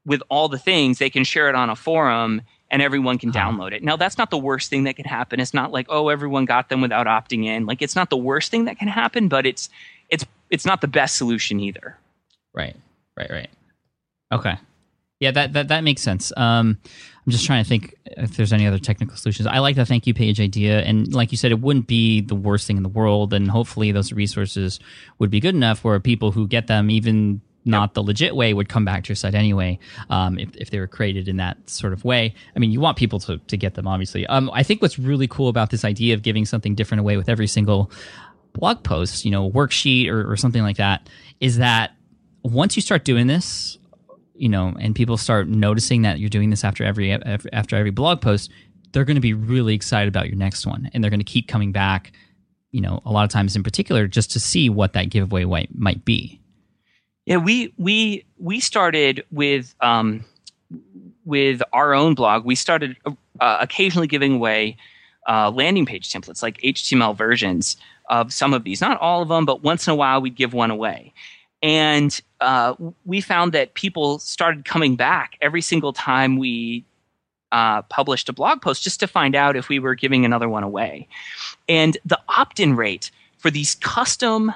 with 0.05 0.21
all 0.29 0.49
the 0.49 0.57
things, 0.57 0.97
they 0.97 1.09
can 1.09 1.23
share 1.23 1.49
it 1.49 1.55
on 1.55 1.69
a 1.69 1.75
forum 1.75 2.41
and 2.71 2.81
everyone 2.81 3.17
can 3.17 3.31
download 3.31 3.73
it. 3.73 3.83
Now, 3.83 3.97
that's 3.97 4.17
not 4.17 4.31
the 4.31 4.37
worst 4.37 4.69
thing 4.69 4.85
that 4.85 4.95
can 4.95 5.05
happen. 5.05 5.41
It's 5.41 5.53
not 5.53 5.71
like, 5.71 5.87
oh, 5.89 6.07
everyone 6.07 6.45
got 6.45 6.69
them 6.69 6.79
without 6.81 7.05
opting 7.05 7.45
in. 7.45 7.65
Like, 7.65 7.81
it's 7.81 7.95
not 7.95 8.09
the 8.09 8.17
worst 8.17 8.49
thing 8.49 8.65
that 8.65 8.79
can 8.79 8.87
happen, 8.87 9.27
but 9.27 9.45
it's 9.45 9.69
it's 10.09 10.25
it's 10.49 10.65
not 10.65 10.81
the 10.81 10.87
best 10.87 11.17
solution 11.17 11.59
either. 11.59 11.97
Right, 12.53 12.75
right, 13.17 13.29
right. 13.29 13.49
Okay, 14.31 14.55
yeah, 15.21 15.31
that 15.31 15.53
that 15.53 15.67
that 15.67 15.83
makes 15.83 16.01
sense. 16.01 16.33
Um, 16.35 16.79
I'm 17.25 17.31
just 17.31 17.45
trying 17.45 17.63
to 17.63 17.69
think 17.69 17.95
if 18.05 18.35
there's 18.35 18.51
any 18.51 18.65
other 18.65 18.79
technical 18.79 19.15
solutions. 19.15 19.45
I 19.45 19.59
like 19.59 19.75
the 19.75 19.85
thank 19.85 20.07
you 20.07 20.15
page 20.15 20.41
idea, 20.41 20.81
and 20.81 21.13
like 21.13 21.31
you 21.31 21.37
said, 21.37 21.51
it 21.51 21.61
wouldn't 21.61 21.85
be 21.85 22.21
the 22.21 22.33
worst 22.33 22.65
thing 22.65 22.77
in 22.77 22.83
the 22.83 22.89
world, 22.89 23.31
and 23.31 23.49
hopefully 23.49 23.91
those 23.91 24.11
resources 24.11 24.79
would 25.19 25.29
be 25.29 25.39
good 25.39 25.53
enough 25.53 25.83
where 25.83 25.99
people 25.99 26.31
who 26.31 26.47
get 26.47 26.65
them, 26.65 26.89
even 26.89 27.39
not 27.65 27.89
yep. 27.89 27.93
the 27.93 28.01
legit 28.01 28.35
way, 28.35 28.55
would 28.55 28.67
come 28.67 28.83
back 28.83 29.03
to 29.03 29.09
your 29.09 29.15
site 29.15 29.35
anyway. 29.35 29.77
Um, 30.09 30.39
if 30.39 30.55
if 30.55 30.71
they 30.71 30.79
were 30.79 30.87
created 30.87 31.27
in 31.27 31.37
that 31.37 31.69
sort 31.69 31.93
of 31.93 32.03
way, 32.03 32.33
I 32.55 32.59
mean, 32.59 32.71
you 32.71 32.79
want 32.79 32.97
people 32.97 33.19
to 33.19 33.37
to 33.37 33.57
get 33.57 33.75
them, 33.75 33.87
obviously. 33.87 34.25
Um, 34.25 34.49
I 34.55 34.63
think 34.63 34.81
what's 34.81 34.97
really 34.97 35.27
cool 35.27 35.49
about 35.49 35.69
this 35.69 35.85
idea 35.85 36.15
of 36.15 36.23
giving 36.23 36.47
something 36.47 36.73
different 36.73 37.01
away 37.01 37.17
with 37.17 37.29
every 37.29 37.47
single 37.47 37.91
blog 38.53 38.81
post, 38.81 39.23
you 39.23 39.29
know, 39.29 39.51
worksheet 39.51 40.09
or, 40.09 40.31
or 40.31 40.35
something 40.35 40.63
like 40.63 40.77
that, 40.77 41.07
is 41.39 41.59
that 41.59 41.91
once 42.41 42.75
you 42.75 42.81
start 42.81 43.05
doing 43.05 43.27
this 43.27 43.77
you 44.41 44.49
know, 44.49 44.73
and 44.79 44.95
people 44.95 45.17
start 45.17 45.47
noticing 45.47 46.01
that 46.01 46.19
you're 46.19 46.27
doing 46.27 46.49
this 46.49 46.63
after 46.63 46.83
every 46.83 47.11
after 47.13 47.75
every 47.75 47.91
blog 47.91 48.21
post, 48.21 48.49
they're 48.91 49.05
going 49.05 49.15
to 49.15 49.21
be 49.21 49.35
really 49.35 49.75
excited 49.75 50.07
about 50.07 50.25
your 50.25 50.35
next 50.35 50.65
one, 50.65 50.89
and 50.93 51.03
they're 51.03 51.11
going 51.11 51.19
to 51.19 51.23
keep 51.23 51.47
coming 51.47 51.71
back. 51.71 52.11
You 52.71 52.81
know, 52.81 53.03
a 53.05 53.11
lot 53.11 53.23
of 53.23 53.29
times 53.29 53.55
in 53.55 53.61
particular, 53.61 54.07
just 54.07 54.31
to 54.31 54.39
see 54.39 54.67
what 54.67 54.93
that 54.93 55.11
giveaway 55.11 55.45
might, 55.45 56.03
be. 56.05 56.41
Yeah, 57.27 57.37
we 57.37 57.71
we 57.77 58.25
we 58.39 58.59
started 58.59 59.23
with 59.29 59.75
um, 59.79 60.25
with 61.23 61.61
our 61.71 61.93
own 61.93 62.15
blog. 62.15 62.43
We 62.43 62.55
started 62.55 62.97
uh, 63.05 63.57
occasionally 63.61 64.07
giving 64.07 64.33
away 64.33 64.75
uh, 65.29 65.51
landing 65.51 65.85
page 65.85 66.11
templates, 66.11 66.41
like 66.41 66.57
HTML 66.61 67.15
versions 67.15 67.77
of 68.09 68.33
some 68.33 68.55
of 68.55 68.63
these. 68.63 68.81
Not 68.81 68.99
all 68.99 69.21
of 69.21 69.27
them, 69.27 69.45
but 69.45 69.61
once 69.61 69.85
in 69.85 69.91
a 69.91 69.95
while 69.95 70.19
we'd 70.19 70.35
give 70.35 70.51
one 70.51 70.71
away. 70.71 71.13
And 71.61 72.19
uh, 72.39 72.75
we 73.05 73.21
found 73.21 73.53
that 73.53 73.73
people 73.75 74.19
started 74.19 74.65
coming 74.65 74.95
back 74.95 75.37
every 75.41 75.61
single 75.61 75.93
time 75.93 76.37
we 76.37 76.85
uh, 77.51 77.81
published 77.83 78.29
a 78.29 78.33
blog 78.33 78.61
post 78.61 78.83
just 78.83 78.99
to 79.01 79.07
find 79.07 79.35
out 79.35 79.55
if 79.55 79.69
we 79.69 79.79
were 79.79 79.95
giving 79.95 80.25
another 80.25 80.49
one 80.49 80.63
away. 80.63 81.07
And 81.67 81.97
the 82.05 82.19
opt 82.29 82.59
in 82.59 82.75
rate 82.75 83.11
for 83.37 83.51
these 83.51 83.75
custom 83.75 84.53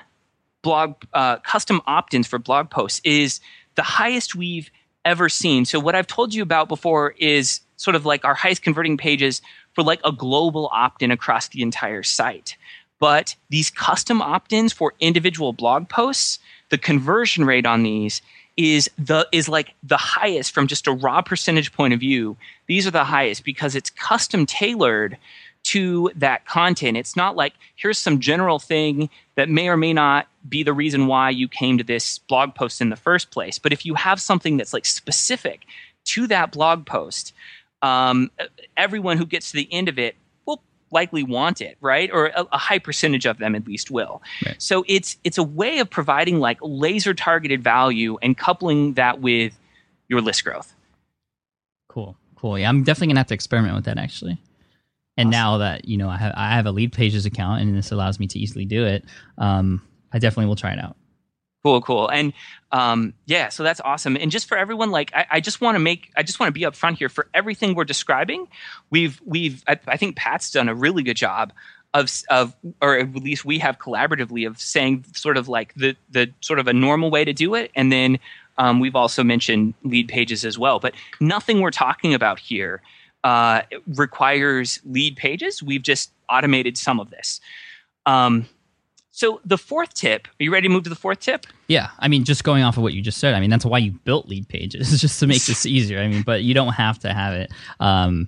blog, 0.62 0.96
uh, 1.14 1.38
custom 1.38 1.82
opt 1.86 2.14
ins 2.14 2.28
for 2.28 2.40
blog 2.40 2.70
posts 2.70 3.02
is 3.04 3.40
the 3.76 3.84
highest 3.84 4.36
we've 4.36 4.72
ever 5.04 5.30
seen. 5.30 5.66
So, 5.66 5.80
what 5.80 5.96
I've 5.96 6.08
told 6.08 6.34
you 6.34 6.42
about 6.42 6.68
before 6.68 7.12
is 7.20 7.62
sort 7.78 7.96
of 7.96 8.06
like 8.06 8.26
our 8.26 8.34
highest 8.34 8.64
converting 8.64 8.98
pages 8.98 9.42
for 9.74 9.84
like 9.84 10.00
a 10.04 10.12
global 10.12 10.70
opt 10.72 11.02
in 11.02 11.12
across 11.12 11.50
the 11.50 11.62
entire 11.62 12.04
site. 12.04 12.58
But 13.00 13.36
these 13.50 13.70
custom 13.70 14.22
opt 14.22 14.54
ins 14.54 14.72
for 14.72 14.94
individual 15.00 15.54
blog 15.54 15.90
posts, 15.90 16.40
the 16.70 16.78
conversion 16.78 17.46
rate 17.46 17.66
on 17.66 17.84
these 17.84 18.22
is 18.58 18.90
the 18.98 19.28
is 19.32 19.50
like 19.50 19.74
the 19.84 19.98
highest 19.98 20.54
from 20.54 20.68
just 20.68 20.88
a 20.88 20.92
raw 20.92 21.22
percentage 21.22 21.74
point 21.74 21.94
of 21.94 22.00
view. 22.00 22.38
These 22.68 22.88
are 22.88 22.92
the 22.92 23.04
highest 23.04 23.44
because 23.44 23.76
it's 23.76 23.90
custom 23.90 24.46
tailored 24.46 25.18
to 25.64 26.12
that 26.16 26.46
content. 26.46 26.96
It's 26.96 27.16
not 27.16 27.36
like 27.36 27.54
here's 27.76 27.98
some 27.98 28.20
general 28.20 28.60
thing 28.60 29.10
that 29.36 29.50
may 29.50 29.68
or 29.68 29.78
may 29.78 29.94
not 29.94 30.28
be 30.48 30.64
the 30.64 30.74
reason 30.74 31.08
why 31.08 31.32
you 31.32 31.48
came 31.48 31.78
to 31.78 31.84
this 31.84 32.20
blog 32.20 32.54
post 32.56 32.82
in 32.82 32.90
the 32.90 32.96
first 32.96 33.32
place. 33.32 33.58
But 33.58 33.74
if 33.74 33.86
you 33.86 33.96
have 33.96 34.22
something 34.22 34.58
that's 34.58 34.74
like 34.74 34.86
specific 34.86 35.62
to 36.06 36.28
that 36.28 36.52
blog 36.52 36.86
post, 36.86 37.34
um, 37.82 38.30
everyone 38.78 39.18
who 39.18 39.26
gets 39.26 39.52
to 39.52 39.58
the 39.58 39.68
end 39.72 39.90
of 39.90 39.98
it 39.98 40.16
likely 40.96 41.22
want 41.22 41.62
it, 41.62 41.78
right? 41.82 42.10
Or 42.12 42.28
a, 42.28 42.48
a 42.52 42.58
high 42.58 42.80
percentage 42.80 43.28
of 43.28 43.38
them 43.38 43.54
at 43.54 43.68
least 43.68 43.92
will. 43.92 44.24
Right. 44.44 44.60
So 44.60 44.84
it's 44.88 45.18
it's 45.24 45.38
a 45.38 45.44
way 45.44 45.78
of 45.78 45.90
providing 45.90 46.40
like 46.40 46.58
laser 46.62 47.14
targeted 47.14 47.64
value 47.64 48.18
and 48.24 48.36
coupling 48.36 48.94
that 48.94 49.22
with 49.22 49.54
your 50.08 50.22
list 50.22 50.44
growth. 50.44 50.74
Cool, 51.90 52.18
cool. 52.36 52.58
Yeah, 52.58 52.70
I'm 52.70 52.84
definitely 52.84 53.08
gonna 53.08 53.20
have 53.20 53.28
to 53.28 53.36
experiment 53.36 53.76
with 53.76 53.86
that 53.86 54.00
actually. 54.00 54.42
And 55.18 55.28
awesome. 55.28 55.32
now 55.32 55.58
that 55.60 55.86
you 55.86 55.98
know 55.98 56.10
I 56.10 56.18
have 56.18 56.34
I 56.36 56.56
have 56.56 56.66
a 56.66 56.74
Leadpages 56.74 57.28
account 57.28 57.62
and 57.62 57.78
this 57.78 57.92
allows 57.92 58.20
me 58.20 58.26
to 58.28 58.40
easily 58.40 58.66
do 58.66 58.86
it, 58.86 59.06
um, 59.38 59.82
I 60.12 60.18
definitely 60.20 60.48
will 60.48 60.56
try 60.56 60.72
it 60.72 60.80
out. 60.80 60.96
Cool, 61.66 61.82
cool. 61.82 62.10
And 62.10 62.32
um, 62.72 63.16
yeah, 63.26 63.50
so 63.50 63.64
that's 63.64 63.82
awesome. 63.84 64.16
And 64.16 64.30
just 64.30 64.48
for 64.48 64.56
everyone, 64.56 64.92
like 64.92 65.12
I, 65.16 65.26
I 65.32 65.40
just 65.40 65.62
want 65.62 65.74
to 65.74 65.80
make, 65.80 66.12
I 66.16 66.22
just 66.22 66.40
want 66.40 66.50
to 66.50 66.52
be 66.54 66.62
upfront 66.62 67.00
here 67.00 67.10
for 67.10 67.28
everything 67.34 67.74
we're 67.74 67.86
describing. 67.86 68.48
We've, 68.92 69.20
we've, 69.26 69.64
I, 69.68 69.80
I, 69.88 69.98
think 69.98 70.16
Pat's 70.16 70.52
done 70.52 70.70
a 70.70 70.76
really 70.76 71.02
good 71.02 71.18
job 71.18 71.54
of, 71.96 72.12
of, 72.30 72.56
or 72.84 73.00
at 73.00 73.16
least 73.16 73.46
we 73.46 73.58
have 73.58 73.80
collaboratively 73.80 74.46
of 74.46 74.62
saying 74.62 75.06
sort 75.16 75.38
of 75.38 75.48
like 75.50 75.74
the, 75.74 75.96
the 76.12 76.32
sort 76.40 76.60
of 76.60 76.68
a 76.68 76.74
normal 76.74 77.10
way 77.10 77.26
to 77.26 77.34
do 77.34 77.56
it, 77.56 77.72
and 77.76 77.92
then 77.92 78.20
um, 78.60 78.80
we've 78.80 78.96
also 78.96 79.24
mentioned 79.24 79.74
Leadpages 79.84 80.46
as 80.46 80.60
well. 80.60 80.78
But 80.78 80.94
nothing 81.20 81.62
we're 81.62 81.72
talking 81.72 82.14
about 82.14 82.38
here 82.38 82.84
uh, 83.24 83.64
requires 83.88 84.82
Leadpages. 84.88 85.64
We've 85.64 85.82
just 85.82 86.12
automated 86.30 86.78
some 86.78 87.00
of 87.00 87.10
this. 87.10 87.42
Um, 88.06 88.48
so 89.18 89.40
the 89.46 89.58
fourth 89.58 89.94
tip, 89.94 90.28
are 90.28 90.44
you 90.44 90.52
ready 90.52 90.68
to 90.68 90.74
move 90.74 90.84
to 90.84 90.90
the 90.90 90.96
fourth 90.96 91.22
tip? 91.22 91.46
Yeah, 91.70 91.92
I 92.00 92.10
mean, 92.10 92.26
just 92.26 92.44
going 92.44 92.64
off 92.64 92.76
of 92.76 92.84
what 92.84 92.92
you 92.94 93.02
just 93.02 93.18
said, 93.18 93.34
I 93.34 93.40
mean, 93.40 93.50
that's 93.50 93.64
why 93.64 93.78
you 93.78 93.94
built 94.04 94.28
Leadpages, 94.28 95.00
just 95.00 95.22
to 95.22 95.28
make 95.28 95.42
this 95.46 95.66
easier. 95.66 96.00
I 96.00 96.10
mean, 96.10 96.22
but 96.24 96.44
you 96.44 96.54
don't 96.54 96.74
have 96.74 97.00
to 97.00 97.14
have 97.14 97.34
it. 97.34 97.50
Um, 97.80 98.28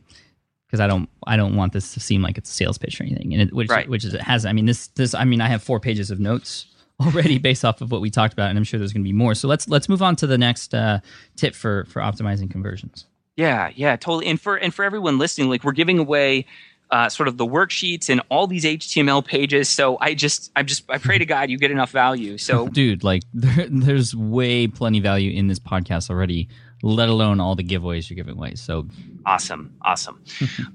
because 0.65 0.79
I 0.79 0.87
don't 0.87 1.09
I 1.25 1.35
don't 1.37 1.55
want 1.57 1.73
this 1.73 1.93
to 1.93 1.99
seem 1.99 2.21
like 2.21 2.37
it's 2.37 2.49
a 2.49 2.53
sales 2.53 2.77
pitch 2.77 2.99
or 3.01 3.03
anything, 3.03 3.33
and 3.33 3.41
it, 3.41 3.53
which 3.53 3.69
Right. 3.69 3.87
which 3.89 4.03
is 4.05 4.13
it 4.13 4.21
has. 4.21 4.45
I 4.45 4.53
mean 4.53 4.65
this 4.65 4.87
this 4.87 5.13
I 5.13 5.23
mean 5.25 5.39
I 5.41 5.47
have 5.49 5.61
four 5.63 5.79
pages 5.79 6.09
of 6.11 6.19
notes 6.21 6.65
already 7.01 7.37
based 7.37 7.63
off 7.65 7.81
of 7.81 7.91
what 7.91 7.99
we 8.01 8.09
talked 8.09 8.31
about, 8.33 8.49
and 8.49 8.57
I'm 8.57 8.63
sure 8.65 8.77
there's 8.77 8.91
going 8.93 9.03
to 9.03 9.07
be 9.07 9.13
more. 9.13 9.33
So 9.35 9.47
let's 9.47 9.67
let's 9.69 9.87
move 9.89 10.01
on 10.01 10.15
to 10.17 10.27
the 10.27 10.37
next 10.37 10.73
uh, 10.73 10.99
tip 11.35 11.53
for 11.55 11.85
for 11.85 12.01
optimizing 12.01 12.49
conversions. 12.49 13.05
Yeah, 13.35 13.71
yeah, 13.75 13.95
totally. 13.97 14.27
And 14.27 14.39
for 14.41 14.55
and 14.55 14.73
for 14.73 14.83
everyone 14.85 15.17
listening, 15.17 15.49
like 15.49 15.63
we're 15.63 15.71
giving 15.73 15.99
away 15.99 16.45
uh, 16.89 17.09
sort 17.09 17.27
of 17.27 17.37
the 17.37 17.45
worksheets 17.45 18.09
and 18.09 18.21
all 18.29 18.47
these 18.47 18.63
HTML 18.63 19.25
pages. 19.25 19.69
So 19.69 19.97
I 19.99 20.13
just 20.13 20.51
I'm 20.55 20.65
just 20.65 20.89
I 20.89 20.97
pray 20.97 21.17
to 21.17 21.25
God 21.33 21.49
you 21.49 21.57
get 21.57 21.71
enough 21.71 21.91
value. 21.91 22.37
So 22.37 22.67
Dude, 22.77 23.03
like 23.03 23.23
there, 23.33 23.67
there's 23.69 24.15
way 24.15 24.67
plenty 24.67 24.99
value 24.99 25.31
in 25.31 25.47
this 25.47 25.59
podcast 25.59 26.09
already, 26.09 26.49
let 26.83 27.09
alone 27.09 27.39
all 27.39 27.55
the 27.55 27.63
giveaways 27.63 28.09
you're 28.09 28.15
giving 28.15 28.35
away. 28.35 28.55
So 28.55 28.87
awesome, 29.25 29.75
awesome. 29.81 30.23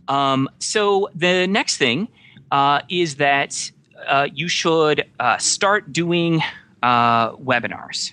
um, 0.08 0.48
so 0.58 1.08
the 1.14 1.46
next 1.46 1.76
thing 1.76 2.08
uh, 2.50 2.82
is 2.88 3.16
that 3.16 3.70
uh, 4.06 4.28
you 4.32 4.48
should 4.48 5.08
uh, 5.20 5.38
start 5.38 5.92
doing 5.92 6.42
uh, 6.82 7.32
webinars. 7.36 8.12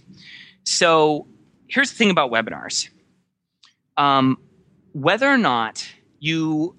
So 0.64 1.28
here's 1.68 1.92
the 1.92 1.98
thing 1.98 2.10
about 2.10 2.32
webinars. 2.32 2.90
Um, 3.98 4.38
whether 4.94 5.28
or 5.28 5.38
not 5.38 5.88
you 6.20 6.76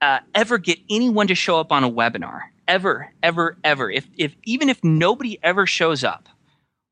uh, 0.00 0.20
ever 0.34 0.58
get 0.58 0.78
anyone 0.90 1.26
to 1.28 1.34
show 1.34 1.58
up 1.58 1.72
on 1.72 1.84
a 1.84 1.90
webinar, 1.90 2.42
ever, 2.68 3.12
ever, 3.22 3.56
ever, 3.64 3.90
if, 3.90 4.06
if 4.16 4.34
even 4.44 4.68
if 4.68 4.82
nobody 4.84 5.38
ever 5.42 5.66
shows 5.66 6.04
up 6.04 6.28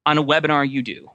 on 0.06 0.18
a 0.18 0.24
webinar 0.24 0.68
you 0.68 0.82
do, 0.82 1.10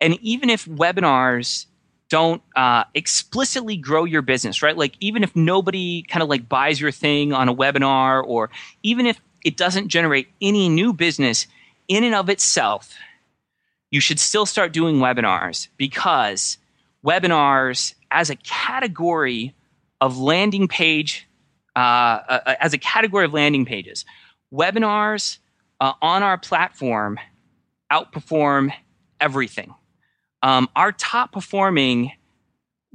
and 0.00 0.18
even 0.20 0.50
if 0.50 0.64
webinars 0.66 1.66
don't 2.08 2.42
uh, 2.56 2.84
explicitly 2.94 3.76
grow 3.76 4.04
your 4.04 4.22
business, 4.22 4.62
right? 4.62 4.76
Like 4.76 4.94
even 5.00 5.22
if 5.22 5.34
nobody 5.36 6.02
kind 6.02 6.22
of 6.22 6.28
like 6.28 6.48
buys 6.48 6.80
your 6.80 6.90
thing 6.90 7.32
on 7.32 7.48
a 7.48 7.54
webinar, 7.54 8.22
or 8.24 8.50
even 8.82 9.06
if 9.06 9.20
it 9.44 9.56
doesn't 9.56 9.88
generate 9.88 10.28
any 10.40 10.68
new 10.68 10.92
business 10.92 11.46
in 11.86 12.04
and 12.04 12.14
of 12.14 12.28
itself, 12.28 12.94
you 13.90 14.00
should 14.00 14.18
still 14.18 14.46
start 14.46 14.72
doing 14.72 14.96
webinars 14.96 15.68
because 15.76 16.58
webinars 17.04 17.94
as 18.10 18.30
a 18.30 18.36
category 18.36 19.54
of 20.00 20.18
landing 20.18 20.68
page, 20.68 21.26
uh, 21.76 21.78
uh, 21.78 22.54
as 22.60 22.72
a 22.72 22.78
category 22.78 23.24
of 23.24 23.32
landing 23.32 23.64
pages, 23.64 24.04
webinars 24.52 25.38
uh, 25.80 25.92
on 26.02 26.22
our 26.22 26.38
platform 26.38 27.18
outperform 27.90 28.72
everything. 29.20 29.74
Um, 30.42 30.68
our 30.76 30.92
top 30.92 31.32
performing 31.32 32.12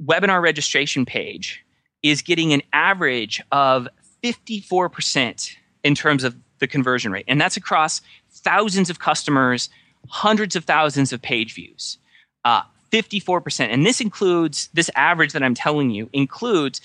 webinar 0.02 0.42
registration 0.42 1.04
page 1.04 1.64
is 2.02 2.22
getting 2.22 2.52
an 2.52 2.62
average 2.72 3.42
of 3.52 3.88
54% 4.22 5.56
in 5.82 5.94
terms 5.94 6.24
of 6.24 6.36
the 6.58 6.66
conversion 6.66 7.12
rate. 7.12 7.24
And 7.28 7.40
that's 7.40 7.56
across 7.56 8.00
thousands 8.30 8.90
of 8.90 8.98
customers, 8.98 9.68
hundreds 10.08 10.56
of 10.56 10.64
thousands 10.64 11.12
of 11.12 11.20
page 11.20 11.54
views. 11.54 11.98
Uh, 12.44 12.62
54%. 12.94 13.68
And 13.72 13.84
this 13.84 14.00
includes, 14.00 14.68
this 14.72 14.90
average 14.94 15.32
that 15.32 15.42
I'm 15.42 15.54
telling 15.54 15.90
you 15.90 16.08
includes 16.12 16.80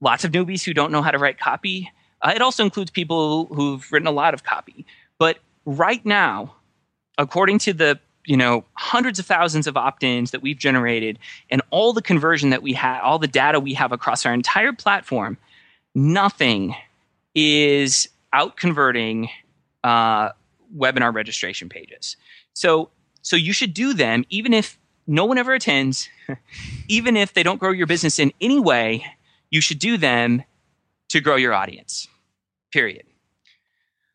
lots 0.00 0.24
of 0.24 0.30
newbies 0.30 0.64
who 0.64 0.72
don't 0.72 0.92
know 0.92 1.02
how 1.02 1.10
to 1.10 1.18
write 1.18 1.38
copy. 1.38 1.90
Uh, 2.22 2.32
it 2.34 2.40
also 2.40 2.64
includes 2.64 2.90
people 2.90 3.46
who've 3.46 3.90
written 3.90 4.06
a 4.06 4.12
lot 4.12 4.32
of 4.32 4.44
copy. 4.44 4.86
But 5.18 5.38
right 5.64 6.04
now, 6.06 6.54
according 7.18 7.58
to 7.60 7.72
the 7.72 7.98
you 8.26 8.36
know 8.36 8.64
hundreds 8.74 9.18
of 9.18 9.26
thousands 9.26 9.66
of 9.66 9.76
opt-ins 9.76 10.30
that 10.30 10.42
we've 10.42 10.58
generated 10.58 11.18
and 11.50 11.62
all 11.70 11.92
the 11.92 12.02
conversion 12.02 12.50
that 12.50 12.62
we 12.62 12.74
have 12.74 13.02
all 13.02 13.18
the 13.18 13.26
data 13.26 13.58
we 13.58 13.72
have 13.72 13.92
across 13.92 14.26
our 14.26 14.34
entire 14.34 14.74
platform 14.74 15.38
nothing 15.94 16.74
is 17.34 18.10
out 18.34 18.58
converting 18.58 19.30
uh, 19.84 20.28
webinar 20.76 21.14
registration 21.14 21.70
pages 21.70 22.18
so 22.52 22.90
so 23.22 23.36
you 23.36 23.54
should 23.54 23.72
do 23.72 23.94
them 23.94 24.22
even 24.28 24.52
if 24.52 24.78
no 25.10 25.24
one 25.24 25.36
ever 25.38 25.52
attends. 25.54 26.08
Even 26.88 27.16
if 27.16 27.34
they 27.34 27.42
don't 27.42 27.58
grow 27.58 27.72
your 27.72 27.86
business 27.86 28.18
in 28.18 28.32
any 28.40 28.60
way 28.60 29.04
you 29.50 29.60
should 29.60 29.78
do 29.80 29.96
them 29.96 30.44
to 31.08 31.20
grow 31.20 31.34
your 31.36 31.52
audience 31.52 32.06
period. 32.72 33.02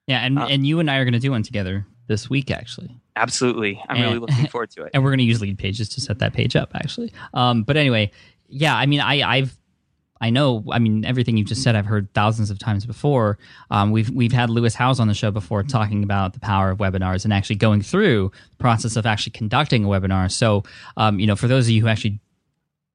Yeah, 0.07 0.19
and 0.25 0.39
Uh, 0.39 0.47
and 0.49 0.65
you 0.65 0.79
and 0.79 0.89
I 0.89 0.97
are 0.97 1.03
going 1.03 1.13
to 1.13 1.19
do 1.19 1.31
one 1.31 1.43
together 1.43 1.85
this 2.07 2.29
week 2.29 2.51
actually. 2.51 2.95
absolutely. 3.17 3.81
I'm 3.89 3.97
And- 3.97 4.05
really 4.05 4.19
looking 4.19 4.47
forward 4.53 4.71
to 4.71 4.83
it. 4.83 4.91
And 4.93 5.03
we're 5.03 5.09
going 5.11 5.19
to 5.19 5.23
use 5.25 5.39
Leadpages 5.41 5.93
to 5.95 6.01
set 6.01 6.19
that 6.19 6.33
page 6.33 6.55
up 6.55 6.71
actually. 6.75 7.11
Um, 7.33 7.63
but 7.63 7.75
anyway 7.77 8.11
yeah 8.47 8.75
i 8.77 8.85
mean 8.85 8.99
i 9.01 9.23
i've 9.27 9.57
i 10.21 10.29
know 10.29 10.63
i 10.71 10.79
mean 10.79 11.05
everything 11.05 11.37
you've 11.37 11.47
just 11.47 11.63
said 11.63 11.75
i've 11.75 11.85
heard 11.85 12.11
thousands 12.13 12.49
of 12.49 12.59
times 12.59 12.85
before 12.85 13.37
um, 13.71 13.91
we've 13.91 14.09
we've 14.11 14.31
had 14.31 14.49
lewis 14.49 14.75
howes 14.75 14.99
on 14.99 15.07
the 15.07 15.13
show 15.13 15.31
before 15.31 15.63
talking 15.63 16.03
about 16.03 16.33
the 16.33 16.39
power 16.39 16.71
of 16.71 16.77
webinars 16.77 17.23
and 17.23 17.33
actually 17.33 17.55
going 17.55 17.81
through 17.81 18.31
the 18.51 18.57
process 18.57 18.95
of 18.95 19.05
actually 19.05 19.31
conducting 19.31 19.85
a 19.85 19.87
webinar 19.87 20.31
so 20.31 20.63
um, 20.97 21.19
you 21.19 21.27
know 21.27 21.35
for 21.35 21.47
those 21.47 21.65
of 21.65 21.71
you 21.71 21.81
who 21.81 21.87
actually 21.87 22.19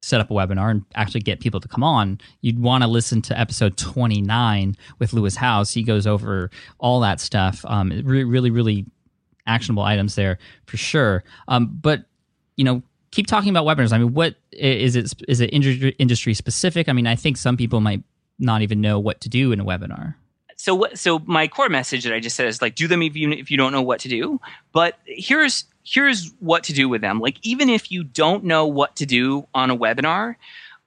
set 0.03 0.21
up 0.21 0.31
a 0.31 0.35
webinar 0.35 0.71
and 0.71 0.85
actually 0.95 1.21
get 1.21 1.41
people 1.41 1.61
to 1.61 1.69
come 1.69 1.85
on, 1.85 2.19
you'd 2.41 2.59
want 2.59 2.83
to 2.83 2.89
listen 2.89 3.21
to 3.23 3.39
episode 3.39 3.77
29 3.77 4.77
with 4.99 5.13
Lewis 5.13 5.37
Howes. 5.37 5.73
He 5.73 5.83
goes 5.83 6.07
over 6.07 6.51
all 6.79 7.01
that 7.01 7.21
stuff. 7.21 7.65
Um, 7.67 7.91
re- 8.05 8.25
really, 8.25 8.51
really 8.51 8.87
actionable 9.47 9.83
items 9.83 10.15
there 10.15 10.39
for 10.67 10.77
sure. 10.77 11.25
Um, 11.49 11.79
but 11.81 12.05
you 12.57 12.65
know, 12.65 12.83
keep 13.11 13.27
talking 13.27 13.51
about 13.51 13.67
webinars. 13.67 13.93
I 13.93 13.99
mean, 13.99 14.15
what 14.15 14.37
is 14.53 14.97
it 14.97 15.51
industry 15.53 15.95
industry 15.99 16.35
specific? 16.35 16.89
I 16.89 16.93
mean, 16.93 17.07
I 17.07 17.17
think 17.17 17.37
some 17.37 17.57
people 17.57 17.81
might 17.81 18.03
not 18.39 18.63
even 18.63 18.81
know 18.81 18.99
what 18.99 19.21
to 19.21 19.29
do 19.29 19.53
in 19.53 19.61
a 19.61 19.65
webinar. 19.65 20.15
so 20.57 20.75
what 20.75 20.99
so 20.99 21.21
my 21.21 21.47
core 21.47 21.69
message 21.69 22.05
that 22.05 22.13
i 22.13 22.21
just 22.21 22.37
said 22.37 22.47
is 22.47 22.61
like 22.61 22.75
do 22.75 22.89
them 22.89 23.03
you 23.03 23.31
if 23.31 23.51
you 23.51 23.57
don't 23.57 23.73
know 23.73 23.83
what 23.83 24.01
to 24.01 24.09
do 24.09 24.41
but 24.73 24.99
here's 25.05 25.65
here's 25.85 26.33
what 26.41 26.65
to 26.65 26.73
do 26.73 26.89
with 26.89 27.01
them 27.01 27.21
like 27.21 27.39
even 27.43 27.69
if 27.69 27.91
you 27.93 28.03
don't 28.03 28.45
know 28.45 28.67
what 28.67 28.97
to 28.97 29.07
do 29.07 29.47
on 29.55 29.71
a 29.71 29.77
webinar 29.77 30.37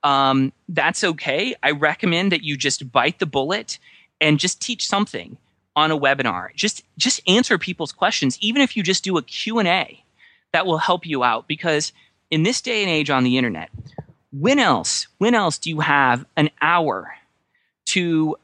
um, 0.04 0.52
that's 0.70 1.04
okay 1.04 1.56
i 1.64 1.72
recommend 1.72 2.32
that 2.32 2.44
you 2.44 2.58
just 2.58 2.91
bite 2.91 3.20
the 3.20 3.26
bullet 3.26 3.80
and 4.20 4.40
just 4.40 4.62
teach 4.62 4.88
something 4.88 5.38
on 5.76 5.91
a 5.91 5.98
webinar 5.98 6.54
just 6.56 6.84
just 6.98 7.22
answer 7.28 7.58
people's 7.58 7.91
questions 7.91 8.38
even 8.41 8.62
if 8.62 8.76
you 8.76 8.84
just 8.84 9.04
do 9.04 9.18
a 9.18 9.22
q&a 9.24 10.04
that 10.52 10.66
will 10.66 10.78
help 10.78 11.06
you 11.06 11.24
out 11.24 11.48
because 11.48 11.91
in 12.34 12.42
this 12.42 12.62
day 12.62 12.82
and 12.82 12.90
age 12.90 13.12
on 13.12 13.24
the 13.24 13.38
internet 13.38 13.70
when 14.32 14.58
else 14.58 15.06
when 15.20 15.36
else 15.36 15.60
do 15.60 15.70
you 15.70 15.82
have 15.82 16.26
an 16.36 16.50
hour 16.64 17.16
to 17.86 18.36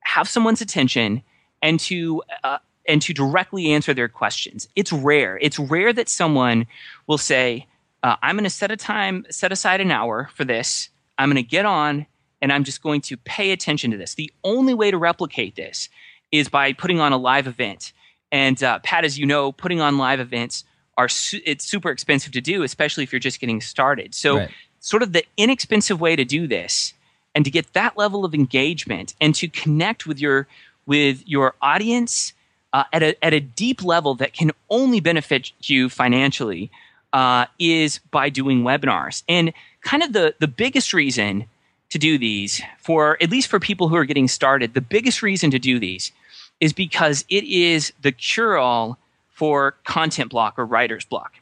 have 0.00 0.26
someone's 0.26 0.62
attention 0.62 1.22
and 1.60 1.78
to 1.78 2.22
uh, 2.44 2.56
and 2.88 3.02
to 3.02 3.12
directly 3.12 3.72
answer 3.72 3.92
their 3.92 4.08
questions. 4.08 4.68
It's 4.74 4.90
rare. 4.90 5.38
It's 5.42 5.58
rare 5.58 5.92
that 5.92 6.08
someone 6.08 6.66
will 7.06 7.18
say, 7.18 7.66
uh, 8.02 8.16
"I'm 8.22 8.36
going 8.36 8.44
to 8.44 8.50
set 8.50 8.70
a 8.70 8.76
time, 8.76 9.26
set 9.28 9.52
aside 9.52 9.82
an 9.82 9.90
hour 9.90 10.30
for 10.34 10.46
this. 10.46 10.88
I'm 11.18 11.28
going 11.28 11.36
to 11.36 11.42
get 11.42 11.66
on, 11.66 12.06
and 12.40 12.50
I'm 12.50 12.64
just 12.64 12.82
going 12.82 13.02
to 13.02 13.18
pay 13.18 13.50
attention 13.50 13.90
to 13.90 13.98
this." 13.98 14.14
The 14.14 14.32
only 14.44 14.72
way 14.72 14.90
to 14.90 14.96
replicate 14.96 15.56
this 15.56 15.90
is 16.32 16.48
by 16.48 16.72
putting 16.72 17.00
on 17.00 17.12
a 17.12 17.18
live 17.18 17.46
event. 17.46 17.92
And 18.32 18.62
uh, 18.62 18.78
Pat, 18.78 19.04
as 19.04 19.18
you 19.18 19.26
know, 19.26 19.52
putting 19.52 19.82
on 19.82 19.98
live 19.98 20.20
events 20.20 20.64
are 20.96 21.08
su- 21.08 21.40
it's 21.44 21.64
super 21.64 21.90
expensive 21.90 22.32
to 22.32 22.40
do, 22.40 22.62
especially 22.62 23.04
if 23.04 23.12
you're 23.12 23.20
just 23.20 23.40
getting 23.40 23.60
started. 23.60 24.14
So, 24.14 24.38
Right. 24.38 24.50
sort 24.80 25.02
of 25.02 25.12
the 25.12 25.24
inexpensive 25.36 26.00
way 26.00 26.16
to 26.16 26.24
do 26.24 26.46
this 26.46 26.94
and 27.34 27.44
to 27.44 27.50
get 27.50 27.72
that 27.74 27.96
level 27.98 28.24
of 28.24 28.34
engagement 28.34 29.14
and 29.20 29.34
to 29.34 29.48
connect 29.48 30.06
with 30.06 30.20
your 30.20 30.46
with 30.86 31.22
your 31.26 31.54
audience 31.60 32.32
uh, 32.72 32.84
at 32.92 33.02
a 33.02 33.24
at 33.24 33.34
a 33.34 33.40
deep 33.40 33.82
level 33.82 34.14
that 34.16 34.32
can 34.32 34.52
only 34.70 35.00
benefit 35.00 35.52
you 35.62 35.88
financially 35.88 36.70
uh, 37.12 37.46
is 37.58 37.98
by 38.10 38.28
doing 38.28 38.62
webinars. 38.62 39.22
And 39.28 39.52
kind 39.82 40.02
of 40.02 40.12
the 40.12 40.34
the 40.38 40.48
biggest 40.48 40.92
reason 40.94 41.46
to 41.90 41.98
do 41.98 42.18
these 42.18 42.60
for 42.78 43.16
at 43.22 43.30
least 43.30 43.48
for 43.48 43.60
people 43.60 43.88
who 43.88 43.96
are 43.96 44.04
getting 44.04 44.28
started, 44.28 44.74
the 44.74 44.80
biggest 44.80 45.22
reason 45.22 45.50
to 45.50 45.58
do 45.58 45.78
these 45.78 46.12
is 46.60 46.72
because 46.72 47.24
it 47.28 47.44
is 47.44 47.92
the 48.02 48.12
cure 48.12 48.56
all 48.56 48.98
for 49.36 49.76
content 49.84 50.30
block 50.30 50.54
or 50.56 50.64
writer's 50.64 51.04
block. 51.04 51.34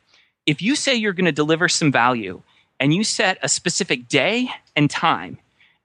If 0.47 0.61
you 0.61 0.75
say 0.75 0.97
you're 0.97 1.13
going 1.13 1.25
to 1.27 1.33
deliver 1.33 1.69
some 1.69 1.93
value 1.93 2.43
and 2.81 2.93
you 2.93 3.05
set 3.05 3.39
a 3.41 3.49
specific 3.49 4.09
day 4.09 4.49
and 4.75 4.91
time 4.91 5.39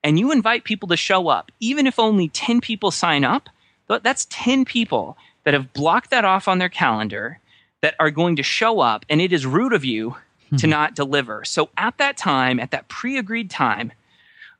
and 0.03 0.17
you 0.17 0.31
invite 0.31 0.63
people 0.63 0.89
to 0.89 0.97
show 0.97 1.27
up, 1.27 1.51
even 1.59 1.85
if 1.85 1.99
only 1.99 2.27
10 2.27 2.61
people 2.61 2.89
sign 2.89 3.23
up, 3.23 3.47
that's 3.87 4.25
10 4.31 4.65
people 4.65 5.17
that 5.43 5.53
have 5.53 5.71
blocked 5.71 6.09
that 6.09 6.25
off 6.25 6.47
on 6.47 6.57
their 6.57 6.69
calendar 6.69 7.39
that 7.81 7.95
are 7.99 8.11
going 8.11 8.35
to 8.35 8.43
show 8.43 8.79
up, 8.81 9.05
and 9.09 9.21
it 9.21 9.31
is 9.31 9.45
rude 9.45 9.73
of 9.73 9.85
you 9.85 10.15
to 10.57 10.67
not 10.67 10.95
deliver. 10.95 11.45
So 11.45 11.69
at 11.77 11.97
that 11.99 12.17
time, 12.17 12.59
at 12.59 12.71
that 12.71 12.87
pre 12.87 13.17
agreed 13.17 13.49
time, 13.51 13.91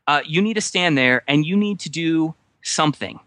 uh, 0.08 0.22
you 0.26 0.42
need 0.42 0.54
to 0.54 0.62
stand 0.62 0.98
there 0.98 1.24
and 1.28 1.46
you 1.46 1.58
need 1.58 1.80
to 1.82 1.90
do 1.90 2.36
something. 2.62 3.20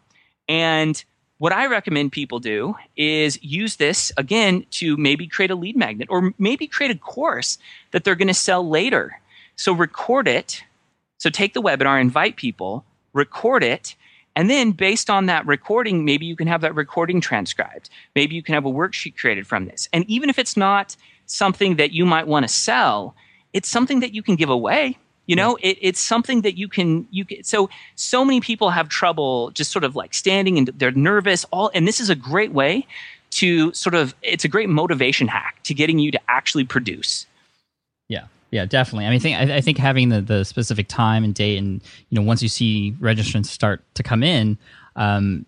And 0.48 1.02
what 1.42 1.52
I 1.52 1.66
recommend 1.66 2.12
people 2.12 2.38
do 2.38 2.76
is 2.96 3.36
use 3.42 3.74
this 3.74 4.12
again 4.16 4.64
to 4.70 4.96
maybe 4.96 5.26
create 5.26 5.50
a 5.50 5.56
lead 5.56 5.76
magnet 5.76 6.06
or 6.08 6.32
maybe 6.38 6.68
create 6.68 6.92
a 6.92 6.96
course 6.96 7.58
that 7.90 8.04
they're 8.04 8.14
going 8.14 8.28
to 8.28 8.32
sell 8.34 8.68
later. 8.68 9.20
So 9.56 9.72
record 9.72 10.28
it. 10.28 10.62
So 11.18 11.30
take 11.30 11.52
the 11.52 11.60
webinar, 11.60 12.00
invite 12.00 12.36
people, 12.36 12.84
record 13.12 13.64
it, 13.64 13.96
and 14.36 14.48
then 14.48 14.70
based 14.70 15.10
on 15.10 15.26
that 15.26 15.44
recording, 15.44 16.04
maybe 16.04 16.26
you 16.26 16.36
can 16.36 16.46
have 16.46 16.60
that 16.60 16.76
recording 16.76 17.20
transcribed. 17.20 17.90
Maybe 18.14 18.36
you 18.36 18.42
can 18.44 18.54
have 18.54 18.64
a 18.64 18.70
worksheet 18.70 19.16
created 19.16 19.44
from 19.44 19.64
this. 19.64 19.88
And 19.92 20.04
even 20.08 20.30
if 20.30 20.38
it's 20.38 20.56
not 20.56 20.94
something 21.26 21.74
that 21.74 21.90
you 21.90 22.06
might 22.06 22.28
want 22.28 22.44
to 22.44 22.48
sell, 22.48 23.16
it's 23.52 23.68
something 23.68 23.98
that 23.98 24.14
you 24.14 24.22
can 24.22 24.36
give 24.36 24.48
away. 24.48 24.96
You 25.26 25.36
know, 25.36 25.56
it, 25.62 25.78
it's 25.80 26.00
something 26.00 26.42
that 26.42 26.58
you 26.58 26.68
can 26.68 27.06
you 27.10 27.24
can. 27.24 27.44
So 27.44 27.70
so 27.94 28.24
many 28.24 28.40
people 28.40 28.70
have 28.70 28.88
trouble 28.88 29.50
just 29.52 29.70
sort 29.70 29.84
of 29.84 29.94
like 29.94 30.14
standing 30.14 30.58
and 30.58 30.68
they're 30.68 30.90
nervous. 30.90 31.44
All 31.52 31.70
and 31.74 31.86
this 31.86 32.00
is 32.00 32.10
a 32.10 32.16
great 32.16 32.52
way 32.52 32.86
to 33.32 33.72
sort 33.72 33.94
of 33.94 34.14
it's 34.22 34.44
a 34.44 34.48
great 34.48 34.68
motivation 34.68 35.28
hack 35.28 35.60
to 35.64 35.74
getting 35.74 35.98
you 35.98 36.10
to 36.10 36.20
actually 36.28 36.64
produce. 36.64 37.26
Yeah, 38.08 38.26
yeah, 38.50 38.66
definitely. 38.66 39.06
I 39.06 39.10
mean, 39.10 39.16
I 39.16 39.20
think 39.20 39.38
I, 39.38 39.56
I 39.56 39.60
think 39.60 39.78
having 39.78 40.08
the 40.08 40.20
the 40.20 40.44
specific 40.44 40.88
time 40.88 41.22
and 41.22 41.34
date, 41.34 41.56
and 41.56 41.80
you 42.10 42.16
know, 42.18 42.22
once 42.22 42.42
you 42.42 42.48
see 42.48 42.94
registrants 43.00 43.46
start 43.46 43.82
to 43.94 44.02
come 44.02 44.24
in, 44.24 44.58
um, 44.96 45.46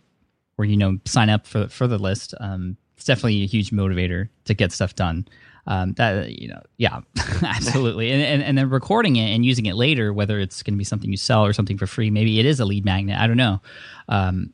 or 0.57 0.65
you 0.65 0.77
know, 0.77 0.99
sign 1.05 1.31
up 1.31 1.49
for 1.49 1.67
for 1.67 1.89
the 1.89 1.99
list, 1.99 2.33
um, 2.39 2.77
it's 2.97 3.05
definitely 3.05 3.43
a 3.43 3.47
huge 3.47 3.71
motivator 3.71 4.29
to 4.45 4.55
get 4.55 4.71
stuff 4.71 4.95
done 4.95 5.27
um, 5.67 5.95
that 5.95 6.41
you 6.41 6.49
know, 6.49 6.61
yeah, 6.77 7.01
absolutely. 7.43 8.11
And, 8.11 8.23
and 8.23 8.43
and 8.43 8.59
then 8.59 8.71
recording 8.71 9.17
it 9.17 9.35
and 9.35 9.45
using 9.45 9.67
it 9.67 9.75
later, 9.75 10.13
whether 10.13 10.39
it's 10.39 10.63
going 10.63 10.75
to 10.75 10.79
be 10.79 10.85
something 10.85 11.11
you 11.11 11.17
sell 11.17 11.45
or 11.45 11.53
something 11.53 11.79
for 11.79 11.87
free, 11.87 12.11
maybe 12.11 12.39
it 12.39 12.47
is 12.47 12.61
a 12.61 12.65
lead 12.65 12.85
magnet. 12.85 13.19
I 13.19 13.27
don't 13.27 13.37
know. 13.37 13.61
Um, 14.09 14.53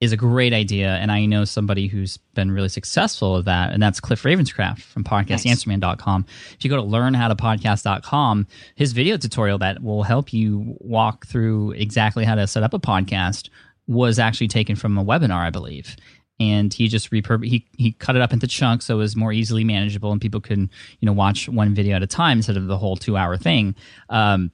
is 0.00 0.12
a 0.12 0.16
great 0.16 0.52
idea, 0.52 0.94
and 0.94 1.10
I 1.10 1.26
know 1.26 1.44
somebody 1.44 1.88
who's 1.88 2.18
been 2.34 2.52
really 2.52 2.68
successful 2.68 3.38
at 3.38 3.46
that, 3.46 3.72
and 3.72 3.82
that's 3.82 3.98
Cliff 3.98 4.22
Ravenscraft 4.22 4.80
from 4.80 5.02
podcastanswerman.com. 5.02 6.24
If 6.52 6.64
you 6.64 6.70
go 6.70 6.76
to 6.76 6.82
learnhowtopodcast.com, 6.82 8.46
his 8.76 8.92
video 8.92 9.16
tutorial 9.16 9.58
that 9.58 9.82
will 9.82 10.04
help 10.04 10.32
you 10.32 10.76
walk 10.78 11.26
through 11.26 11.72
exactly 11.72 12.24
how 12.24 12.36
to 12.36 12.46
set 12.46 12.62
up 12.62 12.74
a 12.74 12.78
podcast 12.78 13.48
was 13.88 14.20
actually 14.20 14.48
taken 14.48 14.76
from 14.76 14.96
a 14.98 15.04
webinar, 15.04 15.40
I 15.40 15.50
believe 15.50 15.96
and 16.40 16.72
he 16.72 16.88
just 16.88 17.10
repurp 17.10 17.44
he 17.44 17.66
he 17.76 17.92
cut 17.92 18.16
it 18.16 18.22
up 18.22 18.32
into 18.32 18.46
chunks 18.46 18.86
so 18.86 18.94
it 18.94 18.98
was 18.98 19.16
more 19.16 19.32
easily 19.32 19.64
manageable 19.64 20.12
and 20.12 20.20
people 20.20 20.40
can 20.40 20.70
you 21.00 21.06
know 21.06 21.12
watch 21.12 21.48
one 21.48 21.74
video 21.74 21.96
at 21.96 22.02
a 22.02 22.06
time 22.06 22.38
instead 22.38 22.56
of 22.56 22.66
the 22.66 22.78
whole 22.78 22.96
two 22.96 23.16
hour 23.16 23.36
thing. 23.36 23.74
Um, 24.08 24.50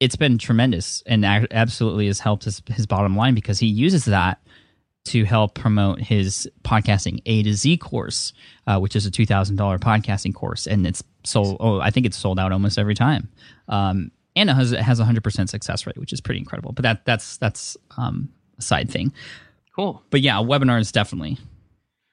it's 0.00 0.16
been 0.16 0.36
tremendous 0.36 1.02
and 1.06 1.24
absolutely 1.24 2.06
has 2.06 2.18
helped 2.18 2.44
his 2.44 2.62
his 2.68 2.86
bottom 2.86 3.16
line 3.16 3.34
because 3.34 3.58
he 3.58 3.66
uses 3.66 4.04
that 4.06 4.40
to 5.04 5.24
help 5.24 5.54
promote 5.54 5.98
his 6.00 6.48
podcasting 6.64 7.20
A 7.26 7.42
to 7.42 7.54
Z 7.54 7.76
course, 7.78 8.32
uh, 8.66 8.78
which 8.78 8.94
is 8.94 9.06
a 9.06 9.10
two 9.10 9.26
thousand 9.26 9.56
dollar 9.56 9.78
podcasting 9.78 10.34
course, 10.34 10.66
and 10.66 10.86
it's 10.86 11.02
sold. 11.24 11.56
Oh, 11.60 11.80
I 11.80 11.90
think 11.90 12.06
it's 12.06 12.16
sold 12.16 12.38
out 12.38 12.52
almost 12.52 12.78
every 12.78 12.94
time. 12.94 13.28
Um, 13.68 14.10
and 14.36 14.48
it 14.48 14.54
has 14.54 14.72
it 14.72 14.80
has 14.80 15.00
a 15.00 15.04
hundred 15.04 15.24
percent 15.24 15.50
success 15.50 15.86
rate, 15.86 15.98
which 15.98 16.12
is 16.12 16.20
pretty 16.20 16.40
incredible. 16.40 16.72
But 16.72 16.82
that 16.82 17.04
that's 17.04 17.36
that's 17.38 17.76
um, 17.96 18.28
a 18.58 18.62
side 18.62 18.90
thing. 18.90 19.12
Cool. 19.74 20.02
But 20.10 20.20
yeah, 20.20 20.34
webinars 20.34 20.92
definitely. 20.92 21.38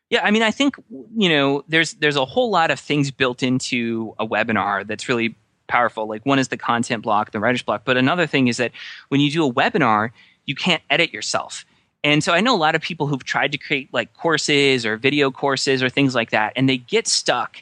Yeah, 0.09 0.21
I 0.23 0.31
mean, 0.31 0.41
I 0.41 0.51
think 0.51 0.75
you 1.15 1.29
know, 1.29 1.63
there's 1.67 1.93
there's 1.95 2.15
a 2.15 2.25
whole 2.25 2.49
lot 2.49 2.71
of 2.71 2.79
things 2.79 3.11
built 3.11 3.43
into 3.43 4.15
a 4.17 4.25
webinar 4.25 4.87
that's 4.87 5.07
really 5.07 5.35
powerful. 5.67 6.07
Like 6.07 6.25
one 6.25 6.39
is 6.39 6.47
the 6.47 6.57
content 6.57 7.03
block, 7.03 7.31
the 7.31 7.39
writer's 7.39 7.61
block, 7.61 7.83
but 7.85 7.95
another 7.95 8.25
thing 8.25 8.47
is 8.47 8.57
that 8.57 8.71
when 9.09 9.21
you 9.21 9.29
do 9.29 9.45
a 9.45 9.53
webinar, 9.53 10.09
you 10.45 10.55
can't 10.55 10.81
edit 10.89 11.13
yourself. 11.13 11.63
And 12.03 12.23
so 12.23 12.33
I 12.33 12.41
know 12.41 12.55
a 12.55 12.57
lot 12.57 12.75
of 12.75 12.81
people 12.81 13.07
who've 13.07 13.23
tried 13.23 13.51
to 13.51 13.57
create 13.57 13.89
like 13.93 14.13
courses 14.13 14.85
or 14.85 14.97
video 14.97 15.29
courses 15.31 15.83
or 15.83 15.89
things 15.89 16.15
like 16.15 16.31
that, 16.31 16.53
and 16.55 16.67
they 16.67 16.77
get 16.77 17.07
stuck 17.07 17.57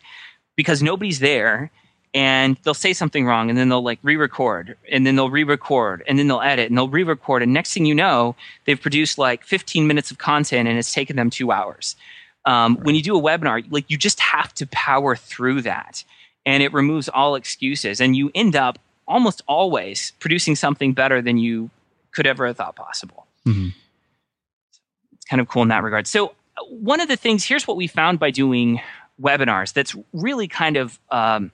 because 0.56 0.82
nobody's 0.82 1.20
there 1.20 1.72
and 2.18 2.58
they'll 2.64 2.74
say 2.74 2.94
something 2.94 3.28
wrong 3.28 3.48
and 3.48 3.60
then 3.60 3.70
they'll 3.70 3.84
like 3.84 4.00
re-record 4.02 4.76
and 4.92 5.06
then 5.06 5.16
they'll 5.16 5.30
re-record 5.30 6.04
and 6.08 6.18
then 6.18 6.28
they'll 6.28 6.42
edit 6.42 6.68
and 6.68 6.76
they'll 6.76 6.90
re-record 6.90 7.44
and 7.44 7.54
next 7.54 7.76
thing 7.76 7.86
you 7.86 7.94
know 7.94 8.36
they've 8.66 8.82
produced 8.82 9.20
like 9.20 9.44
15 9.44 9.86
minutes 9.86 10.10
of 10.10 10.18
content 10.18 10.68
and 10.68 10.80
it's 10.80 10.92
taken 10.92 11.16
them 11.16 11.30
two 11.30 11.52
hours 11.52 11.96
um, 12.46 12.74
right. 12.74 12.86
when 12.86 12.96
you 12.96 13.04
do 13.04 13.16
a 13.16 13.22
webinar 13.22 13.64
like 13.72 13.86
you 13.88 13.98
just 14.00 14.20
have 14.20 14.52
to 14.56 14.66
power 14.68 15.16
through 15.16 15.62
that 15.62 16.04
and 16.44 16.64
it 16.64 16.74
removes 16.74 17.08
all 17.08 17.36
excuses 17.36 18.02
and 18.02 18.16
you 18.16 18.32
end 18.34 18.56
up 18.56 18.80
almost 19.08 19.44
always 19.48 20.12
producing 20.20 20.56
something 20.56 20.94
better 20.94 21.22
than 21.22 21.38
you 21.38 21.70
could 22.14 22.26
ever 22.26 22.48
have 22.48 22.58
thought 22.58 22.76
possible 22.76 23.28
mm-hmm. 23.46 23.68
it's 25.14 25.26
kind 25.26 25.40
of 25.40 25.48
cool 25.48 25.62
in 25.62 25.68
that 25.68 25.84
regard 25.84 26.08
so 26.08 26.34
one 26.68 27.00
of 27.00 27.10
the 27.10 27.16
things 27.16 27.44
here's 27.46 27.68
what 27.68 27.78
we 27.78 27.86
found 27.86 28.18
by 28.18 28.32
doing 28.32 28.82
webinars 29.22 29.72
that's 29.72 29.96
really 30.14 30.48
kind 30.48 30.78
of 30.78 31.00
um, 31.12 31.52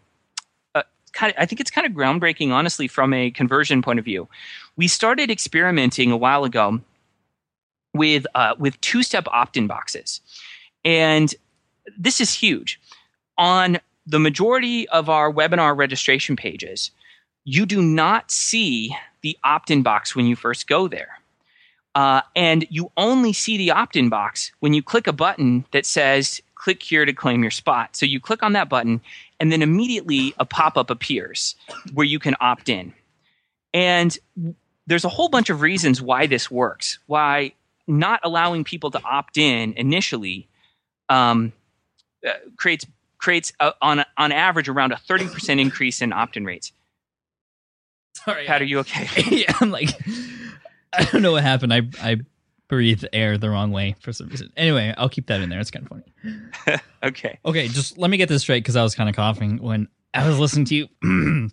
kind 1.13 1.31
of, 1.31 1.41
I 1.41 1.45
think 1.45 1.61
it's 1.61 1.71
kind 1.71 1.87
of 1.87 1.93
groundbreaking, 1.93 2.51
honestly, 2.51 2.87
from 2.87 3.13
a 3.13 3.31
conversion 3.31 3.81
point 3.81 3.99
of 3.99 4.05
view. 4.05 4.27
We 4.75 4.87
started 4.87 5.31
experimenting 5.31 6.11
a 6.11 6.17
while 6.17 6.43
ago 6.43 6.81
with 7.93 8.25
uh, 8.35 8.55
with 8.57 8.79
two 8.81 9.03
step 9.03 9.27
opt 9.27 9.55
in 9.55 9.67
boxes, 9.67 10.21
and 10.83 11.33
this 11.97 12.19
is 12.19 12.33
huge. 12.33 12.79
On 13.37 13.79
the 14.05 14.19
majority 14.19 14.87
of 14.89 15.09
our 15.09 15.31
webinar 15.31 15.77
registration 15.77 16.35
pages, 16.35 16.91
you 17.45 17.65
do 17.65 17.81
not 17.81 18.31
see 18.31 18.95
the 19.21 19.37
opt 19.43 19.71
in 19.71 19.81
box 19.81 20.15
when 20.15 20.25
you 20.25 20.35
first 20.35 20.67
go 20.67 20.87
there. 20.87 21.19
Uh, 21.95 22.21
and 22.35 22.65
you 22.69 22.91
only 22.97 23.33
see 23.33 23.55
the 23.55 23.71
opt 23.71 23.95
in 23.95 24.09
box 24.09 24.51
when 24.59 24.73
you 24.73 24.81
click 24.81 25.05
a 25.05 25.13
button 25.13 25.63
that 25.71 25.85
says 25.85 26.41
click 26.55 26.81
here 26.81 27.05
to 27.05 27.13
claim 27.13 27.43
your 27.43 27.51
spot. 27.51 27.95
So 27.95 28.05
you 28.05 28.19
click 28.19 28.41
on 28.41 28.53
that 28.53 28.69
button 28.69 29.01
and 29.43 29.51
then 29.51 29.61
immediately 29.61 30.33
a 30.39 30.45
pop 30.45 30.77
up 30.77 30.89
appears 30.89 31.57
where 31.93 32.05
you 32.05 32.17
can 32.17 32.33
opt 32.39 32.69
in. 32.69 32.93
And 33.73 34.17
there's 34.87 35.03
a 35.03 35.09
whole 35.09 35.27
bunch 35.27 35.49
of 35.49 35.59
reasons 35.59 36.01
why 36.01 36.27
this 36.27 36.49
works, 36.49 36.99
why 37.07 37.51
not 37.85 38.21
allowing 38.23 38.63
people 38.63 38.89
to 38.91 39.03
opt 39.03 39.37
in 39.37 39.73
initially 39.73 40.47
um, 41.09 41.51
uh, 42.25 42.31
creates 42.55 42.85
creates 43.17 43.51
a, 43.59 43.73
on 43.81 44.05
on 44.17 44.31
average 44.31 44.69
around 44.69 44.93
a 44.93 44.95
30% 44.95 45.59
increase 45.59 46.01
in 46.01 46.13
opt-in 46.13 46.45
rates. 46.45 46.71
Sorry, 48.13 48.45
Pat, 48.45 48.61
are 48.61 48.65
you 48.65 48.79
okay? 48.79 49.09
yeah, 49.29 49.57
I'm 49.59 49.71
like, 49.71 49.89
I 50.93 51.03
don't 51.03 51.21
know 51.21 51.33
what 51.33 51.43
happened. 51.43 51.73
I 51.73 51.81
I 52.01 52.21
breathe 52.67 53.03
air 53.13 53.37
the 53.37 53.49
wrong 53.49 53.71
way 53.71 53.95
for 53.99 54.13
some 54.13 54.27
reason. 54.29 54.51
Anyway, 54.57 54.93
I'll 54.97 55.09
keep 55.09 55.27
that 55.27 55.41
in 55.41 55.49
there. 55.49 55.59
It's 55.59 55.71
kind 55.71 55.85
of 55.85 55.89
funny. 55.89 56.79
okay. 57.03 57.39
Okay, 57.45 57.67
just 57.67 57.97
let 57.97 58.09
me 58.09 58.17
get 58.17 58.29
this 58.29 58.41
straight 58.41 58.63
because 58.63 58.75
I 58.75 58.83
was 58.83 58.95
kind 58.95 59.09
of 59.09 59.15
coughing 59.15 59.57
when 59.61 59.87
I 60.13 60.27
was 60.27 60.39
listening 60.39 60.65
to 60.65 60.75
you. 60.75 60.87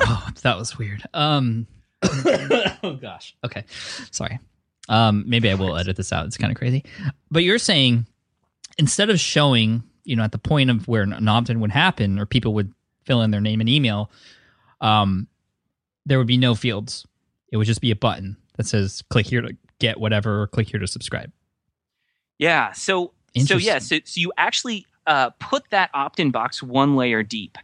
oh, 0.00 0.28
that 0.42 0.56
was 0.56 0.78
weird. 0.78 1.02
Um. 1.14 1.66
oh 2.02 2.98
gosh. 3.00 3.36
Okay. 3.44 3.64
Sorry. 4.10 4.38
Um. 4.88 5.24
Maybe 5.26 5.50
I 5.50 5.54
will 5.54 5.76
edit 5.76 5.96
this 5.96 6.12
out. 6.12 6.26
It's 6.26 6.36
kind 6.36 6.50
of 6.50 6.58
crazy. 6.58 6.84
But 7.30 7.42
you're 7.42 7.58
saying 7.58 8.06
instead 8.78 9.10
of 9.10 9.20
showing, 9.20 9.82
you 10.04 10.16
know, 10.16 10.22
at 10.22 10.32
the 10.32 10.38
point 10.38 10.70
of 10.70 10.88
where 10.88 11.02
an 11.02 11.28
opt-in 11.28 11.60
would 11.60 11.70
happen, 11.70 12.18
or 12.18 12.26
people 12.26 12.54
would 12.54 12.72
fill 13.04 13.22
in 13.22 13.30
their 13.30 13.40
name 13.40 13.60
and 13.60 13.68
email, 13.68 14.10
um, 14.80 15.28
there 16.06 16.18
would 16.18 16.26
be 16.26 16.38
no 16.38 16.54
fields. 16.54 17.06
It 17.52 17.56
would 17.56 17.66
just 17.66 17.80
be 17.80 17.90
a 17.90 17.96
button 17.96 18.36
that 18.56 18.66
says 18.66 19.02
"click 19.10 19.26
here 19.26 19.42
to 19.42 19.56
get 19.80 19.98
whatever 19.98 20.42
or 20.42 20.46
click 20.46 20.68
here 20.68 20.78
to 20.78 20.86
subscribe. 20.86 21.32
Yeah. 22.38 22.72
So 22.72 23.12
so 23.36 23.56
yeah. 23.56 23.78
So 23.78 23.98
so 24.04 24.20
you 24.20 24.32
actually 24.38 24.86
uh, 25.06 25.30
put 25.40 25.64
that 25.70 25.90
opt-in 25.92 26.30
box 26.30 26.62
one 26.62 26.96
layer 26.96 27.22
deep, 27.22 27.58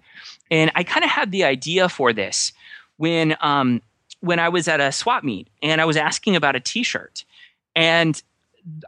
and 0.51 0.71
I 0.75 0.83
kind 0.83 1.05
of 1.05 1.11
had 1.11 1.31
the 1.31 1.45
idea 1.45 1.89
for 1.89 2.13
this 2.13 2.53
when 2.97 3.37
um, 3.41 3.81
when 4.21 4.39
I 4.39 4.49
was 4.49 4.69
at 4.69 4.81
a 4.81 4.91
swap 4.93 5.23
meet 5.23 5.49
and 5.63 5.81
I 5.81 5.85
was 5.85 5.97
asking 5.97 6.37
about 6.37 6.57
a 6.57 6.61
T-shirt, 6.61 7.25
and 7.75 8.21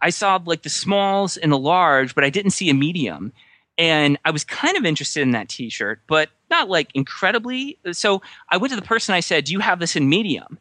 I 0.02 0.10
saw 0.10 0.40
like 0.44 0.62
the 0.62 0.68
smalls 0.68 1.36
and 1.36 1.52
the 1.52 1.58
large, 1.58 2.14
but 2.14 2.24
I 2.24 2.30
didn't 2.30 2.50
see 2.50 2.68
a 2.70 2.74
medium. 2.74 3.32
And 3.76 4.18
I 4.24 4.32
was 4.32 4.42
kind 4.42 4.76
of 4.76 4.84
interested 4.84 5.22
in 5.22 5.30
that 5.30 5.48
T-shirt, 5.48 6.00
but 6.08 6.30
not 6.50 6.68
like 6.68 6.90
incredibly. 6.94 7.78
So 7.92 8.22
I 8.48 8.56
went 8.56 8.72
to 8.72 8.76
the 8.76 8.82
person. 8.82 9.14
I 9.14 9.20
said, 9.20 9.44
"Do 9.44 9.52
you 9.52 9.60
have 9.60 9.78
this 9.78 9.94
in 9.94 10.08
medium?" 10.08 10.58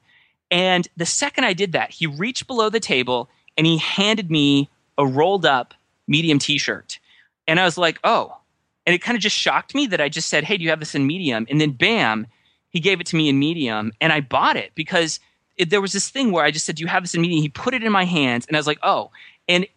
And 0.49 0.87
the 0.95 1.05
second 1.05 1.43
I 1.43 1.53
did 1.53 1.73
that, 1.73 1.91
he 1.91 2.07
reached 2.07 2.47
below 2.47 2.69
the 2.69 2.79
table 2.79 3.29
and 3.57 3.67
he 3.67 3.77
handed 3.77 4.31
me 4.31 4.69
a 4.97 5.05
rolled 5.05 5.45
up 5.45 5.73
medium 6.07 6.39
t 6.39 6.57
shirt. 6.57 6.99
And 7.47 7.59
I 7.59 7.65
was 7.65 7.77
like, 7.77 7.99
oh. 8.03 8.37
And 8.85 8.93
it 8.93 9.01
kind 9.01 9.17
of 9.17 9.21
just 9.21 9.35
shocked 9.35 9.75
me 9.75 9.87
that 9.87 9.99
I 9.99 10.07
just 10.07 10.29
said, 10.29 10.45
hey, 10.45 10.57
do 10.57 10.63
you 10.63 10.69
have 10.69 10.79
this 10.79 10.95
in 10.95 11.05
medium? 11.05 11.45
And 11.49 11.59
then 11.59 11.71
bam, 11.71 12.27
he 12.69 12.79
gave 12.79 13.01
it 13.01 13.07
to 13.07 13.15
me 13.15 13.27
in 13.27 13.37
medium. 13.37 13.91
And 13.99 14.13
I 14.13 14.21
bought 14.21 14.55
it 14.55 14.71
because 14.75 15.19
it, 15.57 15.69
there 15.69 15.81
was 15.81 15.91
this 15.91 16.09
thing 16.09 16.31
where 16.31 16.45
I 16.45 16.51
just 16.51 16.65
said, 16.65 16.75
do 16.75 16.83
you 16.83 16.87
have 16.87 17.03
this 17.03 17.13
in 17.13 17.21
medium? 17.21 17.41
He 17.41 17.49
put 17.49 17.73
it 17.73 17.83
in 17.83 17.91
my 17.91 18.05
hands 18.05 18.45
and 18.47 18.55
I 18.55 18.59
was 18.59 18.67
like, 18.67 18.79
oh. 18.83 19.11
And, 19.49 19.67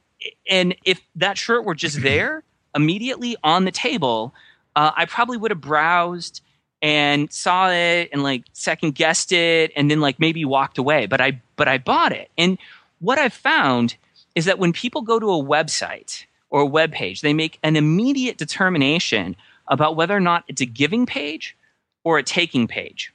and 0.48 0.76
if 0.84 1.00
that 1.16 1.38
shirt 1.38 1.64
were 1.64 1.74
just 1.74 2.02
there 2.02 2.44
immediately 2.74 3.36
on 3.42 3.64
the 3.64 3.72
table, 3.72 4.32
uh, 4.76 4.92
I 4.96 5.06
probably 5.06 5.36
would 5.36 5.50
have 5.50 5.60
browsed 5.60 6.42
and 6.82 7.32
saw 7.32 7.70
it 7.70 8.08
and 8.12 8.22
like 8.22 8.44
second 8.52 8.94
guessed 8.94 9.32
it 9.32 9.72
and 9.76 9.90
then 9.90 10.00
like 10.00 10.18
maybe 10.18 10.44
walked 10.44 10.78
away 10.78 11.06
but 11.06 11.20
i 11.20 11.40
but 11.56 11.68
i 11.68 11.78
bought 11.78 12.12
it. 12.12 12.30
And 12.38 12.58
what 13.00 13.18
i've 13.18 13.34
found 13.34 13.96
is 14.34 14.44
that 14.44 14.58
when 14.58 14.72
people 14.72 15.02
go 15.02 15.18
to 15.18 15.30
a 15.30 15.42
website 15.42 16.24
or 16.50 16.62
a 16.62 16.66
web 16.66 16.92
page 16.92 17.20
they 17.20 17.34
make 17.34 17.58
an 17.62 17.76
immediate 17.76 18.38
determination 18.38 19.36
about 19.68 19.96
whether 19.96 20.16
or 20.16 20.20
not 20.20 20.44
it's 20.48 20.60
a 20.60 20.66
giving 20.66 21.06
page 21.06 21.56
or 22.02 22.18
a 22.18 22.22
taking 22.22 22.66
page. 22.66 23.12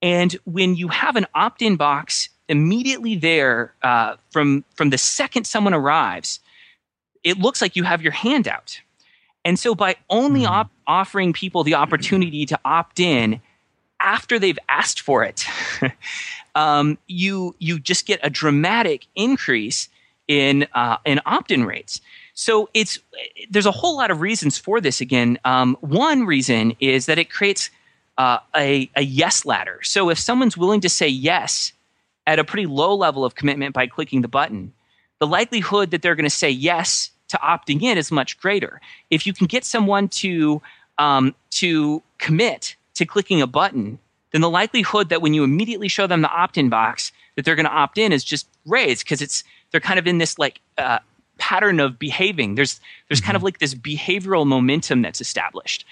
And 0.00 0.36
when 0.44 0.74
you 0.74 0.88
have 0.88 1.16
an 1.16 1.26
opt-in 1.34 1.76
box 1.76 2.28
immediately 2.48 3.14
there 3.14 3.72
uh, 3.82 4.16
from 4.30 4.64
from 4.74 4.90
the 4.90 4.98
second 4.98 5.44
someone 5.44 5.74
arrives 5.74 6.40
it 7.22 7.38
looks 7.38 7.62
like 7.62 7.76
you 7.76 7.84
have 7.84 8.02
your 8.02 8.12
hand 8.12 8.48
out 8.48 8.80
and 9.44 9.58
so 9.58 9.74
by 9.74 9.96
only 10.08 10.44
op- 10.44 10.70
offering 10.86 11.32
people 11.32 11.64
the 11.64 11.74
opportunity 11.74 12.46
to 12.46 12.58
opt 12.64 13.00
in 13.00 13.40
after 14.00 14.38
they've 14.38 14.58
asked 14.68 15.00
for 15.00 15.24
it, 15.24 15.44
um, 16.54 16.98
you 17.06 17.54
you 17.58 17.78
just 17.78 18.06
get 18.06 18.20
a 18.22 18.30
dramatic 18.30 19.06
increase 19.14 19.88
in 20.28 20.66
uh, 20.74 20.98
in 21.04 21.20
opt-in 21.26 21.64
rates. 21.64 22.00
So 22.34 22.68
it's 22.74 22.98
there's 23.50 23.66
a 23.66 23.72
whole 23.72 23.96
lot 23.96 24.10
of 24.10 24.20
reasons 24.20 24.58
for 24.58 24.80
this. 24.80 25.00
Again, 25.00 25.38
um, 25.44 25.76
one 25.80 26.24
reason 26.26 26.74
is 26.80 27.06
that 27.06 27.18
it 27.18 27.30
creates 27.30 27.70
uh, 28.18 28.38
a, 28.56 28.90
a 28.96 29.02
yes 29.02 29.44
ladder. 29.44 29.80
So 29.82 30.10
if 30.10 30.18
someone's 30.18 30.56
willing 30.56 30.80
to 30.82 30.88
say 30.88 31.08
yes 31.08 31.72
at 32.26 32.38
a 32.38 32.44
pretty 32.44 32.66
low 32.66 32.94
level 32.94 33.24
of 33.24 33.34
commitment 33.34 33.74
by 33.74 33.86
clicking 33.86 34.22
the 34.22 34.28
button, 34.28 34.72
the 35.18 35.26
likelihood 35.26 35.90
that 35.90 36.02
they're 36.02 36.14
going 36.14 36.24
to 36.24 36.30
say 36.30 36.50
yes 36.50 37.10
to 37.32 37.38
opting 37.38 37.82
in 37.82 37.98
is 37.98 38.10
much 38.10 38.38
greater. 38.38 38.80
If 39.10 39.26
you 39.26 39.32
can 39.32 39.46
get 39.46 39.64
someone 39.64 40.08
to 40.08 40.62
um, 40.98 41.34
to 41.50 42.02
commit 42.18 42.76
to 42.94 43.04
clicking 43.04 43.42
a 43.42 43.46
button, 43.46 43.98
then 44.30 44.40
the 44.40 44.50
likelihood 44.50 45.08
that 45.08 45.22
when 45.22 45.34
you 45.34 45.44
immediately 45.44 45.88
show 45.88 46.06
them 46.06 46.22
the 46.22 46.30
opt-in 46.30 46.68
box 46.68 47.12
that 47.36 47.44
they're 47.44 47.56
going 47.56 47.66
to 47.66 47.72
opt 47.72 47.98
in 47.98 48.12
is 48.12 48.24
just 48.24 48.46
raised 48.66 49.04
because 49.04 49.22
it's 49.22 49.44
they're 49.70 49.80
kind 49.80 49.98
of 49.98 50.06
in 50.06 50.18
this 50.18 50.38
like 50.38 50.60
uh, 50.78 50.98
pattern 51.38 51.80
of 51.80 51.98
behaving. 51.98 52.54
There's 52.54 52.80
there's 53.08 53.20
mm-hmm. 53.20 53.26
kind 53.26 53.36
of 53.36 53.40
mm-hmm. 53.40 53.46
like 53.46 53.58
this 53.58 53.74
behavioral 53.74 54.46
momentum 54.46 55.02
that's 55.02 55.20
established. 55.20 55.84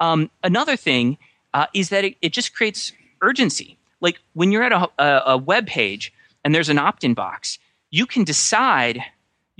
Um, 0.00 0.30
another 0.42 0.76
thing 0.76 1.18
uh, 1.54 1.66
is 1.74 1.90
that 1.90 2.04
it, 2.04 2.16
it, 2.22 2.32
just 2.32 2.54
creates 2.54 2.92
urgency. 3.20 3.76
Like 4.00 4.18
when 4.32 4.50
you're 4.50 4.64
at 4.64 4.72
a, 4.72 4.88
a, 4.98 5.22
a 5.32 5.36
web 5.36 5.66
page 5.66 6.12
and 6.44 6.54
there's 6.54 6.68
an 6.68 6.78
opt-in 6.78 7.14
box, 7.14 7.58
you 7.90 8.06
can 8.06 8.24
decide 8.24 9.04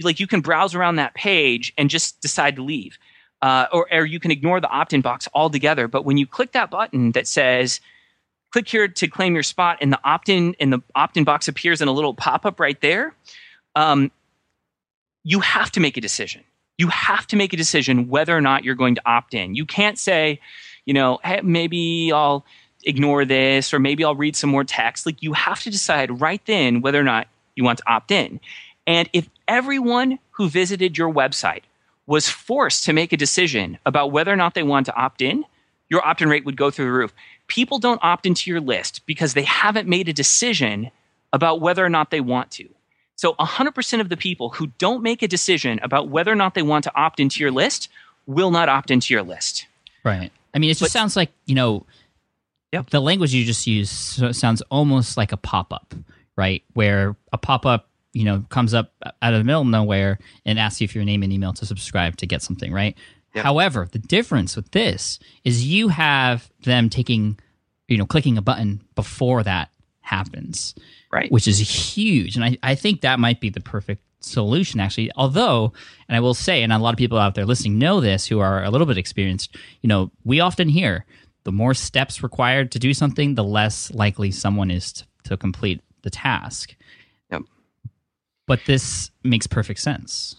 like 0.04 0.20
you 0.20 0.26
can 0.26 0.40
browse 0.40 0.74
around 0.74 0.96
that 0.96 1.14
page 1.14 1.72
and 1.76 1.90
just 1.90 2.20
decide 2.20 2.56
to 2.56 2.62
leave. 2.62 2.98
Uh, 3.40 3.66
or, 3.72 3.92
or 3.92 4.04
you 4.04 4.20
can 4.20 4.30
ignore 4.30 4.60
the 4.60 4.68
opt-in 4.68 5.00
box 5.00 5.28
altogether. 5.34 5.88
But 5.88 6.04
when 6.04 6.16
you 6.16 6.26
click 6.26 6.52
that 6.52 6.70
button 6.70 7.12
that 7.12 7.26
says 7.26 7.80
click 8.52 8.68
here 8.68 8.86
to 8.86 9.08
claim 9.08 9.34
your 9.34 9.42
spot 9.42 9.78
and 9.80 9.92
the 9.92 9.98
opt-in 10.04 10.54
and 10.60 10.72
the 10.72 10.80
opt-in 10.94 11.24
box 11.24 11.48
appears 11.48 11.80
in 11.80 11.88
a 11.88 11.92
little 11.92 12.14
pop-up 12.14 12.60
right 12.60 12.80
there, 12.80 13.14
um, 13.74 14.12
you 15.24 15.40
have 15.40 15.72
to 15.72 15.80
make 15.80 15.96
a 15.96 16.00
decision. 16.00 16.44
You 16.78 16.88
have 16.88 17.26
to 17.28 17.36
make 17.36 17.52
a 17.52 17.56
decision 17.56 18.08
whether 18.08 18.36
or 18.36 18.40
not 18.40 18.64
you're 18.64 18.74
going 18.74 18.94
to 18.94 19.02
opt 19.06 19.34
in. 19.34 19.54
You 19.54 19.66
can't 19.66 19.98
say, 19.98 20.40
you 20.84 20.94
know, 20.94 21.18
hey, 21.24 21.40
maybe 21.42 22.12
I'll 22.12 22.44
ignore 22.84 23.24
this 23.24 23.72
or 23.72 23.78
maybe 23.78 24.04
I'll 24.04 24.16
read 24.16 24.36
some 24.36 24.50
more 24.50 24.64
text. 24.64 25.06
Like 25.06 25.22
you 25.22 25.32
have 25.32 25.60
to 25.62 25.70
decide 25.70 26.20
right 26.20 26.44
then 26.46 26.80
whether 26.80 27.00
or 27.00 27.04
not 27.04 27.28
you 27.56 27.64
want 27.64 27.78
to 27.78 27.90
opt 27.90 28.10
in. 28.10 28.40
And 28.86 29.08
if 29.12 29.28
everyone 29.46 30.18
who 30.32 30.48
visited 30.48 30.98
your 30.98 31.12
website 31.12 31.62
was 32.06 32.28
forced 32.28 32.84
to 32.84 32.92
make 32.92 33.12
a 33.12 33.16
decision 33.16 33.78
about 33.86 34.12
whether 34.12 34.32
or 34.32 34.36
not 34.36 34.54
they 34.54 34.62
want 34.62 34.86
to 34.86 34.94
opt 34.94 35.22
in, 35.22 35.44
your 35.88 36.06
opt 36.06 36.22
in 36.22 36.28
rate 36.28 36.44
would 36.44 36.56
go 36.56 36.70
through 36.70 36.86
the 36.86 36.92
roof. 36.92 37.12
People 37.46 37.78
don't 37.78 38.02
opt 38.02 38.26
into 38.26 38.50
your 38.50 38.60
list 38.60 39.02
because 39.06 39.34
they 39.34 39.42
haven't 39.42 39.88
made 39.88 40.08
a 40.08 40.12
decision 40.12 40.90
about 41.32 41.60
whether 41.60 41.84
or 41.84 41.88
not 41.88 42.10
they 42.10 42.20
want 42.20 42.50
to. 42.52 42.68
So 43.16 43.34
100% 43.34 44.00
of 44.00 44.08
the 44.08 44.16
people 44.16 44.50
who 44.50 44.68
don't 44.78 45.02
make 45.02 45.22
a 45.22 45.28
decision 45.28 45.78
about 45.82 46.08
whether 46.08 46.32
or 46.32 46.34
not 46.34 46.54
they 46.54 46.62
want 46.62 46.84
to 46.84 46.96
opt 46.96 47.20
into 47.20 47.40
your 47.40 47.50
list 47.50 47.88
will 48.26 48.50
not 48.50 48.68
opt 48.68 48.90
into 48.90 49.14
your 49.14 49.22
list. 49.22 49.66
Right. 50.04 50.32
I 50.54 50.58
mean, 50.58 50.70
it 50.70 50.74
just 50.74 50.80
but, 50.80 50.90
sounds 50.90 51.14
like, 51.14 51.30
you 51.46 51.54
know, 51.54 51.86
yep. 52.72 52.90
the 52.90 53.00
language 53.00 53.32
you 53.32 53.44
just 53.44 53.66
used 53.66 54.34
sounds 54.34 54.62
almost 54.70 55.16
like 55.16 55.32
a 55.32 55.36
pop 55.36 55.72
up, 55.72 55.94
right? 56.36 56.64
Where 56.74 57.16
a 57.32 57.38
pop 57.38 57.64
up 57.64 57.88
you 58.12 58.24
know 58.24 58.44
comes 58.48 58.74
up 58.74 58.92
out 59.04 59.32
of 59.32 59.38
the 59.38 59.44
middle 59.44 59.62
of 59.62 59.68
nowhere 59.68 60.18
and 60.44 60.58
asks 60.58 60.80
you 60.80 60.88
for 60.88 60.98
your 60.98 61.04
name 61.04 61.22
and 61.22 61.32
email 61.32 61.52
to 61.52 61.66
subscribe 61.66 62.16
to 62.16 62.26
get 62.26 62.42
something 62.42 62.72
right? 62.72 62.96
Yep. 63.34 63.44
however 63.44 63.88
the 63.90 63.98
difference 63.98 64.56
with 64.56 64.70
this 64.72 65.18
is 65.42 65.66
you 65.66 65.88
have 65.88 66.50
them 66.64 66.90
taking 66.90 67.38
you 67.88 67.96
know 67.96 68.06
clicking 68.06 68.36
a 68.38 68.42
button 68.42 68.82
before 68.94 69.42
that 69.42 69.70
happens. 70.00 70.74
Right. 71.12 71.30
Which 71.30 71.46
is 71.46 71.58
huge. 71.58 72.36
And 72.36 72.44
i, 72.44 72.58
I 72.62 72.74
think 72.74 73.00
that 73.00 73.18
might 73.20 73.40
be 73.40 73.50
the 73.50 73.60
perfect 73.60 74.02
solution 74.20 74.80
actually. 74.80 75.10
Although 75.16 75.72
and 76.08 76.16
i 76.16 76.20
will 76.20 76.34
say 76.34 76.62
and 76.62 76.72
a 76.72 76.78
lot 76.78 76.94
of 76.94 76.98
people 76.98 77.18
out 77.18 77.34
there 77.34 77.46
listening 77.46 77.78
know 77.78 78.00
this 78.00 78.26
who 78.26 78.38
are 78.38 78.62
a 78.62 78.70
little 78.70 78.86
bit 78.86 78.98
experienced 78.98 79.56
you 79.80 79.88
know 79.88 80.10
we 80.24 80.40
often 80.40 80.68
hear 80.68 81.04
the 81.44 81.52
more 81.52 81.74
steps 81.74 82.22
required 82.22 82.70
to 82.70 82.78
do 82.78 82.94
something 82.94 83.34
the 83.34 83.44
less 83.44 83.90
likely 83.92 84.30
someone 84.30 84.70
is 84.70 84.92
to, 84.92 85.04
to 85.24 85.36
complete 85.36 85.80
the 86.02 86.10
task 86.10 86.76
but 88.46 88.60
this 88.66 89.10
makes 89.22 89.46
perfect 89.46 89.80
sense. 89.80 90.36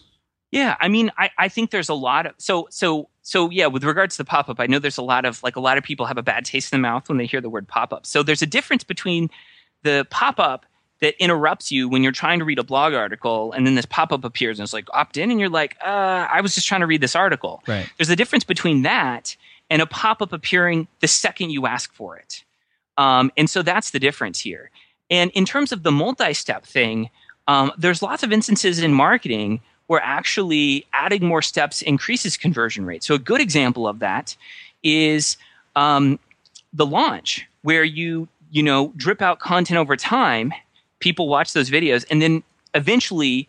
Yeah, 0.52 0.76
I 0.80 0.88
mean, 0.88 1.12
I, 1.18 1.32
I 1.38 1.50
think 1.50 1.72
there's 1.72 1.90
a 1.90 1.96
lot 1.96 2.28
of 2.28 2.34
so 2.38 2.68
so 2.70 3.10
so 3.24 3.50
yeah. 3.50 3.68
With 3.68 3.84
regards 3.84 4.18
to 4.18 4.24
the 4.24 4.28
pop 4.28 4.50
up, 4.50 4.60
I 4.60 4.68
know 4.68 4.78
there's 4.78 5.00
a 5.00 5.04
lot 5.04 5.26
of 5.26 5.42
like 5.42 5.56
a 5.56 5.60
lot 5.60 5.78
of 5.78 5.84
people 5.84 6.06
have 6.06 6.18
a 6.18 6.24
bad 6.24 6.46
taste 6.46 6.72
in 6.72 6.80
the 6.80 6.82
mouth 6.82 7.10
when 7.10 7.18
they 7.18 7.26
hear 7.26 7.42
the 7.42 7.50
word 7.50 7.68
pop 7.68 7.92
up. 7.92 8.06
So 8.06 8.22
there's 8.22 8.44
a 8.44 8.48
difference 8.48 8.84
between 8.84 9.30
the 9.82 10.06
pop 10.10 10.40
up 10.40 10.66
that 11.04 11.22
interrupts 11.22 11.70
you 11.70 11.90
when 11.90 12.02
you're 12.02 12.14
trying 12.14 12.40
to 12.40 12.46
read 12.46 12.58
a 12.58 12.64
blog 12.64 12.94
article 12.94 13.52
and 13.52 13.68
then 13.68 13.76
this 13.76 13.86
pop-up 13.86 14.24
appears 14.24 14.58
and 14.58 14.64
it's 14.64 14.72
like 14.72 14.88
opt 14.94 15.18
in 15.18 15.30
and 15.30 15.40
you're 15.40 15.50
like 15.50 15.76
uh, 15.84 16.28
i 16.32 16.40
was 16.40 16.56
just 16.56 16.66
trying 16.66 16.80
to 16.80 16.88
read 16.88 17.02
this 17.02 17.16
article 17.16 17.62
right. 17.68 17.90
there's 17.98 18.10
a 18.10 18.16
difference 18.16 18.46
between 18.46 18.84
that 18.84 19.36
and 19.70 19.82
a 19.82 19.86
pop-up 19.86 20.32
appearing 20.32 20.88
the 21.02 21.08
second 21.08 21.50
you 21.50 21.66
ask 21.68 21.94
for 21.94 22.16
it 22.16 22.46
um, 22.98 23.32
and 23.36 23.50
so 23.50 23.62
that's 23.62 23.92
the 23.92 24.00
difference 24.00 24.40
here 24.40 24.72
and 25.10 25.30
in 25.32 25.44
terms 25.44 25.74
of 25.74 25.84
the 25.84 25.92
multi-step 25.92 26.66
thing 26.66 27.10
um, 27.48 27.72
there's 27.78 28.02
lots 28.02 28.24
of 28.24 28.32
instances 28.32 28.80
in 28.80 28.94
marketing 28.94 29.62
where 29.88 30.02
actually 30.02 30.86
adding 30.94 31.26
more 31.26 31.42
steps 31.42 31.82
increases 31.82 32.38
conversion 32.38 32.86
rate. 32.86 33.04
So 33.04 33.16
a 33.16 33.20
good 33.20 33.42
example 33.42 33.88
of 33.88 34.00
that 34.00 34.36
is 34.82 35.38
um, 35.76 36.20
the 36.72 36.86
launch, 36.86 37.48
where 37.62 37.84
you 37.84 38.28
you 38.52 38.64
know 38.64 38.94
drip 38.96 39.22
out 39.22 39.40
content 39.40 39.78
over 39.78 39.96
time. 39.96 40.54
People 41.00 41.28
watch 41.28 41.54
those 41.54 41.70
videos, 41.70 42.06
and 42.10 42.22
then 42.22 42.44
eventually 42.74 43.48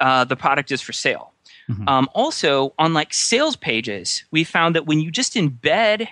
uh, 0.00 0.24
the 0.24 0.36
product 0.36 0.70
is 0.70 0.80
for 0.80 0.92
sale. 0.92 1.32
Mm-hmm. 1.70 1.88
Um, 1.88 2.08
also, 2.14 2.74
on 2.78 2.92
like 2.92 3.14
sales 3.14 3.56
pages, 3.56 4.24
we 4.30 4.44
found 4.44 4.74
that 4.74 4.86
when 4.86 5.00
you 5.00 5.10
just 5.10 5.34
embed 5.34 6.08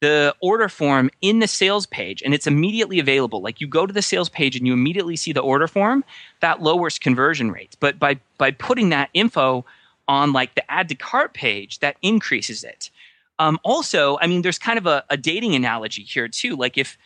the 0.00 0.34
order 0.40 0.68
form 0.68 1.10
in 1.22 1.38
the 1.38 1.48
sales 1.48 1.86
page 1.86 2.22
and 2.22 2.34
it's 2.34 2.46
immediately 2.46 2.98
available. 2.98 3.40
Like 3.40 3.60
you 3.60 3.66
go 3.66 3.86
to 3.86 3.92
the 3.92 4.02
sales 4.02 4.28
page 4.28 4.56
and 4.56 4.66
you 4.66 4.72
immediately 4.72 5.16
see 5.16 5.32
the 5.32 5.40
order 5.40 5.66
form 5.66 6.04
that 6.40 6.62
lowers 6.62 6.98
conversion 6.98 7.50
rates. 7.50 7.76
But 7.76 7.98
by 7.98 8.20
by 8.38 8.50
putting 8.50 8.90
that 8.90 9.10
info 9.14 9.64
on 10.08 10.32
like 10.32 10.54
the 10.54 10.70
add 10.70 10.88
to 10.90 10.94
cart 10.94 11.34
page 11.34 11.78
that 11.80 11.96
increases 12.02 12.62
it. 12.62 12.90
Um, 13.38 13.58
also 13.64 14.18
i 14.20 14.26
mean 14.26 14.42
there's 14.42 14.58
kind 14.58 14.78
of 14.78 14.86
a, 14.86 15.04
a 15.10 15.16
dating 15.16 15.54
analogy 15.54 16.02
here 16.02 16.28
too. 16.28 16.56
Like 16.56 16.78
if 16.78 16.98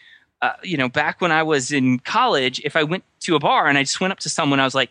uh, 0.43 0.53
you 0.63 0.77
know 0.77 0.89
back 0.89 1.21
when 1.21 1.31
i 1.31 1.43
was 1.43 1.71
in 1.71 1.99
college 1.99 2.63
if 2.65 2.75
i 2.75 2.83
went 2.83 3.05
to 3.21 3.37
a 3.37 3.39
bar 3.39 3.67
and 3.67 3.77
i 3.77 3.83
just 3.83 4.01
went 4.01 4.11
up 4.11 4.19
to 4.19 4.31
someone 4.31 4.59
i 4.59 4.65
was 4.65 4.75
like 4.75 4.89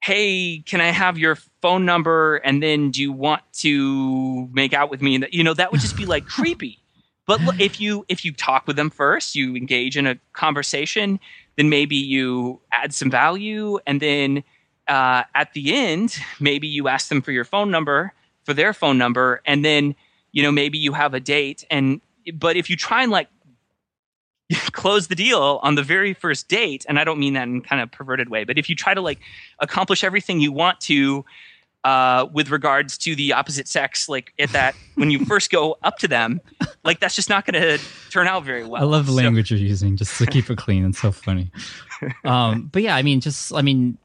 hey 0.00 0.62
can 0.64 0.80
i 0.80 0.86
have 0.86 1.18
your 1.18 1.36
phone 1.62 1.86
number? 1.86 2.36
And 2.38 2.62
then 2.62 2.90
do 2.90 3.00
you 3.00 3.12
want 3.12 3.42
to 3.54 4.48
make 4.52 4.74
out 4.74 4.90
with 4.90 5.00
me? 5.00 5.14
And 5.14 5.28
you 5.30 5.44
know 5.44 5.54
that 5.54 5.72
would 5.72 5.80
just 5.80 5.96
be 5.96 6.04
like 6.04 6.26
creepy 6.36 6.81
but 7.38 7.60
if 7.60 7.80
you 7.80 8.04
if 8.08 8.24
you 8.24 8.32
talk 8.32 8.66
with 8.66 8.76
them 8.76 8.90
first, 8.90 9.34
you 9.34 9.56
engage 9.56 9.96
in 9.96 10.06
a 10.06 10.18
conversation, 10.32 11.20
then 11.56 11.68
maybe 11.68 11.96
you 11.96 12.60
add 12.72 12.92
some 12.92 13.10
value, 13.10 13.78
and 13.86 14.00
then 14.00 14.44
uh, 14.88 15.24
at 15.34 15.52
the 15.52 15.74
end, 15.74 16.16
maybe 16.40 16.66
you 16.66 16.88
ask 16.88 17.08
them 17.08 17.22
for 17.22 17.32
your 17.32 17.44
phone 17.44 17.70
number, 17.70 18.12
for 18.44 18.54
their 18.54 18.72
phone 18.72 18.98
number, 18.98 19.40
and 19.46 19.64
then 19.64 19.94
you 20.32 20.42
know 20.42 20.52
maybe 20.52 20.78
you 20.78 20.92
have 20.92 21.14
a 21.14 21.20
date. 21.20 21.64
And 21.70 22.00
but 22.34 22.56
if 22.56 22.68
you 22.68 22.76
try 22.76 23.02
and 23.02 23.12
like 23.12 23.28
close 24.72 25.08
the 25.08 25.14
deal 25.14 25.60
on 25.62 25.74
the 25.74 25.82
very 25.82 26.14
first 26.14 26.48
date, 26.48 26.84
and 26.88 26.98
I 26.98 27.04
don't 27.04 27.18
mean 27.18 27.34
that 27.34 27.44
in 27.44 27.62
kind 27.62 27.80
of 27.80 27.90
perverted 27.90 28.28
way, 28.28 28.44
but 28.44 28.58
if 28.58 28.68
you 28.68 28.76
try 28.76 28.94
to 28.94 29.00
like 29.00 29.20
accomplish 29.58 30.04
everything 30.04 30.40
you 30.40 30.52
want 30.52 30.80
to 30.82 31.24
uh, 31.84 32.26
with 32.32 32.50
regards 32.50 32.96
to 32.98 33.14
the 33.14 33.32
opposite 33.32 33.68
sex, 33.68 34.08
like 34.08 34.32
at 34.38 34.50
that 34.50 34.74
when 34.94 35.10
you 35.10 35.24
first 35.24 35.50
go 35.50 35.76
up 35.82 35.98
to 35.98 36.08
them, 36.08 36.40
like 36.84 37.00
that's 37.00 37.16
just 37.16 37.28
not 37.28 37.44
going 37.44 37.60
to 37.60 37.82
turn 38.10 38.26
out 38.26 38.44
very 38.44 38.64
well. 38.64 38.82
I 38.82 38.84
love 38.84 39.06
the 39.06 39.12
so. 39.12 39.18
language 39.18 39.50
you're 39.50 39.60
using 39.60 39.96
just 39.96 40.16
to 40.18 40.26
keep 40.26 40.50
it 40.50 40.58
clean. 40.58 40.84
It's 40.84 41.00
so 41.00 41.12
funny. 41.12 41.50
Um, 42.24 42.68
but 42.72 42.82
yeah, 42.82 42.96
I 42.96 43.02
mean, 43.02 43.20
just 43.20 43.54
I 43.54 43.62
mean, 43.62 43.96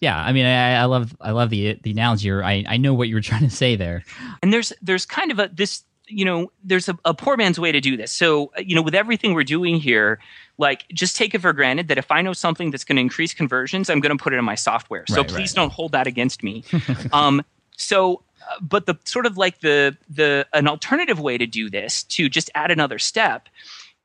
yeah, 0.00 0.16
I 0.18 0.32
mean, 0.32 0.46
I, 0.46 0.74
I 0.76 0.84
love 0.84 1.16
I 1.20 1.32
love 1.32 1.50
the 1.50 1.78
the 1.82 1.90
analogy. 1.90 2.30
Or 2.30 2.44
I 2.44 2.64
I 2.68 2.76
know 2.76 2.94
what 2.94 3.08
you 3.08 3.16
were 3.16 3.20
trying 3.20 3.42
to 3.42 3.50
say 3.50 3.74
there. 3.74 4.04
And 4.42 4.52
there's 4.52 4.72
there's 4.80 5.04
kind 5.04 5.32
of 5.32 5.38
a 5.38 5.50
this 5.52 5.82
you 6.10 6.24
know, 6.24 6.50
there's 6.64 6.88
a, 6.88 6.98
a 7.04 7.14
poor 7.14 7.36
man's 7.36 7.58
way 7.58 7.72
to 7.72 7.80
do 7.80 7.96
this. 7.96 8.12
So, 8.12 8.52
you 8.58 8.74
know, 8.74 8.82
with 8.82 8.94
everything 8.94 9.32
we're 9.32 9.44
doing 9.44 9.76
here, 9.76 10.18
like 10.60 10.86
just 10.92 11.16
take 11.16 11.34
it 11.34 11.40
for 11.40 11.52
granted 11.52 11.88
that 11.88 11.98
if 11.98 12.12
I 12.12 12.20
know 12.20 12.34
something 12.34 12.70
that's 12.70 12.84
going 12.84 12.96
to 12.96 13.00
increase 13.00 13.32
conversions, 13.32 13.88
I'm 13.88 13.98
going 14.00 14.16
to 14.16 14.22
put 14.22 14.34
it 14.34 14.36
in 14.36 14.44
my 14.44 14.54
software. 14.54 15.04
So 15.08 15.16
Right, 15.16 15.28
please 15.28 15.50
right. 15.50 15.56
don't 15.62 15.72
hold 15.72 15.92
that 15.92 16.06
against 16.06 16.42
me. 16.42 16.64
um, 17.12 17.42
so, 17.76 18.22
uh, 18.42 18.60
but 18.60 18.84
the 18.84 18.96
sort 19.04 19.24
of 19.24 19.38
like 19.38 19.60
the 19.60 19.96
the 20.10 20.46
an 20.52 20.68
alternative 20.68 21.18
way 21.18 21.38
to 21.38 21.46
do 21.46 21.70
this 21.70 22.02
to 22.04 22.28
just 22.28 22.50
add 22.54 22.70
another 22.70 22.98
step 22.98 23.48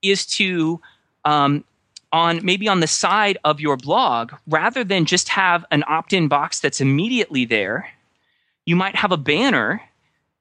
is 0.01 0.25
to 0.25 0.79
um, 1.25 1.65
on 2.13 2.43
maybe 2.45 2.69
on 2.69 2.79
the 2.79 2.87
side 2.87 3.37
of 3.43 3.59
your 3.59 3.75
blog 3.75 4.31
rather 4.47 4.83
than 4.83 5.03
just 5.05 5.27
have 5.29 5.65
an 5.71 5.83
opt-in 5.87 6.29
box 6.29 6.61
that's 6.61 6.79
immediately 6.79 7.43
there 7.43 7.89
you 8.65 8.75
might 8.75 8.95
have 8.95 9.11
a 9.11 9.17
banner 9.17 9.81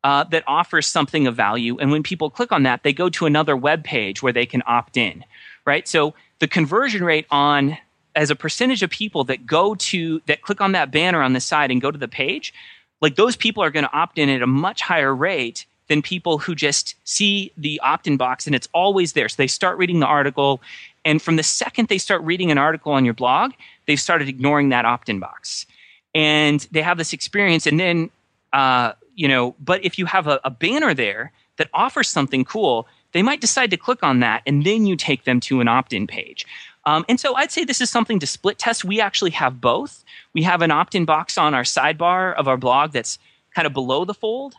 uh, 0.05 0.23
that 0.25 0.45
offers 0.47 0.87
something 0.87 1.27
of 1.27 1.35
value 1.35 1.79
and 1.79 1.91
when 1.91 2.03
people 2.03 2.31
click 2.31 2.53
on 2.53 2.63
that 2.63 2.83
they 2.83 2.93
go 2.93 3.09
to 3.09 3.27
another 3.27 3.57
web 3.57 3.83
page 3.83 4.23
where 4.23 4.33
they 4.33 4.47
can 4.47 4.63
opt 4.67 4.97
in 4.97 5.25
right? 5.65 5.87
So 5.87 6.15
the 6.39 6.49
conversion 6.49 7.05
rate 7.05 7.27
on 7.31 7.79
as 8.15 8.31
a 8.31 8.37
percentage 8.37 8.83
of 8.83 8.91
people 8.91 9.25
that 9.25 9.47
go 9.47 9.75
to 9.75 10.21
that 10.27 10.43
click 10.43 10.61
on 10.61 10.73
that 10.73 10.91
banner 10.91 11.23
on 11.23 11.33
the 11.33 11.41
side 11.41 11.71
and 11.71 11.81
go 11.81 11.91
to 11.91 11.99
the 11.99 12.09
page 12.09 12.55
like 13.01 13.17
those 13.17 13.37
people 13.37 13.63
are 13.63 13.71
going 13.71 13.85
to 13.85 13.93
opt 13.93 14.19
in 14.19 14.29
at 14.29 14.41
a 14.41 14.47
much 14.47 14.81
higher 14.81 15.15
rate 15.15 15.67
than 15.89 16.01
people 16.01 16.39
who 16.39 16.55
just 16.55 16.95
see 17.05 17.53
the 17.57 17.79
opt-in 17.81 18.17
box 18.17 18.47
and 18.47 18.55
it's 18.57 18.69
always 18.73 19.13
there. 19.13 19.29
So 19.29 19.35
they 19.37 19.47
start 19.47 19.77
reading 19.77 20.01
the 20.01 20.07
article 20.07 20.63
and 21.05 21.21
from 21.21 21.37
the 21.37 21.43
second 21.43 21.89
they 21.89 21.99
start 21.99 22.23
reading 22.23 22.51
an 22.51 22.57
article 22.57 22.93
on 22.93 23.05
your 23.05 23.15
blog 23.15 23.53
they've 23.87 24.01
started 24.01 24.29
ignoring 24.29 24.71
that 24.71 24.87
opt-in 24.87 25.21
box. 25.21 25.67
And 26.15 26.67
they 26.71 26.81
have 26.81 26.97
this 26.97 27.13
experience 27.13 27.67
and 27.67 27.79
then 27.79 28.11
uh, 28.53 28.93
you 29.15 29.29
know 29.29 29.55
but 29.63 29.85
if 29.85 29.99
you 29.99 30.07
have 30.07 30.27
a, 30.27 30.41
a 30.45 30.51
banner 30.51 30.95
there 30.95 31.33
that 31.59 31.69
offers 31.75 32.09
something 32.09 32.45
cool 32.45 32.87
they 33.15 33.23
might 33.23 33.41
decide 33.41 33.71
to 33.71 33.79
click 33.79 34.03
on 34.03 34.21
that 34.21 34.43
and 34.47 34.65
then 34.65 34.85
you 34.85 34.97
take 34.97 35.25
them 35.25 35.41
to 35.41 35.61
an 35.61 35.69
opt-in 35.69 36.07
page. 36.07 36.45
Um, 36.87 37.07
and 37.09 37.19
so 37.19 37.35
i'd 37.37 37.51
say 37.51 37.65
this 37.65 37.81
is 37.81 37.89
something 37.89 38.19
to 38.19 38.27
split 38.27 38.59
test. 38.59 38.85
We 38.85 39.01
actually 39.01 39.31
have 39.31 39.61
both. 39.61 40.05
We 40.35 40.43
have 40.43 40.61
an 40.61 40.71
opt-in 40.71 41.07
box 41.07 41.39
on 41.39 41.55
our 41.55 41.63
sidebar 41.63 42.35
of 42.35 42.47
our 42.47 42.59
blog 42.59 42.93
that's 42.93 43.19
kind 43.55 43.67
of 43.67 43.73
below 43.73 44.05
the 44.05 44.13
fold 44.13 44.55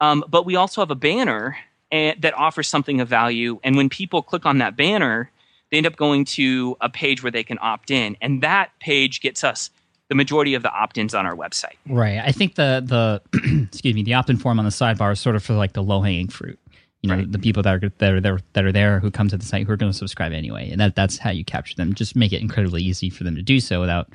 um, 0.00 0.24
but 0.28 0.44
we 0.44 0.56
also 0.56 0.80
have 0.80 0.90
a 0.90 0.96
banner 0.96 1.56
and, 1.90 2.20
that 2.20 2.34
offers 2.34 2.68
something 2.68 3.00
of 3.00 3.08
value. 3.08 3.58
And 3.64 3.76
when 3.76 3.88
people 3.88 4.22
click 4.22 4.44
on 4.44 4.58
that 4.58 4.76
banner 4.76 5.30
they 5.70 5.76
end 5.76 5.86
up 5.86 5.96
going 5.96 6.24
to 6.24 6.76
a 6.80 6.88
page 6.88 7.22
where 7.22 7.30
they 7.30 7.44
can 7.44 7.58
opt 7.60 7.90
in. 7.90 8.16
And 8.20 8.42
that 8.42 8.70
page 8.80 9.20
gets 9.20 9.44
us 9.44 9.70
the 10.08 10.14
majority 10.14 10.54
of 10.54 10.62
the 10.62 10.72
opt-ins 10.72 11.14
on 11.14 11.26
our 11.26 11.36
website. 11.36 11.76
Right. 11.86 12.18
I 12.18 12.32
think 12.32 12.54
the 12.54 12.82
the 12.84 13.66
excuse 13.70 13.94
me 13.94 14.02
the 14.02 14.14
opt-in 14.14 14.38
form 14.38 14.58
on 14.58 14.64
the 14.64 14.70
sidebar 14.70 15.12
is 15.12 15.20
sort 15.20 15.36
of 15.36 15.44
for 15.44 15.54
like 15.54 15.74
the 15.74 15.82
low 15.82 16.00
hanging 16.00 16.28
fruit. 16.28 16.58
You 17.02 17.10
know, 17.10 17.16
Right. 17.16 17.30
the 17.30 17.38
people 17.38 17.62
that 17.62 17.84
are 17.84 17.92
that 17.98 18.12
are 18.12 18.20
there 18.20 18.40
that 18.54 18.64
are 18.64 18.72
there 18.72 18.98
who 18.98 19.10
come 19.10 19.28
to 19.28 19.36
the 19.36 19.44
site 19.44 19.66
who 19.66 19.72
are 19.72 19.76
going 19.76 19.92
to 19.92 19.96
subscribe 19.96 20.32
anyway, 20.32 20.68
and 20.70 20.80
that 20.80 20.96
that's 20.96 21.16
how 21.18 21.30
you 21.30 21.44
capture 21.44 21.76
them. 21.76 21.94
Just 21.94 22.16
make 22.16 22.32
it 22.32 22.40
incredibly 22.40 22.82
easy 22.82 23.08
for 23.08 23.22
them 23.24 23.36
to 23.36 23.42
do 23.42 23.60
so 23.60 23.80
without 23.80 24.08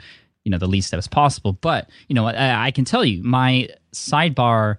you 0.43 0.51
know 0.51 0.57
the 0.57 0.67
least 0.67 0.87
steps 0.89 1.07
possible. 1.07 1.53
But 1.53 1.89
you 2.09 2.15
know, 2.15 2.25
I, 2.27 2.65
I 2.65 2.71
can 2.71 2.83
tell 2.83 3.05
you 3.05 3.23
my 3.23 3.69
sidebar 3.93 4.77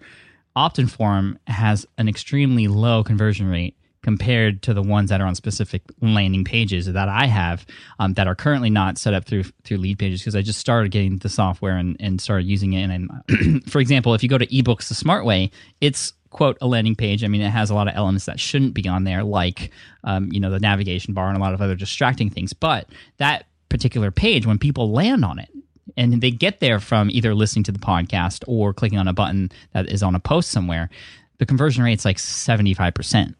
opt-in 0.56 0.86
form 0.86 1.38
has 1.46 1.86
an 1.98 2.08
extremely 2.08 2.68
low 2.68 3.02
conversion 3.02 3.48
rate 3.48 3.74
compared 4.02 4.60
to 4.60 4.74
the 4.74 4.82
ones 4.82 5.08
that 5.08 5.22
are 5.22 5.26
on 5.26 5.34
specific 5.34 5.80
landing 6.02 6.44
pages 6.44 6.84
that 6.92 7.08
I 7.08 7.24
have 7.26 7.64
um, 7.98 8.12
that 8.14 8.26
are 8.26 8.34
currently 8.34 8.68
not 8.68 8.98
set 8.98 9.14
up 9.14 9.24
through 9.24 9.44
through 9.64 9.78
Leadpages 9.78 10.18
because 10.18 10.36
I 10.36 10.42
just 10.42 10.60
started 10.60 10.92
getting 10.92 11.16
the 11.16 11.30
software 11.30 11.78
and, 11.78 11.96
and 12.00 12.20
started 12.20 12.46
using 12.46 12.74
it. 12.74 12.82
And 12.82 13.10
I'm, 13.32 13.60
for 13.66 13.78
example, 13.80 14.12
if 14.12 14.22
you 14.22 14.28
go 14.28 14.36
to 14.36 14.46
ebooks 14.48 14.88
the 14.88 14.94
smart 14.94 15.24
way, 15.24 15.50
it's 15.80 16.12
quote 16.34 16.58
a 16.60 16.66
landing 16.66 16.96
page. 16.96 17.22
I 17.24 17.28
mean, 17.28 17.40
it 17.40 17.50
has 17.50 17.70
a 17.70 17.74
lot 17.74 17.88
of 17.88 17.94
elements 17.94 18.26
that 18.26 18.40
shouldn't 18.40 18.74
be 18.74 18.86
on 18.88 19.04
there, 19.04 19.22
like 19.22 19.70
um, 20.02 20.30
you 20.30 20.40
know 20.40 20.50
the 20.50 20.60
navigation 20.60 21.14
bar 21.14 21.28
and 21.28 21.38
a 21.38 21.40
lot 21.40 21.54
of 21.54 21.62
other 21.62 21.76
distracting 21.76 22.28
things. 22.28 22.52
But 22.52 22.88
that 23.16 23.46
particular 23.70 24.10
page, 24.10 24.44
when 24.44 24.58
people 24.58 24.90
land 24.90 25.24
on 25.24 25.38
it, 25.38 25.48
and 25.96 26.20
they 26.20 26.30
get 26.30 26.60
there 26.60 26.80
from 26.80 27.08
either 27.10 27.34
listening 27.34 27.62
to 27.64 27.72
the 27.72 27.78
podcast 27.78 28.42
or 28.46 28.74
clicking 28.74 28.98
on 28.98 29.08
a 29.08 29.12
button 29.14 29.50
that 29.72 29.88
is 29.88 30.02
on 30.02 30.14
a 30.14 30.20
post 30.20 30.50
somewhere, 30.50 30.90
the 31.38 31.46
conversion 31.46 31.82
rate's 31.84 32.04
like 32.04 32.18
seventy 32.18 32.74
five 32.74 32.92
percent. 32.92 33.36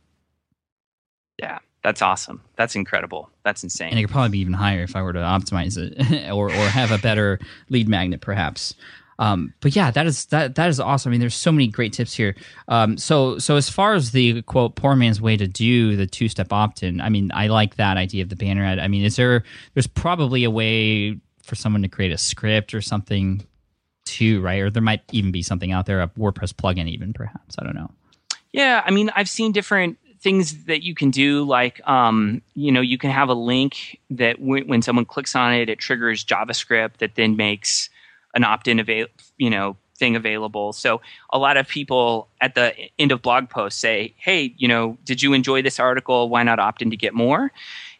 yeah 1.39 1.59
that's 1.83 2.01
awesome 2.01 2.41
that's 2.57 2.77
incredible 2.77 3.29
that's 3.45 3.62
insane. 3.62 3.91
and 3.91 3.99
it 3.99 4.03
could 4.03 4.11
probably 4.11 4.31
be 4.31 4.39
even 4.39 4.55
higher 4.55 4.85
if 4.85 4.97
I 4.97 5.03
were 5.03 5.12
to 5.12 5.19
optimize 5.19 5.77
it 5.77 6.31
or 6.33 6.47
or 6.47 6.69
have 6.69 6.93
a 6.93 6.99
better 6.99 7.39
lead 7.69 7.89
magnet, 7.89 8.21
perhaps. 8.21 8.75
Um, 9.19 9.55
but 9.61 9.77
yeah, 9.77 9.91
that 9.91 10.07
is 10.07 10.27
that 10.27 10.55
that 10.57 10.69
is 10.69 10.81
awesome. 10.81 11.11
I 11.11 11.12
mean, 11.12 11.20
there's 11.20 11.35
so 11.35 11.53
many 11.53 11.66
great 11.66 11.93
tips 11.93 12.15
here. 12.15 12.35
Um, 12.69 12.97
so 12.99 13.39
so 13.39 13.57
as 13.57 13.69
far 13.69 13.95
as 13.95 14.11
the 14.11 14.43
quote 14.43 14.74
poor 14.74 14.97
man's 14.97 15.20
way 15.20 15.36
to 15.36 15.47
do 15.47 15.97
the 15.97 16.07
two 16.07 16.28
step 16.28 16.53
opt 16.53 16.82
in, 16.82 17.01
I 17.01 17.09
mean, 17.09 17.31
I 17.35 17.47
like 17.49 17.77
that 17.77 17.97
idea 17.97 18.23
of 18.23 18.28
the 18.28 18.36
banner 18.36 18.65
ad. 18.65 18.78
I 18.78 18.89
mean, 18.89 19.05
is 19.05 19.16
there 19.16 19.45
there's 19.74 19.86
probably 19.86 20.45
a 20.45 20.51
way 20.51 21.19
for 21.45 21.55
someone 21.55 21.82
to 21.82 21.89
create 21.89 22.12
a 22.12 22.19
script 22.19 22.74
or 22.74 22.81
something 22.81 23.47
too, 24.05 24.41
right? 24.41 24.61
Or 24.61 24.70
there 24.70 24.82
might 24.82 25.03
even 25.12 25.32
be 25.32 25.43
something 25.43 25.73
out 25.73 25.86
there, 25.86 26.01
a 26.01 26.09
WordPress 26.09 26.53
plugin, 26.53 26.89
even 26.89 27.12
perhaps. 27.12 27.57
I 27.59 27.65
don't 27.65 27.74
know. 27.74 27.91
Yeah, 28.53 28.82
I 28.85 28.91
mean, 28.91 29.11
I've 29.15 29.28
seen 29.28 29.53
different 29.53 29.99
things 30.20 30.65
that 30.65 30.82
you 30.82 30.95
can 30.95 31.11
do. 31.11 31.45
Like, 31.45 31.86
um, 31.89 32.41
you 32.55 32.73
know, 32.73 32.81
you 32.81 32.99
can 32.99 33.11
have 33.11 33.28
a 33.28 33.35
link 33.35 34.01
that 34.11 34.41
when, 34.41 34.66
when 34.66 34.82
someone 34.82 35.05
clicks 35.05 35.35
on 35.36 35.53
it, 35.53 35.69
it 35.69 35.78
triggers 35.78 36.24
JavaScript 36.24 36.99
that 36.99 37.15
then 37.15 37.36
makes 37.36 37.91
an 38.35 38.44
opt-in 38.44 38.78
avail- 38.78 39.09
you 39.39 39.51
know, 39.51 39.77
thing 39.97 40.16
available. 40.16 40.73
So 40.73 41.01
a 41.31 41.39
lot 41.39 41.56
of 41.56 41.69
people 41.69 42.28
at 42.40 42.55
the 42.55 42.74
end 42.98 43.12
of 43.12 43.23
blog 43.23 43.48
posts 43.48 43.81
say, 43.81 44.15
"Hey, 44.16 44.55
you 44.56 44.69
know, 44.69 44.98
did 45.05 45.23
you 45.23 45.32
enjoy 45.32 45.62
this 45.62 45.78
article? 45.78 46.28
Why 46.28 46.43
not 46.43 46.59
opt 46.59 46.82
in 46.82 46.90
to 46.90 46.97
get 46.97 47.15
more?" 47.15 47.52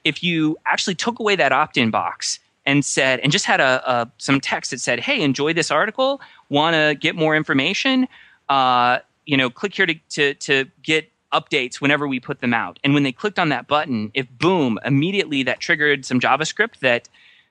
If 0.03 0.23
you 0.23 0.57
actually 0.67 0.97
took 0.97 1.19
away 1.19 1.37
that 1.37 1.53
opt-in 1.53 1.91
box 1.91 2.41
and 2.67 2.85
said, 2.85 3.21
and 3.21 3.31
just 3.33 3.47
had 3.47 3.61
a, 3.61 3.83
a 3.91 4.11
some 4.19 4.41
text 4.41 4.71
that 4.73 4.81
said, 4.81 5.01
"Hey, 5.01 5.21
enjoy 5.23 5.53
this 5.53 5.71
article. 5.71 6.21
Want 6.49 6.75
to 6.75 6.97
get 6.99 7.15
more 7.15 7.37
information?" 7.37 8.09
Uh, 8.49 8.99
you 9.25 9.37
know, 9.37 9.49
click 9.49 9.75
here 9.75 9.87
to, 9.87 9.95
to, 10.11 10.35
to 10.35 10.67
get 10.83 11.11
updates 11.33 11.81
whenever 11.81 12.07
we 12.07 12.21
put 12.21 12.41
them 12.41 12.53
out. 12.53 12.79
And 12.85 12.93
when 12.95 13.03
they 13.03 13.13
clicked 13.13 13.39
on 13.39 13.49
that 13.49 13.67
button, 13.67 14.11
if 14.15 14.29
boom, 14.39 14.79
immediately 14.85 15.43
that 15.45 15.61
triggered 15.61 16.05
some 16.05 16.21
JavaScript 16.21 16.81
that 16.81 17.09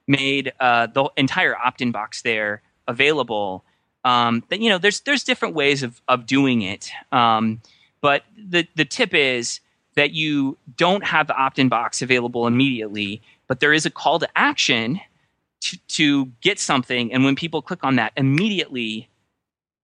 made 0.07 0.53
uh, 0.59 0.87
the 0.87 1.09
entire 1.17 1.57
opt-in 1.57 1.91
box 1.91 2.21
there 2.21 2.61
available. 2.87 3.63
Um, 4.05 4.43
then 4.49 4.61
you 4.61 4.69
know, 4.69 4.77
there's 4.77 5.01
there's 5.01 5.23
different 5.23 5.55
ways 5.55 5.83
of 5.83 6.01
of 6.07 6.25
doing 6.25 6.61
it. 6.61 6.91
Um, 7.11 7.61
but 8.01 8.23
the 8.37 8.67
the 8.75 8.85
tip 8.85 9.13
is 9.13 9.59
that 9.95 10.11
you 10.11 10.57
don't 10.75 11.03
have 11.05 11.27
the 11.27 11.35
opt-in 11.35 11.69
box 11.69 12.01
available 12.01 12.47
immediately, 12.47 13.21
but 13.47 13.59
there 13.59 13.73
is 13.73 13.85
a 13.85 13.91
call 13.91 14.19
to 14.19 14.27
action 14.35 14.99
to, 15.61 15.77
to 15.87 16.25
get 16.41 16.59
something, 16.59 17.13
and 17.13 17.23
when 17.23 17.35
people 17.35 17.61
click 17.61 17.83
on 17.83 17.95
that, 17.95 18.11
immediately 18.17 19.07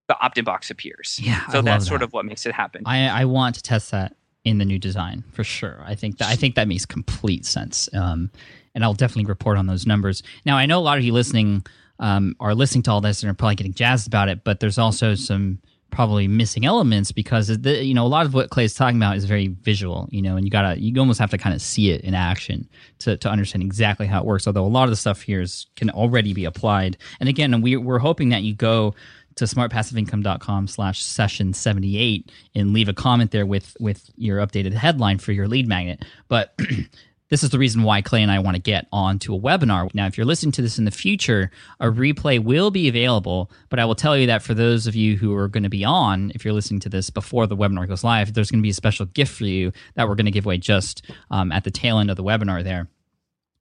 the 0.08 0.20
opt-in 0.20 0.44
box 0.44 0.70
appears. 0.70 1.20
Yeah, 1.22 1.48
so 1.48 1.62
that's 1.62 1.88
sort 1.88 2.02
of 2.02 2.12
what 2.12 2.26
makes 2.26 2.46
it 2.46 2.54
happen. 2.54 2.82
I, 2.86 3.08
I 3.08 3.26
want 3.26 3.56
to 3.56 3.62
test 3.62 3.92
that 3.92 4.16
in 4.44 4.58
the 4.58 4.66
new 4.66 4.80
design 4.80 5.24
for 5.32 5.44
sure. 5.44 5.82
I 5.86 5.96
think 5.96 6.18
that 6.18 6.28
I 6.28 6.36
think 6.36 6.56
that 6.56 6.68
makes 6.68 6.86
complete 6.86 7.46
sense, 7.46 7.88
um, 7.94 8.32
and 8.76 8.84
I'll 8.84 8.94
definitely 8.94 9.30
report 9.30 9.58
on 9.58 9.68
those 9.68 9.86
numbers. 9.86 10.24
Now 10.46 10.58
I 10.58 10.66
know 10.66 10.80
a 10.80 10.82
lot 10.82 10.98
of 10.98 11.04
you 11.04 11.14
listening 11.14 11.66
um, 12.00 12.36
are 12.40 12.56
listening 12.56 12.84
to 12.84 12.92
all 12.92 13.02
this 13.02 13.24
and 13.24 13.30
are 13.30 13.34
probably 13.34 13.56
getting 13.56 13.74
jazzed 13.74 14.08
about 14.08 14.30
it, 14.30 14.44
but 14.44 14.60
there's 14.60 14.78
also 14.78 15.16
some 15.16 15.60
probably 15.92 16.28
missing 16.28 16.66
elements 16.66 17.12
because 17.12 17.48
the, 17.48 17.84
you 17.84 17.94
know 17.94 18.06
a 18.06 18.08
lot 18.08 18.26
of 18.26 18.34
what 18.34 18.50
Clay's 18.50 18.74
talking 18.74 18.98
about 18.98 19.18
is 19.18 19.26
very 19.26 19.48
visual, 19.48 20.08
you 20.12 20.22
know, 20.22 20.36
and 20.36 20.46
you 20.46 20.52
gotta 20.52 20.80
you 20.80 20.98
almost 21.00 21.20
have 21.20 21.32
to 21.32 21.38
kind 21.38 21.56
of 21.56 21.62
see 21.62 21.92
it 21.92 22.02
in 22.02 22.14
action 22.14 22.68
to 23.00 23.18
to 23.18 23.30
understand 23.30 23.64
exactly 23.64 24.08
how 24.08 24.20
it 24.20 24.26
works. 24.26 24.48
Although 24.48 24.66
a 24.66 24.68
lot 24.68 24.84
of 24.84 24.90
the 24.92 24.96
stuff 24.96 25.22
here 25.22 25.42
is 25.42 25.68
can 25.76 25.90
already 25.90 26.34
be 26.34 26.46
applied, 26.46 26.98
and 27.20 27.28
again, 27.28 27.62
we 27.62 27.76
we're 27.76 28.00
hoping 28.00 28.30
that 28.30 28.44
you 28.44 28.54
go 28.54 28.94
to 29.36 29.46
smartpassiveincome.com 29.46 30.68
slash 30.68 31.02
session 31.02 31.54
78 31.54 32.30
and 32.56 32.74
leave 32.74 32.90
a 32.90 32.94
comment 32.94 33.32
there 33.32 33.46
with 33.46 33.76
with 33.80 34.10
your 34.18 34.46
updated 34.46 34.74
headline 34.74 35.18
for 35.18 35.32
your 35.32 35.48
lead 35.48 35.66
magnet 35.66 36.04
but 36.28 36.60
this 37.30 37.44
is 37.44 37.50
the 37.50 37.60
reason 37.60 37.84
why 37.84 38.02
clay 38.02 38.22
and 38.22 38.32
i 38.32 38.40
want 38.40 38.56
to 38.56 38.62
get 38.62 38.88
onto 38.92 39.34
a 39.34 39.40
webinar 39.40 39.94
now 39.94 40.06
if 40.06 40.18
you're 40.18 40.26
listening 40.26 40.52
to 40.52 40.62
this 40.62 40.78
in 40.78 40.86
the 40.86 40.92
future 40.92 41.52
a 41.80 41.86
replay 41.88 42.42
will 42.42 42.72
be 42.72 42.88
available 42.88 43.52
but 43.70 43.80
i 43.80 43.86
will 43.86 43.96
tell 43.96 44.18
you 44.18 44.28
that 44.28 44.42
for 44.42 44.54
those 44.54 44.88
of 44.88 44.96
you 44.96 45.18
who 45.18 45.36
are 45.36 45.48
going 45.48 45.64
to 45.64 45.70
be 45.70 45.86
on 45.86 46.32
if 46.36 46.44
you're 46.44 46.54
listening 46.54 46.80
to 46.80 46.90
this 46.90 47.10
before 47.10 47.48
the 47.48 47.58
webinar 47.58 47.88
goes 47.88 48.04
live 48.04 48.34
there's 48.34 48.52
going 48.52 48.60
to 48.60 48.64
be 48.64 48.70
a 48.70 48.74
special 48.74 49.06
gift 49.08 49.34
for 49.34 49.46
you 49.46 49.72
that 49.96 50.08
we're 50.08 50.16
going 50.16 50.26
to 50.26 50.32
give 50.32 50.46
away 50.46 50.58
just 50.58 51.10
um, 51.32 51.52
at 51.52 51.64
the 51.64 51.72
tail 51.72 52.00
end 52.00 52.10
of 52.10 52.16
the 52.16 52.24
webinar 52.24 52.64
there 52.64 52.88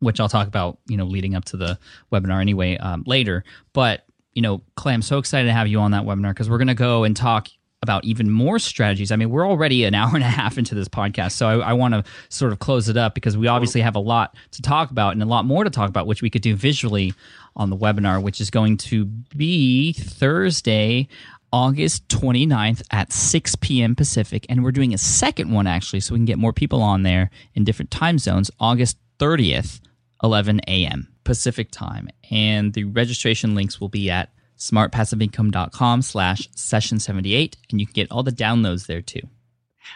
which 0.00 0.20
I'll 0.20 0.28
talk 0.28 0.46
about, 0.46 0.78
you 0.86 0.96
know, 0.96 1.04
leading 1.04 1.34
up 1.34 1.44
to 1.46 1.56
the 1.56 1.78
webinar 2.12 2.40
anyway 2.40 2.76
um, 2.76 3.02
later. 3.06 3.44
But 3.72 4.04
you 4.34 4.42
know, 4.42 4.62
Clay, 4.76 4.94
I'm 4.94 5.02
so 5.02 5.18
excited 5.18 5.48
to 5.48 5.52
have 5.52 5.66
you 5.66 5.80
on 5.80 5.90
that 5.90 6.04
webinar 6.04 6.30
because 6.30 6.48
we're 6.48 6.58
going 6.58 6.68
to 6.68 6.74
go 6.74 7.02
and 7.02 7.16
talk 7.16 7.48
about 7.82 8.04
even 8.04 8.30
more 8.30 8.58
strategies. 8.58 9.12
I 9.12 9.16
mean, 9.16 9.30
we're 9.30 9.46
already 9.46 9.84
an 9.84 9.94
hour 9.94 10.14
and 10.14 10.24
a 10.24 10.28
half 10.28 10.58
into 10.58 10.74
this 10.74 10.88
podcast, 10.88 11.32
so 11.32 11.48
I, 11.48 11.70
I 11.70 11.72
want 11.72 11.94
to 11.94 12.04
sort 12.28 12.52
of 12.52 12.58
close 12.58 12.88
it 12.88 12.96
up 12.96 13.14
because 13.14 13.36
we 13.36 13.46
obviously 13.46 13.80
have 13.80 13.96
a 13.96 14.00
lot 14.00 14.34
to 14.52 14.62
talk 14.62 14.90
about 14.90 15.12
and 15.12 15.22
a 15.22 15.26
lot 15.26 15.44
more 15.44 15.64
to 15.64 15.70
talk 15.70 15.88
about, 15.88 16.06
which 16.06 16.22
we 16.22 16.30
could 16.30 16.42
do 16.42 16.54
visually 16.54 17.14
on 17.56 17.70
the 17.70 17.76
webinar, 17.76 18.22
which 18.22 18.40
is 18.40 18.50
going 18.50 18.76
to 18.76 19.04
be 19.04 19.92
Thursday. 19.92 21.08
August 21.50 22.06
29th 22.08 22.82
at 22.90 23.10
6 23.10 23.56
p.m. 23.56 23.96
Pacific. 23.96 24.44
And 24.50 24.62
we're 24.62 24.70
doing 24.70 24.92
a 24.92 24.98
second 24.98 25.50
one 25.50 25.66
actually, 25.66 26.00
so 26.00 26.12
we 26.12 26.18
can 26.18 26.26
get 26.26 26.38
more 26.38 26.52
people 26.52 26.82
on 26.82 27.04
there 27.04 27.30
in 27.54 27.64
different 27.64 27.90
time 27.90 28.18
zones, 28.18 28.50
August 28.60 28.98
30th, 29.18 29.80
11 30.22 30.60
a.m. 30.68 31.08
Pacific 31.24 31.70
time. 31.70 32.10
And 32.30 32.74
the 32.74 32.84
registration 32.84 33.54
links 33.54 33.80
will 33.80 33.88
be 33.88 34.10
at 34.10 34.30
smartpassiveincome.com 34.58 36.02
slash 36.02 36.48
session 36.54 36.98
78. 36.98 37.56
And 37.70 37.80
you 37.80 37.86
can 37.86 37.92
get 37.92 38.10
all 38.10 38.22
the 38.22 38.32
downloads 38.32 38.86
there 38.86 39.02
too. 39.02 39.22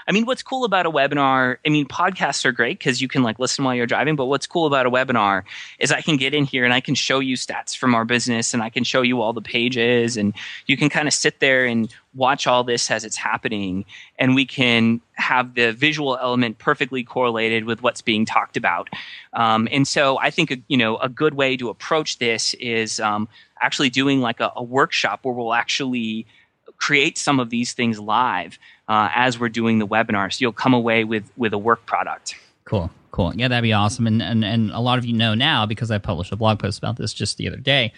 I 0.07 0.13
mean, 0.13 0.27
what's 0.27 0.43
cool 0.43 0.65
about 0.65 0.87
a 0.87 0.91
webinar, 0.91 1.57
I 1.67 1.69
mean, 1.69 1.87
podcasts 1.87 2.45
are 2.45 2.53
great 2.53 2.79
because 2.79 3.01
you 3.01 3.09
can 3.09 3.23
like 3.23 3.39
listen 3.39 3.65
while 3.65 3.75
you're 3.75 3.87
driving, 3.87 4.17
but 4.17 4.27
what's 4.27 4.47
cool 4.47 4.67
about 4.67 4.87
a 4.87 4.91
webinar 4.91 5.43
is 5.79 5.93
I 5.93 6.01
can 6.01 6.17
get 6.17 6.35
in 6.35 6.45
here 6.45 6.65
and 6.65 6.73
I 6.73 6.81
can 6.81 6.95
show 6.95 7.21
you 7.21 7.37
stats 7.37 7.77
from 7.77 7.95
our 7.95 8.05
business 8.05 8.55
and 8.55 8.63
I 8.63 8.71
can 8.71 8.85
show 8.85 9.03
you 9.03 9.21
all 9.21 9.33
the 9.33 9.43
pages 9.43 10.17
and 10.17 10.35
you 10.67 10.77
can 10.77 10.89
kind 10.89 11.09
of 11.09 11.15
sit 11.15 11.41
there 11.41 11.65
and 11.65 11.93
watch 12.15 12.47
all 12.47 12.63
this 12.63 12.91
as 12.91 13.05
it's 13.05 13.17
happening 13.17 13.85
and 14.19 14.35
we 14.35 14.45
can 14.45 15.01
have 15.15 15.55
the 15.55 15.73
visual 15.73 16.19
element 16.21 16.59
perfectly 16.59 17.03
correlated 17.03 17.65
with 17.65 17.83
what's 17.83 18.03
being 18.03 18.25
talked 18.25 18.57
about. 18.57 18.91
Um, 19.33 19.69
and 19.71 19.87
so 19.87 20.19
I 20.19 20.31
think, 20.31 20.63
you 20.69 20.77
know, 20.77 20.97
a 20.99 21.09
good 21.09 21.35
way 21.35 21.57
to 21.57 21.69
approach 21.71 22.19
this 22.19 22.55
is 22.55 23.01
um, 23.01 23.29
actually 23.61 23.91
doing 23.91 24.21
like 24.21 24.41
a, 24.41 24.53
a 24.57 24.63
workshop 24.63 25.21
where 25.23 25.35
we'll 25.35 25.55
actually 25.55 26.27
create 26.83 27.17
some 27.17 27.39
of 27.39 27.49
these 27.49 27.73
things 27.73 28.01
live 28.01 28.59
uh, 28.89 29.09
as 29.15 29.39
we're 29.39 29.49
doing 29.49 29.79
the 29.79 29.87
webinar. 29.87 30.33
So 30.33 30.39
you'll 30.41 30.53
come 30.53 30.75
away 30.75 31.05
with 31.05 31.31
with 31.37 31.53
a 31.53 31.59
work 31.59 31.87
product. 31.87 32.35
Cool, 32.65 32.91
cool. 33.13 33.33
Yeah, 33.37 33.49
that'd 33.49 33.63
be 33.63 33.73
awesome. 33.73 34.07
And 34.07 34.21
and 34.21 34.45
and 34.45 34.73
a 34.73 34.81
lot 34.81 34.99
of 34.99 35.05
you 35.05 35.13
know 35.13 35.35
now 35.35 35.65
because 35.65 35.93
I 35.93 35.99
published 35.99 36.33
a 36.33 36.37
blog 36.37 36.59
post 36.59 36.79
about 36.79 36.97
this 36.97 37.15
just 37.15 37.39
the 37.39 37.47
other 37.47 37.57
day 37.57 37.93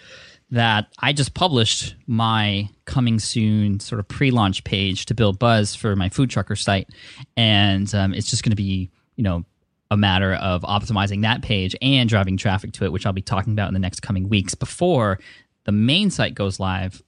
that 0.51 0.87
I 0.99 1.11
just 1.11 1.33
published 1.33 1.95
my 2.05 2.69
coming 2.85 3.17
soon 3.17 3.79
sort 3.79 3.99
of 3.99 4.07
pre-launch 4.07 4.63
page 4.63 5.07
to 5.07 5.15
build 5.15 5.39
buzz 5.39 5.73
for 5.73 5.95
my 5.95 6.09
food 6.09 6.29
trucker 6.29 6.55
site, 6.55 6.87
and 7.35 7.93
um, 7.95 8.13
it's 8.13 8.29
just 8.29 8.43
going 8.43 8.51
to 8.51 8.55
be 8.55 8.91
you 9.15 9.23
know 9.23 9.43
a 9.89 9.97
matter 9.97 10.35
of 10.35 10.61
optimizing 10.61 11.23
that 11.23 11.41
page 11.41 11.75
and 11.81 12.07
driving 12.07 12.37
traffic 12.37 12.71
to 12.73 12.85
it, 12.85 12.91
which 12.91 13.07
I'll 13.07 13.13
be 13.13 13.21
talking 13.23 13.53
about 13.53 13.67
in 13.67 13.73
the 13.73 13.79
next 13.79 14.01
coming 14.01 14.29
weeks 14.29 14.53
before 14.53 15.19
the 15.63 15.71
main 15.71 16.11
site 16.11 16.35
goes 16.35 16.59
live 16.59 17.01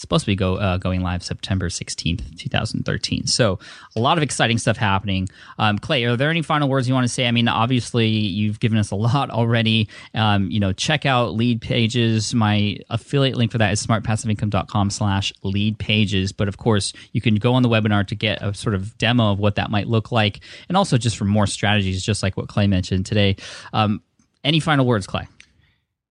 supposed 0.00 0.24
to 0.24 0.26
be 0.26 0.36
go, 0.36 0.56
uh, 0.56 0.78
going 0.78 1.02
live 1.02 1.22
September 1.22 1.68
16th, 1.68 2.38
2013. 2.38 3.26
So 3.26 3.58
a 3.94 4.00
lot 4.00 4.16
of 4.16 4.22
exciting 4.22 4.58
stuff 4.58 4.76
happening. 4.76 5.28
Um, 5.58 5.78
Clay, 5.78 6.04
are 6.04 6.16
there 6.16 6.30
any 6.30 6.42
final 6.42 6.68
words 6.68 6.88
you 6.88 6.94
want 6.94 7.04
to 7.04 7.12
say? 7.12 7.26
I 7.26 7.30
mean, 7.30 7.48
obviously 7.48 8.08
you've 8.08 8.60
given 8.60 8.78
us 8.78 8.90
a 8.90 8.96
lot 8.96 9.30
already. 9.30 9.88
Um, 10.14 10.50
you 10.50 10.58
know, 10.58 10.72
check 10.72 11.04
out 11.04 11.36
Leadpages. 11.36 12.34
My 12.34 12.78
affiliate 12.88 13.36
link 13.36 13.52
for 13.52 13.58
that 13.58 13.72
is 13.72 13.86
smartpassiveincome.com 13.86 14.90
slash 14.90 15.32
Leadpages. 15.44 16.34
But 16.36 16.48
of 16.48 16.56
course, 16.56 16.92
you 17.12 17.20
can 17.20 17.36
go 17.36 17.54
on 17.54 17.62
the 17.62 17.68
webinar 17.68 18.06
to 18.06 18.14
get 18.14 18.42
a 18.42 18.54
sort 18.54 18.74
of 18.74 18.96
demo 18.96 19.32
of 19.32 19.38
what 19.38 19.56
that 19.56 19.70
might 19.70 19.86
look 19.86 20.10
like. 20.10 20.40
And 20.68 20.76
also 20.76 20.96
just 20.96 21.16
for 21.16 21.24
more 21.24 21.46
strategies, 21.46 22.02
just 22.02 22.22
like 22.22 22.36
what 22.36 22.48
Clay 22.48 22.66
mentioned 22.66 23.06
today. 23.06 23.36
Um, 23.72 24.02
any 24.42 24.60
final 24.60 24.86
words, 24.86 25.06
Clay? 25.06 25.28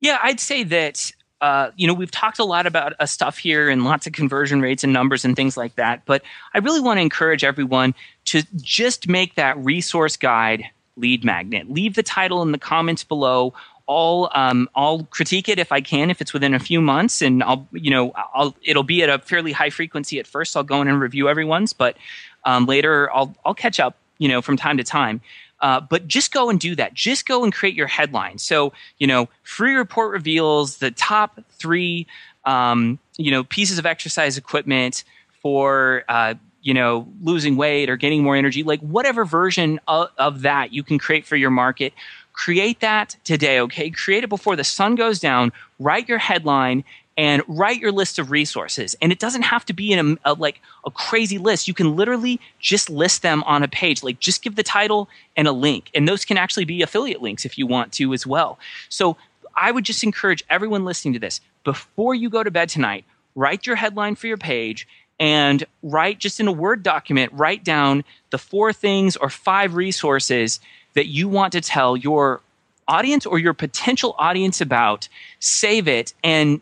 Yeah, 0.02 0.20
I'd 0.22 0.40
say 0.40 0.64
that 0.64 1.12
uh, 1.42 1.72
you 1.78 1.88
know, 1.88 1.94
we've 1.94 2.12
talked 2.12 2.40
a 2.40 2.44
lot 2.44 2.66
about 2.66 2.94
uh, 3.00 3.06
stuff 3.06 3.38
here 3.38 3.70
and 3.70 3.86
lots 3.86 4.06
of 4.06 4.14
conversion 4.14 4.62
rates 4.62 4.84
and 4.84 4.92
numbers 4.92 5.24
and 5.24 5.36
things 5.36 5.56
like 5.56 5.76
that. 5.76 6.04
But 6.06 6.22
I 6.54 6.58
really 6.58 6.82
want 6.82 6.98
to 6.98 7.02
encourage 7.02 7.44
everyone 7.44 7.96
to 8.26 8.44
just 8.58 9.08
make 9.08 9.36
that 9.36 9.58
resource 9.58 10.18
guide 10.18 10.66
lead 10.98 11.24
magnet. 11.24 11.70
Leave 11.70 11.96
the 11.96 12.04
title 12.04 12.42
in 12.42 12.52
the 12.52 12.58
comments 12.58 13.04
below. 13.04 13.54
I'll 13.88 14.30
um, 14.36 14.70
I'll 14.76 15.04
critique 15.06 15.50
it 15.50 15.58
if 15.58 15.72
I 15.72 15.82
can 15.82 16.12
if 16.12 16.22
it's 16.22 16.32
within 16.32 16.54
a 16.54 16.60
few 16.60 16.80
months, 16.80 17.22
and 17.22 17.42
I'll 17.42 17.68
you 17.72 17.90
know 17.90 18.12
I'll 18.36 18.56
it'll 18.62 18.84
be 18.84 19.02
at 19.02 19.10
a 19.10 19.18
fairly 19.18 19.52
high 19.52 19.72
frequency 19.72 20.20
at 20.20 20.28
first. 20.28 20.56
I'll 20.56 20.64
go 20.64 20.82
in 20.82 20.88
and 20.88 21.02
review 21.02 21.28
everyone's, 21.28 21.74
but 21.74 21.98
um, 22.44 22.66
later 22.66 23.12
I'll 23.12 23.36
I'll 23.46 23.56
catch 23.56 23.80
up 23.80 23.98
you 24.20 24.28
know 24.28 24.42
from 24.42 24.58
time 24.58 24.78
to 24.78 24.84
time. 24.84 25.22
Uh, 25.62 25.80
but 25.80 26.08
just 26.08 26.32
go 26.32 26.50
and 26.50 26.60
do 26.60 26.76
that. 26.76 26.94
Just 26.94 27.26
go 27.26 27.44
and 27.44 27.54
create 27.54 27.76
your 27.76 27.88
headline. 27.88 28.38
So, 28.38 28.74
you 28.98 29.08
know, 29.08 29.28
free 29.44 29.76
report 29.76 30.12
reveals 30.12 30.78
the 30.78 30.92
top 30.92 31.40
three, 31.52 32.08
um, 32.46 33.00
you 33.18 33.32
know, 33.32 33.44
pieces 33.44 33.78
of 33.78 33.86
exercise 33.86 34.38
equipment 34.38 35.04
for, 35.42 36.04
uh, 36.08 36.36
you 36.62 36.74
know, 36.74 37.08
losing 37.22 37.56
weight 37.56 37.90
or 37.90 37.98
gaining 37.98 38.24
more 38.24 38.36
energy, 38.36 38.64
like 38.64 38.80
whatever 38.82 39.26
version 39.26 39.80
of, 39.88 40.10
of 40.18 40.42
that 40.42 40.74
you 40.74 40.84
can 40.84 40.98
create 40.98 41.26
for 41.26 41.36
your 41.36 41.52
market. 41.52 41.94
Create 42.34 42.80
that 42.80 43.18
today, 43.26 43.60
okay? 43.60 43.90
Create 43.90 44.24
it 44.24 44.30
before 44.30 44.56
the 44.56 44.64
sun 44.64 44.96
goes 44.96 45.20
down. 45.20 45.52
Write 45.78 46.08
your 46.08 46.18
headline 46.18 46.86
and 47.20 47.44
write 47.50 47.82
your 47.82 47.92
list 47.92 48.18
of 48.18 48.32
resources. 48.32 48.96
And 49.02 49.12
it 49.12 49.20
doesn't 49.20 49.42
have 49.42 49.66
to 49.66 49.74
be 49.74 49.92
in 49.92 50.18
a, 50.24 50.32
a, 50.32 50.34
like 50.36 50.62
a 50.86 50.90
crazy 50.90 51.38
list. 51.38 51.68
You 51.68 51.74
can 51.74 51.98
literally 51.98 52.40
just 52.62 52.90
list 52.90 53.24
them 53.24 53.44
on 53.44 53.62
a 53.62 53.68
page. 53.68 54.04
Like 54.04 54.22
just 54.22 54.42
give 54.42 54.56
the 54.56 54.64
title 54.64 55.10
and 55.36 55.46
a 55.46 55.52
link. 55.52 55.92
And 55.94 56.08
those 56.08 56.24
can 56.24 56.38
actually 56.38 56.64
be 56.64 56.82
affiliate 56.82 57.22
links 57.22 57.44
if 57.44 57.58
you 57.58 57.68
want 57.68 57.92
to 57.94 58.14
as 58.14 58.26
well. 58.26 58.58
So 58.88 59.18
I 59.54 59.70
would 59.70 59.84
just 59.84 60.02
encourage 60.02 60.46
everyone 60.50 60.86
listening 60.86 61.14
to 61.16 61.20
this 61.20 61.42
before 61.66 62.16
you 62.16 62.30
go 62.30 62.42
to 62.42 62.52
bed 62.52 62.70
tonight, 62.70 63.04
write 63.36 63.68
your 63.68 63.76
headline 63.76 64.16
for 64.16 64.28
your 64.28 64.38
page 64.38 64.88
and 65.20 65.66
write 65.84 66.20
just 66.20 66.40
in 66.40 66.48
a 66.48 66.54
Word 66.54 66.84
document, 66.84 67.34
write 67.34 67.66
down 67.66 68.06
the 68.30 68.38
four 68.38 68.72
things 68.72 69.18
or 69.18 69.30
five 69.30 69.76
resources 69.76 70.62
that 70.94 71.08
you 71.08 71.28
want 71.28 71.52
to 71.52 71.60
tell 71.60 71.98
your 71.98 72.40
audience 72.88 73.26
or 73.26 73.40
your 73.40 73.54
potential 73.54 74.16
audience 74.18 74.62
about. 74.62 75.10
Save 75.40 75.90
it 75.90 76.14
and 76.24 76.62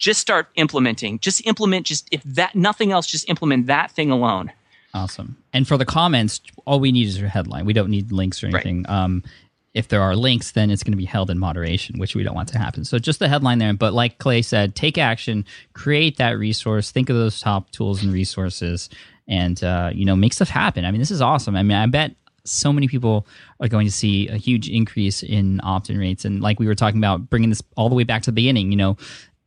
just 0.00 0.20
start 0.20 0.48
implementing. 0.56 1.20
Just 1.20 1.46
implement, 1.46 1.86
just 1.86 2.08
if 2.10 2.22
that, 2.24 2.56
nothing 2.56 2.90
else, 2.90 3.06
just 3.06 3.28
implement 3.28 3.66
that 3.66 3.92
thing 3.92 4.10
alone. 4.10 4.50
Awesome. 4.92 5.36
And 5.52 5.68
for 5.68 5.76
the 5.76 5.84
comments, 5.84 6.40
all 6.64 6.80
we 6.80 6.90
need 6.90 7.06
is 7.06 7.20
your 7.20 7.28
headline. 7.28 7.64
We 7.64 7.72
don't 7.72 7.90
need 7.90 8.10
links 8.10 8.42
or 8.42 8.48
anything. 8.48 8.84
Right. 8.88 9.04
Um, 9.04 9.22
if 9.72 9.86
there 9.86 10.02
are 10.02 10.16
links, 10.16 10.50
then 10.50 10.68
it's 10.68 10.82
going 10.82 10.94
to 10.94 10.98
be 10.98 11.04
held 11.04 11.30
in 11.30 11.38
moderation, 11.38 12.00
which 12.00 12.16
we 12.16 12.24
don't 12.24 12.34
want 12.34 12.48
to 12.48 12.58
happen. 12.58 12.84
So 12.84 12.98
just 12.98 13.20
the 13.20 13.28
headline 13.28 13.58
there. 13.58 13.72
But 13.72 13.92
like 13.92 14.18
Clay 14.18 14.42
said, 14.42 14.74
take 14.74 14.98
action, 14.98 15.44
create 15.74 16.16
that 16.16 16.32
resource, 16.32 16.90
think 16.90 17.08
of 17.08 17.14
those 17.14 17.38
top 17.38 17.70
tools 17.70 18.02
and 18.02 18.12
resources, 18.12 18.88
and 19.28 19.62
uh, 19.62 19.90
you 19.94 20.04
know 20.04 20.16
make 20.16 20.32
stuff 20.32 20.48
happen. 20.48 20.84
I 20.84 20.90
mean, 20.90 20.98
this 20.98 21.12
is 21.12 21.22
awesome. 21.22 21.54
I 21.54 21.62
mean, 21.62 21.76
I 21.76 21.86
bet 21.86 22.16
so 22.44 22.72
many 22.72 22.88
people 22.88 23.26
are 23.60 23.68
going 23.68 23.86
to 23.86 23.92
see 23.92 24.28
a 24.28 24.36
huge 24.36 24.68
increase 24.68 25.22
in 25.22 25.60
opt-in 25.62 25.98
rates. 25.98 26.24
And 26.24 26.40
like 26.40 26.58
we 26.58 26.66
were 26.66 26.74
talking 26.74 26.98
about, 26.98 27.30
bringing 27.30 27.50
this 27.50 27.62
all 27.76 27.88
the 27.88 27.94
way 27.94 28.04
back 28.04 28.22
to 28.22 28.30
the 28.30 28.34
beginning, 28.34 28.70
you 28.70 28.76
know, 28.76 28.96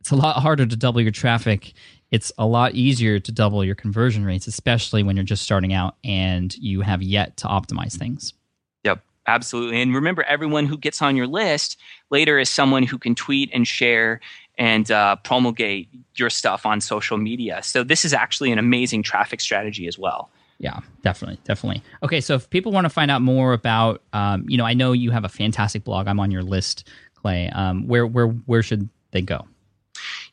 it's 0.04 0.10
a 0.10 0.16
lot 0.16 0.36
harder 0.36 0.66
to 0.66 0.76
double 0.76 1.00
your 1.00 1.10
traffic. 1.10 1.72
It's 2.10 2.30
a 2.36 2.44
lot 2.44 2.74
easier 2.74 3.18
to 3.18 3.32
double 3.32 3.64
your 3.64 3.74
conversion 3.74 4.22
rates, 4.26 4.46
especially 4.46 5.02
when 5.02 5.16
you're 5.16 5.24
just 5.24 5.42
starting 5.42 5.72
out 5.72 5.96
and 6.04 6.54
you 6.58 6.82
have 6.82 7.02
yet 7.02 7.38
to 7.38 7.46
optimize 7.46 7.96
things. 7.96 8.34
Yep, 8.84 9.02
absolutely. 9.26 9.80
And 9.80 9.94
remember, 9.94 10.22
everyone 10.24 10.66
who 10.66 10.76
gets 10.76 11.00
on 11.00 11.16
your 11.16 11.26
list 11.26 11.80
later 12.10 12.38
is 12.38 12.50
someone 12.50 12.82
who 12.82 12.98
can 12.98 13.14
tweet 13.14 13.48
and 13.54 13.66
share 13.66 14.20
and 14.58 14.90
uh, 14.90 15.16
promulgate 15.24 15.88
your 16.16 16.28
stuff 16.28 16.66
on 16.66 16.82
social 16.82 17.16
media. 17.16 17.62
So 17.62 17.82
this 17.82 18.04
is 18.04 18.12
actually 18.12 18.52
an 18.52 18.58
amazing 18.58 19.04
traffic 19.04 19.40
strategy 19.40 19.86
as 19.86 19.98
well. 19.98 20.28
Yeah, 20.58 20.80
definitely, 21.00 21.38
definitely. 21.44 21.82
Okay, 22.02 22.20
so 22.20 22.34
if 22.34 22.50
people 22.50 22.72
want 22.72 22.84
to 22.84 22.90
find 22.90 23.10
out 23.10 23.22
more 23.22 23.54
about, 23.54 24.02
um, 24.12 24.44
you 24.50 24.58
know, 24.58 24.66
I 24.66 24.74
know 24.74 24.92
you 24.92 25.12
have 25.12 25.24
a 25.24 25.30
fantastic 25.30 25.82
blog. 25.82 26.08
I'm 26.08 26.20
on 26.20 26.30
your 26.30 26.42
list, 26.42 26.90
Clay. 27.14 27.48
Um, 27.48 27.88
where 27.88 28.06
where 28.06 28.26
where 28.26 28.62
should 28.62 28.90
they 29.10 29.22
go? 29.22 29.46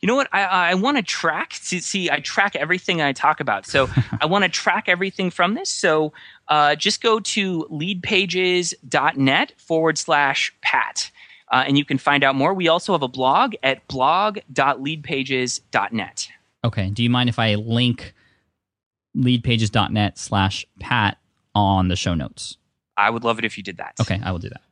You 0.02 0.08
know 0.08 0.16
what? 0.16 0.28
I, 0.32 0.42
I 0.42 0.74
want 0.74 0.96
to 0.96 1.02
track. 1.02 1.54
See, 1.54 1.78
see, 1.78 2.10
I 2.10 2.18
track 2.18 2.56
everything 2.56 3.00
I 3.00 3.12
talk 3.12 3.38
about. 3.38 3.66
So 3.66 3.88
I 4.20 4.26
want 4.26 4.42
to 4.42 4.50
track 4.50 4.88
everything 4.88 5.30
from 5.30 5.54
this. 5.54 5.70
So 5.70 6.12
uh, 6.48 6.74
just 6.74 7.00
go 7.00 7.20
to 7.20 7.68
leadpages.net 7.70 9.52
forward 9.58 9.96
slash 9.96 10.52
Pat. 10.60 11.12
Uh, 11.52 11.62
and 11.66 11.78
you 11.78 11.84
can 11.84 11.98
find 11.98 12.24
out 12.24 12.34
more. 12.34 12.52
We 12.52 12.66
also 12.66 12.92
have 12.92 13.02
a 13.02 13.08
blog 13.08 13.54
at 13.62 13.86
blog.leadpages.net. 13.86 16.28
Okay. 16.64 16.90
Do 16.90 17.02
you 17.02 17.10
mind 17.10 17.28
if 17.28 17.38
I 17.38 17.54
link 17.54 18.14
leadpages.net 19.16 20.18
slash 20.18 20.66
Pat 20.80 21.18
on 21.54 21.88
the 21.88 21.96
show 21.96 22.14
notes? 22.14 22.56
I 22.96 23.10
would 23.10 23.22
love 23.22 23.38
it 23.38 23.44
if 23.44 23.56
you 23.56 23.62
did 23.62 23.76
that. 23.76 23.94
Okay, 24.00 24.20
I 24.22 24.32
will 24.32 24.38
do 24.38 24.48
that. 24.48 24.62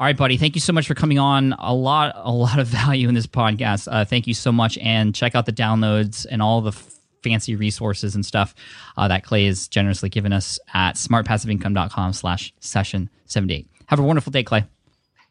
All 0.00 0.06
right, 0.06 0.16
buddy. 0.16 0.38
Thank 0.38 0.54
you 0.54 0.62
so 0.62 0.72
much 0.72 0.86
for 0.86 0.94
coming 0.94 1.18
on. 1.18 1.52
A 1.58 1.74
lot, 1.74 2.14
a 2.16 2.32
lot 2.32 2.58
of 2.58 2.66
value 2.68 3.06
in 3.06 3.14
this 3.14 3.26
podcast. 3.26 3.86
Uh, 3.90 4.02
thank 4.06 4.26
you 4.26 4.32
so 4.32 4.50
much, 4.50 4.78
and 4.78 5.14
check 5.14 5.34
out 5.34 5.44
the 5.44 5.52
downloads 5.52 6.24
and 6.30 6.40
all 6.40 6.62
the 6.62 6.70
f- 6.70 6.94
fancy 7.22 7.54
resources 7.54 8.14
and 8.14 8.24
stuff 8.24 8.54
uh, 8.96 9.08
that 9.08 9.24
Clay 9.24 9.44
has 9.44 9.68
generously 9.68 10.08
given 10.08 10.32
us 10.32 10.58
at 10.72 10.94
smartpassiveincome.com 10.94 12.14
slash 12.14 12.50
session 12.60 13.10
78. 13.26 13.68
Have 13.88 13.98
a 13.98 14.02
wonderful 14.02 14.30
day, 14.30 14.42
Clay. 14.42 14.64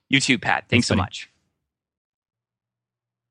You 0.07 0.19
too, 0.19 0.37
Pat. 0.37 0.65
Thanks, 0.69 0.69
Thanks 0.69 0.87
so 0.87 0.93
buddy. 0.93 1.01
much. 1.01 1.31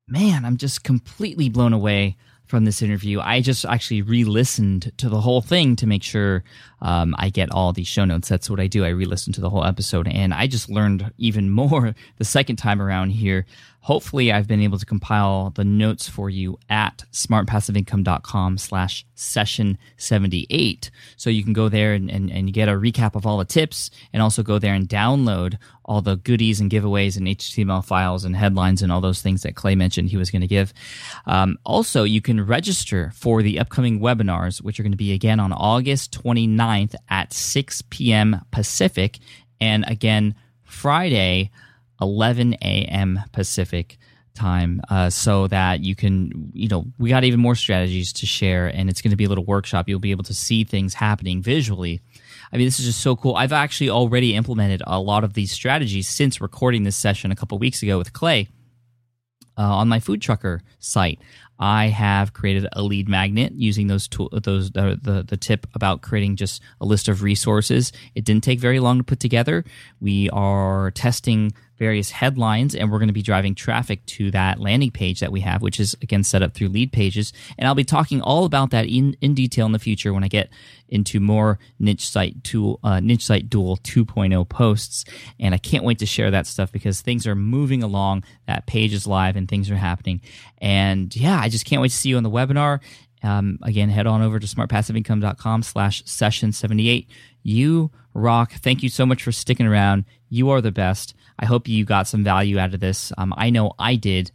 Man, 0.09 0.43
I'm 0.43 0.57
just 0.57 0.83
completely 0.83 1.47
blown 1.47 1.71
away 1.71 2.17
from 2.47 2.65
this 2.65 2.81
interview. 2.81 3.21
I 3.21 3.39
just 3.39 3.63
actually 3.63 4.01
re 4.01 4.25
listened 4.25 4.91
to 4.97 5.07
the 5.07 5.21
whole 5.21 5.39
thing 5.39 5.77
to 5.77 5.87
make 5.87 6.03
sure 6.03 6.43
um, 6.81 7.15
I 7.17 7.29
get 7.29 7.51
all 7.51 7.73
the 7.73 7.83
show 7.83 8.05
notes. 8.05 8.29
That's 8.29 8.49
what 8.49 8.59
I 8.59 8.67
do. 8.67 8.85
I 8.85 8.89
re 8.89 9.05
listen 9.05 9.33
to 9.33 9.41
the 9.41 9.49
whole 9.49 9.65
episode. 9.65 10.07
And 10.07 10.33
I 10.33 10.47
just 10.47 10.69
learned 10.69 11.11
even 11.17 11.49
more 11.59 11.95
the 12.17 12.25
second 12.25 12.57
time 12.57 12.81
around 12.81 13.11
here 13.11 13.45
hopefully 13.81 14.31
I've 14.31 14.47
been 14.47 14.61
able 14.61 14.77
to 14.77 14.85
compile 14.85 15.51
the 15.51 15.63
notes 15.63 16.09
for 16.09 16.29
you 16.29 16.59
at 16.69 17.05
smartpassiveincome.com 17.11 18.57
slash 18.57 19.05
session 19.15 19.77
78. 19.97 20.91
So 21.15 21.29
you 21.29 21.43
can 21.43 21.53
go 21.53 21.69
there 21.69 21.93
and, 21.93 22.09
and, 22.09 22.31
and 22.31 22.53
get 22.53 22.69
a 22.69 22.73
recap 22.73 23.15
of 23.15 23.25
all 23.25 23.37
the 23.37 23.45
tips 23.45 23.89
and 24.13 24.21
also 24.21 24.43
go 24.43 24.59
there 24.59 24.73
and 24.73 24.87
download 24.87 25.57
all 25.85 26.01
the 26.01 26.17
goodies 26.17 26.59
and 26.59 26.69
giveaways 26.69 27.17
and 27.17 27.25
HTML 27.25 27.83
files 27.83 28.25
and 28.25 28.35
headlines 28.35 28.83
and 28.83 28.91
all 28.91 29.01
those 29.01 29.23
things 29.23 29.41
that 29.41 29.55
Clay 29.55 29.73
mentioned 29.73 30.09
he 30.09 30.17
was 30.17 30.29
going 30.29 30.41
to 30.41 30.47
give. 30.47 30.71
Um, 31.25 31.57
also, 31.63 32.03
you 32.03 32.21
can 32.21 32.45
register 32.45 33.11
for 33.15 33.41
the 33.41 33.59
upcoming 33.59 33.99
webinars, 33.99 34.61
which 34.61 34.79
are 34.79 34.83
going 34.83 34.91
to 34.91 34.97
be 34.97 35.13
again 35.13 35.39
on 35.39 35.51
August 35.51 36.11
29th 36.23 36.59
at 37.09 37.33
6 37.33 37.83
p.m. 37.89 38.41
Pacific. 38.51 39.19
And 39.59 39.83
again, 39.87 40.35
Friday, 40.63 41.51
11 42.01 42.53
a.m. 42.61 43.19
Pacific 43.31 43.97
time 44.35 44.81
uh, 44.89 45.09
so 45.09 45.47
that 45.47 45.81
you 45.81 45.95
can 45.95 46.51
you 46.53 46.67
know 46.69 46.85
we 46.97 47.09
got 47.09 47.23
even 47.23 47.39
more 47.39 47.55
strategies 47.55 48.13
to 48.13 48.25
share 48.25 48.67
and 48.67 48.89
it's 48.89 49.01
going 49.01 49.11
to 49.11 49.17
be 49.17 49.25
a 49.25 49.29
little 49.29 49.43
workshop 49.43 49.89
you'll 49.89 49.99
be 49.99 50.11
able 50.11 50.23
to 50.23 50.33
see 50.33 50.63
things 50.63 50.93
happening 50.93 51.41
visually 51.41 51.99
i 52.53 52.57
mean 52.57 52.65
this 52.65 52.79
is 52.79 52.85
just 52.85 53.01
so 53.01 53.15
cool 53.15 53.35
i've 53.35 53.51
actually 53.51 53.89
already 53.89 54.35
implemented 54.35 54.81
a 54.87 54.99
lot 54.99 55.25
of 55.25 55.33
these 55.33 55.51
strategies 55.51 56.07
since 56.07 56.39
recording 56.39 56.83
this 56.83 56.95
session 56.95 57.31
a 57.31 57.35
couple 57.35 57.57
weeks 57.57 57.83
ago 57.83 57.97
with 57.97 58.13
clay 58.13 58.47
uh, 59.57 59.63
on 59.63 59.89
my 59.89 59.99
food 59.99 60.21
trucker 60.21 60.61
site 60.79 61.19
I 61.59 61.87
have 61.87 62.33
created 62.33 62.67
a 62.71 62.81
lead 62.81 63.09
magnet 63.09 63.53
using 63.53 63.87
those 63.87 64.07
tool, 64.07 64.29
those 64.31 64.71
the, 64.71 64.97
the, 65.01 65.23
the 65.23 65.37
tip 65.37 65.67
about 65.73 66.01
creating 66.01 66.37
just 66.37 66.61
a 66.79 66.85
list 66.85 67.07
of 67.07 67.21
resources. 67.21 67.91
It 68.15 68.23
didn't 68.23 68.43
take 68.43 68.59
very 68.59 68.79
long 68.79 68.99
to 68.99 69.03
put 69.03 69.19
together. 69.19 69.65
We 69.99 70.29
are 70.29 70.91
testing 70.91 71.53
various 71.79 72.11
headlines, 72.11 72.75
and 72.75 72.91
we're 72.91 72.99
going 72.99 73.07
to 73.07 73.13
be 73.13 73.21
driving 73.21 73.55
traffic 73.55 74.05
to 74.05 74.29
that 74.31 74.59
landing 74.59 74.91
page 74.91 75.21
that 75.21 75.31
we 75.31 75.39
have, 75.39 75.61
which 75.61 75.79
is 75.79 75.95
again 76.01 76.23
set 76.23 76.43
up 76.43 76.53
through 76.53 76.69
Leadpages 76.69 77.31
And 77.57 77.67
I'll 77.67 77.73
be 77.73 77.85
talking 77.85 78.21
all 78.21 78.43
about 78.43 78.71
that 78.71 78.85
in, 78.85 79.15
in 79.21 79.33
detail 79.33 79.65
in 79.65 79.71
the 79.71 79.79
future 79.79 80.13
when 80.13 80.23
I 80.23 80.27
get 80.27 80.49
into 80.89 81.19
more 81.19 81.57
niche 81.79 82.07
site 82.07 82.43
tool, 82.43 82.79
uh, 82.83 82.99
niche 82.99 83.25
site 83.25 83.49
duel 83.49 83.77
2.0 83.77 84.47
posts. 84.49 85.05
And 85.39 85.55
I 85.55 85.57
can't 85.57 85.83
wait 85.83 85.99
to 85.99 86.05
share 86.05 86.29
that 86.31 86.47
stuff 86.47 86.71
because 86.71 87.01
things 87.01 87.25
are 87.25 87.35
moving 87.35 87.81
along. 87.81 88.23
That 88.47 88.65
page 88.65 88.93
is 88.93 89.07
live 89.07 89.35
and 89.35 89.47
things 89.47 89.71
are 89.71 89.77
happening. 89.77 90.21
And 90.57 91.15
yeah, 91.15 91.39
just 91.49 91.65
can't 91.65 91.81
wait 91.81 91.89
to 91.89 91.95
see 91.95 92.09
you 92.09 92.17
on 92.17 92.23
the 92.23 92.29
webinar. 92.29 92.79
Um, 93.21 93.59
again, 93.63 93.89
head 93.89 94.07
on 94.07 94.21
over 94.21 94.39
to 94.39 94.47
smartpassiveincome.com 94.47 95.63
slash 95.63 96.03
session 96.05 96.51
78. 96.51 97.09
You 97.43 97.91
rock. 98.13 98.53
Thank 98.53 98.83
you 98.83 98.89
so 98.89 99.05
much 99.05 99.23
for 99.23 99.31
sticking 99.31 99.65
around. 99.65 100.05
You 100.29 100.49
are 100.51 100.61
the 100.61 100.71
best. 100.71 101.15
I 101.37 101.45
hope 101.45 101.67
you 101.67 101.85
got 101.85 102.07
some 102.07 102.23
value 102.23 102.59
out 102.59 102.73
of 102.73 102.79
this. 102.79 103.11
Um, 103.17 103.33
I 103.37 103.49
know 103.49 103.73
I 103.79 103.95
did, 103.95 104.31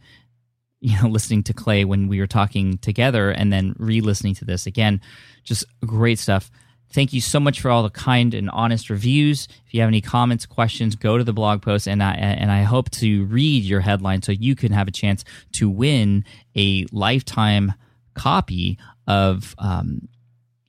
you 0.81 1.01
know, 1.01 1.07
listening 1.09 1.43
to 1.43 1.53
Clay 1.53 1.85
when 1.85 2.07
we 2.07 2.19
were 2.19 2.27
talking 2.27 2.77
together 2.77 3.31
and 3.31 3.51
then 3.51 3.75
re 3.77 4.01
listening 4.01 4.35
to 4.35 4.45
this 4.45 4.65
again. 4.65 5.01
Just 5.43 5.65
great 5.85 6.19
stuff. 6.19 6.51
Thank 6.95 7.11
you 7.11 7.19
so 7.19 7.41
much 7.41 7.59
for 7.59 7.69
all 7.69 7.83
the 7.83 7.89
kind 7.89 8.33
and 8.33 8.49
honest 8.49 8.89
reviews. 8.89 9.49
If 9.67 9.73
you 9.73 9.81
have 9.81 9.89
any 9.89 9.99
comments, 9.99 10.45
questions, 10.45 10.95
go 10.95 11.17
to 11.17 11.25
the 11.25 11.33
blog 11.33 11.61
post, 11.61 11.89
and 11.89 12.01
I 12.01 12.13
and 12.13 12.49
I 12.49 12.63
hope 12.63 12.89
to 12.91 13.25
read 13.25 13.63
your 13.63 13.81
headline 13.81 14.21
so 14.21 14.31
you 14.31 14.55
can 14.55 14.71
have 14.71 14.87
a 14.87 14.91
chance 14.91 15.25
to 15.53 15.69
win 15.69 16.23
a 16.55 16.85
lifetime 16.93 17.73
copy 18.13 18.77
of 19.07 19.55
um, 19.57 20.07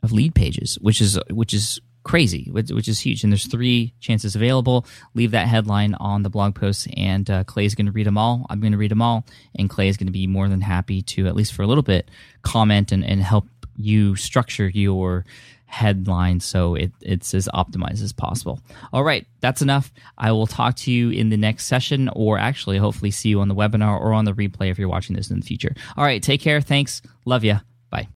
of 0.03 0.11
Leadpages, 0.11 0.83
which 0.83 1.01
is 1.01 1.17
which 1.31 1.55
is 1.55 1.81
crazy, 2.03 2.49
which, 2.51 2.71
which, 2.71 2.89
is 2.89 2.99
huge. 2.99 3.23
And 3.23 3.33
there's 3.33 3.47
three 3.47 3.95
chances 4.01 4.35
available. 4.35 4.85
Leave 5.15 5.31
that 5.31 5.47
headline 5.47 5.95
on 5.95 6.25
the 6.25 6.31
blog 6.31 6.57
post, 6.57 6.89
and 6.97 7.31
uh, 7.31 7.45
Clay 7.45 7.67
is 7.67 7.77
going 7.77 7.87
to 7.87 7.93
read 7.93 8.07
them 8.07 8.19
all. 8.19 8.47
I'm 8.51 8.59
going 8.59 8.73
to 8.73 8.79
read 8.79 8.91
them 8.91 9.03
all, 9.03 9.25
and 9.57 9.71
Clay 9.71 9.87
is 9.87 9.97
going 9.97 10.09
to 10.09 10.13
be 10.13 10.27
more 10.27 10.49
than 10.49 10.61
happy 10.61 11.03
to, 11.03 11.29
at 11.29 11.37
least 11.37 11.53
for 11.53 11.63
a 11.63 11.69
little 11.69 11.85
bit, 11.85 12.11
comment 12.43 12.91
and, 12.91 13.05
and 13.05 13.23
help 13.23 13.47
you 13.77 14.17
structure 14.17 14.69
your 14.69 15.25
headline 15.67 16.41
so 16.41 16.75
it, 16.75 16.91
it's 17.03 17.35
as 17.35 17.49
optimized 17.55 18.03
as 18.03 18.13
possible. 18.13 18.61
All 18.93 19.05
right, 19.05 19.27
that's 19.41 19.63
enough. 19.63 19.93
I 20.17 20.33
will 20.33 20.47
talk 20.47 20.77
to 20.77 20.93
you 20.93 21.11
in 21.11 21.29
the 21.29 21.37
next 21.37 21.67
session, 21.67 22.09
or 22.15 22.39
actually, 22.39 22.79
hopefully, 22.79 23.11
see 23.11 23.29
you 23.29 23.41
on 23.41 23.49
the 23.49 23.55
webinar 23.55 24.01
or 24.01 24.13
on 24.13 24.25
the 24.25 24.33
replay 24.33 24.71
if 24.71 24.79
you're 24.79 24.89
watching 24.89 25.17
this 25.17 25.31
in 25.31 25.41
the 25.41 25.47
future. 25.47 25.75
All 25.97 26.05
right, 26.05 26.23
take 26.23 26.41
care. 26.41 26.61
Thanks. 26.61 27.03
Love 27.25 27.43
you. 27.45 27.57
Bye. 27.91 28.09